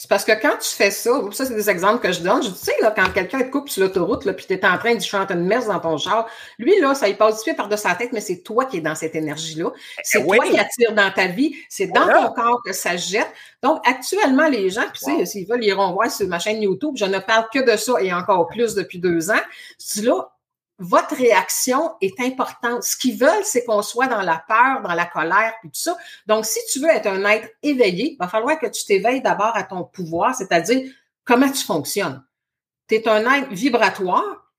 C'est 0.00 0.08
parce 0.08 0.24
que 0.24 0.32
quand 0.32 0.56
tu 0.58 0.70
fais 0.70 0.90
ça, 0.90 1.10
ça 1.30 1.44
c'est 1.44 1.54
des 1.54 1.68
exemples 1.68 1.98
que 1.98 2.10
je 2.10 2.22
donne, 2.22 2.42
je 2.42 2.48
dis, 2.48 2.58
tu 2.58 2.64
sais, 2.64 2.74
là, 2.80 2.90
quand 2.90 3.12
quelqu'un 3.12 3.40
te 3.40 3.50
coupe 3.50 3.68
sur 3.68 3.82
l'autoroute, 3.82 4.24
là, 4.24 4.32
puis 4.32 4.46
tu 4.46 4.54
es 4.54 4.64
en 4.64 4.78
train 4.78 4.94
de 4.94 5.00
chanter 5.00 5.34
une 5.34 5.44
messe 5.44 5.66
dans 5.66 5.78
ton 5.78 5.98
char, 5.98 6.26
lui, 6.58 6.80
là, 6.80 6.94
ça 6.94 7.06
il 7.06 7.18
passe 7.18 7.44
du 7.44 7.52
par 7.52 7.68
de 7.68 7.76
sa 7.76 7.94
tête, 7.94 8.10
mais 8.14 8.22
c'est 8.22 8.38
toi 8.38 8.64
qui 8.64 8.78
es 8.78 8.80
dans 8.80 8.94
cette 8.94 9.14
énergie-là. 9.14 9.70
C'est 10.02 10.24
toi 10.24 10.38
qui 10.38 10.58
attire 10.58 10.94
dans 10.94 11.10
ta 11.10 11.26
vie, 11.26 11.54
c'est 11.68 11.88
dans 11.88 12.06
ton 12.06 12.32
corps 12.32 12.62
que 12.64 12.72
ça 12.72 12.96
jette. 12.96 13.30
Donc, 13.62 13.86
actuellement, 13.86 14.48
les 14.48 14.70
gens, 14.70 14.86
puis 14.90 15.02
tu 15.04 15.18
sais, 15.18 15.26
s'ils 15.26 15.46
veulent, 15.46 15.62
ils 15.62 15.68
iront 15.68 15.92
voir 15.92 16.10
sur 16.10 16.26
ma 16.28 16.38
chaîne 16.38 16.62
YouTube, 16.62 16.94
je 16.96 17.04
ne 17.04 17.18
parle 17.18 17.44
que 17.52 17.70
de 17.70 17.76
ça 17.76 18.00
et 18.00 18.10
encore 18.10 18.46
plus 18.46 18.74
depuis 18.74 19.00
deux 19.00 19.30
ans. 19.30 19.42
Je 19.94 20.00
là, 20.00 20.30
votre 20.80 21.14
réaction 21.14 21.92
est 22.00 22.18
importante. 22.20 22.82
Ce 22.82 22.96
qu'ils 22.96 23.18
veulent, 23.18 23.44
c'est 23.44 23.64
qu'on 23.64 23.82
soit 23.82 24.06
dans 24.06 24.22
la 24.22 24.42
peur, 24.48 24.80
dans 24.82 24.94
la 24.94 25.04
colère, 25.04 25.52
puis 25.60 25.68
tout 25.68 25.78
ça. 25.78 25.96
Donc, 26.26 26.46
si 26.46 26.58
tu 26.72 26.80
veux 26.80 26.88
être 26.88 27.06
un 27.06 27.22
être 27.26 27.48
éveillé, 27.62 28.12
il 28.12 28.16
va 28.18 28.28
falloir 28.28 28.58
que 28.58 28.66
tu 28.66 28.86
t'éveilles 28.86 29.20
d'abord 29.20 29.54
à 29.54 29.62
ton 29.62 29.84
pouvoir, 29.84 30.34
c'est-à-dire 30.34 30.90
comment 31.24 31.50
tu 31.50 31.62
fonctionnes. 31.64 32.24
Tu 32.88 32.94
es 32.94 33.08
un 33.08 33.30
être 33.30 33.50
vibratoire, 33.50 34.50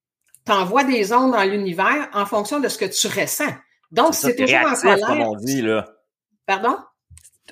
tu 0.46 0.52
envoies 0.52 0.84
des 0.84 1.12
ondes 1.12 1.32
dans 1.32 1.44
l'univers 1.44 2.08
en 2.14 2.28
fonction 2.28 2.60
de 2.60 2.68
ce 2.68 2.78
que 2.78 2.86
tu 2.86 3.08
ressens. 3.08 3.54
Donc, 3.92 4.14
c'est 4.14 4.36
toujours 4.36 4.72
en 4.72 4.76
colère. 4.76 5.08
Comme 5.08 5.22
on 5.22 5.36
dit, 5.36 5.64
là. 5.64 5.88
Pardon? 6.46 6.78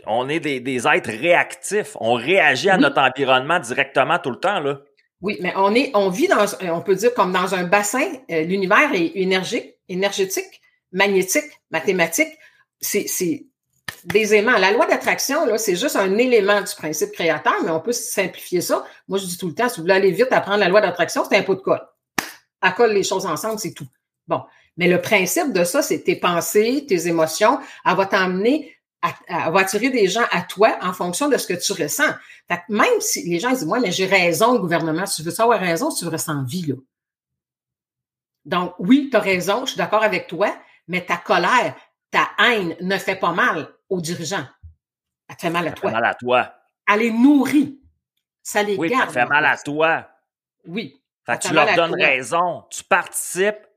On 0.06 0.30
est 0.30 0.40
des, 0.40 0.88
êtres 0.88 1.10
réactifs. 1.10 1.98
On 2.00 2.14
réagit 2.14 2.70
à 2.70 2.78
notre 2.78 3.02
environnement 3.02 3.60
directement 3.60 4.20
tout 4.20 4.30
le 4.30 4.40
temps, 4.40 4.60
là. 4.60 4.80
Oui, 5.22 5.38
mais 5.42 5.54
on 5.58 5.76
est, 5.76 5.92
on 5.96 6.10
vit 6.10 6.28
dans, 6.28 6.46
on 6.74 6.82
peut 6.82 6.96
dire 6.96 7.14
comme 7.14 7.34
dans 7.34 7.54
un 7.54 7.64
bassin, 7.64 8.08
euh, 8.32 8.44
l'univers 8.44 8.94
est 8.94 9.12
énergique, 9.16 9.76
énergétique, 9.90 10.62
magnétique, 10.92 11.52
mathématique. 11.72 12.30
C'est, 12.80 13.06
c'est 13.08 13.46
des 14.06 14.34
aimants. 14.34 14.58
La 14.58 14.72
loi 14.72 14.86
d'attraction, 14.86 15.46
là, 15.46 15.58
c'est 15.58 15.76
juste 15.76 15.98
un 15.98 16.18
élément 16.18 16.62
du 16.62 16.74
principe 16.76 17.12
créateur, 17.12 17.56
mais 17.64 17.72
on 17.72 17.82
peut 17.82 17.92
simplifier 17.92 18.62
ça. 18.62 18.86
Moi, 19.08 19.18
je 19.18 19.26
dis 19.26 19.38
tout 19.38 19.48
le 19.48 19.54
temps, 19.54 19.68
si 19.68 19.78
vous 19.78 19.84
voulez 19.84 19.96
aller 19.96 20.12
vite 20.12 20.32
apprendre 20.32 20.60
la 20.60 20.70
loi 20.70 20.80
d'attraction, 20.80 21.24
c'est 21.30 21.38
un 21.38 21.44
pot 21.44 21.56
de 21.56 21.62
colle. 21.62 21.86
À 22.62 22.72
colle 22.72 22.94
les 22.94 23.04
choses 23.04 23.26
ensemble, 23.26 23.60
c'est 23.60 23.74
tout. 23.74 23.88
Bon. 24.28 24.42
Mais 24.78 24.88
le 24.88 25.02
principe 25.02 25.52
de 25.52 25.66
ça, 25.66 25.82
c'est 25.82 26.04
tes 26.04 26.16
pensées, 26.16 26.86
tes 26.88 27.08
émotions. 27.08 27.60
Elle 27.86 27.98
va 27.98 28.06
t'emmener 28.06 28.74
elle 29.02 29.52
va 29.52 29.60
attirer 29.60 29.90
des 29.90 30.08
gens 30.08 30.26
à 30.32 30.42
toi 30.42 30.78
en 30.82 30.94
fonction 30.94 31.30
de 31.30 31.38
ce 31.38 31.48
que 31.48 31.54
tu 31.54 31.72
ressens. 31.82 32.14
Fait 32.48 32.62
même 32.70 33.00
si 33.00 33.30
les 33.30 33.40
gens 33.40 33.52
disent, 33.52 33.66
moi, 33.66 33.80
mais 33.80 33.92
j'ai 33.92 34.06
raison, 34.06 34.54
le 34.54 34.60
gouvernement, 34.60 35.06
tu 35.06 35.22
veux 35.24 35.32
savoir 35.32 35.60
raison, 35.60 35.90
tu 35.90 36.06
ressens 36.08 36.44
vie, 36.44 36.66
là. 36.68 36.76
Donc, 38.46 38.74
oui, 38.80 39.10
tu 39.12 39.18
as 39.18 39.22
raison, 39.22 39.66
je 39.66 39.72
suis 39.72 39.78
d'accord 39.78 40.04
avec 40.04 40.28
toi, 40.28 40.54
mais 40.88 41.06
ta 41.06 41.18
colère, 41.18 41.76
ta 42.10 42.30
haine 42.40 42.76
ne 42.82 42.98
fait 42.98 43.16
pas 43.16 43.32
mal 43.32 43.70
aux 43.90 44.02
dirigeants. 44.02 44.46
Elle 45.28 45.36
te 45.36 45.42
fait 45.42 45.50
mal 45.50 45.68
à 45.68 45.72
toi. 45.72 45.90
fait 45.90 45.96
mal 45.96 46.06
à 46.06 46.16
toi. 46.16 46.54
Elle 46.88 47.00
les 47.00 47.12
nourrit. 47.12 47.80
Ça 48.42 48.64
les 48.64 48.76
oui, 48.76 48.90
garde. 48.90 49.12
ça 49.12 49.22
fait 49.22 49.30
mal 49.30 49.46
à 49.46 49.58
toi. 49.58 50.10
Oui. 50.66 51.00
Fait 51.26 51.38
que 51.38 51.48
tu 51.48 51.54
leur 51.54 51.76
donnes 51.76 51.94
raison. 51.94 52.64
Tu 52.72 52.84
participes 52.84 53.68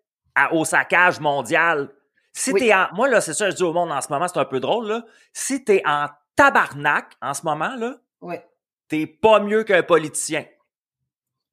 au 0.53 0.65
saccage 0.65 1.21
mondial 1.21 1.91
si 2.33 2.53
t'es 2.55 2.73
en. 2.75 2.89
Moi, 2.93 3.09
là, 3.09 3.21
c'est 3.21 3.35
ça, 3.35 3.51
je 3.51 3.57
dis 3.57 3.63
au 3.63 3.73
monde 3.73 3.93
en 3.93 4.01
ce 4.01 4.09
moment, 4.11 4.27
c'est 4.27 4.39
un 4.39 4.45
peu 4.45 4.61
drôle, 4.61 4.89
là. 4.89 5.05
Si 5.33 5.65
t'es 5.65 5.83
en 5.87 6.09
tabarnak 6.37 7.13
en 7.21 7.35
ce 7.35 7.43
moment, 7.45 7.75
là, 7.77 7.99
ouais. 8.21 8.47
t'es 8.89 9.07
pas 9.07 9.41
mieux 9.41 9.65
qu'un 9.65 9.83
politicien. 9.83 10.45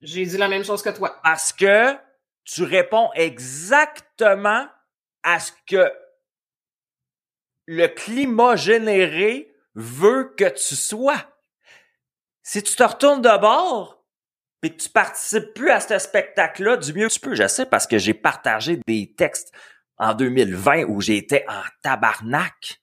J'ai 0.02 0.26
dit 0.26 0.38
la 0.38 0.48
même 0.48 0.64
chose 0.64 0.82
que 0.82 0.90
toi. 0.90 1.20
Parce 1.24 1.52
que 1.52 1.96
tu 2.46 2.64
réponds 2.64 3.10
exactement 3.16 4.68
à 5.24 5.40
ce 5.40 5.52
que 5.68 5.92
le 7.66 7.88
climat 7.88 8.56
généré 8.56 9.54
veut 9.76 10.34
que 10.36 10.50
tu 10.50 10.76
sois. 10.76 11.22
Si 12.42 12.64
tu 12.64 12.76
te 12.76 12.84
retournes 12.84 13.22
de 13.22 13.38
bord, 13.38 14.00
et 14.64 14.72
que 14.72 14.82
tu 14.82 14.90
participes 14.90 15.54
plus 15.54 15.70
à 15.70 15.80
ce 15.80 15.98
spectacle-là 15.98 16.78
du 16.78 16.94
mieux 16.94 17.08
que 17.08 17.14
tu 17.14 17.20
peux, 17.20 17.36
je 17.36 17.48
sais 17.48 17.66
parce 17.66 17.88
que 17.88 17.98
j'ai 17.98 18.14
partagé 18.14 18.80
des 18.88 19.14
textes 19.16 19.54
en 20.00 20.14
2020 20.14 20.86
où 20.86 21.02
j'étais 21.02 21.46
en 21.48 21.62
tabarnak. 21.84 22.82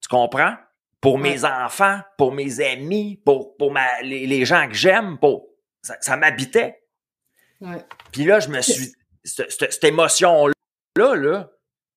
Tu 0.00 0.08
comprends? 0.08 0.54
Pour 1.00 1.18
mes 1.18 1.44
enfants, 1.44 2.00
pour 2.16 2.32
mes 2.32 2.60
amis, 2.60 3.20
pour, 3.24 3.56
pour 3.56 3.72
ma, 3.72 4.00
les, 4.02 4.44
gens 4.44 4.68
que 4.68 4.74
j'aime, 4.74 5.18
pour 5.18 5.46
ça, 5.82 6.16
m'habitait. 6.16 6.82
Ouais. 7.60 7.84
Puis 8.10 8.24
là, 8.24 8.40
je 8.40 8.48
me 8.48 8.60
suis. 8.62 8.92
Cette, 9.22 9.84
émotion-là, 9.84 11.14
là, 11.14 11.50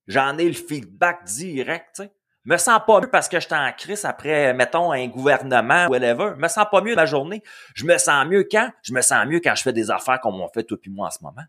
j'en 0.08 0.38
ai 0.38 0.48
le 0.48 0.54
feedback 0.54 1.24
direct, 1.26 1.86
tu 1.96 2.04
sais. 2.04 2.12
Me 2.46 2.56
sens 2.56 2.80
pas 2.88 3.02
mieux 3.02 3.10
parce 3.10 3.28
que 3.28 3.42
j'étais 3.42 3.56
en 3.56 3.74
crise 3.74 4.06
après, 4.06 4.54
mettons, 4.54 4.94
un 4.94 5.08
gouvernement, 5.08 5.88
whatever. 5.88 6.34
Me 6.38 6.48
sens 6.48 6.66
pas 6.72 6.80
mieux 6.80 6.96
ma 6.96 7.06
journée. 7.06 7.44
Je 7.76 7.86
me 7.86 7.98
sens 7.98 8.26
mieux 8.26 8.48
quand? 8.50 8.72
Je 8.84 8.94
me 8.94 9.02
sens 9.02 9.26
mieux 9.26 9.42
quand 9.42 9.54
je 9.54 9.64
fais 9.64 9.74
des 9.74 9.92
affaires 9.92 10.22
comme 10.22 10.40
on 10.40 10.48
fait 10.48 10.64
toi 10.64 10.78
puis 10.82 10.90
moi 10.90 11.08
en 11.08 11.12
ce 11.12 11.22
moment. 11.22 11.44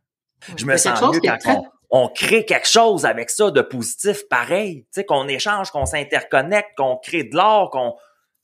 Je 0.57 0.65
me 0.65 0.77
sens 0.77 1.01
mieux 1.01 1.21
quand 1.21 1.39
on, 1.91 2.09
crée 2.09 2.45
quelque 2.45 2.69
chose 2.69 3.05
avec 3.07 3.31
ça 3.31 3.51
de 3.51 3.61
positif 3.61 4.29
pareil, 4.29 4.83
tu 4.83 5.01
sais, 5.01 5.05
qu'on 5.05 5.29
échange, 5.29 5.71
qu'on 5.71 5.87
s'interconnecte, 5.87 6.71
qu'on 6.77 6.97
crée 6.97 7.25
de 7.25 7.35
l'or, 7.35 7.71
qu'on, 7.71 7.95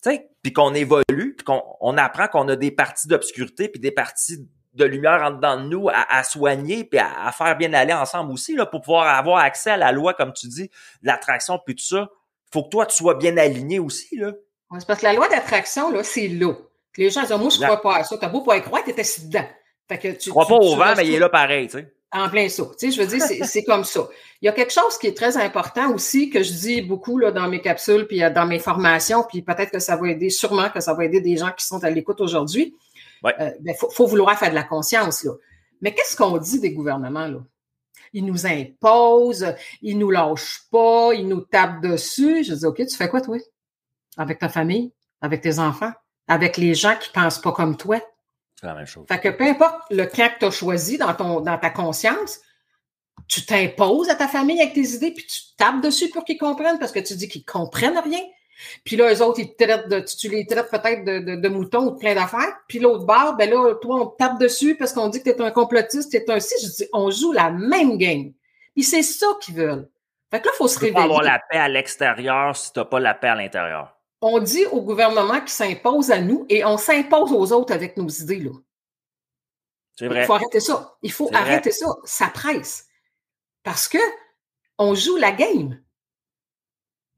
tu 0.02 0.10
sais, 0.10 0.30
puis 0.42 0.52
qu'on 0.52 0.74
évolue, 0.74 1.34
puis 1.36 1.44
qu'on 1.44 1.62
on 1.80 1.96
apprend 1.96 2.28
qu'on 2.28 2.48
a 2.48 2.56
des 2.56 2.70
parties 2.70 3.08
d'obscurité 3.08 3.68
puis 3.68 3.80
des 3.80 3.90
parties 3.92 4.48
de 4.74 4.84
lumière 4.84 5.22
en 5.22 5.30
dedans 5.30 5.56
de 5.56 5.68
nous 5.68 5.88
à, 5.88 6.22
soigner 6.24 6.84
puis 6.84 6.98
à, 6.98 7.30
faire 7.32 7.56
bien 7.56 7.72
aller 7.72 7.92
ensemble 7.92 8.32
aussi 8.32 8.54
là 8.54 8.66
pour 8.66 8.80
pouvoir 8.80 9.06
avoir 9.16 9.38
accès 9.38 9.70
à 9.70 9.76
la 9.76 9.92
loi 9.92 10.14
comme 10.14 10.32
tu 10.32 10.48
dis, 10.48 10.70
l'attraction 11.02 11.60
puis 11.64 11.76
tout 11.76 11.84
ça. 11.84 12.08
Faut 12.52 12.64
que 12.64 12.68
toi 12.70 12.86
tu 12.86 12.96
sois 12.96 13.14
bien 13.14 13.36
aligné 13.36 13.78
aussi 13.78 14.16
là. 14.16 14.32
c'est 14.78 14.86
parce 14.86 15.00
que 15.00 15.06
la 15.06 15.12
loi 15.12 15.28
d'attraction 15.28 15.90
là, 15.90 16.02
c'est 16.02 16.28
là. 16.28 16.54
Les 16.96 17.10
gens 17.10 17.22
disent 17.22 17.30
moi 17.30 17.50
je 17.50 17.60
crois 17.60 17.80
pas 17.80 17.96
à 17.96 18.04
ça, 18.04 18.16
t'as 18.18 18.28
beau 18.28 18.42
pas 18.42 18.56
y 18.56 18.62
croire, 18.62 18.84
t'étais 18.84 19.04
si 19.04 19.28
dedans. 19.28 19.46
Fait 19.88 19.98
que 19.98 20.08
tu, 20.08 20.30
crois 20.30 20.46
pas 20.46 20.56
au 20.56 20.76
vent, 20.76 20.94
mais 20.96 21.06
il 21.06 21.14
est 21.14 21.18
là 21.18 21.28
pareil, 21.28 21.66
tu 21.66 21.78
sais. 21.78 21.94
En 22.14 22.28
plein 22.28 22.48
ça. 22.48 22.62
Tu 22.62 22.70
sais, 22.76 22.90
je 22.92 23.02
veux 23.02 23.08
dire, 23.08 23.44
c'est 23.44 23.64
comme 23.64 23.82
ça. 23.82 24.08
Il 24.40 24.46
y 24.46 24.48
a 24.48 24.52
quelque 24.52 24.72
chose 24.72 24.96
qui 24.98 25.08
est 25.08 25.16
très 25.16 25.36
important 25.36 25.92
aussi, 25.92 26.30
que 26.30 26.44
je 26.44 26.52
dis 26.52 26.80
beaucoup 26.80 27.18
là, 27.18 27.32
dans 27.32 27.48
mes 27.48 27.60
capsules, 27.60 28.06
puis 28.06 28.22
euh, 28.22 28.30
dans 28.30 28.46
mes 28.46 28.60
formations, 28.60 29.24
puis 29.28 29.42
peut-être 29.42 29.72
que 29.72 29.80
ça 29.80 29.96
va 29.96 30.10
aider, 30.10 30.30
sûrement 30.30 30.70
que 30.70 30.78
ça 30.78 30.94
va 30.94 31.04
aider 31.04 31.20
des 31.20 31.36
gens 31.36 31.50
qui 31.50 31.66
sont 31.66 31.82
à 31.82 31.90
l'écoute 31.90 32.20
aujourd'hui. 32.20 32.76
Il 33.22 33.26
ouais. 33.26 33.34
euh, 33.40 33.50
ben, 33.60 33.74
faut, 33.74 33.90
faut, 33.90 34.06
vouloir 34.06 34.38
faire 34.38 34.50
de 34.50 34.54
la 34.54 34.62
conscience. 34.62 35.24
Là. 35.24 35.32
Mais 35.80 35.92
qu'est-ce 35.92 36.16
qu'on 36.16 36.38
dit 36.38 36.60
des 36.60 36.72
gouvernements? 36.72 37.26
Là? 37.26 37.40
Ils 38.12 38.24
nous 38.24 38.46
imposent, 38.46 39.52
ils 39.82 39.98
nous 39.98 40.10
lâchent 40.10 40.62
pas, 40.70 41.14
ils 41.14 41.26
nous 41.26 41.40
tapent 41.40 41.82
dessus. 41.82 42.44
Je 42.44 42.54
dis, 42.54 42.64
OK, 42.64 42.86
tu 42.86 42.96
fais 42.96 43.08
quoi, 43.08 43.20
toi? 43.20 43.38
Avec 44.16 44.38
ta 44.38 44.48
famille, 44.48 44.92
avec 45.20 45.40
tes 45.40 45.58
enfants, 45.58 45.92
avec 46.28 46.58
les 46.58 46.74
gens 46.74 46.94
qui 46.94 47.10
pensent 47.10 47.40
pas 47.40 47.50
comme 47.50 47.76
toi? 47.76 48.00
C'est 48.60 48.66
la 48.66 48.74
même 48.74 48.86
chose. 48.86 49.06
Fait 49.08 49.20
que 49.20 49.28
peu 49.28 49.44
importe 49.44 49.82
le 49.90 50.04
camp 50.06 50.32
que 50.34 50.38
tu 50.40 50.44
as 50.46 50.50
choisi 50.50 50.98
dans, 50.98 51.12
ton, 51.14 51.40
dans 51.40 51.58
ta 51.58 51.70
conscience, 51.70 52.40
tu 53.28 53.44
t'imposes 53.44 54.10
à 54.10 54.14
ta 54.14 54.28
famille 54.28 54.60
avec 54.60 54.74
tes 54.74 54.88
idées, 54.88 55.12
puis 55.12 55.26
tu 55.26 55.54
tapes 55.56 55.80
dessus 55.80 56.10
pour 56.10 56.24
qu'ils 56.24 56.38
comprennent, 56.38 56.78
parce 56.78 56.92
que 56.92 57.00
tu 57.00 57.14
dis 57.14 57.28
qu'ils 57.28 57.44
comprennent 57.44 57.98
rien. 57.98 58.20
Puis 58.84 58.96
là, 58.96 59.12
eux 59.12 59.22
autres, 59.22 59.40
ils 59.40 59.54
te 59.54 59.64
traitent 59.64 59.88
de, 59.88 60.00
tu 60.00 60.28
les 60.28 60.46
traites 60.46 60.70
peut-être 60.70 61.04
de, 61.04 61.36
de, 61.36 61.48
moutons 61.48 61.88
ou 61.88 61.90
de 61.92 61.98
plein 61.98 62.14
d'affaires. 62.14 62.56
Puis 62.68 62.78
l'autre 62.78 63.04
bord, 63.04 63.36
ben 63.36 63.50
là, 63.50 63.74
toi, 63.82 64.02
on 64.02 64.06
tape 64.06 64.38
dessus 64.38 64.76
parce 64.76 64.92
qu'on 64.92 65.08
dit 65.08 65.22
que 65.22 65.30
tu 65.30 65.36
es 65.36 65.40
un 65.40 65.50
complotiste, 65.50 66.10
tu 66.10 66.16
es 66.16 66.30
un 66.30 66.40
si. 66.40 66.54
Je 66.64 66.70
dis, 66.70 66.88
on 66.92 67.10
joue 67.10 67.32
la 67.32 67.50
même 67.50 67.98
game. 67.98 68.32
Puis 68.74 68.84
c'est 68.84 69.02
ça 69.02 69.26
qu'ils 69.40 69.56
veulent. 69.56 69.88
Fait 70.30 70.40
que 70.40 70.46
là, 70.46 70.52
il 70.54 70.56
faut 70.56 70.68
se 70.68 70.78
réveiller. 70.78 70.94
Tu 70.94 71.08
peux 71.08 71.12
avoir 71.12 71.22
la 71.22 71.40
paix 71.50 71.58
à 71.58 71.68
l'extérieur 71.68 72.56
si 72.56 72.72
tu 72.72 72.78
n'as 72.78 72.84
pas 72.84 73.00
la 73.00 73.14
paix 73.14 73.28
à 73.28 73.34
l'intérieur 73.34 73.96
on 74.20 74.38
dit 74.38 74.64
au 74.66 74.80
gouvernement 74.82 75.40
qu'il 75.40 75.50
s'impose 75.50 76.10
à 76.10 76.20
nous 76.20 76.46
et 76.48 76.64
on 76.64 76.78
s'impose 76.78 77.32
aux 77.32 77.52
autres 77.52 77.72
avec 77.74 77.96
nos 77.96 78.08
idées. 78.08 78.40
Là. 78.40 78.52
C'est 79.96 80.08
vrai. 80.08 80.22
Il 80.22 80.26
faut 80.26 80.34
arrêter 80.34 80.60
ça. 80.60 80.96
Il 81.02 81.12
faut 81.12 81.30
arrêter 81.32 81.70
ça. 81.70 81.86
Ça 82.04 82.28
presse. 82.28 82.88
Parce 83.62 83.88
que 83.88 83.98
on 84.78 84.94
joue 84.94 85.16
la 85.16 85.32
game. 85.32 85.80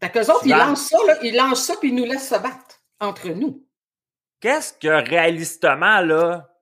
Fait 0.00 0.10
qu'eux 0.10 0.30
autres, 0.30 0.46
ils 0.46 0.50
lancent 0.50 0.88
ça, 0.88 0.98
là, 1.06 1.18
ils 1.22 1.34
lancent 1.34 1.64
ça, 1.64 1.76
puis 1.76 1.88
ils 1.88 1.94
nous 1.94 2.04
laissent 2.04 2.28
se 2.28 2.34
battre 2.34 2.82
entre 3.00 3.28
nous. 3.28 3.66
Qu'est-ce 4.40 4.74
que 4.74 4.88
réalistement, 5.08 6.00
là, 6.00 6.54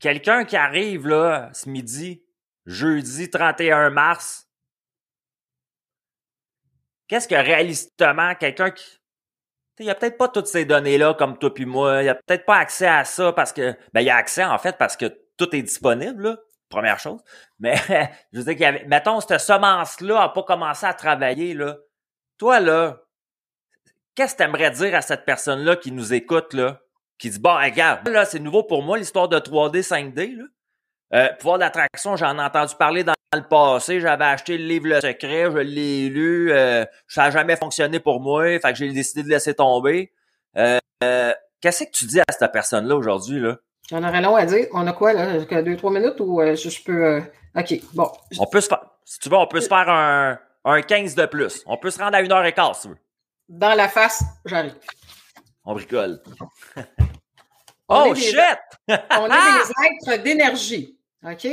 quelqu'un 0.00 0.44
qui 0.44 0.56
arrive 0.56 1.06
là 1.06 1.50
ce 1.54 1.68
midi, 1.68 2.24
jeudi 2.66 3.30
31 3.30 3.90
mars, 3.90 4.48
qu'est-ce 7.06 7.28
que 7.28 7.36
réalistement 7.36 8.34
quelqu'un 8.34 8.72
qui 8.72 8.99
il 9.80 9.86
n'y 9.86 9.90
a 9.90 9.94
peut-être 9.94 10.18
pas 10.18 10.28
toutes 10.28 10.46
ces 10.46 10.64
données-là 10.64 11.14
comme 11.14 11.38
toi 11.38 11.52
puis 11.52 11.66
moi. 11.66 12.02
Il 12.02 12.04
n'y 12.04 12.08
a 12.10 12.14
peut-être 12.14 12.44
pas 12.44 12.56
accès 12.56 12.86
à 12.86 13.04
ça 13.04 13.32
parce 13.32 13.52
que. 13.52 13.74
Ben, 13.92 14.00
il 14.00 14.06
y 14.06 14.10
a 14.10 14.16
accès 14.16 14.44
en 14.44 14.58
fait 14.58 14.76
parce 14.78 14.96
que 14.96 15.06
tout 15.36 15.54
est 15.54 15.62
disponible, 15.62 16.22
là, 16.22 16.36
première 16.68 16.98
chose. 16.98 17.20
Mais 17.58 17.76
je 18.32 18.38
veux 18.38 18.44
dire 18.44 18.52
qu'il 18.52 18.62
y 18.62 18.64
avait. 18.64 18.84
Mettons, 18.84 19.20
cette 19.20 19.40
semence-là 19.40 20.20
n'a 20.20 20.28
pas 20.28 20.42
commencé 20.42 20.86
à 20.86 20.94
travailler, 20.94 21.54
là. 21.54 21.76
Toi, 22.38 22.60
là, 22.60 23.00
qu'est-ce 24.14 24.34
que 24.34 24.38
tu 24.38 24.44
aimerais 24.44 24.70
dire 24.70 24.94
à 24.94 25.02
cette 25.02 25.24
personne-là 25.24 25.76
qui 25.76 25.92
nous 25.92 26.12
écoute, 26.12 26.52
là? 26.52 26.80
Qui 27.18 27.30
dit 27.30 27.38
Bon, 27.38 27.54
regarde, 27.54 28.06
là, 28.08 28.24
c'est 28.24 28.38
nouveau 28.38 28.62
pour 28.62 28.82
moi, 28.82 28.98
l'histoire 28.98 29.28
de 29.28 29.38
3D, 29.38 29.82
5D, 29.82 30.36
là. 30.36 30.44
Euh, 31.12 31.32
pouvoir 31.34 31.58
d'attraction, 31.58 32.16
j'en 32.16 32.38
ai 32.38 32.42
entendu 32.42 32.74
parler 32.76 33.02
dans 33.02 33.14
le 33.36 33.42
passé. 33.42 34.00
J'avais 34.00 34.24
acheté 34.24 34.58
le 34.58 34.64
livre 34.64 34.88
Le 34.88 35.00
Secret, 35.00 35.50
je 35.52 35.58
l'ai 35.58 36.08
lu. 36.08 36.52
Euh, 36.52 36.84
ça 37.06 37.24
n'a 37.24 37.30
jamais 37.30 37.56
fonctionné 37.56 38.00
pour 38.00 38.20
moi, 38.20 38.58
fait 38.58 38.72
que 38.72 38.74
j'ai 38.74 38.92
décidé 38.92 39.22
de 39.22 39.28
laisser 39.28 39.54
tomber. 39.54 40.12
Euh, 40.56 40.78
euh, 41.04 41.32
Qu'est-ce 41.60 41.84
que 41.84 41.90
tu 41.90 42.06
dis 42.06 42.20
à 42.20 42.24
cette 42.30 42.50
personne-là 42.52 42.96
aujourd'hui? 42.96 43.38
là? 43.38 43.58
J'en 43.88 44.02
aurais 44.02 44.20
long 44.20 44.34
à 44.34 44.46
dire. 44.46 44.66
On 44.72 44.86
a 44.86 44.92
quoi, 44.92 45.12
là? 45.12 45.62
Deux, 45.62 45.76
trois 45.76 45.90
minutes 45.90 46.18
ou 46.20 46.40
euh, 46.40 46.56
je, 46.56 46.82
peux. 46.82 47.22
OK, 47.56 47.80
bon. 47.94 48.10
On 48.38 48.46
peut 48.46 48.60
se 48.60 48.68
faire. 48.68 48.84
Si 49.04 49.18
tu 49.20 49.28
veux, 49.28 49.36
on 49.36 49.46
peut 49.46 49.60
se 49.60 49.68
faire 49.68 49.88
un, 49.88 50.38
un 50.64 50.82
15 50.82 51.14
de 51.14 51.26
plus. 51.26 51.62
On 51.66 51.76
peut 51.76 51.90
se 51.90 51.98
rendre 51.98 52.16
à 52.16 52.20
une 52.22 52.32
heure 52.32 52.44
et 52.44 52.52
quart, 52.52 52.74
si 52.74 52.82
tu 52.82 52.88
veux. 52.88 52.98
Dans 53.48 53.74
la 53.74 53.88
face, 53.88 54.22
j'arrive. 54.44 54.74
On 55.64 55.74
bricole. 55.74 56.22
oh, 57.88 58.14
shit! 58.14 58.36
on 58.88 59.26
est 59.26 59.28
des 59.28 60.08
êtres 60.14 60.22
d'énergie. 60.22 60.96
OK? 61.24 61.46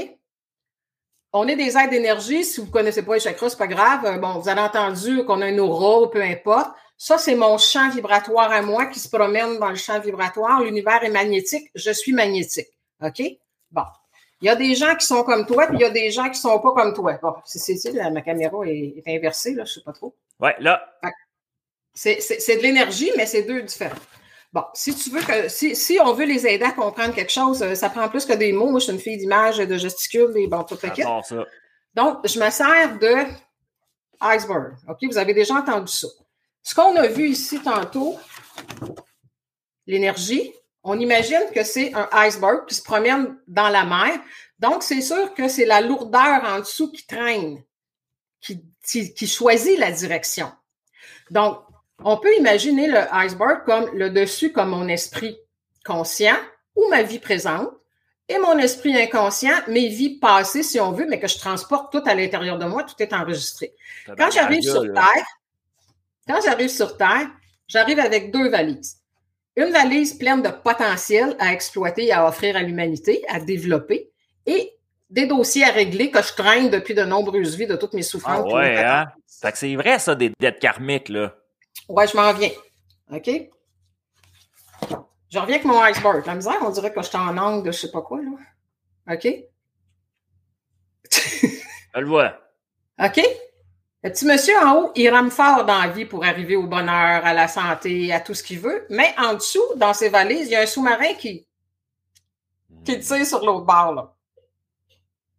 On 1.33 1.47
est 1.47 1.55
des 1.55 1.77
êtres 1.77 1.89
d'énergie. 1.89 2.43
Si 2.43 2.59
vous 2.59 2.67
ne 2.67 2.71
connaissez 2.71 3.03
pas 3.03 3.15
les 3.15 3.19
chakras, 3.19 3.49
c'est 3.49 3.57
pas 3.57 3.67
grave. 3.67 4.05
Euh, 4.05 4.17
bon, 4.17 4.39
vous 4.39 4.49
avez 4.49 4.61
entendu 4.61 5.25
qu'on 5.25 5.41
a 5.41 5.49
une 5.49 5.59
aura, 5.59 6.09
peu 6.09 6.21
importe. 6.21 6.71
Ça, 6.97 7.17
c'est 7.17 7.35
mon 7.35 7.57
champ 7.57 7.89
vibratoire 7.89 8.51
à 8.51 8.61
moi 8.61 8.87
qui 8.87 8.99
se 8.99 9.09
promène 9.09 9.59
dans 9.59 9.69
le 9.69 9.75
champ 9.75 9.99
vibratoire. 9.99 10.63
L'univers 10.63 11.03
est 11.03 11.11
magnétique. 11.11 11.69
Je 11.75 11.91
suis 11.91 12.13
magnétique. 12.13 12.69
OK? 13.01 13.21
Bon. 13.71 13.83
Il 14.41 14.45
y 14.45 14.49
a 14.49 14.55
des 14.55 14.75
gens 14.75 14.95
qui 14.95 15.05
sont 15.05 15.23
comme 15.23 15.45
toi, 15.45 15.67
puis 15.67 15.77
il 15.77 15.81
y 15.81 15.85
a 15.85 15.89
des 15.89 16.11
gens 16.11 16.29
qui 16.29 16.39
sont 16.39 16.59
pas 16.59 16.71
comme 16.71 16.93
toi. 16.93 17.17
Bon, 17.21 17.33
c'est, 17.43 17.75
ma 18.11 18.21
caméra 18.21 18.57
est, 18.65 19.01
inversée, 19.07 19.55
là, 19.55 19.65
je 19.65 19.73
sais 19.73 19.81
pas 19.81 19.93
trop. 19.93 20.15
Ouais, 20.39 20.55
là. 20.59 20.87
C'est, 21.93 22.17
de 22.17 22.61
l'énergie, 22.61 23.11
mais 23.17 23.25
c'est 23.25 23.43
deux 23.43 23.63
différents. 23.63 23.95
Bon, 24.53 24.63
si 24.73 24.95
tu 24.95 25.09
veux 25.09 25.21
que, 25.21 25.49
si, 25.49 25.75
si, 25.75 25.99
on 25.99 26.13
veut 26.13 26.25
les 26.25 26.47
aider 26.47 26.63
à 26.63 26.71
comprendre 26.71 27.13
quelque 27.13 27.31
chose, 27.31 27.61
euh, 27.61 27.75
ça 27.75 27.89
prend 27.89 28.07
plus 28.07 28.25
que 28.25 28.33
des 28.33 28.53
mots. 28.53 28.69
Moi, 28.69 28.79
je 28.79 28.85
suis 28.85 28.93
une 28.93 28.99
fille 28.99 29.17
d'image, 29.17 29.57
de 29.57 29.77
gesticules, 29.77 30.31
et 30.35 30.47
bon, 30.47 30.63
tout 30.63 30.77
ça. 30.77 30.93
Donc, 31.93 32.27
je 32.27 32.39
me 32.39 32.49
sers 32.49 32.97
de 32.99 33.25
iceberg. 34.21 34.75
OK? 34.87 34.97
Vous 35.03 35.17
avez 35.17 35.33
déjà 35.33 35.55
entendu 35.55 35.91
ça. 35.91 36.07
Ce 36.63 36.73
qu'on 36.75 36.95
a 36.95 37.07
vu 37.07 37.29
ici 37.29 37.59
tantôt, 37.59 38.17
l'énergie, 39.85 40.53
on 40.83 40.99
imagine 40.99 41.43
que 41.53 41.63
c'est 41.63 41.93
un 41.93 42.07
iceberg 42.11 42.65
qui 42.67 42.75
se 42.75 42.83
promène 42.83 43.37
dans 43.47 43.69
la 43.69 43.83
mer. 43.83 44.19
Donc, 44.59 44.83
c'est 44.83 45.01
sûr 45.01 45.33
que 45.33 45.47
c'est 45.47 45.65
la 45.65 45.81
lourdeur 45.81 46.43
en 46.43 46.59
dessous 46.59 46.91
qui 46.91 47.05
traîne, 47.05 47.63
qui, 48.41 48.63
qui, 49.13 49.27
choisit 49.27 49.77
la 49.77 49.91
direction. 49.91 50.51
Donc, 51.29 51.59
on 52.03 52.17
peut 52.17 52.35
imaginer 52.37 52.87
le 52.87 53.13
iceberg 53.13 53.63
comme 53.65 53.89
le 53.93 54.09
dessus, 54.09 54.51
comme 54.51 54.69
mon 54.69 54.87
esprit 54.87 55.37
conscient 55.85 56.37
ou 56.75 56.87
ma 56.89 57.03
vie 57.03 57.19
présente, 57.19 57.71
et 58.29 58.37
mon 58.39 58.57
esprit 58.57 58.95
inconscient, 58.95 59.55
mes 59.67 59.87
vies 59.87 60.19
passées, 60.19 60.63
si 60.63 60.79
on 60.79 60.91
veut, 60.91 61.07
mais 61.07 61.19
que 61.19 61.27
je 61.27 61.37
transporte 61.37 61.91
tout 61.91 62.03
à 62.05 62.13
l'intérieur 62.13 62.57
de 62.57 62.65
moi, 62.65 62.83
tout 62.83 62.95
est 62.99 63.13
enregistré. 63.13 63.73
Quand 64.17 64.29
j'arrive 64.31 64.61
sur 64.61 64.83
Terre, 64.83 65.25
quand 66.27 66.41
j'arrive 66.43 66.69
sur 66.69 66.97
Terre, 66.97 67.29
j'arrive 67.67 67.99
avec 67.99 68.31
deux 68.31 68.49
valises. 68.49 68.97
Une 69.55 69.71
valise 69.71 70.13
pleine 70.15 70.41
de 70.41 70.49
potentiel 70.49 71.35
à 71.39 71.53
exploiter 71.53 72.07
et 72.07 72.11
à 72.11 72.27
offrir 72.27 72.57
à 72.57 72.61
l'humanité, 72.61 73.23
à 73.29 73.39
développer, 73.39 74.11
et 74.45 74.73
des 75.09 75.25
dossiers 75.25 75.63
à 75.63 75.71
régler 75.71 76.11
que 76.11 76.21
je 76.21 76.33
traîne 76.33 76.69
depuis 76.69 76.93
de 76.93 77.03
nombreuses 77.03 77.55
vies 77.55 77.65
de 77.65 77.77
toutes 77.77 77.93
mes 77.93 78.03
souffrances. 78.03 78.45
Ah 78.51 78.55
ouais, 78.55 78.83
hein? 78.83 79.05
C'est 79.25 79.75
vrai, 79.75 79.99
ça, 79.99 80.15
des 80.15 80.31
dettes 80.39 80.59
karmiques, 80.59 81.09
là. 81.09 81.33
Ouais, 81.89 82.07
je 82.07 82.15
m'en 82.15 82.33
viens. 82.33 82.51
OK? 83.11 83.29
Je 85.29 85.39
reviens 85.39 85.55
avec 85.55 85.65
mon 85.65 85.81
iceberg. 85.81 86.25
La 86.25 86.35
misère, 86.35 86.57
on 86.61 86.69
dirait 86.69 86.93
que 86.93 87.01
je 87.01 87.07
suis 87.07 87.17
en 87.17 87.37
angle 87.37 87.65
de 87.65 87.71
je 87.71 87.79
sais 87.79 87.91
pas 87.91 88.01
quoi, 88.01 88.19
là. 88.21 89.13
OK? 89.13 89.27
Je 91.93 91.99
le 91.99 92.07
vois. 92.07 92.37
OK? 92.99 93.21
Le 94.03 94.11
petit 94.11 94.25
monsieur 94.25 94.55
en 94.57 94.75
haut, 94.75 94.91
il 94.95 95.09
rame 95.09 95.31
fort 95.31 95.65
dans 95.65 95.79
la 95.79 95.87
vie 95.87 96.05
pour 96.05 96.23
arriver 96.23 96.55
au 96.55 96.67
bonheur, 96.67 97.25
à 97.25 97.33
la 97.33 97.47
santé, 97.47 98.11
à 98.13 98.19
tout 98.19 98.33
ce 98.33 98.43
qu'il 98.43 98.59
veut. 98.59 98.85
Mais 98.89 99.13
en 99.17 99.33
dessous, 99.33 99.63
dans 99.75 99.93
ses 99.93 100.09
valises, 100.09 100.47
il 100.47 100.51
y 100.51 100.55
a 100.55 100.61
un 100.61 100.65
sous-marin 100.67 101.13
qui, 101.15 101.47
qui 102.85 102.99
tire 102.99 103.25
sur 103.25 103.43
l'autre 103.43 103.65
bord, 103.65 103.93
là. 103.93 104.15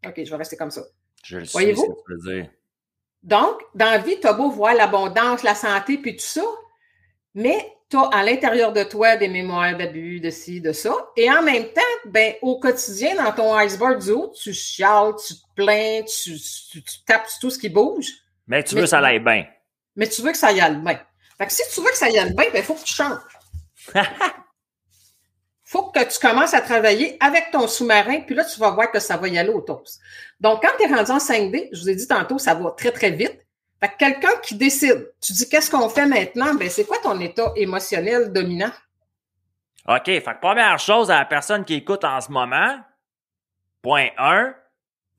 OK, 0.06 0.14
je 0.24 0.30
vais 0.30 0.36
rester 0.36 0.56
comme 0.56 0.70
ça. 0.70 0.82
Je 1.22 1.38
le 1.38 1.44
Voyez-vous? 1.44 1.96
Donc, 3.22 3.60
dans 3.74 3.90
la 3.90 3.98
vie, 3.98 4.18
tu 4.20 4.26
as 4.26 4.32
beau 4.32 4.50
voir 4.50 4.74
l'abondance, 4.74 5.42
la 5.42 5.54
santé, 5.54 5.98
puis 5.98 6.16
tout 6.16 6.22
ça, 6.22 6.44
mais 7.34 7.72
tu 7.90 7.96
as 7.96 8.08
à 8.12 8.22
l'intérieur 8.22 8.72
de 8.72 8.82
toi 8.82 9.16
des 9.16 9.28
mémoires 9.28 9.76
d'abus, 9.76 10.20
de 10.20 10.30
ci, 10.30 10.60
de 10.60 10.72
ça. 10.72 10.94
Et 11.16 11.30
en 11.30 11.42
même 11.42 11.64
temps, 11.72 11.80
ben, 12.06 12.34
au 12.42 12.58
quotidien, 12.58 13.14
dans 13.16 13.32
ton 13.32 13.56
iceberg 13.56 14.02
du 14.02 14.10
haut, 14.10 14.32
tu 14.40 14.52
chiales, 14.52 15.14
tu 15.26 15.34
te 15.34 15.40
plains, 15.54 16.02
tu, 16.02 16.38
tapes 17.06 17.26
tout 17.40 17.50
ce 17.50 17.58
qui 17.58 17.68
bouge. 17.68 18.08
Mais 18.46 18.62
tu 18.62 18.74
veux 18.74 18.82
que 18.82 18.86
ça 18.86 18.98
aille 18.98 19.20
bien. 19.20 19.46
Mais 19.96 20.08
tu 20.08 20.22
veux 20.22 20.32
que 20.32 20.38
ça 20.38 20.52
y 20.52 20.60
aille 20.60 20.76
bien. 20.76 21.00
Fait 21.38 21.46
que 21.46 21.52
si 21.52 21.62
tu 21.72 21.80
veux 21.80 21.90
que 21.90 21.96
ça 21.96 22.08
y 22.08 22.18
aille 22.18 22.34
bien, 22.34 22.46
ben, 22.52 22.58
il 22.58 22.62
faut 22.62 22.74
que 22.74 22.84
tu 22.84 22.94
changes. 22.94 23.18
faut 25.68 25.90
que 25.90 26.02
tu 26.02 26.18
commences 26.18 26.54
à 26.54 26.62
travailler 26.62 27.18
avec 27.20 27.50
ton 27.50 27.68
sous-marin, 27.68 28.20
puis 28.20 28.34
là, 28.34 28.42
tu 28.42 28.58
vas 28.58 28.70
voir 28.70 28.90
que 28.90 28.98
ça 28.98 29.18
va 29.18 29.28
y 29.28 29.36
aller 29.36 29.50
au 29.50 29.60
toast. 29.60 30.00
Donc, 30.40 30.62
quand 30.62 30.70
tu 30.78 30.84
es 30.84 30.94
rendu 30.94 31.10
en 31.10 31.18
5D, 31.18 31.68
je 31.72 31.80
vous 31.82 31.90
ai 31.90 31.94
dit 31.94 32.08
tantôt, 32.08 32.38
ça 32.38 32.54
va 32.54 32.70
très, 32.70 32.90
très 32.90 33.10
vite. 33.10 33.46
Fait 33.78 33.88
que 33.88 33.98
quelqu'un 33.98 34.34
qui 34.42 34.54
décide, 34.54 35.12
tu 35.20 35.34
dis 35.34 35.46
qu'est-ce 35.46 35.70
qu'on 35.70 35.90
fait 35.90 36.06
maintenant? 36.06 36.54
Ben, 36.54 36.70
c'est 36.70 36.86
quoi 36.86 36.96
ton 37.02 37.20
état 37.20 37.52
émotionnel 37.54 38.32
dominant? 38.32 38.70
OK. 39.86 40.06
Fait 40.06 40.22
que 40.22 40.40
première 40.40 40.78
chose 40.78 41.10
à 41.10 41.18
la 41.18 41.26
personne 41.26 41.66
qui 41.66 41.74
écoute 41.74 42.02
en 42.02 42.22
ce 42.22 42.32
moment, 42.32 42.78
point 43.82 44.08
1, 44.16 44.54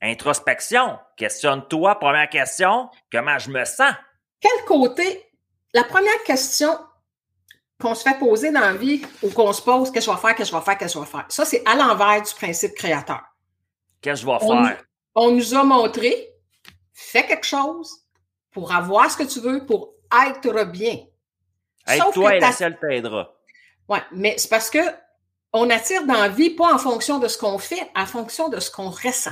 introspection. 0.02 0.97
Questionne-toi, 1.16 2.00
première 2.00 2.30
question, 2.30 2.89
comment 3.12 3.38
je 3.38 3.52
me 3.52 3.64
sens? 3.66 3.93
Quel 4.41 4.66
côté? 4.66 5.30
La 5.76 5.84
première 5.84 6.24
question 6.26 6.76
qu'on 7.80 7.96
se 7.96 8.04
fait 8.04 8.18
poser 8.20 8.52
dans 8.52 8.60
la 8.60 8.74
vie 8.74 9.02
ou 9.24 9.30
qu'on 9.30 9.54
se 9.54 9.62
pose, 9.62 9.92
qu'est-ce 9.92 10.08
que 10.08 10.12
je 10.12 10.16
vais 10.16 10.22
faire, 10.22 10.36
qu'est-ce 10.36 10.52
que 10.52 10.56
je 10.56 10.60
vais 10.60 10.66
faire, 10.66 10.78
qu'est-ce 10.78 10.94
que 10.94 11.00
je 11.00 11.06
vais 11.06 11.12
faire? 11.12 11.26
Ça, 11.30 11.46
c'est 11.46 11.64
à 11.66 11.76
l'envers 11.76 12.22
du 12.22 12.34
principe 12.34 12.74
créateur. 12.74 13.22
Qu'est-ce 14.02 14.26
que 14.26 14.32
je 14.32 14.34
vais 14.34 14.40
faire? 14.40 14.84
On 15.16 15.32
nous 15.32 15.56
a 15.56 15.64
montré, 15.64 16.30
fais 16.94 17.26
quelque 17.26 17.46
chose, 17.46 18.06
pour 18.52 18.74
avoir 18.74 19.10
ce 19.10 19.18
que 19.18 19.24
tu 19.24 19.40
veux, 19.40 19.66
pour 19.66 19.94
être 20.26 20.66
bien. 20.66 21.00
Être 21.88 22.12
toi 22.12 22.36
et 22.36 22.40
la 22.40 22.52
seule 22.52 22.78
t'aidera. 22.80 23.34
Oui, 23.88 24.00
mais 24.12 24.36
c'est 24.38 24.50
parce 24.50 24.70
que 24.70 24.80
on 25.52 25.70
attire 25.70 26.06
dans 26.06 26.14
la 26.14 26.30
vie 26.30 26.52
pas 26.52 26.74
en 26.74 26.78
fonction 26.78 27.18
de 27.18 27.28
ce 27.28 27.38
qu'on 27.38 27.58
fait, 27.58 27.90
en 27.96 28.06
fonction 28.06 28.50
de 28.50 28.60
ce 28.60 28.70
qu'on 28.70 28.90
ressent. 28.90 29.32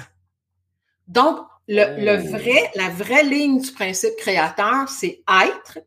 Donc, 1.08 1.40
le, 1.68 1.84
oh. 1.84 2.38
vrai, 2.38 2.72
la 2.76 2.90
vraie 2.90 3.24
ligne 3.24 3.62
du 3.62 3.72
principe 3.72 4.16
créateur, 4.18 4.90
c'est 4.90 5.22
être, 5.30 5.80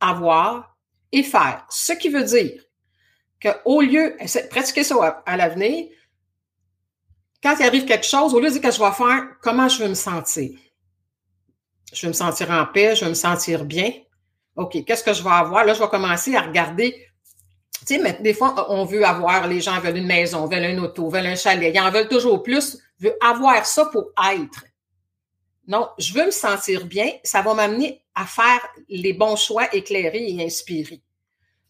avoir 0.00 0.75
et 1.16 1.22
faire. 1.22 1.66
Ce 1.70 1.92
qui 1.92 2.08
veut 2.08 2.24
dire 2.24 2.62
qu'au 3.42 3.80
lieu, 3.80 4.16
pratiquer 4.50 4.84
ça 4.84 5.22
à, 5.24 5.36
l'avenir, 5.36 5.86
quand 7.42 7.56
il 7.58 7.66
arrive 7.66 7.84
quelque 7.84 8.06
chose, 8.06 8.34
au 8.34 8.40
lieu 8.40 8.48
de 8.48 8.52
dire 8.52 8.62
que 8.62 8.70
je 8.70 8.80
vais 8.80 8.92
faire, 8.92 9.24
comment 9.42 9.68
je 9.68 9.82
veux 9.82 9.88
me 9.88 9.94
sentir? 9.94 10.50
je 11.92 12.02
vais 12.02 12.08
me 12.08 12.12
sentir 12.12 12.50
en 12.50 12.66
paix, 12.66 12.94
je 12.94 13.04
vais 13.04 13.10
me 13.10 13.14
sentir 13.14 13.64
bien. 13.64 13.90
OK, 14.56 14.84
qu'est-ce 14.84 15.04
que 15.04 15.12
je 15.12 15.22
vais 15.22 15.30
avoir? 15.30 15.64
Là, 15.64 15.72
je 15.72 15.80
vais 15.80 15.88
commencer 15.88 16.34
à 16.34 16.42
regarder. 16.42 16.92
Tu 17.86 17.94
sais, 17.94 17.98
mais 17.98 18.18
des 18.20 18.34
fois, 18.34 18.70
on 18.70 18.84
veut 18.84 19.04
avoir, 19.04 19.46
les 19.46 19.60
gens 19.60 19.78
veulent 19.80 19.98
une 19.98 20.06
maison, 20.06 20.46
veulent 20.46 20.64
un 20.64 20.78
auto, 20.78 21.08
veulent 21.08 21.26
un 21.26 21.36
chalet. 21.36 21.72
Ils 21.74 21.80
en 21.80 21.90
veulent 21.90 22.08
toujours 22.08 22.42
plus, 22.42 22.78
veulent 22.98 23.16
avoir 23.22 23.64
ça 23.64 23.86
pour 23.86 24.10
être. 24.32 24.64
Non, 25.68 25.88
je 25.98 26.12
veux 26.12 26.26
me 26.26 26.30
sentir 26.30 26.86
bien. 26.86 27.10
Ça 27.22 27.42
va 27.42 27.54
m'amener 27.54 28.02
à 28.14 28.24
faire 28.26 28.60
les 28.88 29.12
bons 29.12 29.36
choix 29.36 29.72
éclairés 29.74 30.26
et 30.28 30.44
inspirés. 30.44 31.02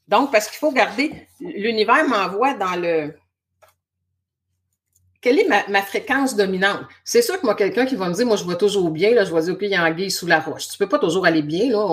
Donc, 0.08 0.30
parce 0.30 0.48
qu'il 0.48 0.58
faut 0.58 0.72
garder, 0.72 1.12
l'univers 1.40 2.06
m'envoie 2.06 2.54
dans 2.54 2.76
le, 2.76 3.12
quelle 5.26 5.40
est 5.40 5.68
ma, 5.68 5.82
fréquence 5.82 6.36
dominante? 6.36 6.82
C'est 7.02 7.20
sûr 7.20 7.40
que 7.40 7.44
moi, 7.44 7.56
quelqu'un 7.56 7.84
qui 7.84 7.96
va 7.96 8.08
me 8.08 8.14
dire, 8.14 8.24
moi, 8.24 8.36
je 8.36 8.44
vois 8.44 8.54
toujours 8.54 8.90
bien, 8.90 9.12
là, 9.12 9.24
je 9.24 9.34
vais 9.34 9.42
dire, 9.42 9.54
OK, 9.54 9.62
il 9.62 9.70
y 9.70 9.74
a 9.74 9.82
un 9.82 10.08
sous 10.08 10.28
la 10.28 10.38
roche. 10.38 10.68
Tu 10.68 10.78
peux 10.78 10.88
pas 10.88 11.00
toujours 11.00 11.26
aller 11.26 11.42
bien, 11.42 11.70
là, 11.70 11.84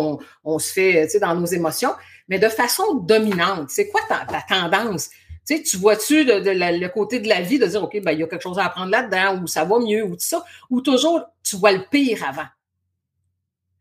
on, 0.44 0.60
se 0.60 0.72
fait, 0.72 1.06
tu 1.06 1.14
sais, 1.14 1.20
dans 1.20 1.34
nos 1.34 1.48
émotions, 1.48 1.94
mais 2.28 2.38
de 2.38 2.48
façon 2.48 2.94
dominante. 2.94 3.72
C'est 3.72 3.90
quoi 3.90 4.02
ta, 4.08 4.28
tendance? 4.48 5.10
Tu 5.48 5.58
sais, 5.58 5.64
tu 5.64 5.78
vois-tu 5.78 6.24
le 6.26 6.88
côté 6.90 7.20
de 7.20 7.28
la 7.28 7.42
vie 7.42 7.58
de 7.58 7.66
dire, 7.66 7.84
OK, 7.84 8.00
ben, 8.04 8.12
il 8.12 8.20
y 8.20 8.24
a 8.24 8.28
quelque 8.28 8.44
chose 8.44 8.60
à 8.60 8.66
apprendre 8.66 8.92
là-dedans, 8.92 9.42
ou 9.42 9.48
ça 9.48 9.64
va 9.64 9.80
mieux, 9.80 10.04
ou 10.04 10.12
tout 10.12 10.20
ça, 10.20 10.44
ou 10.70 10.82
toujours, 10.82 11.22
tu 11.42 11.56
vois 11.56 11.72
le 11.72 11.86
pire 11.90 12.24
avant? 12.30 12.46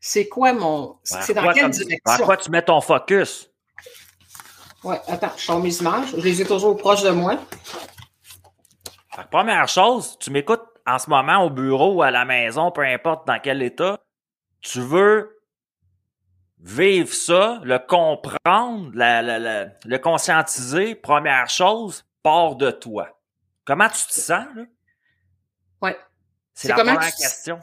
C'est 0.01 0.29
quoi 0.29 0.55
mon. 0.55 0.97
C'est 1.03 1.35
dans 1.35 1.53
quelle 1.53 1.69
direction? 1.69 2.01
À 2.07 2.19
quoi 2.19 2.39
tu 2.39 2.51
mets 2.51 2.63
ton 2.63 2.81
focus? 2.81 3.52
Oui, 4.85 4.97
attends, 5.07 5.33
je 5.37 5.43
sors 5.43 5.61
mes 5.61 5.77
images. 5.77 6.11
Je 6.17 6.23
les 6.23 6.43
ai 6.43 6.45
toujours 6.45 6.77
proches 6.77 7.03
de 7.03 7.11
moi 7.11 7.39
première 9.31 9.69
chose, 9.69 10.17
tu 10.19 10.31
m'écoutes 10.31 10.65
en 10.87 10.99
ce 10.99 11.11
moment 11.11 11.45
au 11.45 11.51
bureau 11.51 11.95
ou 11.95 12.03
à 12.03 12.11
la 12.11 12.25
maison, 12.25 12.71
peu 12.71 12.83
importe 12.83 13.27
dans 13.27 13.39
quel 13.39 13.63
état, 13.63 14.01
tu 14.61 14.81
veux 14.81 15.39
vivre 16.59 17.13
ça, 17.13 17.61
le 17.65 17.79
comprendre, 17.79 18.91
le 18.95 19.97
conscientiser, 19.99 20.95
première 20.95 21.49
chose, 21.51 22.05
part 22.23 22.57
de 22.57 22.71
toi. 22.71 23.09
Comment 23.65 23.89
tu 23.89 24.05
te 24.07 24.13
sens, 24.13 24.47
là? 24.55 24.63
Ouais. 25.81 25.97
C'est 26.55 26.69
la 26.69 26.75
première 26.77 27.01
question. 27.01 27.59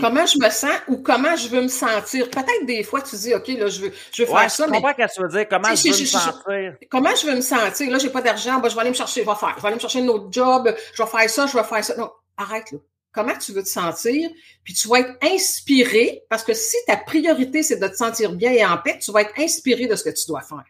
Comment 0.00 0.26
je 0.26 0.38
me 0.38 0.50
sens 0.50 0.76
ou 0.88 0.98
comment 0.98 1.36
je 1.36 1.48
veux 1.48 1.62
me 1.62 1.68
sentir? 1.68 2.30
Peut-être 2.30 2.66
des 2.66 2.82
fois, 2.82 3.02
tu 3.02 3.16
dis, 3.16 3.34
OK, 3.34 3.48
là, 3.48 3.68
je 3.68 3.82
veux, 3.82 3.92
je 4.12 4.22
veux 4.22 4.28
faire 4.28 4.50
ça. 4.50 4.66
Je 4.66 4.70
comprends 4.70 4.88
mais... 4.88 4.94
qu'est-ce 4.94 5.14
que 5.14 5.26
tu 5.26 5.32
veux 5.32 5.38
dire. 5.38 5.48
Comment 5.48 5.74
je 5.74 5.82
veux 5.84 5.90
me 5.90 6.06
sentir? 6.06 6.76
Comment 6.90 7.14
je 7.14 7.26
veux 7.26 7.36
me 7.36 7.40
sentir? 7.40 7.90
Là, 7.90 7.98
j'ai 7.98 8.10
pas 8.10 8.22
d'argent. 8.22 8.60
je 8.62 8.74
vais 8.74 8.80
aller 8.80 8.90
me 8.90 8.94
chercher. 8.94 9.22
Je 9.22 9.28
vais 9.28 9.36
faire. 9.36 9.54
Je 9.56 9.62
vais 9.62 9.68
aller 9.68 9.76
me 9.76 9.80
chercher 9.80 10.00
un 10.00 10.08
autre 10.08 10.28
job. 10.30 10.74
Je 10.94 11.02
vais 11.02 11.08
faire 11.08 11.30
ça. 11.30 11.46
Je 11.46 11.56
vais 11.56 11.64
faire 11.64 11.84
ça. 11.84 11.96
Non, 11.96 12.10
arrête, 12.36 12.72
là. 12.72 12.78
Comment 13.12 13.38
tu 13.38 13.52
veux 13.52 13.62
te 13.62 13.68
sentir? 13.68 14.28
Puis 14.64 14.74
tu 14.74 14.88
vas 14.88 14.98
être 14.98 15.16
inspiré 15.22 16.24
parce 16.28 16.42
que 16.42 16.52
si 16.52 16.76
ta 16.86 16.96
priorité, 16.96 17.62
c'est 17.62 17.76
de 17.76 17.86
te 17.86 17.94
sentir 17.94 18.32
bien 18.32 18.50
et 18.50 18.64
en 18.64 18.76
paix, 18.76 18.98
tu 19.00 19.12
vas 19.12 19.22
être 19.22 19.38
inspiré 19.38 19.86
de 19.86 19.94
ce 19.94 20.02
que 20.02 20.10
tu 20.10 20.26
dois 20.26 20.40
faire. 20.40 20.64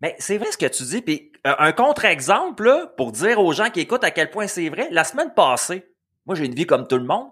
Mais 0.00 0.16
c'est 0.18 0.38
vrai 0.38 0.50
ce 0.50 0.56
que 0.56 0.66
tu 0.66 0.82
dis. 0.82 1.02
Puis 1.02 1.32
euh, 1.46 1.54
un 1.58 1.72
contre-exemple, 1.72 2.90
pour 2.96 3.12
dire 3.12 3.38
aux 3.38 3.52
gens 3.52 3.68
qui 3.68 3.80
écoutent 3.80 4.04
à 4.04 4.10
quel 4.10 4.30
point 4.30 4.46
c'est 4.46 4.70
vrai. 4.70 4.88
La 4.90 5.04
semaine 5.04 5.34
passée, 5.34 5.84
moi, 6.26 6.34
j'ai 6.34 6.46
une 6.46 6.54
vie 6.54 6.66
comme 6.66 6.88
tout 6.88 6.96
le 6.96 7.04
monde. 7.04 7.28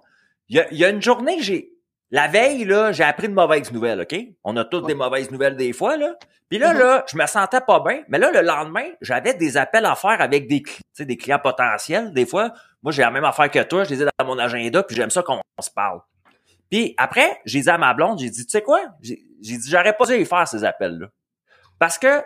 Il 0.53 0.77
y 0.77 0.85
a, 0.85 0.91
une 0.91 1.01
journée 1.01 1.39
que 1.39 1.43
j'ai. 1.43 1.73
La 2.11 2.29
veille, 2.29 2.67
là, 2.67 2.93
j'ai 2.93 3.05
appris 3.05 3.27
de 3.27 3.33
mauvaises 3.33 3.73
nouvelles, 3.73 4.03
OK? 4.03 4.15
On 4.45 4.55
a 4.59 4.67
toutes 4.67 4.87
des 4.87 4.95
mauvaises 4.95 5.31
nouvelles 5.31 5.57
des 5.57 5.73
fois, 5.73 5.97
là. 5.97 6.15
Puis 6.51 6.59
là, 6.59 6.75
mm-hmm. 6.75 6.79
là, 6.79 7.05
je 7.11 7.17
me 7.17 7.25
sentais 7.25 7.63
pas 7.63 7.81
bien. 7.81 8.03
Mais 8.09 8.19
là, 8.19 8.31
le 8.31 8.43
lendemain, 8.43 8.85
j'avais 9.01 9.33
des 9.33 9.57
appels 9.57 9.87
à 9.87 9.95
faire 9.95 10.21
avec 10.21 10.47
des, 10.47 10.63
des 10.99 11.17
clients 11.17 11.39
potentiels. 11.39 12.13
Des 12.13 12.27
fois, 12.27 12.53
moi, 12.83 12.93
j'ai 12.93 13.01
la 13.01 13.11
même 13.11 13.25
affaire 13.25 13.51
que 13.51 13.63
toi. 13.63 13.85
Je 13.85 13.91
les 13.95 14.03
ai 14.03 14.07
dans 14.19 14.27
mon 14.27 14.39
agenda, 14.39 14.83
puis 14.83 14.95
j'aime 14.95 15.09
ça 15.09 15.23
qu'on 15.23 15.41
se 15.59 15.71
parle. 15.71 16.01
Puis 16.71 16.95
après, 16.99 17.41
j'ai 17.47 17.63
dit 17.63 17.71
à 17.71 17.79
ma 17.79 17.95
blonde, 17.95 18.19
j'ai 18.19 18.29
dit, 18.29 18.45
tu 18.45 18.51
sais 18.51 18.63
quoi? 18.63 18.83
J'ai 19.01 19.17
dit, 19.41 19.71
j'aurais 19.71 19.97
pas 19.97 20.05
dû 20.05 20.17
y 20.17 20.27
faire 20.27 20.47
ces 20.47 20.65
appels-là. 20.65 21.07
Parce 21.79 21.99
que 21.99 22.23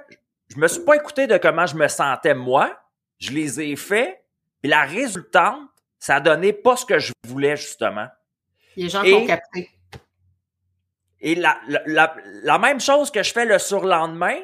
je 0.49 0.59
me 0.59 0.67
suis 0.67 0.85
pas 0.85 0.97
écouté 0.97 1.29
de 1.29 1.39
comment 1.39 1.67
je 1.67 1.77
me 1.77 1.87
sentais 1.87 2.35
moi. 2.35 2.77
Je 3.21 3.31
les 3.31 3.61
ai 3.61 3.77
faits. 3.77 4.21
Puis 4.63 4.71
la 4.71 4.83
résultante, 4.83 5.69
ça 6.01 6.17
a 6.17 6.21
donné 6.21 6.53
pas 6.53 6.77
ce 6.77 6.85
que 6.85 6.99
je 6.99 7.13
voulais, 7.27 7.57
justement. 7.57 8.09
Les 8.77 8.89
gens 8.89 9.05
ont 9.05 9.27
capté. 9.27 9.71
Et 11.21 11.35
la, 11.35 11.59
la, 11.67 12.15
la, 12.43 12.59
même 12.59 12.79
chose 12.79 13.11
que 13.11 13.23
je 13.23 13.33
fais 13.33 13.47
le 13.47 13.59
surlendemain, 13.59 14.39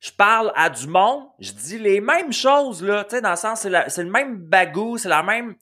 je 0.00 0.12
parle 0.12 0.52
à 0.54 0.68
du 0.68 0.86
monde, 0.86 1.24
je 1.38 1.52
dis 1.52 1.78
les 1.78 2.00
mêmes 2.00 2.32
choses, 2.32 2.82
là, 2.82 3.04
tu 3.04 3.16
sais, 3.16 3.22
dans 3.22 3.30
le 3.30 3.36
sens, 3.36 3.60
c'est 3.60 4.02
le 4.02 4.10
même 4.10 4.36
bagou, 4.36 4.98
c'est 4.98 5.08
la 5.08 5.22
même. 5.22 5.56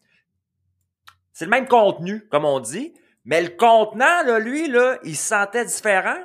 C'est 1.32 1.46
le 1.46 1.50
même 1.50 1.66
contenu, 1.66 2.26
comme 2.28 2.44
on 2.44 2.60
dit. 2.60 2.94
Mais 3.24 3.42
le 3.42 3.50
contenant, 3.50 4.22
là, 4.24 4.38
lui, 4.38 4.68
là, 4.68 4.98
il 5.02 5.16
se 5.16 5.28
sentait 5.28 5.64
différent. 5.64 6.18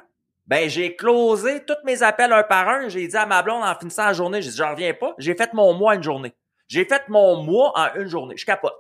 Ben, 0.46 0.70
j'ai 0.70 0.96
closé 0.96 1.64
tous 1.66 1.78
mes 1.86 2.04
appels 2.04 2.34
un 2.34 2.44
par 2.44 2.68
un. 2.68 2.90
J'ai 2.90 3.08
dit 3.08 3.16
à 3.16 3.26
ma 3.26 3.42
blonde 3.42 3.64
en 3.64 3.76
finissant 3.76 4.06
la 4.06 4.14
journée, 4.14 4.42
j'ai 4.42 4.50
dit, 4.50 4.58
j'en 4.58 4.72
reviens 4.72 4.94
pas. 4.94 5.14
J'ai 5.18 5.36
fait 5.36 5.54
mon 5.54 5.74
mois 5.74 5.96
une 5.96 6.04
journée. 6.04 6.34
J'ai 6.68 6.86
fait 6.86 7.08
mon 7.08 7.44
mois 7.44 7.72
en 7.76 8.00
une 8.00 8.08
journée. 8.08 8.36
Je 8.38 8.46
capote. 8.46 8.74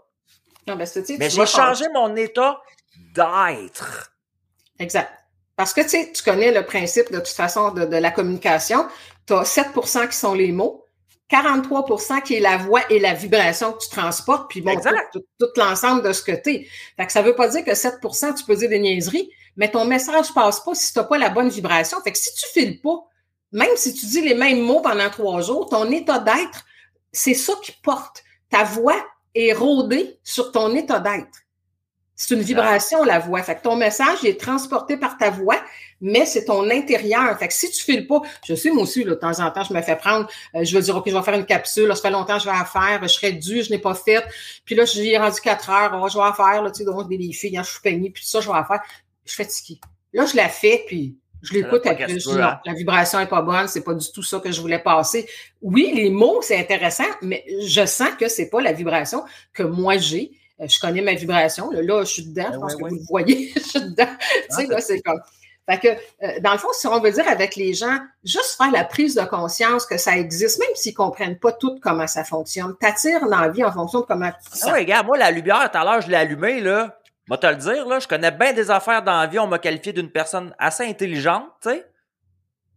Non, 0.68 0.76
ben, 0.76 0.88
mais 1.18 1.30
j'ai 1.30 1.46
changé 1.46 1.86
mon 1.94 2.16
état 2.16 2.62
d'être. 3.14 4.14
Exact. 4.80 5.12
Parce 5.56 5.74
que 5.74 5.82
tu 5.82 5.90
sais, 5.90 6.12
tu 6.14 6.24
connais 6.24 6.52
le 6.52 6.66
principe 6.66 7.12
de 7.12 7.18
toute 7.18 7.28
façon 7.28 7.72
de, 7.72 7.82
la 7.82 8.12
communication. 8.12 8.88
Tu 9.28 9.34
as 9.34 9.44
7% 9.44 10.08
qui 10.08 10.16
sont 10.16 10.34
les 10.34 10.54
mots, 10.54 10.86
43% 11.30 12.22
qui 12.22 12.36
est 12.36 12.40
la 12.40 12.58
voix 12.58 12.82
et 12.90 12.98
la 12.98 13.14
vibration 13.14 13.74
que 13.74 13.84
tu 13.84 13.90
transportes, 13.90 14.50
puis 14.50 14.62
bon, 14.62 14.80
tout, 15.12 15.48
l'ensemble 15.58 16.02
de 16.02 16.14
ce 16.14 16.24
que 16.24 16.32
tu 16.32 16.52
es. 16.52 16.68
Fait 16.96 17.06
que 17.06 17.12
ça 17.12 17.22
veut 17.22 17.36
pas 17.36 17.50
dire 17.50 17.66
que 17.66 17.72
7% 17.72 18.36
tu 18.36 18.46
peux 18.46 18.56
dire 18.56 18.70
des 18.70 18.80
niaiseries, 18.80 19.30
mais 19.58 19.70
ton 19.70 19.84
message 19.84 20.34
passe 20.34 20.62
pas 20.62 20.74
si 20.74 20.94
tu 20.94 21.00
n'as 21.00 21.06
pas 21.06 21.18
la 21.18 21.30
bonne 21.30 21.50
vibration. 21.50 22.02
Fait 22.04 22.14
que 22.14 22.18
si 22.18 22.34
tu 22.34 22.48
files 22.54 22.80
pas, 22.80 23.04
même 23.52 23.76
si 23.76 23.94
tu 23.94 24.06
dis 24.06 24.22
les 24.22 24.36
mêmes 24.36 24.62
mots 24.62 24.82
pendant 24.82 25.10
trois 25.10 25.42
jours, 25.42 25.68
ton 25.68 25.92
état 25.92 26.20
d'être, 26.20 26.66
c'est 27.12 27.34
ça 27.34 27.54
qui 27.62 27.74
porte. 27.84 28.24
Ta 28.50 28.64
voix 28.64 29.06
est 29.36 29.54
rodée 29.54 30.20
sur 30.24 30.54
ton 30.54 30.74
état 30.76 31.00
d'être. 31.00 31.40
C'est 32.22 32.36
une 32.36 32.42
vibration, 32.42 33.06
la 33.06 33.18
voix. 33.18 33.42
Fait 33.44 33.56
que 33.56 33.62
ton 33.62 33.78
message 33.78 34.26
est 34.26 34.38
transporté 34.38 34.98
par 34.98 35.18
ta 35.18 35.30
voix, 35.30 35.56
mais 36.02 36.26
c'est 36.26 36.44
ton 36.44 36.70
intérieur. 36.70 37.40
Fait 37.40 37.48
que 37.48 37.54
si 37.54 37.72
tu 37.72 37.82
files 37.82 38.08
pas, 38.08 38.20
je 38.46 38.56
sais, 38.56 38.72
moi 38.72 38.84
aussi, 38.84 39.06
là, 39.06 39.12
de 39.12 39.16
temps 39.16 39.40
en 39.40 39.50
temps, 39.52 39.64
je 39.64 39.74
me 39.74 39.82
fais 39.82 39.96
prendre, 39.96 40.28
euh, 40.54 40.66
je 40.66 40.76
vais 40.76 40.84
dire, 40.84 40.98
OK, 40.98 41.06
je 41.08 41.16
vais 41.16 41.24
faire 41.24 41.36
une 41.36 41.46
capsule, 41.46 41.88
là, 41.88 41.96
ça 41.96 42.02
fait 42.02 42.10
longtemps 42.10 42.36
que 42.36 42.44
je 42.44 42.50
vais 42.50 42.58
la 42.58 42.66
faire, 42.66 43.00
je 43.04 43.08
serais 43.08 43.32
dû, 43.32 43.64
je 43.64 43.70
n'ai 43.70 43.78
pas 43.78 43.94
fait. 43.94 44.22
Puis 44.66 44.76
là, 44.76 44.84
je 44.84 45.00
ai 45.00 45.18
rendu 45.18 45.40
quatre 45.40 45.70
heures, 45.70 45.98
oh, 45.98 46.10
je 46.10 46.18
vais 46.18 46.26
la 46.26 46.34
faire, 46.34 46.62
là, 46.62 46.72
tu 46.72 46.80
sais, 46.80 46.84
donc, 46.84 47.08
des 47.08 47.32
filles, 47.32 47.58
hein, 47.58 47.64
je 47.64 47.72
suis 47.72 47.80
peignée, 47.80 48.10
puis 48.10 48.26
ça, 48.26 48.42
je 48.42 48.48
vais 48.48 48.54
la 48.54 48.66
faire. 48.66 48.82
Je 49.26 49.34
fais 49.34 49.46
ski. 49.46 49.80
Là, 50.12 50.26
je 50.26 50.36
la 50.36 50.50
fais, 50.50 50.84
puis 50.88 51.16
je 51.42 51.54
l'écoute 51.54 51.84
plus. 51.84 52.20
Je 52.20 52.32
dis, 52.32 52.36
non, 52.36 52.52
la 52.66 52.74
vibration 52.74 53.22
est 53.22 53.28
pas 53.28 53.42
bonne, 53.42 53.70
c'est 53.70 53.86
pas 53.86 53.94
du 53.94 54.12
tout 54.12 54.24
ça 54.24 54.42
que 54.42 54.52
je 54.52 54.60
voulais 54.60 54.80
passer. 54.80 55.26
Oui, 55.62 55.94
les 55.96 56.10
mots, 56.10 56.42
c'est 56.42 56.60
intéressant, 56.60 57.08
mais 57.22 57.46
je 57.66 57.86
sens 57.86 58.10
que 58.20 58.28
c'est 58.28 58.50
pas 58.50 58.60
la 58.60 58.74
vibration 58.74 59.24
que 59.54 59.64
moi 59.64 59.96
j'ai 59.96 60.34
je 60.68 60.80
connais 60.80 61.02
ma 61.02 61.14
vibration. 61.14 61.72
Là, 61.72 62.04
je 62.04 62.12
suis 62.12 62.26
dedans, 62.26 62.48
je 62.48 62.52
ben 62.52 62.60
pense 62.60 62.76
que 62.76 62.80
vous 62.80 62.96
le 62.96 63.02
voyez, 63.08 63.52
je 63.56 63.62
suis 63.62 63.82
dedans. 63.82 64.06
tu 64.50 64.56
sais, 64.56 64.68
ah, 64.70 64.74
là, 64.74 64.82
c'est 64.82 65.02
comme. 65.02 65.20
Fait 65.70 65.80
que, 65.80 65.88
euh, 66.26 66.40
dans 66.42 66.54
le 66.54 66.58
fond, 66.58 66.70
si 66.74 66.88
on 66.88 67.00
veut 67.00 67.12
dire 67.12 67.28
avec 67.28 67.56
les 67.56 67.74
gens, 67.76 68.00
juste 68.24 68.58
faire 68.58 68.72
la 68.72 68.84
prise 68.84 69.14
de 69.14 69.22
conscience 69.22 69.86
que 69.86 69.98
ça 69.98 70.18
existe, 70.18 70.58
même 70.60 70.74
s'ils 70.74 70.94
ne 70.94 70.98
comprennent 70.98 71.38
pas 71.38 71.52
tout 71.52 71.78
comment 71.80 72.08
ça 72.08 72.24
fonctionne, 72.24 72.76
t'attires 72.80 73.24
l'envie 73.28 73.64
en 73.64 73.72
fonction 73.72 74.00
de 74.02 74.06
comment 74.06 74.32
tu 74.32 74.60
Ah 74.64 74.72
oui, 74.74 74.80
regarde, 74.80 75.06
moi, 75.06 75.18
la 75.18 75.30
lumière, 75.30 75.70
tout 75.72 75.78
à 75.78 75.84
l'heure, 75.84 76.02
je 76.02 76.08
l'ai 76.08 76.16
allumée, 76.16 76.60
là. 76.60 76.98
Moi, 77.28 77.38
te 77.38 77.46
le 77.46 77.58
dire, 77.58 77.88
là, 77.88 78.00
je 78.00 78.08
connais 78.08 78.32
bien 78.32 78.54
des 78.54 78.72
affaires 78.72 79.04
dans 79.04 79.20
la 79.20 79.28
vie. 79.28 79.38
On 79.38 79.46
m'a 79.46 79.60
qualifié 79.60 79.94
d'une 79.94 80.10
personne 80.10 80.56
assez 80.58 80.84
intelligente, 80.84 81.46
tu 81.62 81.70
sais. 81.70 81.86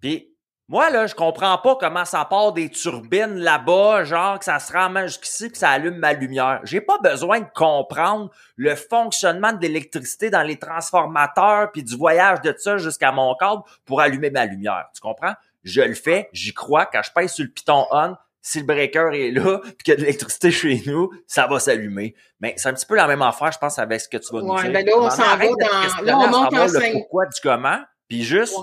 Puis, 0.03 0.32
moi, 0.73 0.89
là, 0.89 1.07
je 1.07 1.15
comprends 1.15 1.59
pas 1.59 1.77
comment 1.77 2.07
ça 2.07 2.25
part 2.25 2.55
des 2.55 2.71
turbines 2.71 3.37
là-bas, 3.37 4.05
genre 4.05 4.39
que 4.39 4.47
ça 4.47 4.59
se 4.59 4.73
ramène 4.73 5.07
jusqu'ici 5.07 5.53
que 5.53 5.59
ça 5.59 5.69
allume 5.69 5.97
ma 5.97 6.15
lumière. 6.15 6.61
J'ai 6.65 6.81
pas 6.81 6.97
besoin 6.97 7.41
de 7.41 7.47
comprendre 7.55 8.31
le 8.57 8.75
fonctionnement 8.75 9.53
de 9.53 9.61
l'électricité 9.61 10.31
dans 10.31 10.41
les 10.41 10.59
transformateurs 10.59 11.73
puis 11.73 11.83
du 11.83 11.95
voyage 11.95 12.41
de 12.41 12.55
ça 12.57 12.79
jusqu'à 12.79 13.13
mon 13.13 13.35
câble 13.35 13.61
pour 13.85 14.01
allumer 14.01 14.31
ma 14.31 14.47
lumière. 14.47 14.87
Tu 14.95 15.03
comprends? 15.03 15.35
Je 15.63 15.83
le 15.83 15.93
fais, 15.93 16.31
j'y 16.33 16.55
crois. 16.55 16.87
Quand 16.87 17.03
je 17.03 17.13
pèse 17.13 17.33
sur 17.35 17.45
le 17.45 17.51
piton 17.51 17.85
on, 17.91 18.17
si 18.41 18.61
le 18.61 18.65
breaker 18.65 19.11
est 19.13 19.31
là 19.31 19.59
puis 19.63 19.77
qu'il 19.85 19.93
y 19.93 19.93
a 19.93 19.97
de 19.97 20.01
l'électricité 20.01 20.51
chez 20.51 20.83
nous, 20.87 21.11
ça 21.27 21.47
va 21.49 21.61
s'allumer. 21.61 22.15
Mais 22.41 22.55
c'est 22.57 22.71
un 22.71 22.73
petit 22.73 22.87
peu 22.87 22.97
la 22.97 23.07
même 23.07 23.21
affaire, 23.21 23.53
je 23.53 23.59
pense, 23.59 23.79
avec 23.79 24.01
ce 24.01 24.09
que 24.09 24.17
tu 24.17 24.33
vas 24.33 24.41
nous 24.41 24.59
dire. 24.59 24.73
Ben 24.73 24.87
là, 24.87 24.93
on 24.97 25.11
s'en 25.11 25.37
va 25.37 25.45
dans... 25.45 26.03
Là, 26.03 26.19
on 26.19 26.29
monte 26.29 26.55
en 26.55 26.65
le 26.65 26.93
pourquoi 26.93 27.27
du 27.27 27.39
comment, 27.43 27.81
puis 28.09 28.23
juste 28.23 28.57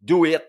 do 0.00 0.24
it. 0.24 0.40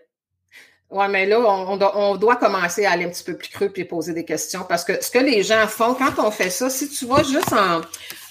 Oui, 0.90 1.06
mais 1.10 1.26
là, 1.26 1.40
on, 1.40 2.16
doit, 2.16 2.36
commencer 2.36 2.84
à 2.84 2.92
aller 2.92 3.04
un 3.04 3.08
petit 3.08 3.24
peu 3.24 3.36
plus 3.36 3.48
creux 3.48 3.72
et 3.74 3.84
poser 3.84 4.12
des 4.12 4.24
questions 4.24 4.64
parce 4.68 4.84
que 4.84 5.02
ce 5.02 5.10
que 5.10 5.18
les 5.18 5.42
gens 5.42 5.66
font 5.66 5.94
quand 5.94 6.22
on 6.24 6.30
fait 6.30 6.50
ça, 6.50 6.70
si 6.70 6.88
tu 6.88 7.06
vas 7.06 7.22
juste 7.22 7.52
en, 7.52 7.80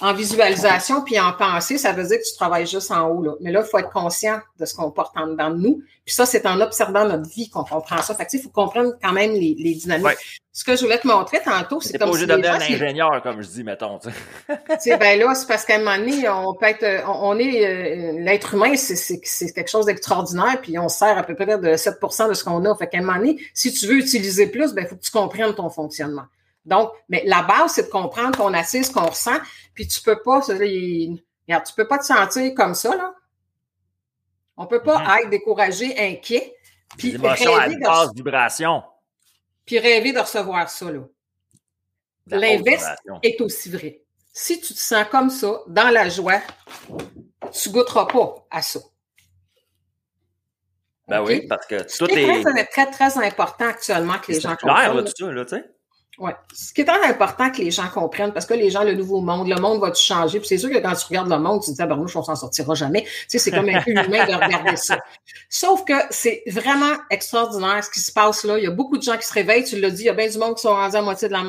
en 0.04 0.14
visualisation 0.14 1.02
puis 1.02 1.18
en 1.18 1.32
pensée, 1.32 1.78
ça 1.78 1.94
veut 1.94 2.04
dire 2.04 2.18
que 2.18 2.30
tu 2.30 2.36
travailles 2.36 2.68
juste 2.68 2.92
en 2.92 3.08
haut. 3.08 3.24
Là. 3.24 3.32
Mais 3.40 3.54
là, 3.54 3.64
il 3.66 3.70
faut 3.70 3.78
être 3.78 3.90
conscient 3.90 4.38
de 4.60 4.66
ce 4.66 4.76
qu'on 4.76 4.92
porte 4.92 5.16
en 5.16 5.28
dedans 5.28 5.50
de 5.50 5.56
nous. 5.56 5.82
Puis 6.04 6.14
ça, 6.14 6.26
c'est 6.26 6.46
en 6.46 6.60
observant 6.60 7.06
notre 7.06 7.30
vie 7.30 7.50
qu'on 7.50 7.64
comprend 7.64 8.02
ça. 8.02 8.14
Fait 8.14 8.26
que, 8.26 8.32
il 8.34 8.42
faut 8.42 8.50
comprendre 8.50 8.92
quand 9.02 9.14
même 9.14 9.32
les, 9.32 9.56
les 9.58 9.74
dynamiques. 9.76 10.42
Ce 10.52 10.66
que 10.66 10.76
je 10.76 10.82
voulais 10.82 11.00
te 11.00 11.08
montrer 11.08 11.40
tantôt, 11.42 11.80
c'est 11.80 11.98
comme. 11.98 12.10
pas 12.10 12.16
obligé 12.18 12.28
de 12.28 12.34
un 12.34 12.62
ingénieur, 12.62 13.24
comme 13.24 13.42
je 13.42 13.48
dis, 13.48 13.64
mettons. 13.64 13.98
Tu 14.00 14.10
sais, 14.80 14.98
ben 14.98 15.18
là, 15.18 15.34
c'est 15.36 15.48
parce 15.48 15.64
qu'à 15.64 15.76
un 15.76 15.80
moment 15.80 15.98
donné, 15.98 16.28
on 16.28 16.54
peut 16.54 16.66
être. 16.66 17.06
On, 17.08 17.40
est. 17.40 17.66
Euh, 17.66 18.20
l'être 18.20 18.56
humain, 18.56 18.76
c'est 18.76 19.54
quelque 19.54 19.72
chose 19.72 19.86
d'extraordinaire, 19.86 20.60
puis 20.62 20.78
on 20.78 20.90
sert 20.90 21.18
à 21.18 21.24
peu 21.24 21.34
près 21.34 21.46
de 21.46 21.76
7% 21.76 22.28
de 22.28 22.34
ce 22.34 22.44
qu'on 22.44 22.66
a. 22.66 22.76
Fait 22.76 22.88
qu'à 22.88 22.98
un 22.98 23.02
moment 23.02 23.20
donné, 23.20 23.38
si 23.54 23.72
tu 23.72 23.88
veux 23.88 23.98
utiliser 23.98 24.48
plus, 24.48 24.74
ben, 24.74 24.84
il 24.84 24.90
faut 24.90 24.98
que 24.98 25.02
tu 25.02 25.12
comprennes 25.12 25.56
ton 25.56 25.70
fonctionnement. 25.70 26.26
Donc, 26.66 26.92
mais 27.10 27.24
la 27.26 27.44
base, 27.44 27.74
c'est 27.74 27.84
de 27.84 27.90
comprendre 27.90 28.38
qu'on 28.38 28.54
assise, 28.54 28.90
qu'on 28.90 29.08
ressent, 29.08 29.38
puis 29.74 29.88
tu 29.88 30.02
peux 30.02 30.22
pas, 30.22 30.40
regarde, 30.40 31.66
tu 31.66 31.74
peux 31.76 31.88
pas 31.88 31.98
te 31.98 32.06
sentir 32.06 32.54
comme 32.56 32.74
ça, 32.74 32.96
là. 32.96 33.14
On 34.56 34.68
peut 34.68 34.84
pas 34.84 35.00
mm-hmm. 35.00 35.22
être 35.22 35.30
découragé, 35.30 35.98
inquiet, 35.98 36.56
puis 36.98 37.18
rêver 37.18 37.76
de... 37.76 38.16
vibration. 38.16 38.84
Puis 39.66 39.80
rêver 39.80 40.14
de 40.14 40.20
recevoir 40.20 40.70
ça, 40.70 40.92
là. 40.92 41.02
L'inverse 42.28 42.86
est 43.22 43.42
aussi 43.42 43.70
vrai. 43.70 44.02
Si 44.32 44.62
tu 44.62 44.74
te 44.74 44.80
sens 44.80 45.06
comme 45.12 45.30
ça, 45.30 45.62
dans 45.68 45.90
la 45.90 46.08
joie, 46.10 46.42
tu 47.52 47.70
goûteras 47.70 48.06
pas 48.06 48.48
à 48.50 48.62
ça. 48.62 48.80
Ben 51.08 51.22
oui, 51.22 51.46
parce 51.48 51.66
que 51.66 51.76
tout 51.76 52.10
est... 52.10 52.44
C'est 52.44 52.66
très, 52.68 52.90
très, 52.90 53.18
important 53.18 53.68
actuellement 53.68 54.18
que 54.20 54.32
les 54.32 54.40
gens 54.40 54.56
comprennent. 54.56 54.96
Là, 54.96 55.04
tout 55.04 55.12
ça, 55.16 55.32
là, 55.32 55.46
tu 55.46 55.56
sais. 55.56 55.66
Oui. 56.20 56.32
Ce 56.54 56.72
qui 56.74 56.82
est 56.82 56.90
important 56.90 57.50
que 57.50 57.58
les 57.58 57.72
gens 57.72 57.88
comprennent, 57.88 58.34
parce 58.34 58.46
que 58.46 58.54
les 58.54 58.70
gens, 58.70 58.84
le 58.84 58.94
nouveau 58.94 59.20
monde, 59.20 59.48
le 59.48 59.60
monde 59.60 59.82
va-tu 59.82 60.04
changer? 60.04 60.40
Puis 60.40 60.48
c'est 60.48 60.60
sûr 60.60 60.70
que 60.70 60.78
quand 60.78 60.94
tu 60.94 61.08
regardes 61.08 61.30
le 61.30 61.40
monde, 61.40 61.62
tu 61.62 61.72
te 61.72 61.76
dis, 61.76 61.82
ah, 61.82 61.88
ben, 61.88 61.96
nous, 61.96 62.04
on 62.04 62.24
s'en 62.24 62.36
sortira 62.36 62.76
jamais. 62.76 63.02
Tu 63.04 63.10
sais, 63.30 63.40
c'est 63.40 63.52
comme 63.52 63.68
un 63.68 63.82
peu 63.82 63.92
humain 63.92 64.26
de 64.26 64.34
regarder 64.36 64.76
ça. 64.76 65.00
Sauf 65.50 65.84
que 65.86 65.94
c'est 66.12 66.44
vraiment 66.46 66.96
extraordinaire 67.10 67.84
ce 67.84 67.90
qui 67.90 68.00
se 68.00 68.12
passe 68.12 68.44
là. 68.44 68.60
Il 68.60 68.64
y 68.64 68.68
a 68.68 68.72
beaucoup 68.72 68.98
de 69.00 69.02
gens 69.02 69.18
qui 69.18 69.26
se 69.26 69.34
réveillent. 69.34 69.64
Tu 69.64 69.80
l'as 69.80 69.90
dit, 69.90 70.04
il 70.04 70.06
y 70.06 70.10
a 70.10 70.14
bien 70.14 70.30
du 70.30 70.38
monde 70.38 70.56
qui 70.56 70.62
sont 70.62 70.76
rendus 70.76 70.96
à 70.96 71.02
moitié 71.02 71.30
de 71.30 71.34
la. 71.34 71.44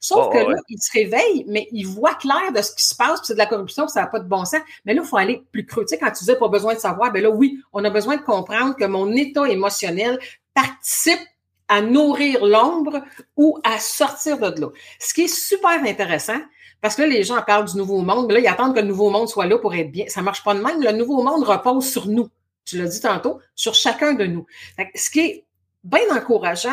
Sauf 0.00 0.32
que 0.32 0.38
là, 0.38 0.56
ils 0.70 0.80
se 0.80 0.90
réveillent, 0.92 1.44
mais 1.46 1.68
ils 1.72 1.86
voient 1.86 2.14
clair 2.14 2.50
de 2.54 2.62
ce 2.62 2.74
qui 2.74 2.84
se 2.84 2.94
passe, 2.94 3.20
puis 3.20 3.26
c'est 3.26 3.34
de 3.34 3.38
la 3.38 3.46
corruption, 3.46 3.88
ça 3.88 4.00
n'a 4.00 4.06
pas 4.06 4.20
de 4.20 4.28
bon 4.28 4.46
sens. 4.46 4.60
Mais 4.86 4.94
là, 4.94 5.02
il 5.04 5.08
faut 5.08 5.18
aller 5.18 5.42
plus 5.52 5.66
creux. 5.66 5.84
Tu 5.84 5.88
sais, 5.88 5.98
quand 5.98 6.10
tu 6.10 6.20
disais 6.20 6.36
pas 6.36 6.48
besoin 6.48 6.74
de 6.74 6.80
savoir, 6.80 7.12
ben 7.12 7.22
là, 7.22 7.28
oui, 7.28 7.60
on 7.74 7.84
a 7.84 7.90
besoin 7.90 8.16
de 8.16 8.22
comprendre 8.22 8.74
que 8.74 8.86
mon 8.86 9.12
état 9.12 9.46
émotionnel 9.46 10.18
participe 10.54 11.20
à 11.68 11.82
nourrir 11.82 12.44
l'ombre 12.44 13.02
ou 13.36 13.58
à 13.62 13.78
sortir 13.78 14.38
de 14.38 14.60
l'eau. 14.60 14.72
Ce 14.98 15.12
qui 15.12 15.22
est 15.22 15.34
super 15.34 15.82
intéressant, 15.84 16.40
parce 16.80 16.94
que 16.94 17.02
là, 17.02 17.08
les 17.08 17.24
gens 17.24 17.42
parlent 17.42 17.66
du 17.66 17.76
nouveau 17.76 18.00
monde, 18.02 18.26
mais 18.28 18.34
là, 18.34 18.40
ils 18.40 18.46
attendent 18.46 18.74
que 18.74 18.80
le 18.80 18.86
nouveau 18.86 19.10
monde 19.10 19.28
soit 19.28 19.46
là 19.46 19.58
pour 19.58 19.74
être 19.74 19.90
bien. 19.90 20.06
Ça 20.08 20.22
marche 20.22 20.44
pas 20.44 20.54
de 20.54 20.60
même. 20.60 20.82
Le 20.82 20.92
nouveau 20.92 21.22
monde 21.22 21.42
repose 21.42 21.88
sur 21.88 22.06
nous. 22.06 22.28
Tu 22.64 22.78
l'as 22.78 22.86
dit 22.86 23.00
tantôt, 23.00 23.40
sur 23.54 23.74
chacun 23.74 24.12
de 24.14 24.26
nous. 24.26 24.46
ce 24.94 25.10
qui 25.10 25.20
est 25.20 25.44
bien 25.84 26.00
encourageant, 26.14 26.70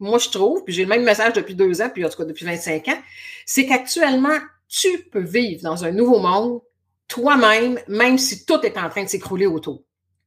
moi, 0.00 0.18
je 0.18 0.28
trouve, 0.28 0.64
puis 0.64 0.74
j'ai 0.74 0.82
le 0.82 0.88
même 0.88 1.04
message 1.04 1.34
depuis 1.34 1.54
deux 1.54 1.80
ans, 1.80 1.88
puis 1.92 2.04
en 2.04 2.08
tout 2.08 2.16
cas 2.16 2.24
depuis 2.24 2.44
25 2.44 2.88
ans, 2.88 2.98
c'est 3.46 3.66
qu'actuellement, 3.66 4.38
tu 4.68 5.04
peux 5.12 5.22
vivre 5.22 5.62
dans 5.62 5.84
un 5.84 5.92
nouveau 5.92 6.18
monde 6.18 6.60
toi-même, 7.06 7.78
même 7.86 8.18
si 8.18 8.44
tout 8.44 8.60
est 8.64 8.76
en 8.76 8.88
train 8.88 9.04
de 9.04 9.08
s'écrouler 9.08 9.46
autour. 9.46 9.82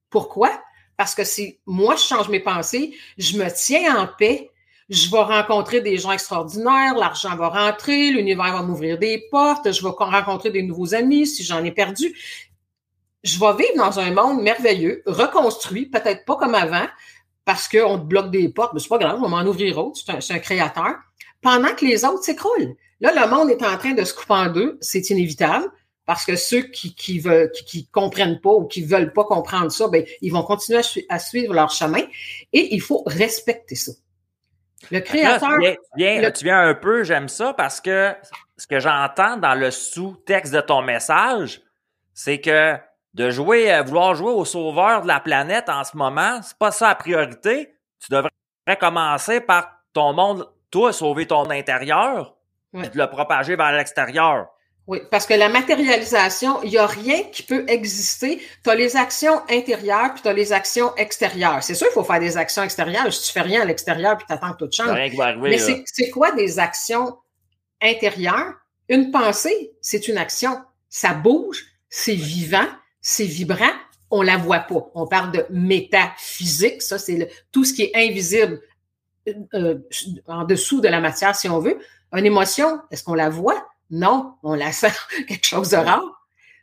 Pourquoi? 0.09 0.61
Parce 0.97 1.13
que 1.13 1.23
si 1.23 1.59
moi, 1.65 1.95
je 1.95 2.01
change 2.01 2.27
mes 2.27 2.39
pensées, 2.39 2.95
je 3.17 3.37
me 3.37 3.47
tiens 3.55 3.95
en 4.01 4.07
paix, 4.07 4.49
je 4.89 5.11
vais 5.11 5.21
rencontrer 5.21 5.81
des 5.81 5.97
gens 5.97 6.11
extraordinaires, 6.11 6.95
l'argent 6.95 7.35
va 7.35 7.49
rentrer, 7.49 8.09
l'univers 8.09 8.53
va 8.53 8.63
m'ouvrir 8.63 8.97
des 8.97 9.27
portes, 9.29 9.71
je 9.71 9.83
vais 9.83 9.93
rencontrer 9.95 10.49
des 10.49 10.63
nouveaux 10.63 10.95
amis 10.95 11.27
si 11.27 11.43
j'en 11.43 11.63
ai 11.63 11.71
perdu. 11.71 12.17
Je 13.23 13.39
vais 13.39 13.53
vivre 13.57 13.77
dans 13.77 13.99
un 13.99 14.11
monde 14.11 14.41
merveilleux, 14.41 15.03
reconstruit, 15.05 15.87
peut-être 15.87 16.25
pas 16.25 16.35
comme 16.35 16.55
avant, 16.55 16.87
parce 17.45 17.67
qu'on 17.67 17.99
te 17.99 18.05
bloque 18.05 18.31
des 18.31 18.49
portes, 18.49 18.73
mais 18.73 18.79
c'est 18.79 18.89
pas 18.89 18.97
grave, 18.97 19.19
on 19.21 19.29
m'en 19.29 19.43
ouvrir 19.43 19.77
autre, 19.77 19.99
c'est 20.03 20.11
un, 20.11 20.35
un 20.35 20.39
créateur, 20.39 20.95
pendant 21.41 21.75
que 21.75 21.85
les 21.85 22.05
autres 22.05 22.23
s'écroulent. 22.23 22.75
Là, 23.01 23.11
le 23.13 23.29
monde 23.29 23.49
est 23.49 23.63
en 23.63 23.77
train 23.77 23.93
de 23.93 24.03
se 24.03 24.13
couper 24.13 24.33
en 24.33 24.47
deux, 24.47 24.77
c'est 24.81 25.09
inévitable 25.09 25.69
parce 26.07 26.25
que 26.25 26.35
ceux 26.35 26.61
qui 26.61 26.95
qui 26.95 27.19
veulent 27.19 27.51
qui, 27.51 27.87
comprennent 27.89 28.41
pas 28.41 28.49
ou 28.49 28.65
qui 28.65 28.83
veulent 28.83 29.13
pas 29.13 29.25
comprendre 29.25 29.69
ça, 29.71 29.87
ben 29.89 30.03
ils 30.21 30.31
vont 30.33 30.41
continuer 30.41 30.81
à, 31.09 31.19
suivre 31.19 31.53
leur 31.53 31.69
chemin 31.69 32.01
et 32.53 32.73
il 32.73 32.81
faut 32.81 33.03
respecter 33.05 33.75
ça. 33.75 33.91
Le 34.89 34.99
créateur. 35.01 35.51
Là, 35.59 35.71
tu, 35.73 35.77
viens, 35.97 36.21
le- 36.21 36.31
tu 36.31 36.43
viens 36.45 36.61
un 36.61 36.73
peu, 36.73 37.03
j'aime 37.03 37.27
ça 37.27 37.53
parce 37.53 37.81
que 37.81 38.15
ce 38.57 38.65
que 38.65 38.79
j'entends 38.79 39.37
dans 39.37 39.53
le 39.53 39.69
sous-texte 39.69 40.53
de 40.53 40.61
ton 40.61 40.81
message, 40.81 41.61
c'est 42.13 42.39
que 42.41 42.75
de 43.13 43.29
jouer, 43.29 43.73
euh, 43.73 43.81
vouloir 43.83 44.15
jouer 44.15 44.31
au 44.31 44.45
sauveur 44.45 45.01
de 45.01 45.07
la 45.07 45.19
planète 45.19 45.69
en 45.69 45.83
ce 45.83 45.97
moment, 45.97 46.39
c'est 46.41 46.57
pas 46.57 46.71
ça 46.71 46.89
la 46.89 46.95
priorité. 46.95 47.73
Tu 47.99 48.11
devrais 48.11 48.31
commencer 48.79 49.41
par 49.41 49.71
ton 49.93 50.13
monde, 50.13 50.47
toi, 50.71 50.93
sauver 50.93 51.27
ton 51.27 51.49
intérieur, 51.49 52.35
Ouais. 52.73 52.81
puis 52.83 52.91
de 52.91 52.97
le 52.97 53.09
propager 53.09 53.55
vers 53.55 53.71
l'extérieur. 53.71 54.47
Oui, 54.87 54.99
parce 55.11 55.25
que 55.25 55.33
la 55.33 55.49
matérialisation, 55.49 56.63
il 56.63 56.69
n'y 56.69 56.77
a 56.77 56.87
rien 56.87 57.23
qui 57.33 57.43
peut 57.43 57.65
exister. 57.67 58.41
Tu 58.63 58.69
as 58.69 58.75
les 58.75 58.95
actions 58.95 59.41
intérieures 59.49 60.13
puis 60.13 60.21
tu 60.23 60.29
as 60.29 60.33
les 60.33 60.53
actions 60.53 60.95
extérieures. 60.95 61.61
C'est 61.61 61.75
sûr 61.75 61.87
qu'il 61.87 61.93
faut 61.93 62.05
faire 62.05 62.21
des 62.21 62.37
actions 62.37 62.63
extérieures. 62.63 63.11
Si 63.11 63.27
tu 63.27 63.33
fais 63.33 63.41
rien 63.41 63.61
à 63.63 63.65
l'extérieur 63.65 64.17
puis 64.17 64.25
tu 64.25 64.33
attends 64.33 64.53
que 64.53 64.59
tout 64.59 64.69
Il 64.71 64.75
change. 64.75 64.91
rien 64.91 65.09
qui 65.09 65.17
va 65.17 65.25
arriver. 65.25 65.49
Mais 65.49 65.57
c'est 65.57 65.83
c'est 65.85 66.09
quoi 66.09 66.31
des 66.31 66.57
actions 66.57 67.17
intérieures? 67.81 68.53
Une 68.89 69.11
pensée, 69.11 69.73
c'est 69.81 70.07
une 70.07 70.17
action. 70.17 70.57
Ça 70.89 71.13
bouge, 71.13 71.65
c'est 71.89 72.15
vivant, 72.15 72.65
c'est 73.01 73.25
vibrant. 73.25 73.73
On 74.09 74.21
la 74.21 74.37
voit 74.37 74.59
pas. 74.59 74.89
On 74.95 75.05
parle 75.05 75.33
de 75.33 75.45
métaphysique. 75.49 76.81
Ça, 76.81 76.97
c'est 76.97 77.17
le- 77.17 77.27
tout 77.51 77.65
ce 77.65 77.73
qui 77.73 77.83
est 77.83 77.91
invisible 77.93 78.61
euh, 79.27 79.33
euh, 79.53 79.75
en 80.27 80.45
dessous 80.45 80.79
de 80.79 80.87
la 80.87 81.01
matière, 81.01 81.35
si 81.35 81.49
on 81.49 81.59
veut. 81.59 81.77
Une 82.13 82.25
émotion, 82.25 82.79
est-ce 82.89 83.03
qu'on 83.03 83.15
la 83.15 83.27
voit? 83.29 83.66
Non, 83.89 84.35
on 84.43 84.53
la 84.53 84.71
sent 84.71 84.91
quelque 85.27 85.45
chose 85.45 85.69
de 85.69 85.77
rare. 85.77 86.03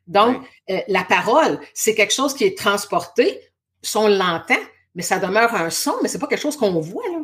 Donc, 0.07 0.43
euh, 0.71 0.81
la 0.89 1.03
parole, 1.05 1.59
c'est 1.73 1.95
quelque 1.95 2.13
chose 2.13 2.35
qui 2.35 2.45
est 2.45 2.59
transporté. 2.59 3.41
Si 3.83 3.97
on 3.97 4.09
l'entend, 4.09 4.59
mais 4.95 5.03
ça 5.03 5.19
demeure 5.19 5.55
un 5.55 5.71
son, 5.71 5.95
mais 6.03 6.09
c'est 6.09 6.19
pas 6.19 6.27
quelque 6.27 6.41
chose 6.43 6.57
qu'on 6.57 6.79
voit. 6.81 7.05
Là. 7.11 7.19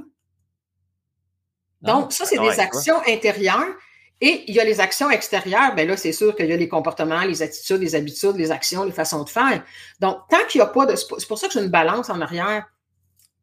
Non, 1.82 2.00
Donc, 2.00 2.12
ça, 2.12 2.24
c'est 2.24 2.38
des 2.38 2.60
actions 2.60 2.96
intérieures. 3.06 3.74
Et 4.22 4.44
il 4.48 4.54
y 4.54 4.60
a 4.60 4.64
les 4.64 4.80
actions 4.80 5.10
extérieures. 5.10 5.74
Ben 5.74 5.88
là, 5.88 5.96
c'est 5.96 6.12
sûr 6.12 6.36
qu'il 6.36 6.46
y 6.46 6.52
a 6.52 6.56
les 6.56 6.68
comportements, 6.68 7.22
les 7.22 7.40
attitudes, 7.42 7.80
les 7.80 7.94
habitudes, 7.94 8.36
les 8.36 8.50
actions, 8.50 8.84
les 8.84 8.92
façons 8.92 9.24
de 9.24 9.30
faire. 9.30 9.64
Donc, 9.98 10.18
tant 10.28 10.44
qu'il 10.48 10.60
n'y 10.60 10.66
a 10.66 10.68
pas 10.68 10.84
de... 10.84 10.94
C'est 10.94 11.26
pour- 11.26 11.38
ça 11.38 11.46
que 11.46 11.54
j'ai 11.54 11.60
une 11.62 11.70
balance 11.70 12.10
en 12.10 12.20
arrière. 12.20 12.66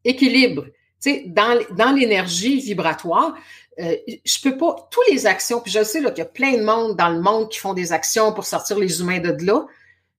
Équilibre. 0.04 0.66
Tu 1.02 1.10
sais, 1.10 1.24
dans 1.26 1.92
l'énergie 1.92 2.60
vibratoire, 2.60 3.34
euh, 3.80 3.96
je 4.24 4.40
peux 4.42 4.56
pas... 4.56 4.88
Tous 4.90 5.02
les 5.10 5.26
actions, 5.26 5.60
puis 5.60 5.70
je 5.70 5.82
sais 5.82 6.02
qu'il 6.02 6.18
y 6.18 6.20
a 6.20 6.24
plein 6.24 6.56
de 6.56 6.62
monde 6.62 6.96
dans 6.96 7.08
le 7.08 7.20
monde 7.20 7.48
qui 7.48 7.58
font 7.58 7.74
des 7.74 7.92
actions 7.92 8.32
pour 8.32 8.44
sortir 8.44 8.78
les 8.78 9.00
humains 9.00 9.20
de 9.20 9.36
là. 9.44 9.66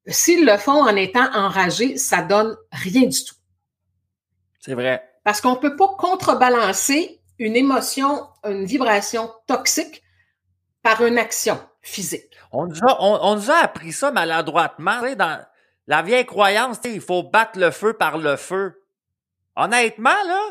S'ils 0.07 0.45
le 0.45 0.57
font 0.57 0.83
en 0.83 0.95
étant 0.95 1.29
enragés, 1.33 1.97
ça 1.97 2.21
donne 2.21 2.57
rien 2.71 3.07
du 3.07 3.23
tout. 3.23 3.35
C'est 4.59 4.73
vrai. 4.73 5.03
Parce 5.23 5.41
qu'on 5.41 5.51
ne 5.51 5.59
peut 5.59 5.75
pas 5.75 5.89
contrebalancer 5.97 7.21
une 7.37 7.55
émotion, 7.55 8.27
une 8.43 8.65
vibration 8.65 9.31
toxique 9.47 10.03
par 10.81 11.05
une 11.05 11.17
action 11.17 11.59
physique. 11.81 12.25
On 12.51 12.65
nous 12.65 12.79
a, 12.81 12.97
on, 13.01 13.19
on 13.21 13.35
nous 13.35 13.51
a 13.51 13.57
appris 13.57 13.91
ça 13.91 14.11
maladroitement. 14.11 15.01
Dans 15.15 15.39
la 15.87 16.01
vieille 16.01 16.25
croyance, 16.25 16.77
il 16.85 17.01
faut 17.01 17.23
battre 17.23 17.59
le 17.59 17.71
feu 17.71 17.93
par 17.93 18.17
le 18.17 18.35
feu. 18.35 18.81
Honnêtement, 19.55 20.09
là, 20.25 20.41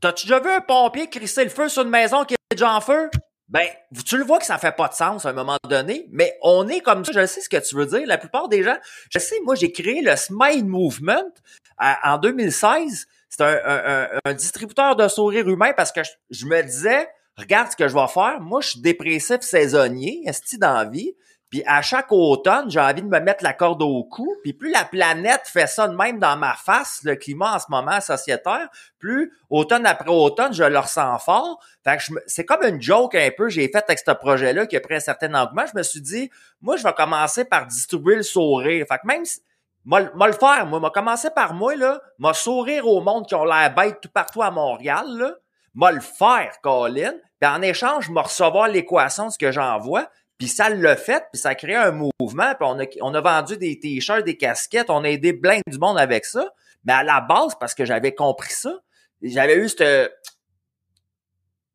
t'as-tu 0.00 0.26
déjà 0.26 0.40
vu 0.40 0.50
un 0.50 0.60
pompier 0.60 1.08
crisser 1.08 1.44
le 1.44 1.50
feu 1.50 1.68
sur 1.68 1.82
une 1.82 1.90
maison 1.90 2.24
qui 2.24 2.34
est 2.34 2.38
déjà 2.50 2.74
en 2.74 2.80
feu? 2.80 3.10
Ben, 3.48 3.66
tu 4.06 4.16
le 4.16 4.24
vois 4.24 4.38
que 4.38 4.46
ça 4.46 4.58
fait 4.58 4.72
pas 4.72 4.86
de 4.86 4.94
sens 4.94 5.26
à 5.26 5.30
un 5.30 5.32
moment 5.32 5.56
donné, 5.68 6.06
mais 6.12 6.38
on 6.40 6.68
est 6.68 6.80
comme 6.80 7.04
ça. 7.04 7.10
Je 7.12 7.26
sais 7.26 7.40
ce 7.40 7.48
que 7.48 7.56
tu 7.56 7.74
veux 7.74 7.86
dire. 7.86 8.02
La 8.06 8.16
plupart 8.16 8.48
des 8.48 8.62
gens, 8.62 8.76
je 9.10 9.18
sais, 9.18 9.40
moi, 9.44 9.56
j'ai 9.56 9.72
créé 9.72 10.02
le 10.02 10.14
Smile 10.14 10.64
Movement 10.66 11.32
à- 11.76 12.14
en 12.14 12.18
2016. 12.18 13.06
C'est 13.28 13.42
un, 13.42 14.34
distributeur 14.34 14.94
de 14.94 15.08
sourire 15.08 15.48
humain 15.48 15.72
parce 15.76 15.90
que 15.90 16.02
je, 16.04 16.10
je 16.30 16.46
me 16.46 16.62
disais, 16.62 17.08
regarde 17.36 17.72
ce 17.72 17.76
que 17.76 17.88
je 17.88 17.94
vais 17.94 18.06
faire. 18.06 18.40
Moi, 18.40 18.60
je 18.60 18.70
suis 18.70 18.80
dépressif 18.80 19.40
saisonnier, 19.40 20.22
esti 20.26 20.56
dans 20.56 20.72
la 20.72 20.84
vie. 20.84 21.12
Puis 21.50 21.64
à 21.66 21.82
chaque 21.82 22.12
automne, 22.12 22.70
j'ai 22.70 22.78
envie 22.78 23.02
de 23.02 23.08
me 23.08 23.18
mettre 23.18 23.42
la 23.42 23.52
corde 23.52 23.82
au 23.82 24.04
cou. 24.04 24.36
Puis 24.42 24.52
plus 24.52 24.70
la 24.70 24.84
planète 24.84 25.42
fait 25.44 25.66
ça 25.66 25.88
de 25.88 25.96
même 25.96 26.20
dans 26.20 26.36
ma 26.36 26.54
face, 26.54 27.00
le 27.02 27.16
climat 27.16 27.56
en 27.56 27.58
ce 27.58 27.66
moment 27.68 28.00
sociétaire, 28.00 28.68
plus 29.00 29.32
automne 29.50 29.84
après 29.84 30.10
automne, 30.10 30.52
je 30.52 30.62
le 30.62 30.78
ressens 30.78 31.18
fort. 31.18 31.60
Fait 31.82 31.96
que 31.96 32.14
c'est 32.28 32.44
comme 32.44 32.62
une 32.62 32.80
joke 32.80 33.16
un 33.16 33.30
peu 33.36 33.48
j'ai 33.48 33.68
fait 33.68 33.84
avec 33.84 33.98
ce 33.98 34.12
projet-là 34.12 34.66
qui 34.66 34.76
a 34.76 34.80
pris 34.80 34.94
un 34.94 35.00
certain 35.00 35.34
engouement. 35.34 35.64
Je 35.66 35.76
me 35.76 35.82
suis 35.82 36.00
dit, 36.00 36.30
moi, 36.62 36.76
je 36.76 36.84
vais 36.84 36.92
commencer 36.92 37.44
par 37.44 37.66
distribuer 37.66 38.14
le 38.14 38.22
sourire. 38.22 38.86
Fait 38.88 38.98
que 38.98 39.06
même 39.06 39.24
si, 39.24 39.40
le 39.84 40.32
faire, 40.32 40.66
moi, 40.66 40.78
m'a 40.78 40.90
commencé 40.90 41.30
par 41.30 41.54
moi, 41.54 41.74
là, 41.74 42.00
m'a 42.18 42.32
sourire 42.32 42.86
au 42.86 43.00
monde 43.00 43.26
qui 43.26 43.34
ont 43.34 43.44
l'air 43.44 43.74
bête 43.74 44.00
tout 44.00 44.10
partout 44.10 44.42
à 44.42 44.52
Montréal, 44.52 45.06
là. 45.08 45.32
M'a 45.74 45.92
le 45.92 46.00
faire, 46.00 46.60
Colin. 46.62 47.12
Puis 47.40 47.48
en 47.48 47.62
échange, 47.62 48.10
m'a 48.10 48.22
recevoir 48.22 48.68
l'équation 48.68 49.28
de 49.28 49.32
ce 49.32 49.38
que 49.38 49.52
j'envoie. 49.52 50.08
Puis 50.40 50.48
ça 50.48 50.70
l'a 50.70 50.96
fait, 50.96 51.22
puis 51.30 51.38
ça 51.38 51.50
a 51.50 51.54
créé 51.54 51.76
un 51.76 51.90
mouvement, 51.92 52.54
puis 52.54 52.62
on 52.66 52.80
a, 52.80 52.84
on 53.02 53.12
a 53.14 53.20
vendu 53.20 53.58
des 53.58 53.78
t-shirts, 53.78 54.24
des 54.24 54.38
casquettes, 54.38 54.88
on 54.88 55.04
a 55.04 55.08
aidé 55.10 55.34
plein 55.34 55.60
du 55.66 55.78
monde 55.78 55.98
avec 55.98 56.24
ça. 56.24 56.48
Mais 56.84 56.94
à 56.94 57.02
la 57.02 57.20
base, 57.20 57.54
parce 57.60 57.74
que 57.74 57.84
j'avais 57.84 58.14
compris 58.14 58.54
ça, 58.54 58.72
j'avais 59.20 59.56
eu 59.58 59.68
cette, 59.68 60.10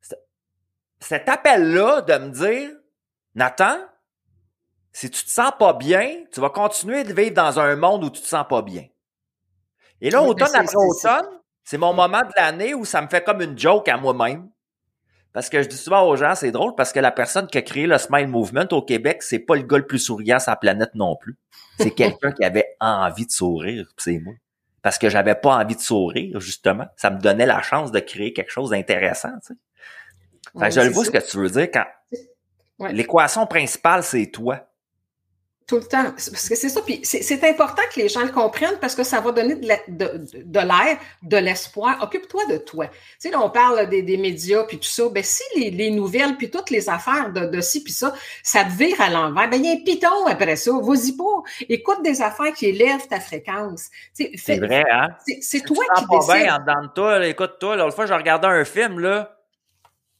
cette- 0.01 0.27
cet 0.99 1.29
appel-là 1.29 2.01
de 2.01 2.13
me 2.17 2.29
dire, 2.31 2.71
Nathan, 3.35 3.77
si 4.91 5.11
tu 5.11 5.23
te 5.23 5.29
sens 5.29 5.51
pas 5.59 5.73
bien, 5.73 6.23
tu 6.33 6.41
vas 6.41 6.49
continuer 6.49 7.03
de 7.03 7.13
vivre 7.13 7.35
dans 7.35 7.59
un 7.59 7.75
monde 7.75 8.03
où 8.03 8.09
tu 8.09 8.21
te 8.21 8.27
sens 8.27 8.47
pas 8.49 8.63
bien. 8.63 8.87
Et 10.01 10.09
là, 10.09 10.21
Oui, 10.23 10.25
mais 10.25 10.43
automne 10.43 10.55
après 10.55 10.75
automne, 10.75 11.39
c'est 11.63 11.77
mon 11.77 11.93
moment 11.93 12.21
de 12.23 12.31
l'année 12.35 12.73
où 12.73 12.83
ça 12.83 12.99
me 13.03 13.07
fait 13.09 13.23
comme 13.23 13.41
une 13.41 13.59
joke 13.59 13.87
à 13.89 13.97
moi-même. 13.97 14.49
Parce 15.35 15.49
que 15.49 15.61
je 15.61 15.67
dis 15.67 15.75
souvent 15.75 16.07
aux 16.07 16.15
gens, 16.15 16.33
c'est 16.33 16.51
drôle 16.51 16.75
parce 16.75 16.93
que 16.93 16.99
la 17.01 17.11
personne 17.11 17.47
qui 17.47 17.57
a 17.57 17.61
créé 17.61 17.87
le 17.87 17.97
Smile 17.97 18.29
Movement 18.29 18.67
au 18.71 18.81
Québec, 18.81 19.21
c'est 19.21 19.37
pas 19.39 19.55
le 19.57 19.63
gars 19.63 19.77
le 19.79 19.85
plus 19.85 19.99
souriant 19.99 20.39
sur 20.39 20.51
la 20.51 20.55
planète 20.55 20.95
non 20.95 21.17
plus. 21.17 21.35
C'est 21.77 21.91
quelqu'un 21.95 22.31
qui 22.31 22.45
avait 22.45 22.77
envie 22.79 23.25
de 23.25 23.31
sourire, 23.31 23.85
c'est 23.97 24.17
moi. 24.19 24.33
Parce 24.81 24.97
que 24.97 25.09
j'avais 25.09 25.35
pas 25.35 25.57
envie 25.57 25.75
de 25.75 25.81
sourire, 25.81 26.39
justement. 26.39 26.85
Ça 26.95 27.09
me 27.11 27.19
donnait 27.19 27.45
la 27.45 27.61
chance 27.61 27.91
de 27.91 27.99
créer 27.99 28.31
quelque 28.31 28.49
chose 28.49 28.69
d'intéressant, 28.69 29.33
tu 29.45 29.47
sais. 29.47 29.59
Fait 30.53 30.59
que 30.59 30.63
Ouais, 30.63 30.71
je 30.71 30.79
le 30.79 30.89
vois 30.89 31.03
ça. 31.03 31.11
ce 31.11 31.17
que 31.17 31.31
tu 31.31 31.37
veux 31.37 31.49
dire 31.49 31.69
quand 31.69 31.85
Ouais. 32.79 32.93
l'équation 32.93 33.45
principale, 33.45 34.03
c'est 34.03 34.27
toi. 34.27 34.69
Tout 35.67 35.77
le 35.77 35.83
temps. 35.83 36.03
Parce 36.03 36.47
que 36.47 36.53
c'est 36.55 36.69
ça. 36.69 36.79
Puis 36.81 36.99
c'est 37.03 37.43
important 37.43 37.81
que 37.91 37.99
les 37.99 38.07
gens 38.07 38.21
le 38.21 38.29
comprennent 38.29 38.77
parce 38.79 38.93
que 38.93 39.03
ça 39.03 39.19
va 39.19 39.31
donner 39.31 39.55
de 39.55 39.67
la- 39.67 39.79
de, 39.87 40.17
de- 40.19 40.43
de 40.43 40.59
l'air, 40.59 40.99
de 41.23 41.37
l'espoir. 41.37 41.97
Occupe-toi 42.03 42.45
de 42.45 42.57
toi. 42.57 42.85
Tu 42.87 42.93
sais, 43.17 43.29
là, 43.31 43.41
on 43.41 43.49
parle 43.49 43.89
des, 43.89 44.03
des 44.03 44.17
médias 44.17 44.63
puis 44.65 44.77
tout 44.77 44.87
ça. 44.87 45.09
Ben, 45.09 45.23
si 45.23 45.41
les, 45.55 45.71
les 45.71 45.89
nouvelles 45.89 46.37
puis 46.37 46.51
toutes 46.51 46.69
les 46.69 46.87
affaires 46.87 47.33
de, 47.33 47.47
de 47.47 47.61
ci 47.61 47.83
puis 47.83 47.93
ça, 47.93 48.13
ça 48.43 48.63
te 48.63 48.69
vire 48.69 49.01
à 49.01 49.09
l'envers, 49.09 49.49
ben, 49.49 49.57
il 49.57 49.65
y 49.65 49.69
a 49.69 49.73
un 49.73 49.83
piton 49.83 50.27
après 50.27 50.55
ça. 50.55 50.71
Vas-y 50.71 51.13
pas. 51.13 51.41
Écoute 51.67 52.03
des 52.03 52.21
affaires 52.21 52.53
qui 52.53 52.67
élèvent 52.67 53.07
ta 53.07 53.19
fréquence. 53.19 53.89
Tu 54.15 54.25
sais, 54.25 54.31
C'est 54.35 54.59
vrai, 54.59 54.83
hein? 54.91 55.07
C'est 55.41 55.61
toi 55.61 55.83
qui 55.97 56.05
pas 56.05 56.17
décides. 56.19 56.43
bien 56.43 56.55
en 56.55 56.59
dedans 56.59 56.81
de 56.83 56.93
toi, 56.93 57.25
écoute-toi, 57.27 57.75
l'autre 57.77 57.95
fois, 57.95 58.05
je 58.05 58.13
regardais 58.13 58.47
un 58.47 58.65
film, 58.65 58.99
là, 58.99 59.35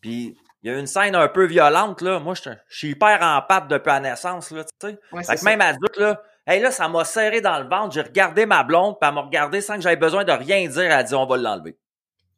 puis 0.01 0.35
il 0.65 0.71
y 0.71 0.73
a 0.73 0.79
une 0.79 0.87
scène 0.87 1.13
un 1.15 1.27
peu 1.27 1.45
violente, 1.45 2.01
là. 2.01 2.19
Moi, 2.19 2.33
je 2.33 2.49
je 2.67 2.77
suis 2.77 2.89
hyper 2.89 3.19
en 3.21 3.39
patte 3.43 3.67
depuis 3.67 3.89
la 3.89 3.99
naissance, 3.99 4.49
là, 4.49 4.63
tu 4.63 4.71
sais. 4.89 4.99
Ouais, 5.11 5.23
Fait 5.23 5.35
que 5.35 5.45
même 5.45 5.61
adulte, 5.61 5.95
là, 5.97 6.23
hey, 6.47 6.59
là, 6.59 6.71
ça 6.71 6.87
m'a 6.87 7.05
serré 7.05 7.39
dans 7.39 7.59
le 7.59 7.69
ventre. 7.69 7.93
J'ai 7.93 8.01
regardé 8.01 8.47
ma 8.47 8.63
blonde, 8.63 8.95
puis 8.99 9.07
elle 9.07 9.13
m'a 9.13 9.21
regardé 9.21 9.61
sans 9.61 9.75
que 9.75 9.81
j'aie 9.81 9.95
besoin 9.95 10.23
de 10.23 10.31
rien 10.31 10.67
dire. 10.67 10.81
Elle 10.81 10.91
a 10.91 11.03
dit, 11.03 11.13
on 11.13 11.27
va 11.27 11.37
l'enlever. 11.37 11.77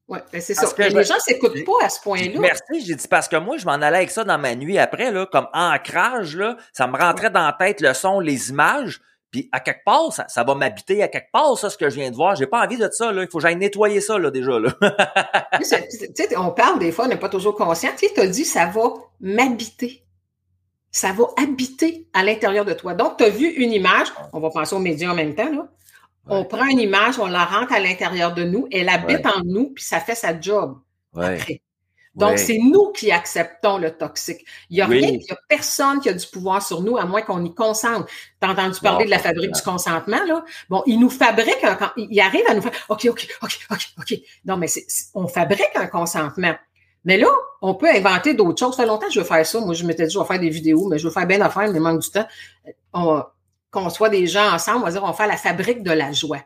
Ouais, 0.09 0.21
ben, 0.29 0.41
c'est 0.41 0.55
Parce 0.55 0.71
ça. 0.71 0.75
que 0.75 0.93
les 0.93 1.03
gens 1.05 1.19
s'écoutent 1.19 1.65
pas 1.65 1.85
à 1.85 1.89
ce 1.89 2.01
point-là. 2.01 2.39
Merci, 2.39 2.85
j'ai 2.85 2.95
dit 2.95 3.07
parce 3.07 3.29
que 3.29 3.37
moi, 3.37 3.57
je 3.57 3.65
m'en 3.65 3.73
allais 3.73 3.97
avec 3.97 4.11
ça 4.11 4.25
dans 4.25 4.37
ma 4.37 4.55
nuit 4.55 4.77
après, 4.77 5.09
là, 5.09 5.25
comme 5.25 5.47
ancrage, 5.53 6.35
là. 6.35 6.57
Ça 6.73 6.85
me 6.85 6.97
rentrait 6.97 7.29
dans 7.29 7.45
la 7.45 7.53
tête 7.53 7.79
le 7.79 7.93
son, 7.93 8.19
les 8.19 8.49
images. 8.49 8.99
Puis 9.31 9.49
à 9.51 9.59
quelque 9.59 9.83
part, 9.83 10.13
ça, 10.13 10.25
ça 10.29 10.43
va 10.43 10.55
m'habiter 10.55 11.03
à 11.03 11.07
quelque 11.07 11.31
part, 11.31 11.57
ça, 11.57 11.69
ce 11.69 11.77
que 11.77 11.89
je 11.89 11.95
viens 11.95 12.09
de 12.09 12.15
voir. 12.15 12.35
J'ai 12.35 12.47
pas 12.47 12.63
envie 12.63 12.77
de 12.77 12.89
ça, 12.91 13.11
là. 13.11 13.23
Il 13.23 13.29
faut 13.29 13.39
que 13.39 13.41
j'aille 13.41 13.57
nettoyer 13.57 13.99
ça, 13.99 14.17
là, 14.17 14.31
déjà, 14.31 14.59
là. 14.59 14.73
On 16.37 16.51
parle 16.51 16.79
des 16.79 16.91
fois, 16.91 17.05
on 17.05 17.07
n'est 17.09 17.17
pas 17.17 17.29
toujours 17.29 17.55
conscient. 17.55 17.89
Tu 17.97 18.07
sais, 18.07 18.13
tu 18.13 18.21
as 18.21 18.27
dit, 18.27 18.45
ça 18.45 18.67
va 18.67 18.93
m'habiter. 19.19 20.03
Ça 20.91 21.11
va 21.11 21.25
habiter 21.41 22.07
à 22.13 22.23
l'intérieur 22.23 22.63
de 22.63 22.73
toi. 22.73 22.93
Donc, 22.93 23.17
tu 23.17 23.25
as 23.25 23.29
vu 23.29 23.47
une 23.47 23.73
image, 23.73 24.07
on 24.33 24.39
va 24.39 24.49
penser 24.49 24.75
aux 24.75 24.79
médias 24.79 25.11
en 25.11 25.15
même 25.15 25.35
temps, 25.35 25.51
là. 25.51 25.67
On 26.29 26.43
prend 26.43 26.65
une 26.65 26.79
image, 26.79 27.19
on 27.19 27.27
la 27.27 27.45
rentre 27.45 27.71
à 27.71 27.79
l'intérieur 27.79 28.33
de 28.33 28.43
nous, 28.43 28.67
elle 28.71 28.89
habite 28.89 29.25
en 29.25 29.43
nous, 29.45 29.69
puis 29.69 29.83
ça 29.83 30.01
fait 30.01 30.15
sa 30.15 30.37
job 30.39 30.77
après. 31.15 31.61
Donc, 32.17 32.39
c'est 32.39 32.57
nous 32.57 32.91
qui 32.91 33.11
acceptons 33.11 33.77
le 33.77 33.91
toxique. 33.91 34.43
Il 34.69 34.75
n'y 34.77 34.81
a 34.81 34.87
Oui. 34.87 34.99
rien, 34.99 35.09
il 35.09 35.19
n'y 35.19 35.31
a 35.31 35.37
personne 35.47 35.99
qui 35.99 36.09
a 36.09 36.13
du 36.13 36.25
pouvoir 36.27 36.61
sur 36.65 36.81
nous, 36.81 36.97
à 36.97 37.05
moins 37.05 37.21
qu'on 37.21 37.43
y 37.45 37.53
consente. 37.53 38.07
Tu 38.41 38.47
as 38.47 38.51
entendu 38.51 38.79
parler 38.79 39.05
Non, 39.05 39.05
de 39.05 39.11
la 39.11 39.19
fabrique 39.19 39.51
du 39.51 39.61
consentement, 39.61 40.23
là? 40.25 40.43
Bon, 40.69 40.83
il 40.85 40.99
nous 40.99 41.09
fabrique 41.09 41.63
un, 41.63 41.75
con- 41.75 41.91
il 41.95 42.19
arrive 42.19 42.43
à 42.49 42.53
nous 42.55 42.61
faire, 42.61 42.71
OK, 42.89 43.05
OK, 43.09 43.27
OK, 43.43 43.59
OK, 43.71 43.87
OK. 43.99 44.19
Non, 44.45 44.57
mais 44.57 44.67
on 45.13 45.27
fabrique 45.27 45.75
un 45.75 45.87
consentement. 45.87 46.55
Mais 47.05 47.17
là, 47.17 47.29
on 47.61 47.75
peut 47.75 47.87
inventer 47.89 48.33
d'autres 48.33 48.59
choses. 48.59 48.75
Ça 48.75 48.81
fait 48.83 48.87
longtemps 48.87 49.07
que 49.07 49.13
je 49.13 49.19
veux 49.19 49.25
faire 49.25 49.45
ça. 49.45 49.59
Moi, 49.61 49.73
je 49.73 49.85
m'étais 49.85 50.07
dit, 50.07 50.13
je 50.13 50.19
vais 50.19 50.25
faire 50.25 50.39
des 50.39 50.49
vidéos, 50.49 50.87
mais 50.87 50.97
je 50.99 51.07
veux 51.07 51.13
faire 51.13 51.25
bien 51.27 51.37
d'affaires, 51.39 51.69
mais 51.69 51.77
il 51.77 51.81
manque 51.81 52.01
du 52.01 52.09
temps. 52.09 52.27
On, 52.93 53.23
qu'on 53.71 53.89
soit 53.89 54.09
des 54.09 54.27
gens 54.27 54.51
ensemble, 54.53 54.79
on 54.79 54.85
va 54.85 54.91
dire, 54.91 55.03
on 55.03 55.07
va 55.07 55.13
faire 55.13 55.27
la 55.27 55.37
fabrique 55.37 55.83
de 55.83 55.91
la 55.91 56.11
joie. 56.11 56.39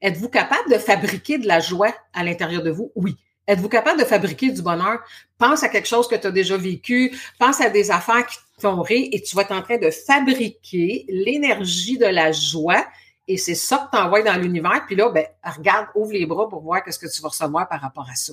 Êtes-vous 0.00 0.28
capable 0.28 0.70
de 0.70 0.78
fabriquer 0.78 1.38
de 1.38 1.46
la 1.48 1.58
joie 1.60 1.92
à 2.14 2.22
l'intérieur 2.22 2.62
de 2.62 2.70
vous? 2.70 2.92
Oui. 2.94 3.16
Êtes-vous 3.46 3.68
capable 3.68 4.00
de 4.00 4.04
fabriquer 4.04 4.50
du 4.50 4.60
bonheur? 4.60 5.00
Pense 5.38 5.62
à 5.62 5.68
quelque 5.68 5.86
chose 5.86 6.08
que 6.08 6.16
tu 6.16 6.26
as 6.26 6.32
déjà 6.32 6.56
vécu, 6.56 7.16
pense 7.38 7.60
à 7.60 7.70
des 7.70 7.90
affaires 7.90 8.26
qui 8.26 8.36
te 8.36 8.60
font 8.60 8.82
rire 8.82 9.08
et 9.12 9.22
tu 9.22 9.36
vas 9.36 9.42
être 9.42 9.52
en 9.52 9.62
train 9.62 9.78
de 9.78 9.90
fabriquer 9.90 11.04
l'énergie 11.08 11.96
de 11.96 12.06
la 12.06 12.32
joie 12.32 12.84
et 13.28 13.36
c'est 13.36 13.54
ça 13.54 13.88
que 13.90 13.96
tu 13.96 14.02
envoies 14.02 14.22
dans 14.22 14.36
l'univers. 14.36 14.84
Puis 14.86 14.96
là, 14.96 15.10
ben, 15.10 15.26
regarde, 15.44 15.88
ouvre 15.94 16.12
les 16.12 16.26
bras 16.26 16.48
pour 16.48 16.62
voir 16.62 16.82
qu'est-ce 16.82 16.98
que 16.98 17.12
tu 17.12 17.20
vas 17.22 17.28
recevoir 17.28 17.68
par 17.68 17.80
rapport 17.80 18.08
à 18.08 18.14
ça. 18.14 18.32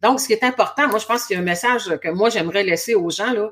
Donc, 0.00 0.20
ce 0.20 0.26
qui 0.26 0.32
est 0.32 0.44
important, 0.44 0.88
moi, 0.88 0.98
je 0.98 1.06
pense 1.06 1.26
qu'il 1.26 1.34
y 1.34 1.38
a 1.38 1.42
un 1.42 1.44
message 1.44 1.96
que 2.02 2.08
moi, 2.08 2.28
j'aimerais 2.30 2.64
laisser 2.64 2.94
aux 2.94 3.10
gens, 3.10 3.32
là. 3.32 3.48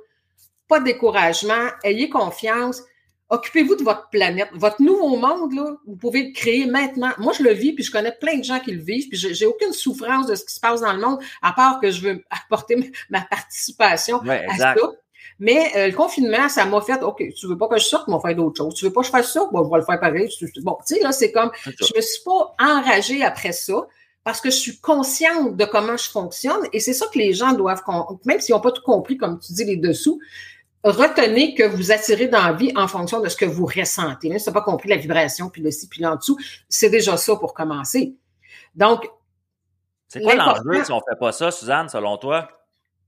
Pas 0.68 0.80
de 0.80 0.84
découragement, 0.84 1.68
ayez 1.82 2.08
confiance, 2.08 2.82
occupez-vous 3.30 3.76
de 3.76 3.82
votre 3.82 4.10
planète. 4.10 4.48
Votre 4.52 4.82
nouveau 4.82 5.16
monde, 5.16 5.54
là, 5.54 5.76
vous 5.86 5.96
pouvez 5.96 6.24
le 6.24 6.32
créer 6.32 6.66
maintenant. 6.66 7.10
Moi, 7.18 7.32
je 7.32 7.42
le 7.42 7.52
vis, 7.52 7.72
puis 7.72 7.84
je 7.84 7.92
connais 7.92 8.12
plein 8.12 8.36
de 8.36 8.44
gens 8.44 8.60
qui 8.60 8.72
le 8.72 8.82
vivent, 8.82 9.08
puis 9.08 9.16
j'ai 9.18 9.46
aucune 9.46 9.72
souffrance 9.72 10.26
de 10.26 10.34
ce 10.34 10.44
qui 10.44 10.54
se 10.54 10.60
passe 10.60 10.80
dans 10.80 10.92
le 10.92 11.00
monde, 11.00 11.20
à 11.40 11.52
part 11.52 11.80
que 11.80 11.90
je 11.90 12.02
veux 12.02 12.24
apporter 12.30 12.92
ma 13.08 13.20
participation 13.30 14.20
à 14.20 14.56
ça. 14.56 14.74
Mais 15.38 15.72
euh, 15.74 15.86
le 15.86 15.94
confinement, 15.94 16.50
ça 16.50 16.66
m'a 16.66 16.82
fait, 16.82 17.02
OK, 17.02 17.22
tu 17.34 17.46
veux 17.46 17.56
pas 17.56 17.68
que 17.68 17.78
je 17.78 17.84
sorte, 17.84 18.04
on 18.08 18.18
va 18.18 18.20
faire 18.20 18.36
d'autres 18.36 18.58
choses. 18.58 18.74
Tu 18.74 18.84
veux 18.84 18.92
pas 18.92 19.00
que 19.00 19.06
je 19.06 19.10
fasse 19.10 19.32
ça? 19.32 19.48
Bon, 19.50 19.64
je 19.64 19.70
vais 19.70 19.78
le 19.78 19.84
faire 19.84 19.98
pareil. 19.98 20.28
Bon, 20.62 20.76
tu 20.86 20.94
sais, 20.94 21.02
là, 21.02 21.12
c'est 21.12 21.32
comme, 21.32 21.50
je 21.64 21.96
me 21.96 22.00
suis 22.00 22.22
pas 22.24 22.54
enragée 22.58 23.24
après 23.24 23.52
ça 23.52 23.86
parce 24.22 24.42
que 24.42 24.50
je 24.50 24.56
suis 24.56 24.78
consciente 24.80 25.56
de 25.56 25.64
comment 25.64 25.96
je 25.96 26.10
fonctionne 26.10 26.60
et 26.74 26.80
c'est 26.80 26.92
ça 26.92 27.06
que 27.12 27.18
les 27.18 27.32
gens 27.32 27.52
doivent, 27.52 27.82
même 28.26 28.38
s'ils 28.40 28.54
n'ont 28.54 28.60
pas 28.60 28.70
tout 28.70 28.82
compris, 28.82 29.16
comme 29.16 29.38
tu 29.38 29.54
dis, 29.54 29.64
les 29.64 29.78
dessous, 29.78 30.20
retenez 30.84 31.54
que 31.54 31.62
vous 31.62 31.92
attirez 31.92 32.28
dans 32.28 32.42
la 32.42 32.52
vie 32.52 32.72
en 32.76 32.88
fonction 32.88 33.20
de 33.20 33.28
ce 33.28 33.36
que 33.36 33.44
vous 33.44 33.66
ressentez. 33.66 34.28
Même 34.28 34.38
si 34.38 34.46
tu 34.46 34.52
pas 34.52 34.62
compris 34.62 34.88
la 34.88 34.96
vibration, 34.96 35.50
puis 35.50 35.62
le 35.62 35.70
ci, 35.70 35.88
puis 35.88 36.04
en 36.06 36.16
dessous, 36.16 36.38
c'est 36.68 36.90
déjà 36.90 37.16
ça 37.16 37.36
pour 37.36 37.54
commencer. 37.54 38.14
Donc, 38.74 39.08
c'est 40.08 40.22
quoi 40.22 40.34
l'enjeu 40.34 40.84
si 40.84 40.92
on 40.92 41.00
fait 41.00 41.18
pas 41.18 41.32
ça, 41.32 41.50
Suzanne, 41.50 41.88
selon 41.88 42.16
toi? 42.16 42.48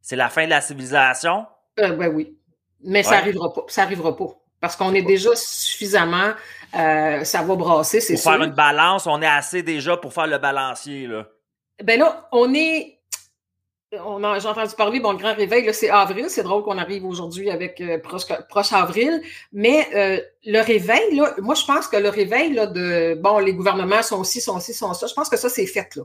C'est 0.00 0.16
la 0.16 0.28
fin 0.28 0.44
de 0.44 0.50
la 0.50 0.60
civilisation? 0.60 1.46
Euh, 1.80 1.94
ben 1.96 2.12
oui. 2.14 2.36
Mais 2.84 3.02
ça 3.02 3.18
arrivera 3.18 3.52
pas. 3.52 3.62
Ça 3.68 3.82
arrivera 3.82 4.16
pas. 4.16 4.26
Parce 4.60 4.76
qu'on 4.76 4.94
est 4.94 5.02
déjà 5.02 5.30
suffisamment, 5.34 6.32
euh, 6.76 7.24
ça 7.24 7.42
va 7.42 7.56
brasser, 7.56 8.00
c'est 8.00 8.16
sûr. 8.16 8.30
Pour 8.30 8.38
faire 8.38 8.48
une 8.48 8.54
balance, 8.54 9.08
on 9.08 9.20
est 9.20 9.26
assez 9.26 9.64
déjà 9.64 9.96
pour 9.96 10.12
faire 10.12 10.28
le 10.28 10.38
balancier, 10.38 11.08
là. 11.08 11.26
Ben 11.82 11.98
là, 11.98 12.28
on 12.30 12.54
est 12.54 13.01
j'ai 13.92 14.48
entendu 14.48 14.74
parler, 14.74 15.00
bon, 15.00 15.12
le 15.12 15.18
grand 15.18 15.34
réveil, 15.34 15.72
c'est 15.74 15.90
avril. 15.90 16.26
C'est 16.28 16.42
drôle 16.42 16.62
qu'on 16.62 16.78
arrive 16.78 17.04
aujourd'hui 17.04 17.50
avec 17.50 17.78
euh, 17.80 17.98
proche, 17.98 18.72
avril. 18.72 19.22
Mais 19.52 19.86
euh, 19.94 20.20
le 20.46 20.60
réveil, 20.60 21.14
là, 21.14 21.34
moi, 21.38 21.54
je 21.54 21.64
pense 21.66 21.88
que 21.88 21.98
le 21.98 22.08
réveil 22.08 22.54
là, 22.54 22.66
de 22.66 23.18
bon, 23.20 23.38
les 23.38 23.52
gouvernements 23.52 24.02
sont 24.02 24.24
ci, 24.24 24.40
sont 24.40 24.60
ci, 24.60 24.72
sont 24.72 24.94
ça, 24.94 25.06
je 25.06 25.12
pense 25.12 25.28
que 25.28 25.36
ça, 25.36 25.50
c'est 25.50 25.66
fait 25.66 25.94
là. 25.96 26.04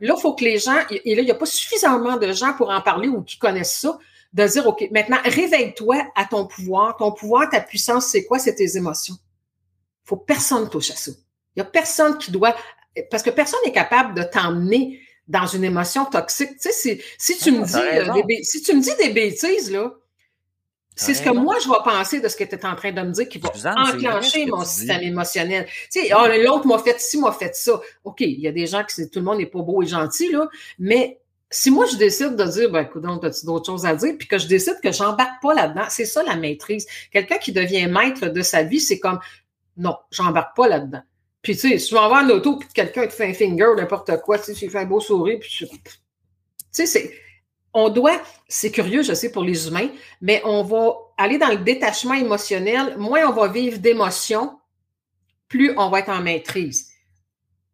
Là, 0.00 0.14
il 0.16 0.20
faut 0.20 0.34
que 0.34 0.44
les 0.44 0.58
gens, 0.58 0.78
et 0.90 1.14
là, 1.14 1.20
il 1.20 1.24
n'y 1.26 1.30
a 1.30 1.34
pas 1.34 1.46
suffisamment 1.46 2.16
de 2.16 2.32
gens 2.32 2.54
pour 2.54 2.70
en 2.70 2.80
parler 2.80 3.08
ou 3.08 3.22
qui 3.22 3.38
connaissent 3.38 3.80
ça, 3.80 3.98
de 4.32 4.46
dire 4.46 4.66
OK, 4.66 4.88
maintenant, 4.90 5.18
réveille-toi 5.24 6.06
à 6.16 6.24
ton 6.24 6.46
pouvoir. 6.46 6.96
Ton 6.96 7.12
pouvoir, 7.12 7.50
ta 7.50 7.60
puissance, 7.60 8.06
c'est 8.06 8.24
quoi? 8.24 8.38
C'est 8.38 8.54
tes 8.54 8.78
émotions. 8.78 9.14
Faut 10.04 10.16
personne 10.16 10.70
touche 10.70 10.90
à 10.90 10.96
ça. 10.96 11.12
Il 11.54 11.60
n'y 11.60 11.62
a 11.62 11.70
personne 11.70 12.16
qui 12.16 12.30
doit. 12.30 12.54
Parce 13.10 13.22
que 13.22 13.30
personne 13.30 13.60
n'est 13.66 13.72
capable 13.72 14.14
de 14.14 14.22
t'emmener 14.22 15.00
dans 15.28 15.46
une 15.46 15.64
émotion 15.64 16.04
toxique. 16.04 16.50
Tu 16.60 16.70
sais, 16.70 16.72
si, 16.72 17.02
si 17.18 17.38
tu 17.38 17.52
me 17.52 17.64
dis 17.64 17.76
euh, 17.76 18.22
des, 18.26 18.42
si 18.42 18.62
tu 18.62 18.74
me 18.74 18.80
dis 18.80 18.94
des 18.98 19.10
bêtises, 19.10 19.70
là, 19.70 19.92
c'est 20.96 21.14
ce 21.14 21.22
que 21.22 21.30
moi 21.30 21.56
je 21.62 21.68
vais 21.68 21.82
penser 21.82 22.20
de 22.20 22.28
ce 22.28 22.36
que 22.36 22.44
tu 22.44 22.54
es 22.54 22.64
en 22.64 22.76
train 22.76 22.92
de 22.92 23.00
me 23.00 23.10
dire 23.10 23.28
qui 23.28 23.38
va 23.38 23.50
enclencher 23.76 24.46
mon 24.46 24.64
système 24.64 25.02
émotionnel. 25.02 25.66
Tu 25.90 26.00
sais, 26.02 26.10
oh, 26.14 26.26
l'autre 26.44 26.66
m'a 26.66 26.78
fait 26.78 27.00
ci, 27.00 27.18
m'a 27.18 27.32
fait 27.32 27.54
ça. 27.56 27.80
OK, 28.04 28.20
il 28.20 28.40
y 28.40 28.46
a 28.46 28.52
des 28.52 28.66
gens 28.66 28.84
qui 28.84 29.08
tout 29.10 29.18
le 29.18 29.24
monde 29.24 29.38
n'est 29.38 29.46
pas 29.46 29.62
beau 29.62 29.82
et 29.82 29.86
gentil, 29.86 30.30
là, 30.30 30.48
mais 30.78 31.20
si 31.50 31.70
moi 31.70 31.86
je 31.86 31.96
décide 31.96 32.36
de 32.36 32.44
dire, 32.44 32.70
ben 32.70 32.82
écoute, 32.82 33.04
as-tu 33.22 33.46
d'autres 33.46 33.66
choses 33.66 33.86
à 33.86 33.94
dire, 33.94 34.14
puis 34.18 34.28
que 34.28 34.38
je 34.38 34.46
décide 34.46 34.78
que 34.82 34.92
j'embarque 34.92 35.40
pas 35.42 35.54
là-dedans, 35.54 35.84
c'est 35.88 36.04
ça 36.04 36.22
la 36.22 36.36
maîtrise. 36.36 36.86
Quelqu'un 37.12 37.38
qui 37.38 37.52
devient 37.52 37.86
maître 37.86 38.26
de 38.26 38.42
sa 38.42 38.62
vie, 38.62 38.80
c'est 38.80 38.98
comme 38.98 39.18
non, 39.76 39.96
j'embarque 40.10 40.56
pas 40.56 40.68
là-dedans. 40.68 41.02
Puis, 41.44 41.54
tu 41.56 41.68
sais, 41.68 41.78
si 41.78 41.88
tu 41.88 41.94
vas 41.94 42.04
avoir 42.04 42.22
une 42.22 42.32
auto, 42.32 42.56
puis 42.56 42.68
quelqu'un 42.72 43.06
te 43.06 43.12
fait 43.12 43.26
un 43.28 43.34
finger, 43.34 43.68
n'importe 43.76 44.10
quoi, 44.22 44.38
tu 44.38 44.46
sais, 44.46 44.54
tu 44.54 44.70
fais 44.70 44.78
un 44.78 44.86
beau 44.86 44.98
sourire, 44.98 45.38
puis 45.38 45.50
tu 45.50 45.66
sais, 46.72 46.86
c'est. 46.86 47.14
On 47.74 47.88
doit, 47.88 48.20
c'est 48.48 48.70
curieux, 48.70 49.02
je 49.02 49.12
sais, 49.12 49.30
pour 49.30 49.42
les 49.42 49.66
humains, 49.68 49.90
mais 50.20 50.40
on 50.44 50.62
va 50.62 50.94
aller 51.18 51.38
dans 51.38 51.48
le 51.48 51.58
détachement 51.58 52.14
émotionnel. 52.14 52.96
Moins 52.96 53.26
on 53.26 53.32
va 53.32 53.48
vivre 53.48 53.78
d'émotions, 53.78 54.58
plus 55.48 55.74
on 55.76 55.90
va 55.90 55.98
être 55.98 56.08
en 56.08 56.22
maîtrise. 56.22 56.88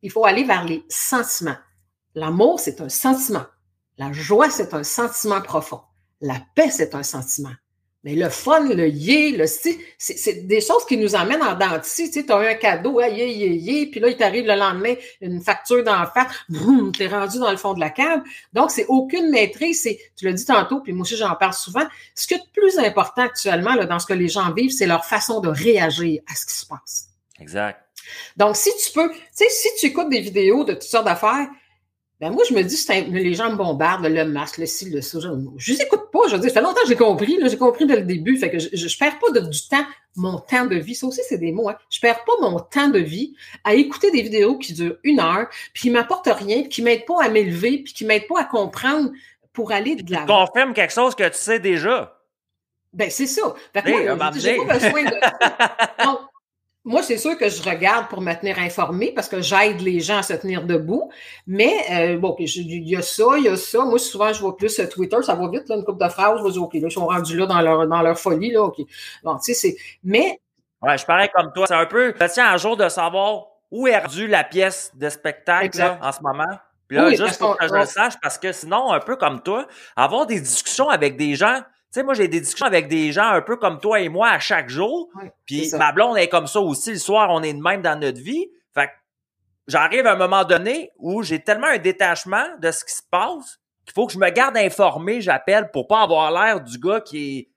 Il 0.03 0.11
faut 0.11 0.25
aller 0.25 0.43
vers 0.43 0.65
les 0.65 0.83
sentiments. 0.89 1.59
L'amour, 2.15 2.59
c'est 2.59 2.81
un 2.81 2.89
sentiment. 2.89 3.45
La 3.99 4.11
joie, 4.13 4.51
c'est 4.51 4.75
un 4.75 4.83
sentiment 4.83 5.43
profond. 5.43 5.83
La 6.23 6.43
paix, 6.55 6.71
c'est 6.71 6.95
un 6.95 7.03
sentiment. 7.03 7.55
Mais 8.03 8.15
le 8.15 8.31
fun, 8.31 8.67
le 8.67 8.89
yé, 8.89 9.33
le 9.33 9.47
si, 9.47 9.79
c'est 9.99 10.47
des 10.47 10.63
choses 10.63 10.87
qui 10.87 10.97
nous 10.97 11.15
emmènent 11.15 11.43
en 11.43 11.55
dentiste. 11.55 12.15
Tu 12.15 12.21
sais, 12.23 12.33
as 12.33 12.43
eu 12.43 12.47
un 12.47 12.55
cadeau, 12.55 12.99
ah, 12.99 13.09
yé, 13.09 13.31
yé, 13.31 13.49
yé, 13.49 13.87
puis 13.91 14.01
là, 14.01 14.09
il 14.09 14.17
t'arrive 14.17 14.47
le 14.47 14.55
lendemain 14.55 14.95
une 15.21 15.43
facture 15.43 15.85
d'en 15.85 16.07
face, 16.07 16.33
boum, 16.49 16.93
t'es 16.93 17.09
rendu 17.09 17.39
dans 17.39 17.51
le 17.51 17.59
fond 17.59 17.75
de 17.75 17.81
la 17.81 17.91
cave. 17.91 18.23
Donc, 18.55 18.71
c'est 18.71 18.87
aucune 18.89 19.31
maîtrise. 19.31 19.83
C'est, 19.83 19.99
tu 20.17 20.25
l'as 20.25 20.33
dit 20.33 20.47
tantôt, 20.47 20.81
puis 20.81 20.95
moi 20.95 21.03
aussi, 21.03 21.17
j'en 21.17 21.35
parle 21.35 21.53
souvent. 21.53 21.85
Ce 22.15 22.27
qui 22.27 22.35
est 22.35 22.39
le 22.39 22.61
plus 22.61 22.79
important 22.79 23.23
actuellement 23.23 23.75
là, 23.75 23.85
dans 23.85 23.99
ce 23.99 24.07
que 24.07 24.15
les 24.15 24.29
gens 24.29 24.51
vivent, 24.53 24.73
c'est 24.73 24.87
leur 24.87 25.05
façon 25.05 25.41
de 25.41 25.51
réagir 25.51 26.23
à 26.27 26.35
ce 26.35 26.47
qui 26.47 26.55
se 26.55 26.65
passe. 26.65 27.09
Exact. 27.39 27.81
Donc, 28.37 28.57
si 28.57 28.71
tu 28.83 28.93
peux, 28.93 29.11
tu 29.11 29.19
sais, 29.33 29.49
si 29.51 29.69
tu 29.79 29.87
écoutes 29.87 30.09
des 30.09 30.21
vidéos 30.21 30.65
de 30.65 30.73
toutes 30.73 30.83
sortes 30.85 31.05
d'affaires, 31.05 31.49
ben 32.21 32.31
moi, 32.31 32.43
je 32.47 32.53
me 32.53 32.63
dis, 32.63 32.77
c'est 32.77 33.01
les 33.01 33.33
gens 33.33 33.51
me 33.51 33.57
bombardent, 33.57 34.05
le 34.05 34.25
masque, 34.27 34.59
le 34.59 34.67
ci, 34.67 34.91
le 34.91 35.01
ça. 35.01 35.19
Je, 35.21 35.29
je 35.57 35.73
les 35.73 35.81
écoute 35.81 36.11
pas. 36.13 36.21
Je 36.29 36.35
veux 36.35 36.41
dire, 36.41 36.51
ça 36.51 36.61
fait 36.61 36.67
longtemps 36.67 36.83
que 36.83 36.89
j'ai 36.89 36.97
compris. 36.97 37.39
J'ai 37.43 37.57
compris 37.57 37.87
dès 37.87 37.97
le 37.97 38.03
début. 38.03 38.37
Fait 38.37 38.51
que 38.51 38.59
je, 38.59 38.69
je, 38.75 38.99
perds 38.99 39.19
pas 39.19 39.31
de, 39.31 39.47
du 39.47 39.67
temps, 39.67 39.87
mon 40.17 40.39
temps 40.39 40.67
de 40.67 40.77
vie. 40.77 40.95
Ça 40.95 41.07
aussi, 41.07 41.23
c'est 41.27 41.39
des 41.39 41.51
mots. 41.51 41.71
Hein. 41.71 41.77
Je 41.89 41.99
perds 41.99 42.23
pas 42.25 42.33
mon 42.43 42.61
temps 42.61 42.89
de 42.89 42.99
vie 42.99 43.35
à 43.65 43.73
écouter 43.73 44.11
des 44.11 44.21
vidéos 44.21 44.59
qui 44.59 44.75
durent 44.75 44.99
une 45.03 45.19
heure, 45.19 45.49
puis 45.73 45.85
qui 45.85 45.91
m'apportent 45.91 46.29
rien, 46.29 46.61
puis 46.61 46.69
qui 46.69 46.83
m'aident 46.83 47.07
pas 47.07 47.25
à 47.25 47.31
m'élever, 47.31 47.79
puis 47.79 47.95
qui 47.95 48.05
m'aident 48.05 48.29
pas 48.29 48.43
à 48.43 48.45
comprendre 48.45 49.11
pour 49.55 49.73
aller 49.73 49.97
de 49.97 50.13
la. 50.13 50.27
Confirme 50.27 50.75
quelque 50.75 50.93
chose 50.93 51.15
que 51.15 51.27
tu 51.27 51.39
sais 51.39 51.59
déjà. 51.59 52.19
Ben, 52.93 53.09
c'est 53.09 53.27
ça. 53.27 53.55
Fait 53.73 53.83
que 53.83 54.15
moi, 54.15 54.31
j'ai 54.37 54.57
pas 54.57 54.75
besoin 54.75 55.05
de. 55.05 55.17
moi, 56.85 57.03
c'est 57.03 57.19
sûr 57.19 57.37
que 57.37 57.49
je 57.49 57.63
regarde 57.63 58.09
pour 58.09 58.23
me 58.23 58.33
tenir 58.33 58.59
informée 58.59 59.13
parce 59.15 59.29
que 59.29 59.43
j'aide 59.43 59.81
les 59.81 60.01
gens 60.01 60.19
à 60.19 60.23
se 60.23 60.33
tenir 60.33 60.65
debout. 60.65 61.11
Mais 61.47 61.75
euh, 61.91 62.19
bon, 62.19 62.35
il 62.39 62.89
y 62.89 62.97
a 62.97 63.03
ça, 63.03 63.25
il 63.37 63.45
y 63.45 63.49
a 63.49 63.57
ça. 63.57 63.85
Moi, 63.85 63.99
souvent, 63.99 64.33
je 64.33 64.41
vois 64.41 64.57
plus 64.57 64.79
euh, 64.79 64.87
Twitter, 64.87 65.19
ça 65.23 65.35
va 65.35 65.49
vite, 65.49 65.69
là, 65.69 65.77
une 65.77 65.85
couple 65.85 66.03
de 66.03 66.09
phrases, 66.09 66.39
je 66.39 66.45
vais 66.45 66.53
dire, 66.53 66.63
OK, 66.63 66.75
là, 66.75 66.81
ils 66.85 66.91
sont 66.91 67.07
rendus 67.07 67.37
là 67.37 67.47
dans 67.47 67.61
leur, 67.61 67.87
dans 67.87 68.01
leur 68.01 68.19
folie, 68.19 68.51
là, 68.51 68.63
OK. 68.63 68.79
Bon, 69.23 69.37
tu 69.37 69.53
sais, 69.53 69.55
c'est. 69.55 69.77
Mais. 70.03 70.41
Ouais, 70.81 70.97
je 70.97 71.05
parais 71.05 71.31
comme 71.35 71.53
toi. 71.53 71.67
C'est 71.67 71.75
un 71.75 71.85
peu. 71.85 72.15
Je 72.19 72.27
tiens 72.27 72.51
un 72.51 72.57
jour 72.57 72.79
de 72.79 72.89
savoir 72.89 73.45
où 73.71 73.87
est 73.87 73.99
rendue 73.99 74.27
la 74.27 74.43
pièce 74.43 74.91
de 74.95 75.11
spectacle 75.11 75.77
là, 75.77 75.99
en 76.03 76.13
ce 76.13 76.23
moment. 76.23 76.59
Puis 76.89 76.97
là, 76.97 77.11
juste 77.11 77.39
pour 77.39 77.57
que 77.57 77.69
je 77.69 77.75
le 77.75 77.85
sache, 77.85 78.15
parce 78.21 78.39
que 78.39 78.53
sinon, 78.53 78.91
un 78.91 79.01
peu 79.01 79.17
comme 79.17 79.43
toi, 79.43 79.67
avoir 79.95 80.27
des 80.27 80.41
discussions 80.41 80.89
avec 80.89 81.17
des 81.17 81.37
gens 81.37 81.61
sais, 81.91 82.03
moi, 82.03 82.15
j'ai 82.15 82.29
des 82.29 82.41
discussions 82.41 82.67
avec 82.67 82.89
des 82.89 83.13
gens 83.13 83.29
un 83.29 83.43
peu 83.43 83.57
comme 83.57 83.81
toi 83.81 84.01
et 84.01 84.09
moi 84.09 84.29
à 84.29 84.39
chaque 84.39 84.69
jour. 84.69 85.11
puis 85.47 85.71
ma 85.73 85.93
blonde 85.93 86.19
est 86.19 86.29
comme 86.29 86.47
ça 86.47 86.61
aussi. 86.61 86.93
Le 86.93 86.99
soir, 86.99 87.31
on 87.31 87.43
est 87.43 87.53
de 87.53 87.61
même 87.61 87.83
dans 87.83 87.99
notre 87.99 88.21
vie. 88.21 88.49
Fait 88.75 88.87
que 88.87 88.93
j'arrive 89.67 90.07
à 90.07 90.13
un 90.13 90.17
moment 90.17 90.45
donné 90.45 90.91
où 90.99 91.23
j'ai 91.23 91.43
tellement 91.43 91.69
un 91.69 91.79
détachement 91.79 92.47
de 92.61 92.71
ce 92.71 92.85
qui 92.85 92.95
se 92.95 93.03
passe 93.11 93.61
qu'il 93.85 93.95
faut 93.95 94.07
que 94.07 94.13
je 94.13 94.19
me 94.19 94.31
garde 94.31 94.57
informé, 94.57 95.21
j'appelle, 95.21 95.71
pour 95.73 95.89
pas 95.89 96.03
avoir 96.03 96.31
l'air 96.31 96.61
du 96.61 96.79
gars 96.79 97.01
qui 97.01 97.39
est 97.39 97.49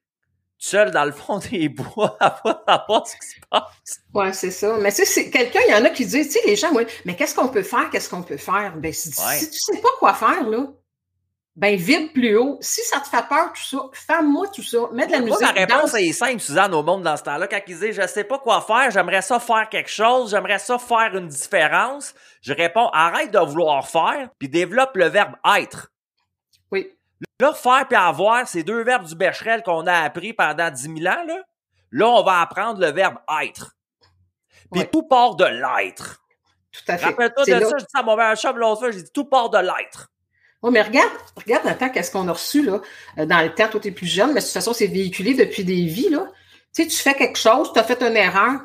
seul 0.58 0.92
dans 0.92 1.06
le 1.06 1.12
fond 1.12 1.40
des 1.52 1.70
bois 1.70 2.18
à 2.20 2.32
pas 2.32 2.64
savoir 2.68 3.08
ce 3.08 3.16
qui 3.16 3.28
se 3.28 3.40
passe. 3.50 4.02
Ouais, 4.14 4.34
c'est 4.34 4.52
ça. 4.52 4.78
Mais 4.80 4.90
tu 4.90 4.98
sais, 4.98 5.06
c'est 5.06 5.30
quelqu'un, 5.30 5.60
il 5.68 5.72
y 5.72 5.76
en 5.76 5.86
a 5.86 5.90
qui 5.90 6.06
disent, 6.06 6.28
tu 6.28 6.40
sais, 6.40 6.48
les 6.48 6.56
gens, 6.56 6.72
ouais, 6.74 6.88
mais 7.06 7.16
qu'est-ce 7.16 7.36
qu'on 7.36 7.50
peut 7.50 7.64
faire, 7.64 7.90
qu'est-ce 7.92 8.10
qu'on 8.10 8.24
peut 8.24 8.38
faire? 8.38 8.76
Ben, 8.78 8.92
si, 8.94 9.12
si 9.12 9.50
tu 9.50 9.60
sais 9.60 9.82
pas 9.82 9.90
quoi 10.00 10.14
faire, 10.14 10.50
là, 10.50 10.68
ben 11.56 11.76
vibre 11.76 12.12
plus 12.14 12.36
haut. 12.36 12.58
Si 12.62 12.82
ça 12.82 13.00
te 13.00 13.08
fait 13.08 13.28
peur, 13.30 13.54
tout 13.54 13.62
ça, 13.62 13.78
fais-moi 13.94 14.48
tout 14.48 14.64
ça. 14.64 14.80
Mets 14.92 15.06
de 15.06 15.12
la 15.12 15.20
musique. 15.20 15.40
la 15.40 15.52
réponse 15.52 15.94
est 15.94 16.12
simple, 16.12 16.40
Suzanne, 16.40 16.74
au 16.74 16.82
monde 16.82 17.04
dans 17.04 17.16
ce 17.16 17.24
temps-là. 17.24 17.48
Quand 17.48 17.60
ils 17.68 17.80
disent, 17.80 17.96
je 18.02 18.08
sais 18.08 18.24
pas 18.24 18.40
quoi 18.40 18.62
faire, 18.62 18.90
j'aimerais 18.90 19.22
ça 19.22 19.40
faire 19.40 19.70
quelque 19.70 19.90
chose, 19.90 20.32
j'aimerais 20.32 20.60
ça 20.60 20.80
faire 20.80 21.16
une 21.16 21.28
différence, 21.28 22.16
je 22.42 22.54
réponds, 22.54 22.90
arrête 22.90 23.32
de 23.32 23.40
vouloir 23.40 23.88
faire, 23.88 24.30
puis 24.40 24.50
développe 24.50 24.96
le 24.96 25.06
verbe 25.06 25.36
être. 25.60 25.92
Oui. 26.72 26.90
Là, 27.40 27.54
faire 27.54 27.88
puis 27.88 27.98
avoir, 27.98 28.48
c'est 28.48 28.64
deux 28.64 28.84
verbes 28.84 29.06
du 29.06 29.16
Becherel 29.16 29.62
qu'on 29.62 29.86
a 29.86 29.94
appris 29.94 30.34
pendant 30.34 30.72
10 30.72 30.82
000 30.82 30.98
ans, 30.98 31.24
là. 31.26 31.44
Là, 31.92 32.08
on 32.08 32.24
va 32.24 32.42
apprendre 32.42 32.80
le 32.80 32.92
verbe 32.92 33.18
être. 33.44 33.76
Puis 34.72 34.88
tout 34.92 35.04
part 35.04 35.36
de 35.36 35.46
l'être. 35.46 36.24
Tout 36.72 36.82
à 36.88 36.98
fait. 36.98 37.06
Rappelle-toi 37.06 37.46
de 37.46 37.52
ça, 37.52 37.60
je 37.78 37.84
dis 37.84 37.92
ça 37.94 38.00
à 38.00 38.04
mon 38.04 38.18
meilleur 38.18 38.36
chum 38.36 38.58
l'autre 38.58 38.80
fois, 38.80 38.90
j'ai 38.90 39.04
dit 39.04 39.12
tout 39.14 39.26
part 39.26 39.52
de 39.52 39.60
l'être. 39.60 40.10
Oui, 40.64 40.72
mais 40.72 40.82
regarde, 40.82 41.12
regarde 41.36 41.78
temps 41.78 41.90
qu'est-ce 41.90 42.10
qu'on 42.10 42.28
a 42.30 42.32
reçu 42.32 42.64
là, 42.64 42.82
euh, 43.18 43.26
dans 43.26 43.42
le 43.42 43.54
temps, 43.54 43.68
toi, 43.68 43.82
tu 43.82 43.90
es 43.90 43.92
plus 43.92 44.08
jeune, 44.08 44.30
mais 44.30 44.40
de 44.40 44.46
toute 44.46 44.54
façon, 44.54 44.74
c'est 44.74 44.88
véhiculé 44.88 45.34
depuis 45.34 45.66
des 45.66 45.86
vies. 45.86 46.10
Là. 46.10 46.32
Tu 46.74 46.84
sais, 46.84 46.88
tu 46.88 46.98
fais 46.98 47.14
quelque 47.14 47.38
chose, 47.38 47.72
tu 47.74 47.80
as 47.80 47.84
fait 47.84 48.02
une 48.02 48.16
erreur, 48.16 48.62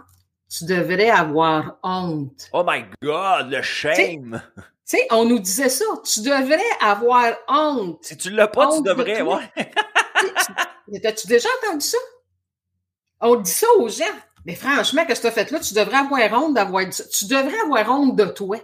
tu 0.48 0.64
devrais 0.64 1.10
avoir 1.10 1.78
honte. 1.82 2.48
Oh 2.52 2.64
my 2.66 2.84
God, 3.02 3.50
le 3.50 3.62
shame! 3.62 4.40
Tu 4.56 4.96
sais, 4.96 5.06
on 5.10 5.26
nous 5.26 5.38
disait 5.40 5.68
ça. 5.68 5.84
Tu 6.02 6.20
devrais 6.20 6.62
avoir 6.80 7.34
honte. 7.48 7.98
Si 8.02 8.16
tu 8.16 8.30
l'as 8.30 8.48
pas, 8.48 8.68
tu 8.68 8.74
Honte 8.74 8.86
devrais, 8.86 9.20
ouais. 9.20 9.50
Mais 10.88 11.00
T'as-tu 11.00 11.26
déjà 11.26 11.48
entendu 11.62 11.84
ça? 11.84 11.98
On 13.20 13.34
dit 13.34 13.50
ça 13.50 13.66
aux 13.76 13.88
gens. 13.88 14.04
Mais 14.46 14.54
franchement, 14.54 15.04
qu'est-ce 15.04 15.20
que 15.20 15.26
tu 15.26 15.32
as 15.32 15.44
fait 15.44 15.50
là? 15.50 15.60
Tu 15.60 15.74
devrais 15.74 15.98
avoir 15.98 16.42
honte 16.42 16.54
d'avoir 16.54 16.86
dit 16.86 16.96
ça. 16.96 17.04
Tu 17.04 17.26
devrais 17.26 17.58
avoir 17.64 17.90
honte 17.90 18.16
de 18.16 18.24
toi. 18.24 18.56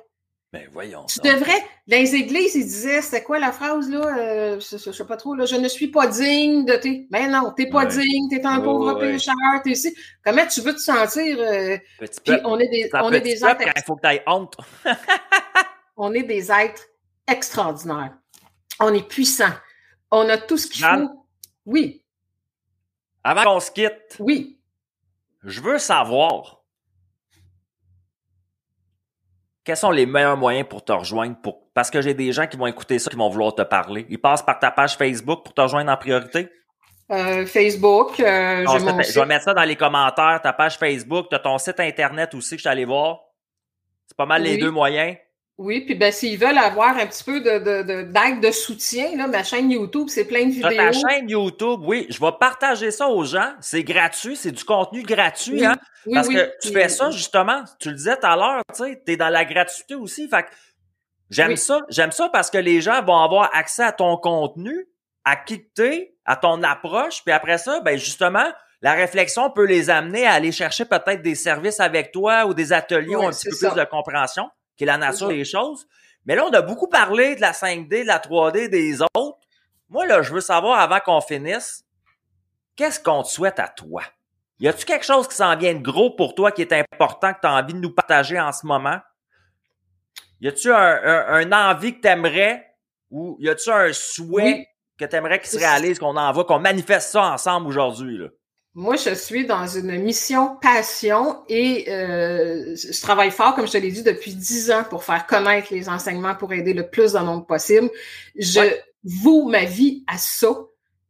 Ben 0.55 0.69
voyons. 0.73 1.05
Tu 1.07 1.19
devrais. 1.19 1.59
Dans 1.89 1.97
les 1.97 2.15
églises, 2.15 2.55
ils 2.55 2.63
disaient, 2.65 3.03
c'était 3.03 3.25
quoi 3.25 3.41
la 3.41 3.51
phrase 3.51 3.91
là? 3.91 4.07
Euh, 4.19 4.61
je, 4.61 4.77
je 4.79 4.93
sais 4.93 5.05
pas 5.05 5.17
trop, 5.17 5.35
là. 5.35 5.47
Je 5.47 5.57
ne 5.57 5.67
suis 5.67 5.89
pas 5.89 6.07
digne 6.07 6.65
de 6.65 6.75
tes. 6.77 7.09
Mais 7.11 7.27
non, 7.27 7.53
t'es 7.57 7.67
pas 7.69 7.85
Ouais. 7.85 7.89
digne, 7.89 8.29
t'es 8.31 8.47
un 8.47 8.61
pauvre 8.61 8.95
ouais. 8.95 9.13
pécheur, 9.13 9.35
t'es 9.65 9.71
ici. 9.73 9.93
Comment 10.25 10.47
tu 10.47 10.61
veux 10.61 10.73
te 10.73 10.79
sentir? 10.79 11.37
euh, 11.41 11.77
Petit 11.99 12.21
Puis 12.25 12.35
on 12.45 12.59
est 12.61 12.69
des, 12.69 12.89
on 12.95 13.13
est 13.13 13.21
des 13.21 13.45
êtres 13.45 13.63
il 13.77 13.83
faut 13.85 13.97
que 13.97 14.31
honte. 14.31 14.57
on 15.97 16.15
est 16.15 16.23
des 16.23 16.53
êtres 16.53 16.87
extraordinaires. 17.27 18.15
On 18.79 18.95
est 18.95 19.07
puissants. 19.09 19.55
On 20.13 20.29
a 20.29 20.39
tout 20.39 20.57
ce 20.57 20.69
qu'il 20.69 20.85
faut. 20.85 21.27
Oui, 21.67 22.05
Avant 23.25 23.43
qu'on 23.43 23.61
se 23.61 23.73
quitte, 23.73 24.17
oui. 24.21 24.61
je 25.43 25.61
veux 25.61 25.79
savoir 25.79 26.54
quels 29.65 29.77
sont 29.77 29.91
les 29.91 30.07
meilleurs 30.07 30.37
moyens 30.37 30.69
pour 30.69 30.85
te 30.85 30.93
rejoindre 30.93 31.37
pour 31.43 31.61
parce 31.73 31.91
que 31.91 32.01
j'ai 32.03 32.15
des 32.15 32.31
gens 32.33 32.47
qui 32.47 32.57
vont 32.57 32.67
écouter 32.67 32.99
ça 32.99 33.11
qui 33.11 33.17
vont 33.17 33.29
vouloir 33.29 33.55
te 33.55 33.63
parler. 33.63 34.07
Ils 34.09 34.21
passent 34.21 34.43
par 34.43 34.59
ta 34.59 34.71
page 34.71 34.97
Facebook 34.97 35.43
pour 35.45 35.55
te 35.55 35.61
rejoindre 35.61 35.91
en 35.91 35.97
priorité? 35.97 36.49
Euh, 37.11 37.45
Facebook, 37.47 38.21
euh, 38.21 38.63
Non, 38.63 38.73
j'ai 38.73 38.79
je, 38.79 38.85
vais, 38.85 39.03
je 39.03 39.03
site. 39.09 39.17
vais 39.17 39.27
mettre 39.27 39.45
ça 39.45 39.55
dans 39.55 39.65
les 39.65 39.77
commentaires, 39.77 40.41
ta 40.43 40.53
page 40.53 40.79
Facebook, 40.79 41.27
tu 41.29 41.35
as 41.35 41.39
ton 41.41 41.59
site 41.59 41.81
internet 41.81 42.35
aussi 42.35 42.51
que 42.51 42.57
je 42.59 42.63
suis 42.63 42.69
allé 42.69 42.85
voir. 42.85 43.21
C'est 44.07 44.17
pas 44.17 44.27
mal 44.27 44.43
les 44.43 44.57
deux 44.59 44.71
moyens. 44.71 45.17
Oui, 45.57 45.83
puis 45.83 45.95
ben 45.95 46.11
s'ils 46.11 46.37
veulent 46.39 46.59
avoir 46.59 46.97
un 46.99 47.07
petit 47.07 47.23
peu 47.23 47.41
de, 47.41 47.59
de, 47.59 47.83
de- 47.83 48.03
d'aide 48.03 48.41
de 48.41 48.51
soutien, 48.51 49.17
là, 49.17 49.29
ma 49.29 49.45
chaîne 49.45 49.71
YouTube, 49.71 50.09
c'est 50.09 50.25
plein 50.25 50.47
de 50.47 50.51
vidéos. 50.51 50.69
ta 50.77 50.91
chaîne 50.91 51.29
YouTube, 51.29 51.81
oui, 51.85 52.07
je 52.11 52.19
vais 52.21 52.33
partager 52.41 52.91
ça 52.91 53.07
aux 53.09 53.25
gens. 53.25 53.53
C'est 53.61 53.85
gratuit, 53.85 54.35
c'est 54.35 54.51
du 54.51 54.65
contenu 54.65 55.03
gratuit, 55.05 55.61
Oui, 55.61 55.65
hein? 55.65 55.77
Oui, 56.07 56.15
Parce 56.15 56.27
oui. 56.29 56.35
que 56.35 56.51
tu 56.61 56.73
fais 56.73 56.89
ça 56.89 57.11
justement, 57.13 57.63
tu 57.79 57.91
le 57.91 57.95
disais 57.95 58.17
tout 58.17 58.27
à 58.27 58.35
l'heure, 58.35 58.63
tu 58.75 58.83
sais, 58.83 59.03
t'es 59.07 59.17
dans 59.17 59.29
la 59.29 59.45
gratuité 59.45 59.95
aussi. 59.95 60.29
Fait 60.29 60.45
j'aime 61.31 61.57
ça. 61.57 61.81
J'aime 61.89 62.11
ça 62.13 62.29
parce 62.31 62.51
que 62.51 62.59
les 62.59 62.81
gens 62.81 63.01
vont 63.05 63.19
avoir 63.23 63.49
accès 63.55 63.85
à 63.85 63.93
ton 63.93 64.17
contenu, 64.17 64.89
à 65.25 65.37
qui 65.37 65.65
t'es, 65.69 66.17
à 66.25 66.35
ton 66.35 66.65
approche, 66.65 67.23
puis 67.25 67.33
après 67.33 67.59
ça, 67.59 67.79
ben 67.81 67.97
justement, 67.97 68.45
la 68.83 68.95
réflexion 68.95 69.51
peut 69.51 69.67
les 69.67 69.89
amener 69.89 70.27
à 70.27 70.33
aller 70.33 70.51
chercher 70.53 70.85
peut-être 70.85 71.23
des 71.23 71.37
services 71.37 71.79
avec 71.79 72.11
toi 72.11 72.45
ou 72.47 72.55
des 72.55 72.73
ateliers 72.73 73.15
ou 73.15 73.23
un 73.25 73.31
petit 73.31 73.49
peu 73.51 73.55
ça. 73.55 73.71
plus 73.71 73.81
de 73.81 73.85
compréhension, 73.87 74.51
qui 74.77 74.85
est 74.85 74.87
la 74.87 74.99
nature 74.99 75.29
des 75.29 75.45
choses. 75.45 75.87
Mais 76.27 76.35
là, 76.37 76.45
on 76.47 76.53
a 76.53 76.63
beaucoup 76.63 76.89
parlé 76.89 77.37
de 77.37 77.41
la 77.41 77.53
5D, 77.53 78.03
de 78.03 78.07
la 78.07 78.19
3D, 78.19 78.69
des 78.69 79.03
autres. 79.03 79.39
Moi, 79.89 80.07
là, 80.07 80.23
je 80.23 80.33
veux 80.33 80.41
savoir 80.41 80.81
avant 80.81 81.01
qu'on 81.01 81.21
finisse, 81.21 81.85
qu'est-ce 82.77 82.99
qu'on 82.99 83.23
te 83.23 83.29
souhaite 83.29 83.59
à 83.59 83.69
toi? 83.69 84.03
Y 84.59 84.69
a-tu 84.69 84.85
quelque 84.87 85.05
chose 85.05 85.29
qui 85.29 85.35
s'en 85.35 85.57
vient 85.57 85.75
de 85.75 85.83
gros 85.83 86.11
pour 86.11 86.35
toi 86.35 86.51
qui 86.53 86.63
est 86.63 86.73
important 86.73 87.35
que 87.35 87.41
tu 87.41 87.47
as 87.47 87.55
envie 87.55 87.75
de 87.75 87.79
nous 87.81 87.93
partager 87.93 88.41
en 88.41 88.53
ce 88.53 88.67
moment? 88.67 88.99
Y 90.41 90.49
a-tu 90.49 90.73
un, 90.73 90.77
un, 90.77 91.53
un 91.53 91.71
envie 91.71 91.97
que 91.97 92.01
t'aimerais 92.01 92.67
ou 93.11 93.37
y 93.41 93.49
a-tu 93.49 93.71
un 93.71 93.93
souhait 93.93 94.43
Oui. 94.43 94.67
que 94.99 95.05
t'aimerais 95.05 95.39
qu'il 95.41 95.51
se 95.51 95.59
réalise, 95.59 95.99
qu'on 95.99 96.17
envoie, 96.17 96.45
qu'on 96.45 96.59
manifeste 96.59 97.11
ça 97.13 97.33
ensemble 97.33 97.67
aujourd'hui? 97.69 98.21
Moi, 98.77 98.97
je 98.97 99.15
suis 99.15 99.47
dans 99.47 99.69
une 99.69 99.97
mission 100.03 100.57
passion 100.61 101.45
et 101.49 101.85
euh, 101.89 102.75
je 102.75 103.01
travaille 103.01 103.31
fort, 103.31 103.55
comme 103.55 103.69
je 103.69 103.73
te 103.73 103.79
l'ai 103.79 103.93
dit, 103.93 104.03
depuis 104.03 104.35
dix 104.35 104.71
ans 104.73 104.83
pour 104.91 105.05
faire 105.05 105.27
connaître 105.27 105.73
les 105.73 105.89
enseignements 105.89 106.35
pour 106.35 106.53
aider 106.53 106.75
le 106.75 106.89
plus 106.89 107.13
de 107.13 107.19
monde 107.21 107.47
possible. 107.47 107.89
Je 108.37 108.59
Ouais. 108.59 108.83
voue 109.05 109.49
ma 109.49 109.65
vie 109.65 110.03
à 110.09 110.19
ça. 110.19 110.49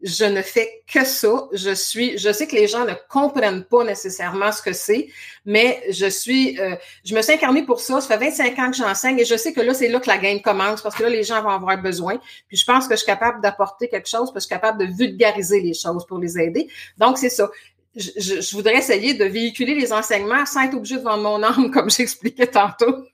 Je 0.05 0.27
ne 0.27 0.43
fais 0.43 0.83
que 0.87 1.05
ça. 1.05 1.49
Je 1.53 1.75
suis, 1.75 2.19
je 2.19 2.31
sais 2.31 2.47
que 2.47 2.55
les 2.55 2.69
gens 2.69 2.85
ne 2.85 2.93
comprennent 3.09 3.65
pas 3.65 3.85
nécessairement 3.85 4.53
ce 4.53 4.61
que 4.61 4.75
c'est, 4.75 5.09
mais 5.47 5.83
je 5.91 6.07
suis, 6.07 6.61
euh, 6.61 6.77
je 7.05 7.15
me 7.15 7.23
suis 7.23 7.33
incarnée 7.33 7.63
pour 7.63 7.81
ça. 7.81 8.03
Ça 8.03 8.19
fait 8.19 8.27
25 8.27 8.59
ans 8.59 8.71
que 8.71 8.77
j'enseigne 8.77 9.19
et 9.19 9.25
je 9.25 9.35
sais 9.35 9.55
que 9.55 9.63
là, 9.63 9.73
c'est 9.73 9.89
là 9.89 10.01
que 10.01 10.09
la 10.09 10.19
game 10.19 10.43
commence 10.43 10.83
parce 10.83 10.95
que 10.95 11.03
là, 11.03 11.09
les 11.09 11.23
gens 11.23 11.43
vont 11.43 11.49
avoir 11.49 11.81
besoin. 11.81 12.19
Puis 12.49 12.59
je 12.59 12.65
pense 12.67 12.87
que 12.87 12.95
je 12.95 12.99
suis 12.99 13.07
capable 13.07 13.41
d'apporter 13.41 13.89
quelque 13.89 14.09
chose 14.09 14.31
parce 14.31 14.47
que 14.47 14.55
je 14.55 14.59
suis 14.59 14.61
capable 14.61 14.87
de 14.87 14.93
vulgariser 14.95 15.61
les 15.61 15.75
choses 15.75 16.05
pour 16.07 16.19
les 16.19 16.39
aider. 16.39 16.69
Donc, 16.99 17.17
c'est 17.17 17.31
ça. 17.31 17.51
Je, 17.97 18.55
voudrais 18.55 18.77
essayer 18.77 19.15
de 19.15 19.25
véhiculer 19.25 19.75
les 19.75 19.93
enseignements 19.93 20.45
sans 20.45 20.65
être 20.65 20.75
obligé 20.75 20.97
de 20.97 21.03
vendre 21.03 21.23
mon 21.23 21.43
âme, 21.43 21.71
comme 21.73 21.91
j'expliquais 21.91 22.49
tantôt. 22.49 23.07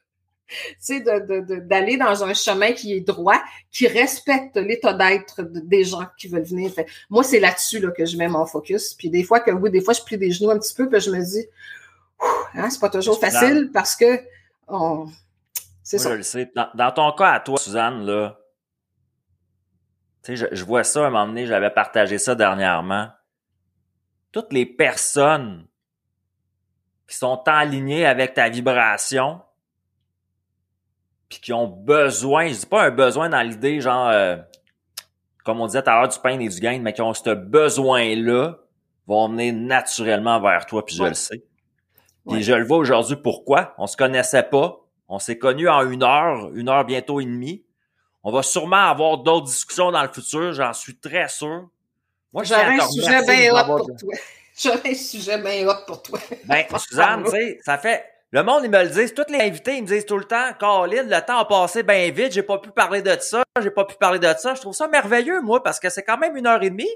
Tu 0.51 0.77
sais, 0.79 1.01
d'aller 1.01 1.97
dans 1.97 2.25
un 2.25 2.35
chemin 2.35 2.73
qui 2.73 2.93
est 2.95 3.01
droit, 3.01 3.41
qui 3.71 3.87
respecte 3.87 4.57
l'état 4.57 4.93
d'être 4.93 5.43
de- 5.43 5.61
des 5.61 5.85
gens 5.85 6.07
qui 6.19 6.29
veulent 6.29 6.43
venir. 6.45 6.73
Fait, 6.73 6.87
moi, 7.09 7.23
c'est 7.23 7.41
là-dessus 7.41 7.79
là, 7.79 7.91
que 7.91 8.05
je 8.05 8.17
mets 8.17 8.29
mon 8.29 8.47
focus. 8.47 8.95
Puis 8.95 9.11
des 9.11 9.23
fois 9.23 9.41
que 9.41 9.51
oui, 9.51 9.71
des 9.71 9.81
fois, 9.81 9.95
je 9.95 10.03
plie 10.03 10.19
des 10.19 10.31
genoux 10.33 10.51
un 10.51 10.59
petit 10.59 10.75
peu, 10.75 10.89
puis 10.89 11.01
je 11.01 11.11
me 11.11 11.23
dis, 11.25 11.47
hein, 12.55 12.69
c'est 12.69 12.81
pas 12.81 12.91
toujours 12.91 13.21
facile 13.21 13.71
parce 13.73 13.95
que 13.97 14.21
on... 14.67 15.07
c'est 15.83 15.99
ça. 15.99 16.11
je 16.11 16.15
le 16.17 16.23
sais. 16.23 16.51
Dans, 16.55 16.69
dans 16.75 16.93
ton 16.93 17.13
cas 17.13 17.33
à 17.33 17.41
toi, 17.41 17.59
Suzanne, 17.59 18.05
là, 18.05 18.39
tu 20.23 20.37
sais, 20.37 20.37
je, 20.37 20.47
je 20.55 20.65
vois 20.65 20.85
ça 20.85 21.05
à 21.05 21.07
un 21.07 21.11
moment 21.11 21.27
donné, 21.29 21.47
j'avais 21.47 21.71
partagé 21.71 22.19
ça 22.19 22.35
dernièrement. 22.35 23.09
Toutes 24.33 24.53
les 24.53 24.67
personnes 24.67 25.67
qui 27.09 27.17
sont 27.17 27.43
alignées 27.47 28.07
avec 28.07 28.35
ta 28.35 28.49
vibration, 28.49 29.41
puis 31.31 31.41
qui 31.41 31.53
ont 31.55 31.67
besoin, 31.67 32.49
je 32.49 32.55
dis 32.59 32.67
pas 32.67 32.83
un 32.83 32.91
besoin 32.91 33.31
dans 33.31 33.41
l'idée, 33.41 33.81
genre, 33.81 34.09
euh, 34.09 34.37
comme 35.45 35.61
on 35.61 35.67
disait 35.67 35.83
tout 35.83 35.89
à 35.91 36.01
l'heure, 36.01 36.09
du 36.09 36.19
pain 36.19 36.39
et 36.39 36.49
du 36.49 36.61
gain, 36.61 36.79
mais 36.83 36.93
qui 36.93 37.01
ont 37.01 37.15
ce 37.15 37.31
besoin-là, 37.31 38.57
vont 39.07 39.29
venir 39.29 39.55
naturellement 39.55 40.41
vers 40.41 40.67
toi, 40.67 40.85
puis 40.85 40.95
je 40.97 41.03
Ouais. 41.03 41.09
le 41.09 41.15
sais. 41.15 41.39
Puis 42.27 42.37
Ouais. 42.37 42.43
je 42.43 42.53
le 42.53 42.65
vois 42.67 42.77
aujourd'hui 42.79 43.17
pourquoi? 43.17 43.75
On 43.79 43.87
se 43.87 43.97
connaissait 43.97 44.43
pas. 44.43 44.77
On 45.09 45.19
s'est 45.19 45.39
connus 45.39 45.69
en 45.69 45.91
une 45.91 46.03
heure, 46.03 46.51
une 46.55 46.69
heure 46.69 46.85
bientôt 46.85 47.21
et 47.21 47.25
demie. 47.25 47.65
On 48.23 48.31
va 48.31 48.43
sûrement 48.43 48.77
avoir 48.91 49.19
d'autres 49.19 49.47
discussions 49.47 49.91
dans 49.91 50.03
le 50.03 50.09
futur, 50.13 50.53
j'en 50.53 50.73
suis 50.73 50.97
très 50.99 51.27
sûr. 51.29 51.69
Moi, 52.33 52.45
J'aurais 52.45 52.79
un 52.79 52.89
sujet 52.89 53.23
bien 53.25 53.53
hot 53.55 53.65
pour 53.79 53.87
toi. 53.97 54.15
J'aurais 54.63 54.91
un 54.91 54.95
sujet 54.95 55.39
bien 55.39 55.67
hot 55.67 55.85
pour 55.87 56.03
toi. 56.03 56.19
Ben, 56.45 56.65
Suzanne, 56.79 57.25
tu 57.25 57.31
sais, 57.31 57.59
ça 57.65 57.79
fait. 57.79 58.05
Le 58.33 58.43
monde, 58.45 58.63
ils 58.65 58.71
me 58.71 58.83
le 58.83 58.89
disent. 58.89 59.13
Tous 59.15 59.25
les 59.29 59.41
invités, 59.41 59.77
ils 59.77 59.83
me 59.83 59.89
disent 59.89 60.07
tout 60.07 60.17
le 60.19 60.25
temps, 60.25 60.51
Colin, 60.59 61.03
le 61.03 61.21
temps 61.27 61.39
a 61.39 61.45
passé 61.45 61.83
bien 61.83 62.11
vite, 62.11 62.33
j'ai 62.33 62.43
pas 62.45 62.59
pu 62.59 62.71
parler 62.71 63.03
de 63.03 63.17
ça, 63.21 63.43
j'ai 63.61 63.71
pas 63.71 63.85
pu 63.85 63.97
parler 63.97 64.19
de 64.21 64.33
ça. 64.39 64.55
Je 64.55 64.61
trouve 64.61 64.75
ça 64.75 64.87
merveilleux, 64.87 65.41
moi, 65.41 65.63
parce 65.63 65.81
que 65.81 65.91
c'est 65.91 66.03
quand 66.05 66.19
même 66.19 66.37
une 66.37 66.47
heure 66.47 66.63
et 66.63 66.71
demie. 66.71 66.89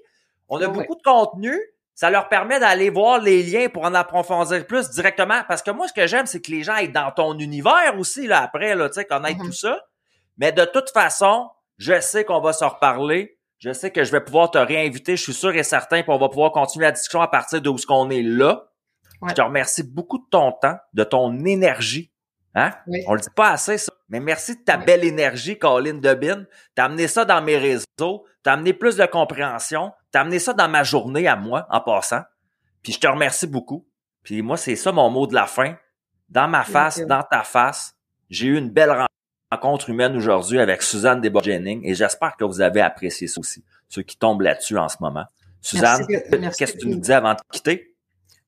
On 0.49 0.59
a 0.61 0.67
Ouais. 0.67 0.73
beaucoup 0.73 0.95
de 0.95 1.03
contenu. 1.03 1.59
Ça 1.97 2.11
leur 2.11 2.29
permet 2.29 2.59
d'aller 2.59 2.91
voir 2.91 3.21
les 3.21 3.43
liens 3.43 3.69
pour 3.69 3.85
en 3.85 3.95
approfondir 3.95 4.67
plus 4.67 4.91
directement. 4.91 5.43
Parce 5.49 5.63
que 5.63 5.71
moi, 5.71 5.87
ce 5.89 5.93
que 5.93 6.07
j'aime, 6.09 6.27
c'est 6.27 6.41
que 6.41 6.51
les 6.51 6.63
gens 6.65 6.77
aient 6.77 6.89
dans 6.89 7.11
ton 7.13 7.39
univers 7.39 7.95
aussi, 7.99 8.27
là, 8.27 8.43
après, 8.43 8.75
là, 8.75 8.89
tu 8.89 8.95
sais, 8.95 9.05
connaître 9.05 9.39
Mhm. 9.39 9.47
tout 9.47 9.53
ça. 9.53 9.81
Mais 10.39 10.51
de 10.53 10.65
toute 10.65 10.91
façon, 10.91 11.51
je 11.79 12.01
sais 12.01 12.25
qu'on 12.25 12.41
va 12.41 12.53
se 12.53 12.65
reparler. 12.65 13.39
Je 13.59 13.73
sais 13.73 13.91
que 13.93 14.03
je 14.05 14.11
vais 14.13 14.21
pouvoir 14.21 14.51
te 14.51 14.59
réinviter, 14.59 15.17
je 15.17 15.23
suis 15.23 15.33
sûr 15.33 15.55
et 15.55 15.63
certain, 15.63 16.03
puis 16.03 16.11
on 16.13 16.19
va 16.19 16.29
pouvoir 16.29 16.51
continuer 16.53 16.85
la 16.87 16.93
discussion 16.93 17.21
à 17.23 17.29
partir 17.29 17.61
de 17.63 17.69
où 17.69 17.79
ce 17.79 17.87
qu'on 17.87 18.11
est 18.11 18.23
là. 18.23 18.67
Ouais. 19.21 19.31
Je 19.31 19.35
te 19.35 19.43
remercie 19.43 19.83
beaucoup 19.83 20.19
de 20.19 20.25
ton 20.31 20.53
temps, 20.53 20.77
de 20.93 21.05
ton 21.05 21.45
énergie. 21.45 22.11
Hein? 22.55 22.71
Oui. 22.87 23.03
On 23.07 23.15
le 23.15 23.21
dit 23.21 23.31
pas 23.35 23.51
assez, 23.51 23.79
ça. 23.79 23.93
Mais 24.09 24.21
merci 24.21 24.57
de 24.57 24.63
ta 24.63 24.79
Oui. 24.79 24.85
belle 24.85 25.05
énergie, 25.05 25.59
Colin 25.59 25.95
Debin. 25.95 26.45
T'as 26.75 26.85
amené 26.85 27.09
ça 27.09 27.25
dans 27.25 27.43
mes 27.43 27.57
réseaux. 27.59 28.25
T'as 28.43 28.53
amené 28.53 28.73
plus 28.73 28.97
de 28.97 29.07
compréhension. 29.07 29.93
T'as 30.13 30.21
amené 30.21 30.39
ça 30.39 30.53
dans 30.53 30.69
ma 30.69 30.85
journée 30.85 31.27
à 31.27 31.35
moi, 31.37 31.67
en 31.71 31.81
passant. 31.81 32.23
Puis 32.83 32.93
je 32.93 33.01
te 33.01 33.07
remercie 33.07 33.47
beaucoup. 33.47 33.87
Puis 34.23 34.43
moi, 34.43 34.57
c'est 34.57 34.77
ça 34.77 34.93
mon 34.93 35.11
mot 35.11 35.27
de 35.27 35.35
la 35.35 35.47
fin. 35.47 35.77
Dans 36.29 36.49
ma 36.49 36.65
face, 36.65 37.01
dans 37.07 37.23
ta 37.23 37.43
face, 37.43 37.95
j'ai 38.31 38.47
eu 38.47 38.57
une 38.59 38.71
belle 38.71 39.07
rencontre 39.51 39.91
humaine 39.91 40.17
aujourd'hui 40.17 40.59
avec 40.59 40.83
Suzanne 40.83 41.21
Desbois-Jennings 41.21 41.83
et 41.85 41.95
j'espère 41.95 42.37
que 42.37 42.45
vous 42.45 42.61
avez 42.61 42.81
apprécié 42.81 43.27
ça 43.29 43.41
aussi, 43.41 43.65
ceux 43.89 44.03
qui 44.03 44.17
tombent 44.17 44.41
là-dessus 44.43 44.79
en 44.79 44.89
ce 44.89 44.97
moment. 45.01 45.25
Suzanne, 45.61 46.07
qu'est-ce 46.07 46.73
que 46.73 46.79
tu 46.79 46.89
nous 46.89 46.99
dis 46.99 47.13
avant 47.13 47.35
de 47.35 47.41
quitter? 47.53 47.94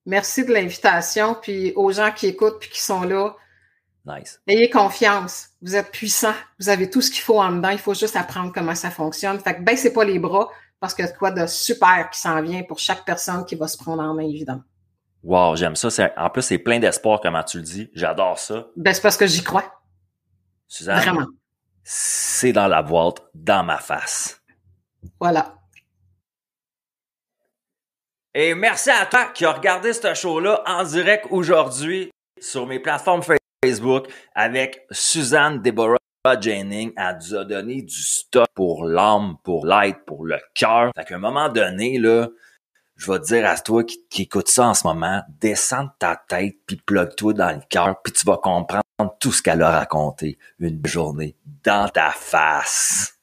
Merci 0.07 0.45
de 0.45 0.53
l'invitation, 0.53 1.35
puis 1.41 1.73
aux 1.77 1.91
gens 1.93 2.13
qui 2.13 2.29
écoutent 2.29 2.61
puis 2.61 2.71
qui 2.71 2.81
sont 2.83 3.03
là, 3.03 3.35
Nice. 4.07 4.41
ayez 4.47 4.71
confiance. 4.71 5.49
Vous 5.63 5.75
êtes 5.75 5.91
puissants. 5.91 6.35
Vous 6.61 6.69
avez 6.69 6.89
tout 6.89 7.03
ce 7.03 7.11
qu'il 7.11 7.23
faut 7.23 7.41
en 7.43 7.51
dedans. 7.51 7.71
Il 7.71 7.79
faut 7.79 7.93
juste 7.95 8.15
apprendre 8.15 8.53
comment 8.55 8.75
ça 8.77 8.91
fonctionne. 8.91 9.41
Fait 9.41 9.57
que 9.57 9.63
baissez 9.63 9.93
pas 9.93 10.05
les 10.05 10.21
bras 10.21 10.49
parce 10.79 10.95
qu'il 10.95 11.05
y 11.05 11.09
a 11.09 11.11
de 11.11 11.17
quoi 11.17 11.33
de 11.33 11.47
super 11.49 12.09
qui 12.11 12.21
s'en 12.21 12.41
vient 12.41 12.63
pour 12.63 12.79
chaque 12.79 13.05
personne 13.05 13.45
qui 13.45 13.57
va 13.57 13.67
se 13.67 13.77
prendre 13.77 14.01
en 14.03 14.15
main, 14.15 14.23
évidemment. 14.23 14.63
Wow, 15.25 15.57
j'aime 15.57 15.75
ça. 15.75 15.89
En 16.17 16.31
plus, 16.31 16.43
c'est 16.43 16.59
plein 16.59 16.79
d'espoir, 16.79 17.21
comment 17.21 17.43
tu 17.43 17.57
le 17.57 17.65
dis. 17.65 17.91
J'adore 17.95 18.39
ça. 18.39 18.69
Ben, 18.77 18.95
c'est 18.95 19.03
parce 19.03 19.17
que 19.17 19.27
j'y 19.27 19.43
crois. 19.43 19.65
Suzanne, 20.69 20.99
Vraiment. 21.01 21.27
c'est 21.83 22.53
dans 22.53 22.69
la 22.69 22.83
boîte, 22.83 23.23
dans 23.35 23.65
ma 23.65 23.79
face. 23.79 24.41
Voilà. 25.19 25.55
Et 28.39 28.55
merci 28.55 28.91
à 28.91 29.07
toi 29.07 29.31
qui 29.33 29.47
a 29.47 29.53
regardé 29.53 29.95
ce 29.95 30.13
show-là 30.13 30.63
en 30.67 30.85
direct 30.85 31.25
aujourd'hui 31.31 32.11
sur 32.39 32.67
mes 32.67 32.79
plateformes 32.79 33.23
Facebook 33.65 34.09
avec 34.35 34.85
Suzanne 34.91 35.63
Deborah 35.63 35.97
Jennings, 36.39 36.93
elle 36.99 37.17
nous 37.17 37.35
a 37.35 37.47
donné 37.47 37.81
du 37.81 37.97
stock 37.97 38.47
pour 38.55 38.85
l'âme, 38.85 39.37
pour 39.43 39.65
l'être, 39.65 40.05
pour 40.05 40.27
le 40.27 40.39
cœur. 40.53 40.91
Fait 40.95 41.07
qu'à 41.07 41.15
un 41.15 41.19
moment 41.19 41.49
donné, 41.49 41.99
là, 41.99 42.29
je 42.97 43.11
vais 43.11 43.21
te 43.21 43.25
dire 43.25 43.49
à 43.49 43.57
toi 43.57 43.83
qui, 43.85 44.05
écoute 44.19 44.49
ça 44.49 44.67
en 44.69 44.75
ce 44.75 44.87
moment, 44.87 45.23
descends 45.41 45.85
de 45.85 45.91
ta 45.99 46.23
tête, 46.29 46.57
puis 46.67 46.77
plug-toi 46.77 47.33
dans 47.33 47.55
le 47.55 47.63
cœur, 47.71 48.03
puis 48.03 48.13
tu 48.13 48.27
vas 48.27 48.37
comprendre 48.37 48.83
tout 49.19 49.33
ce 49.33 49.41
qu'elle 49.41 49.63
a 49.63 49.71
raconté 49.71 50.37
une 50.59 50.85
journée 50.85 51.37
dans 51.65 51.89
ta 51.89 52.11
face. 52.11 53.16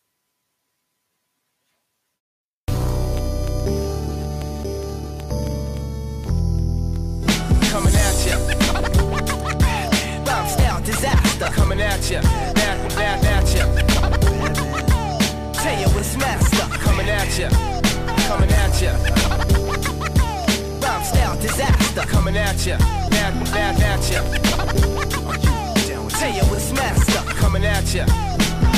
At 12.04 12.12
ya. 12.12 12.22
Back, 12.54 12.96
back 12.96 13.24
at 13.24 13.56
ya. 13.56 13.66
Tell 15.54 15.80
you 15.80 15.88
what's 15.96 16.18
master 16.18 16.68
coming 16.80 17.10
at 17.10 17.38
ya. 17.38 17.50
Coming 18.28 18.52
at 18.52 18.82
ya. 18.82 18.94
Bomb 20.82 21.04
style 21.04 21.40
disaster 21.40 22.02
coming 22.08 22.36
at 22.38 22.66
ya. 22.66 22.78
Back, 23.10 23.34
back 23.52 23.80
at 23.80 24.12
ya. 24.12 24.22
Tell 26.10 26.34
you 26.36 26.44
what's 26.52 26.74
master 26.74 27.22
coming 27.36 27.66
at 27.66 27.94
ya. 27.94 28.06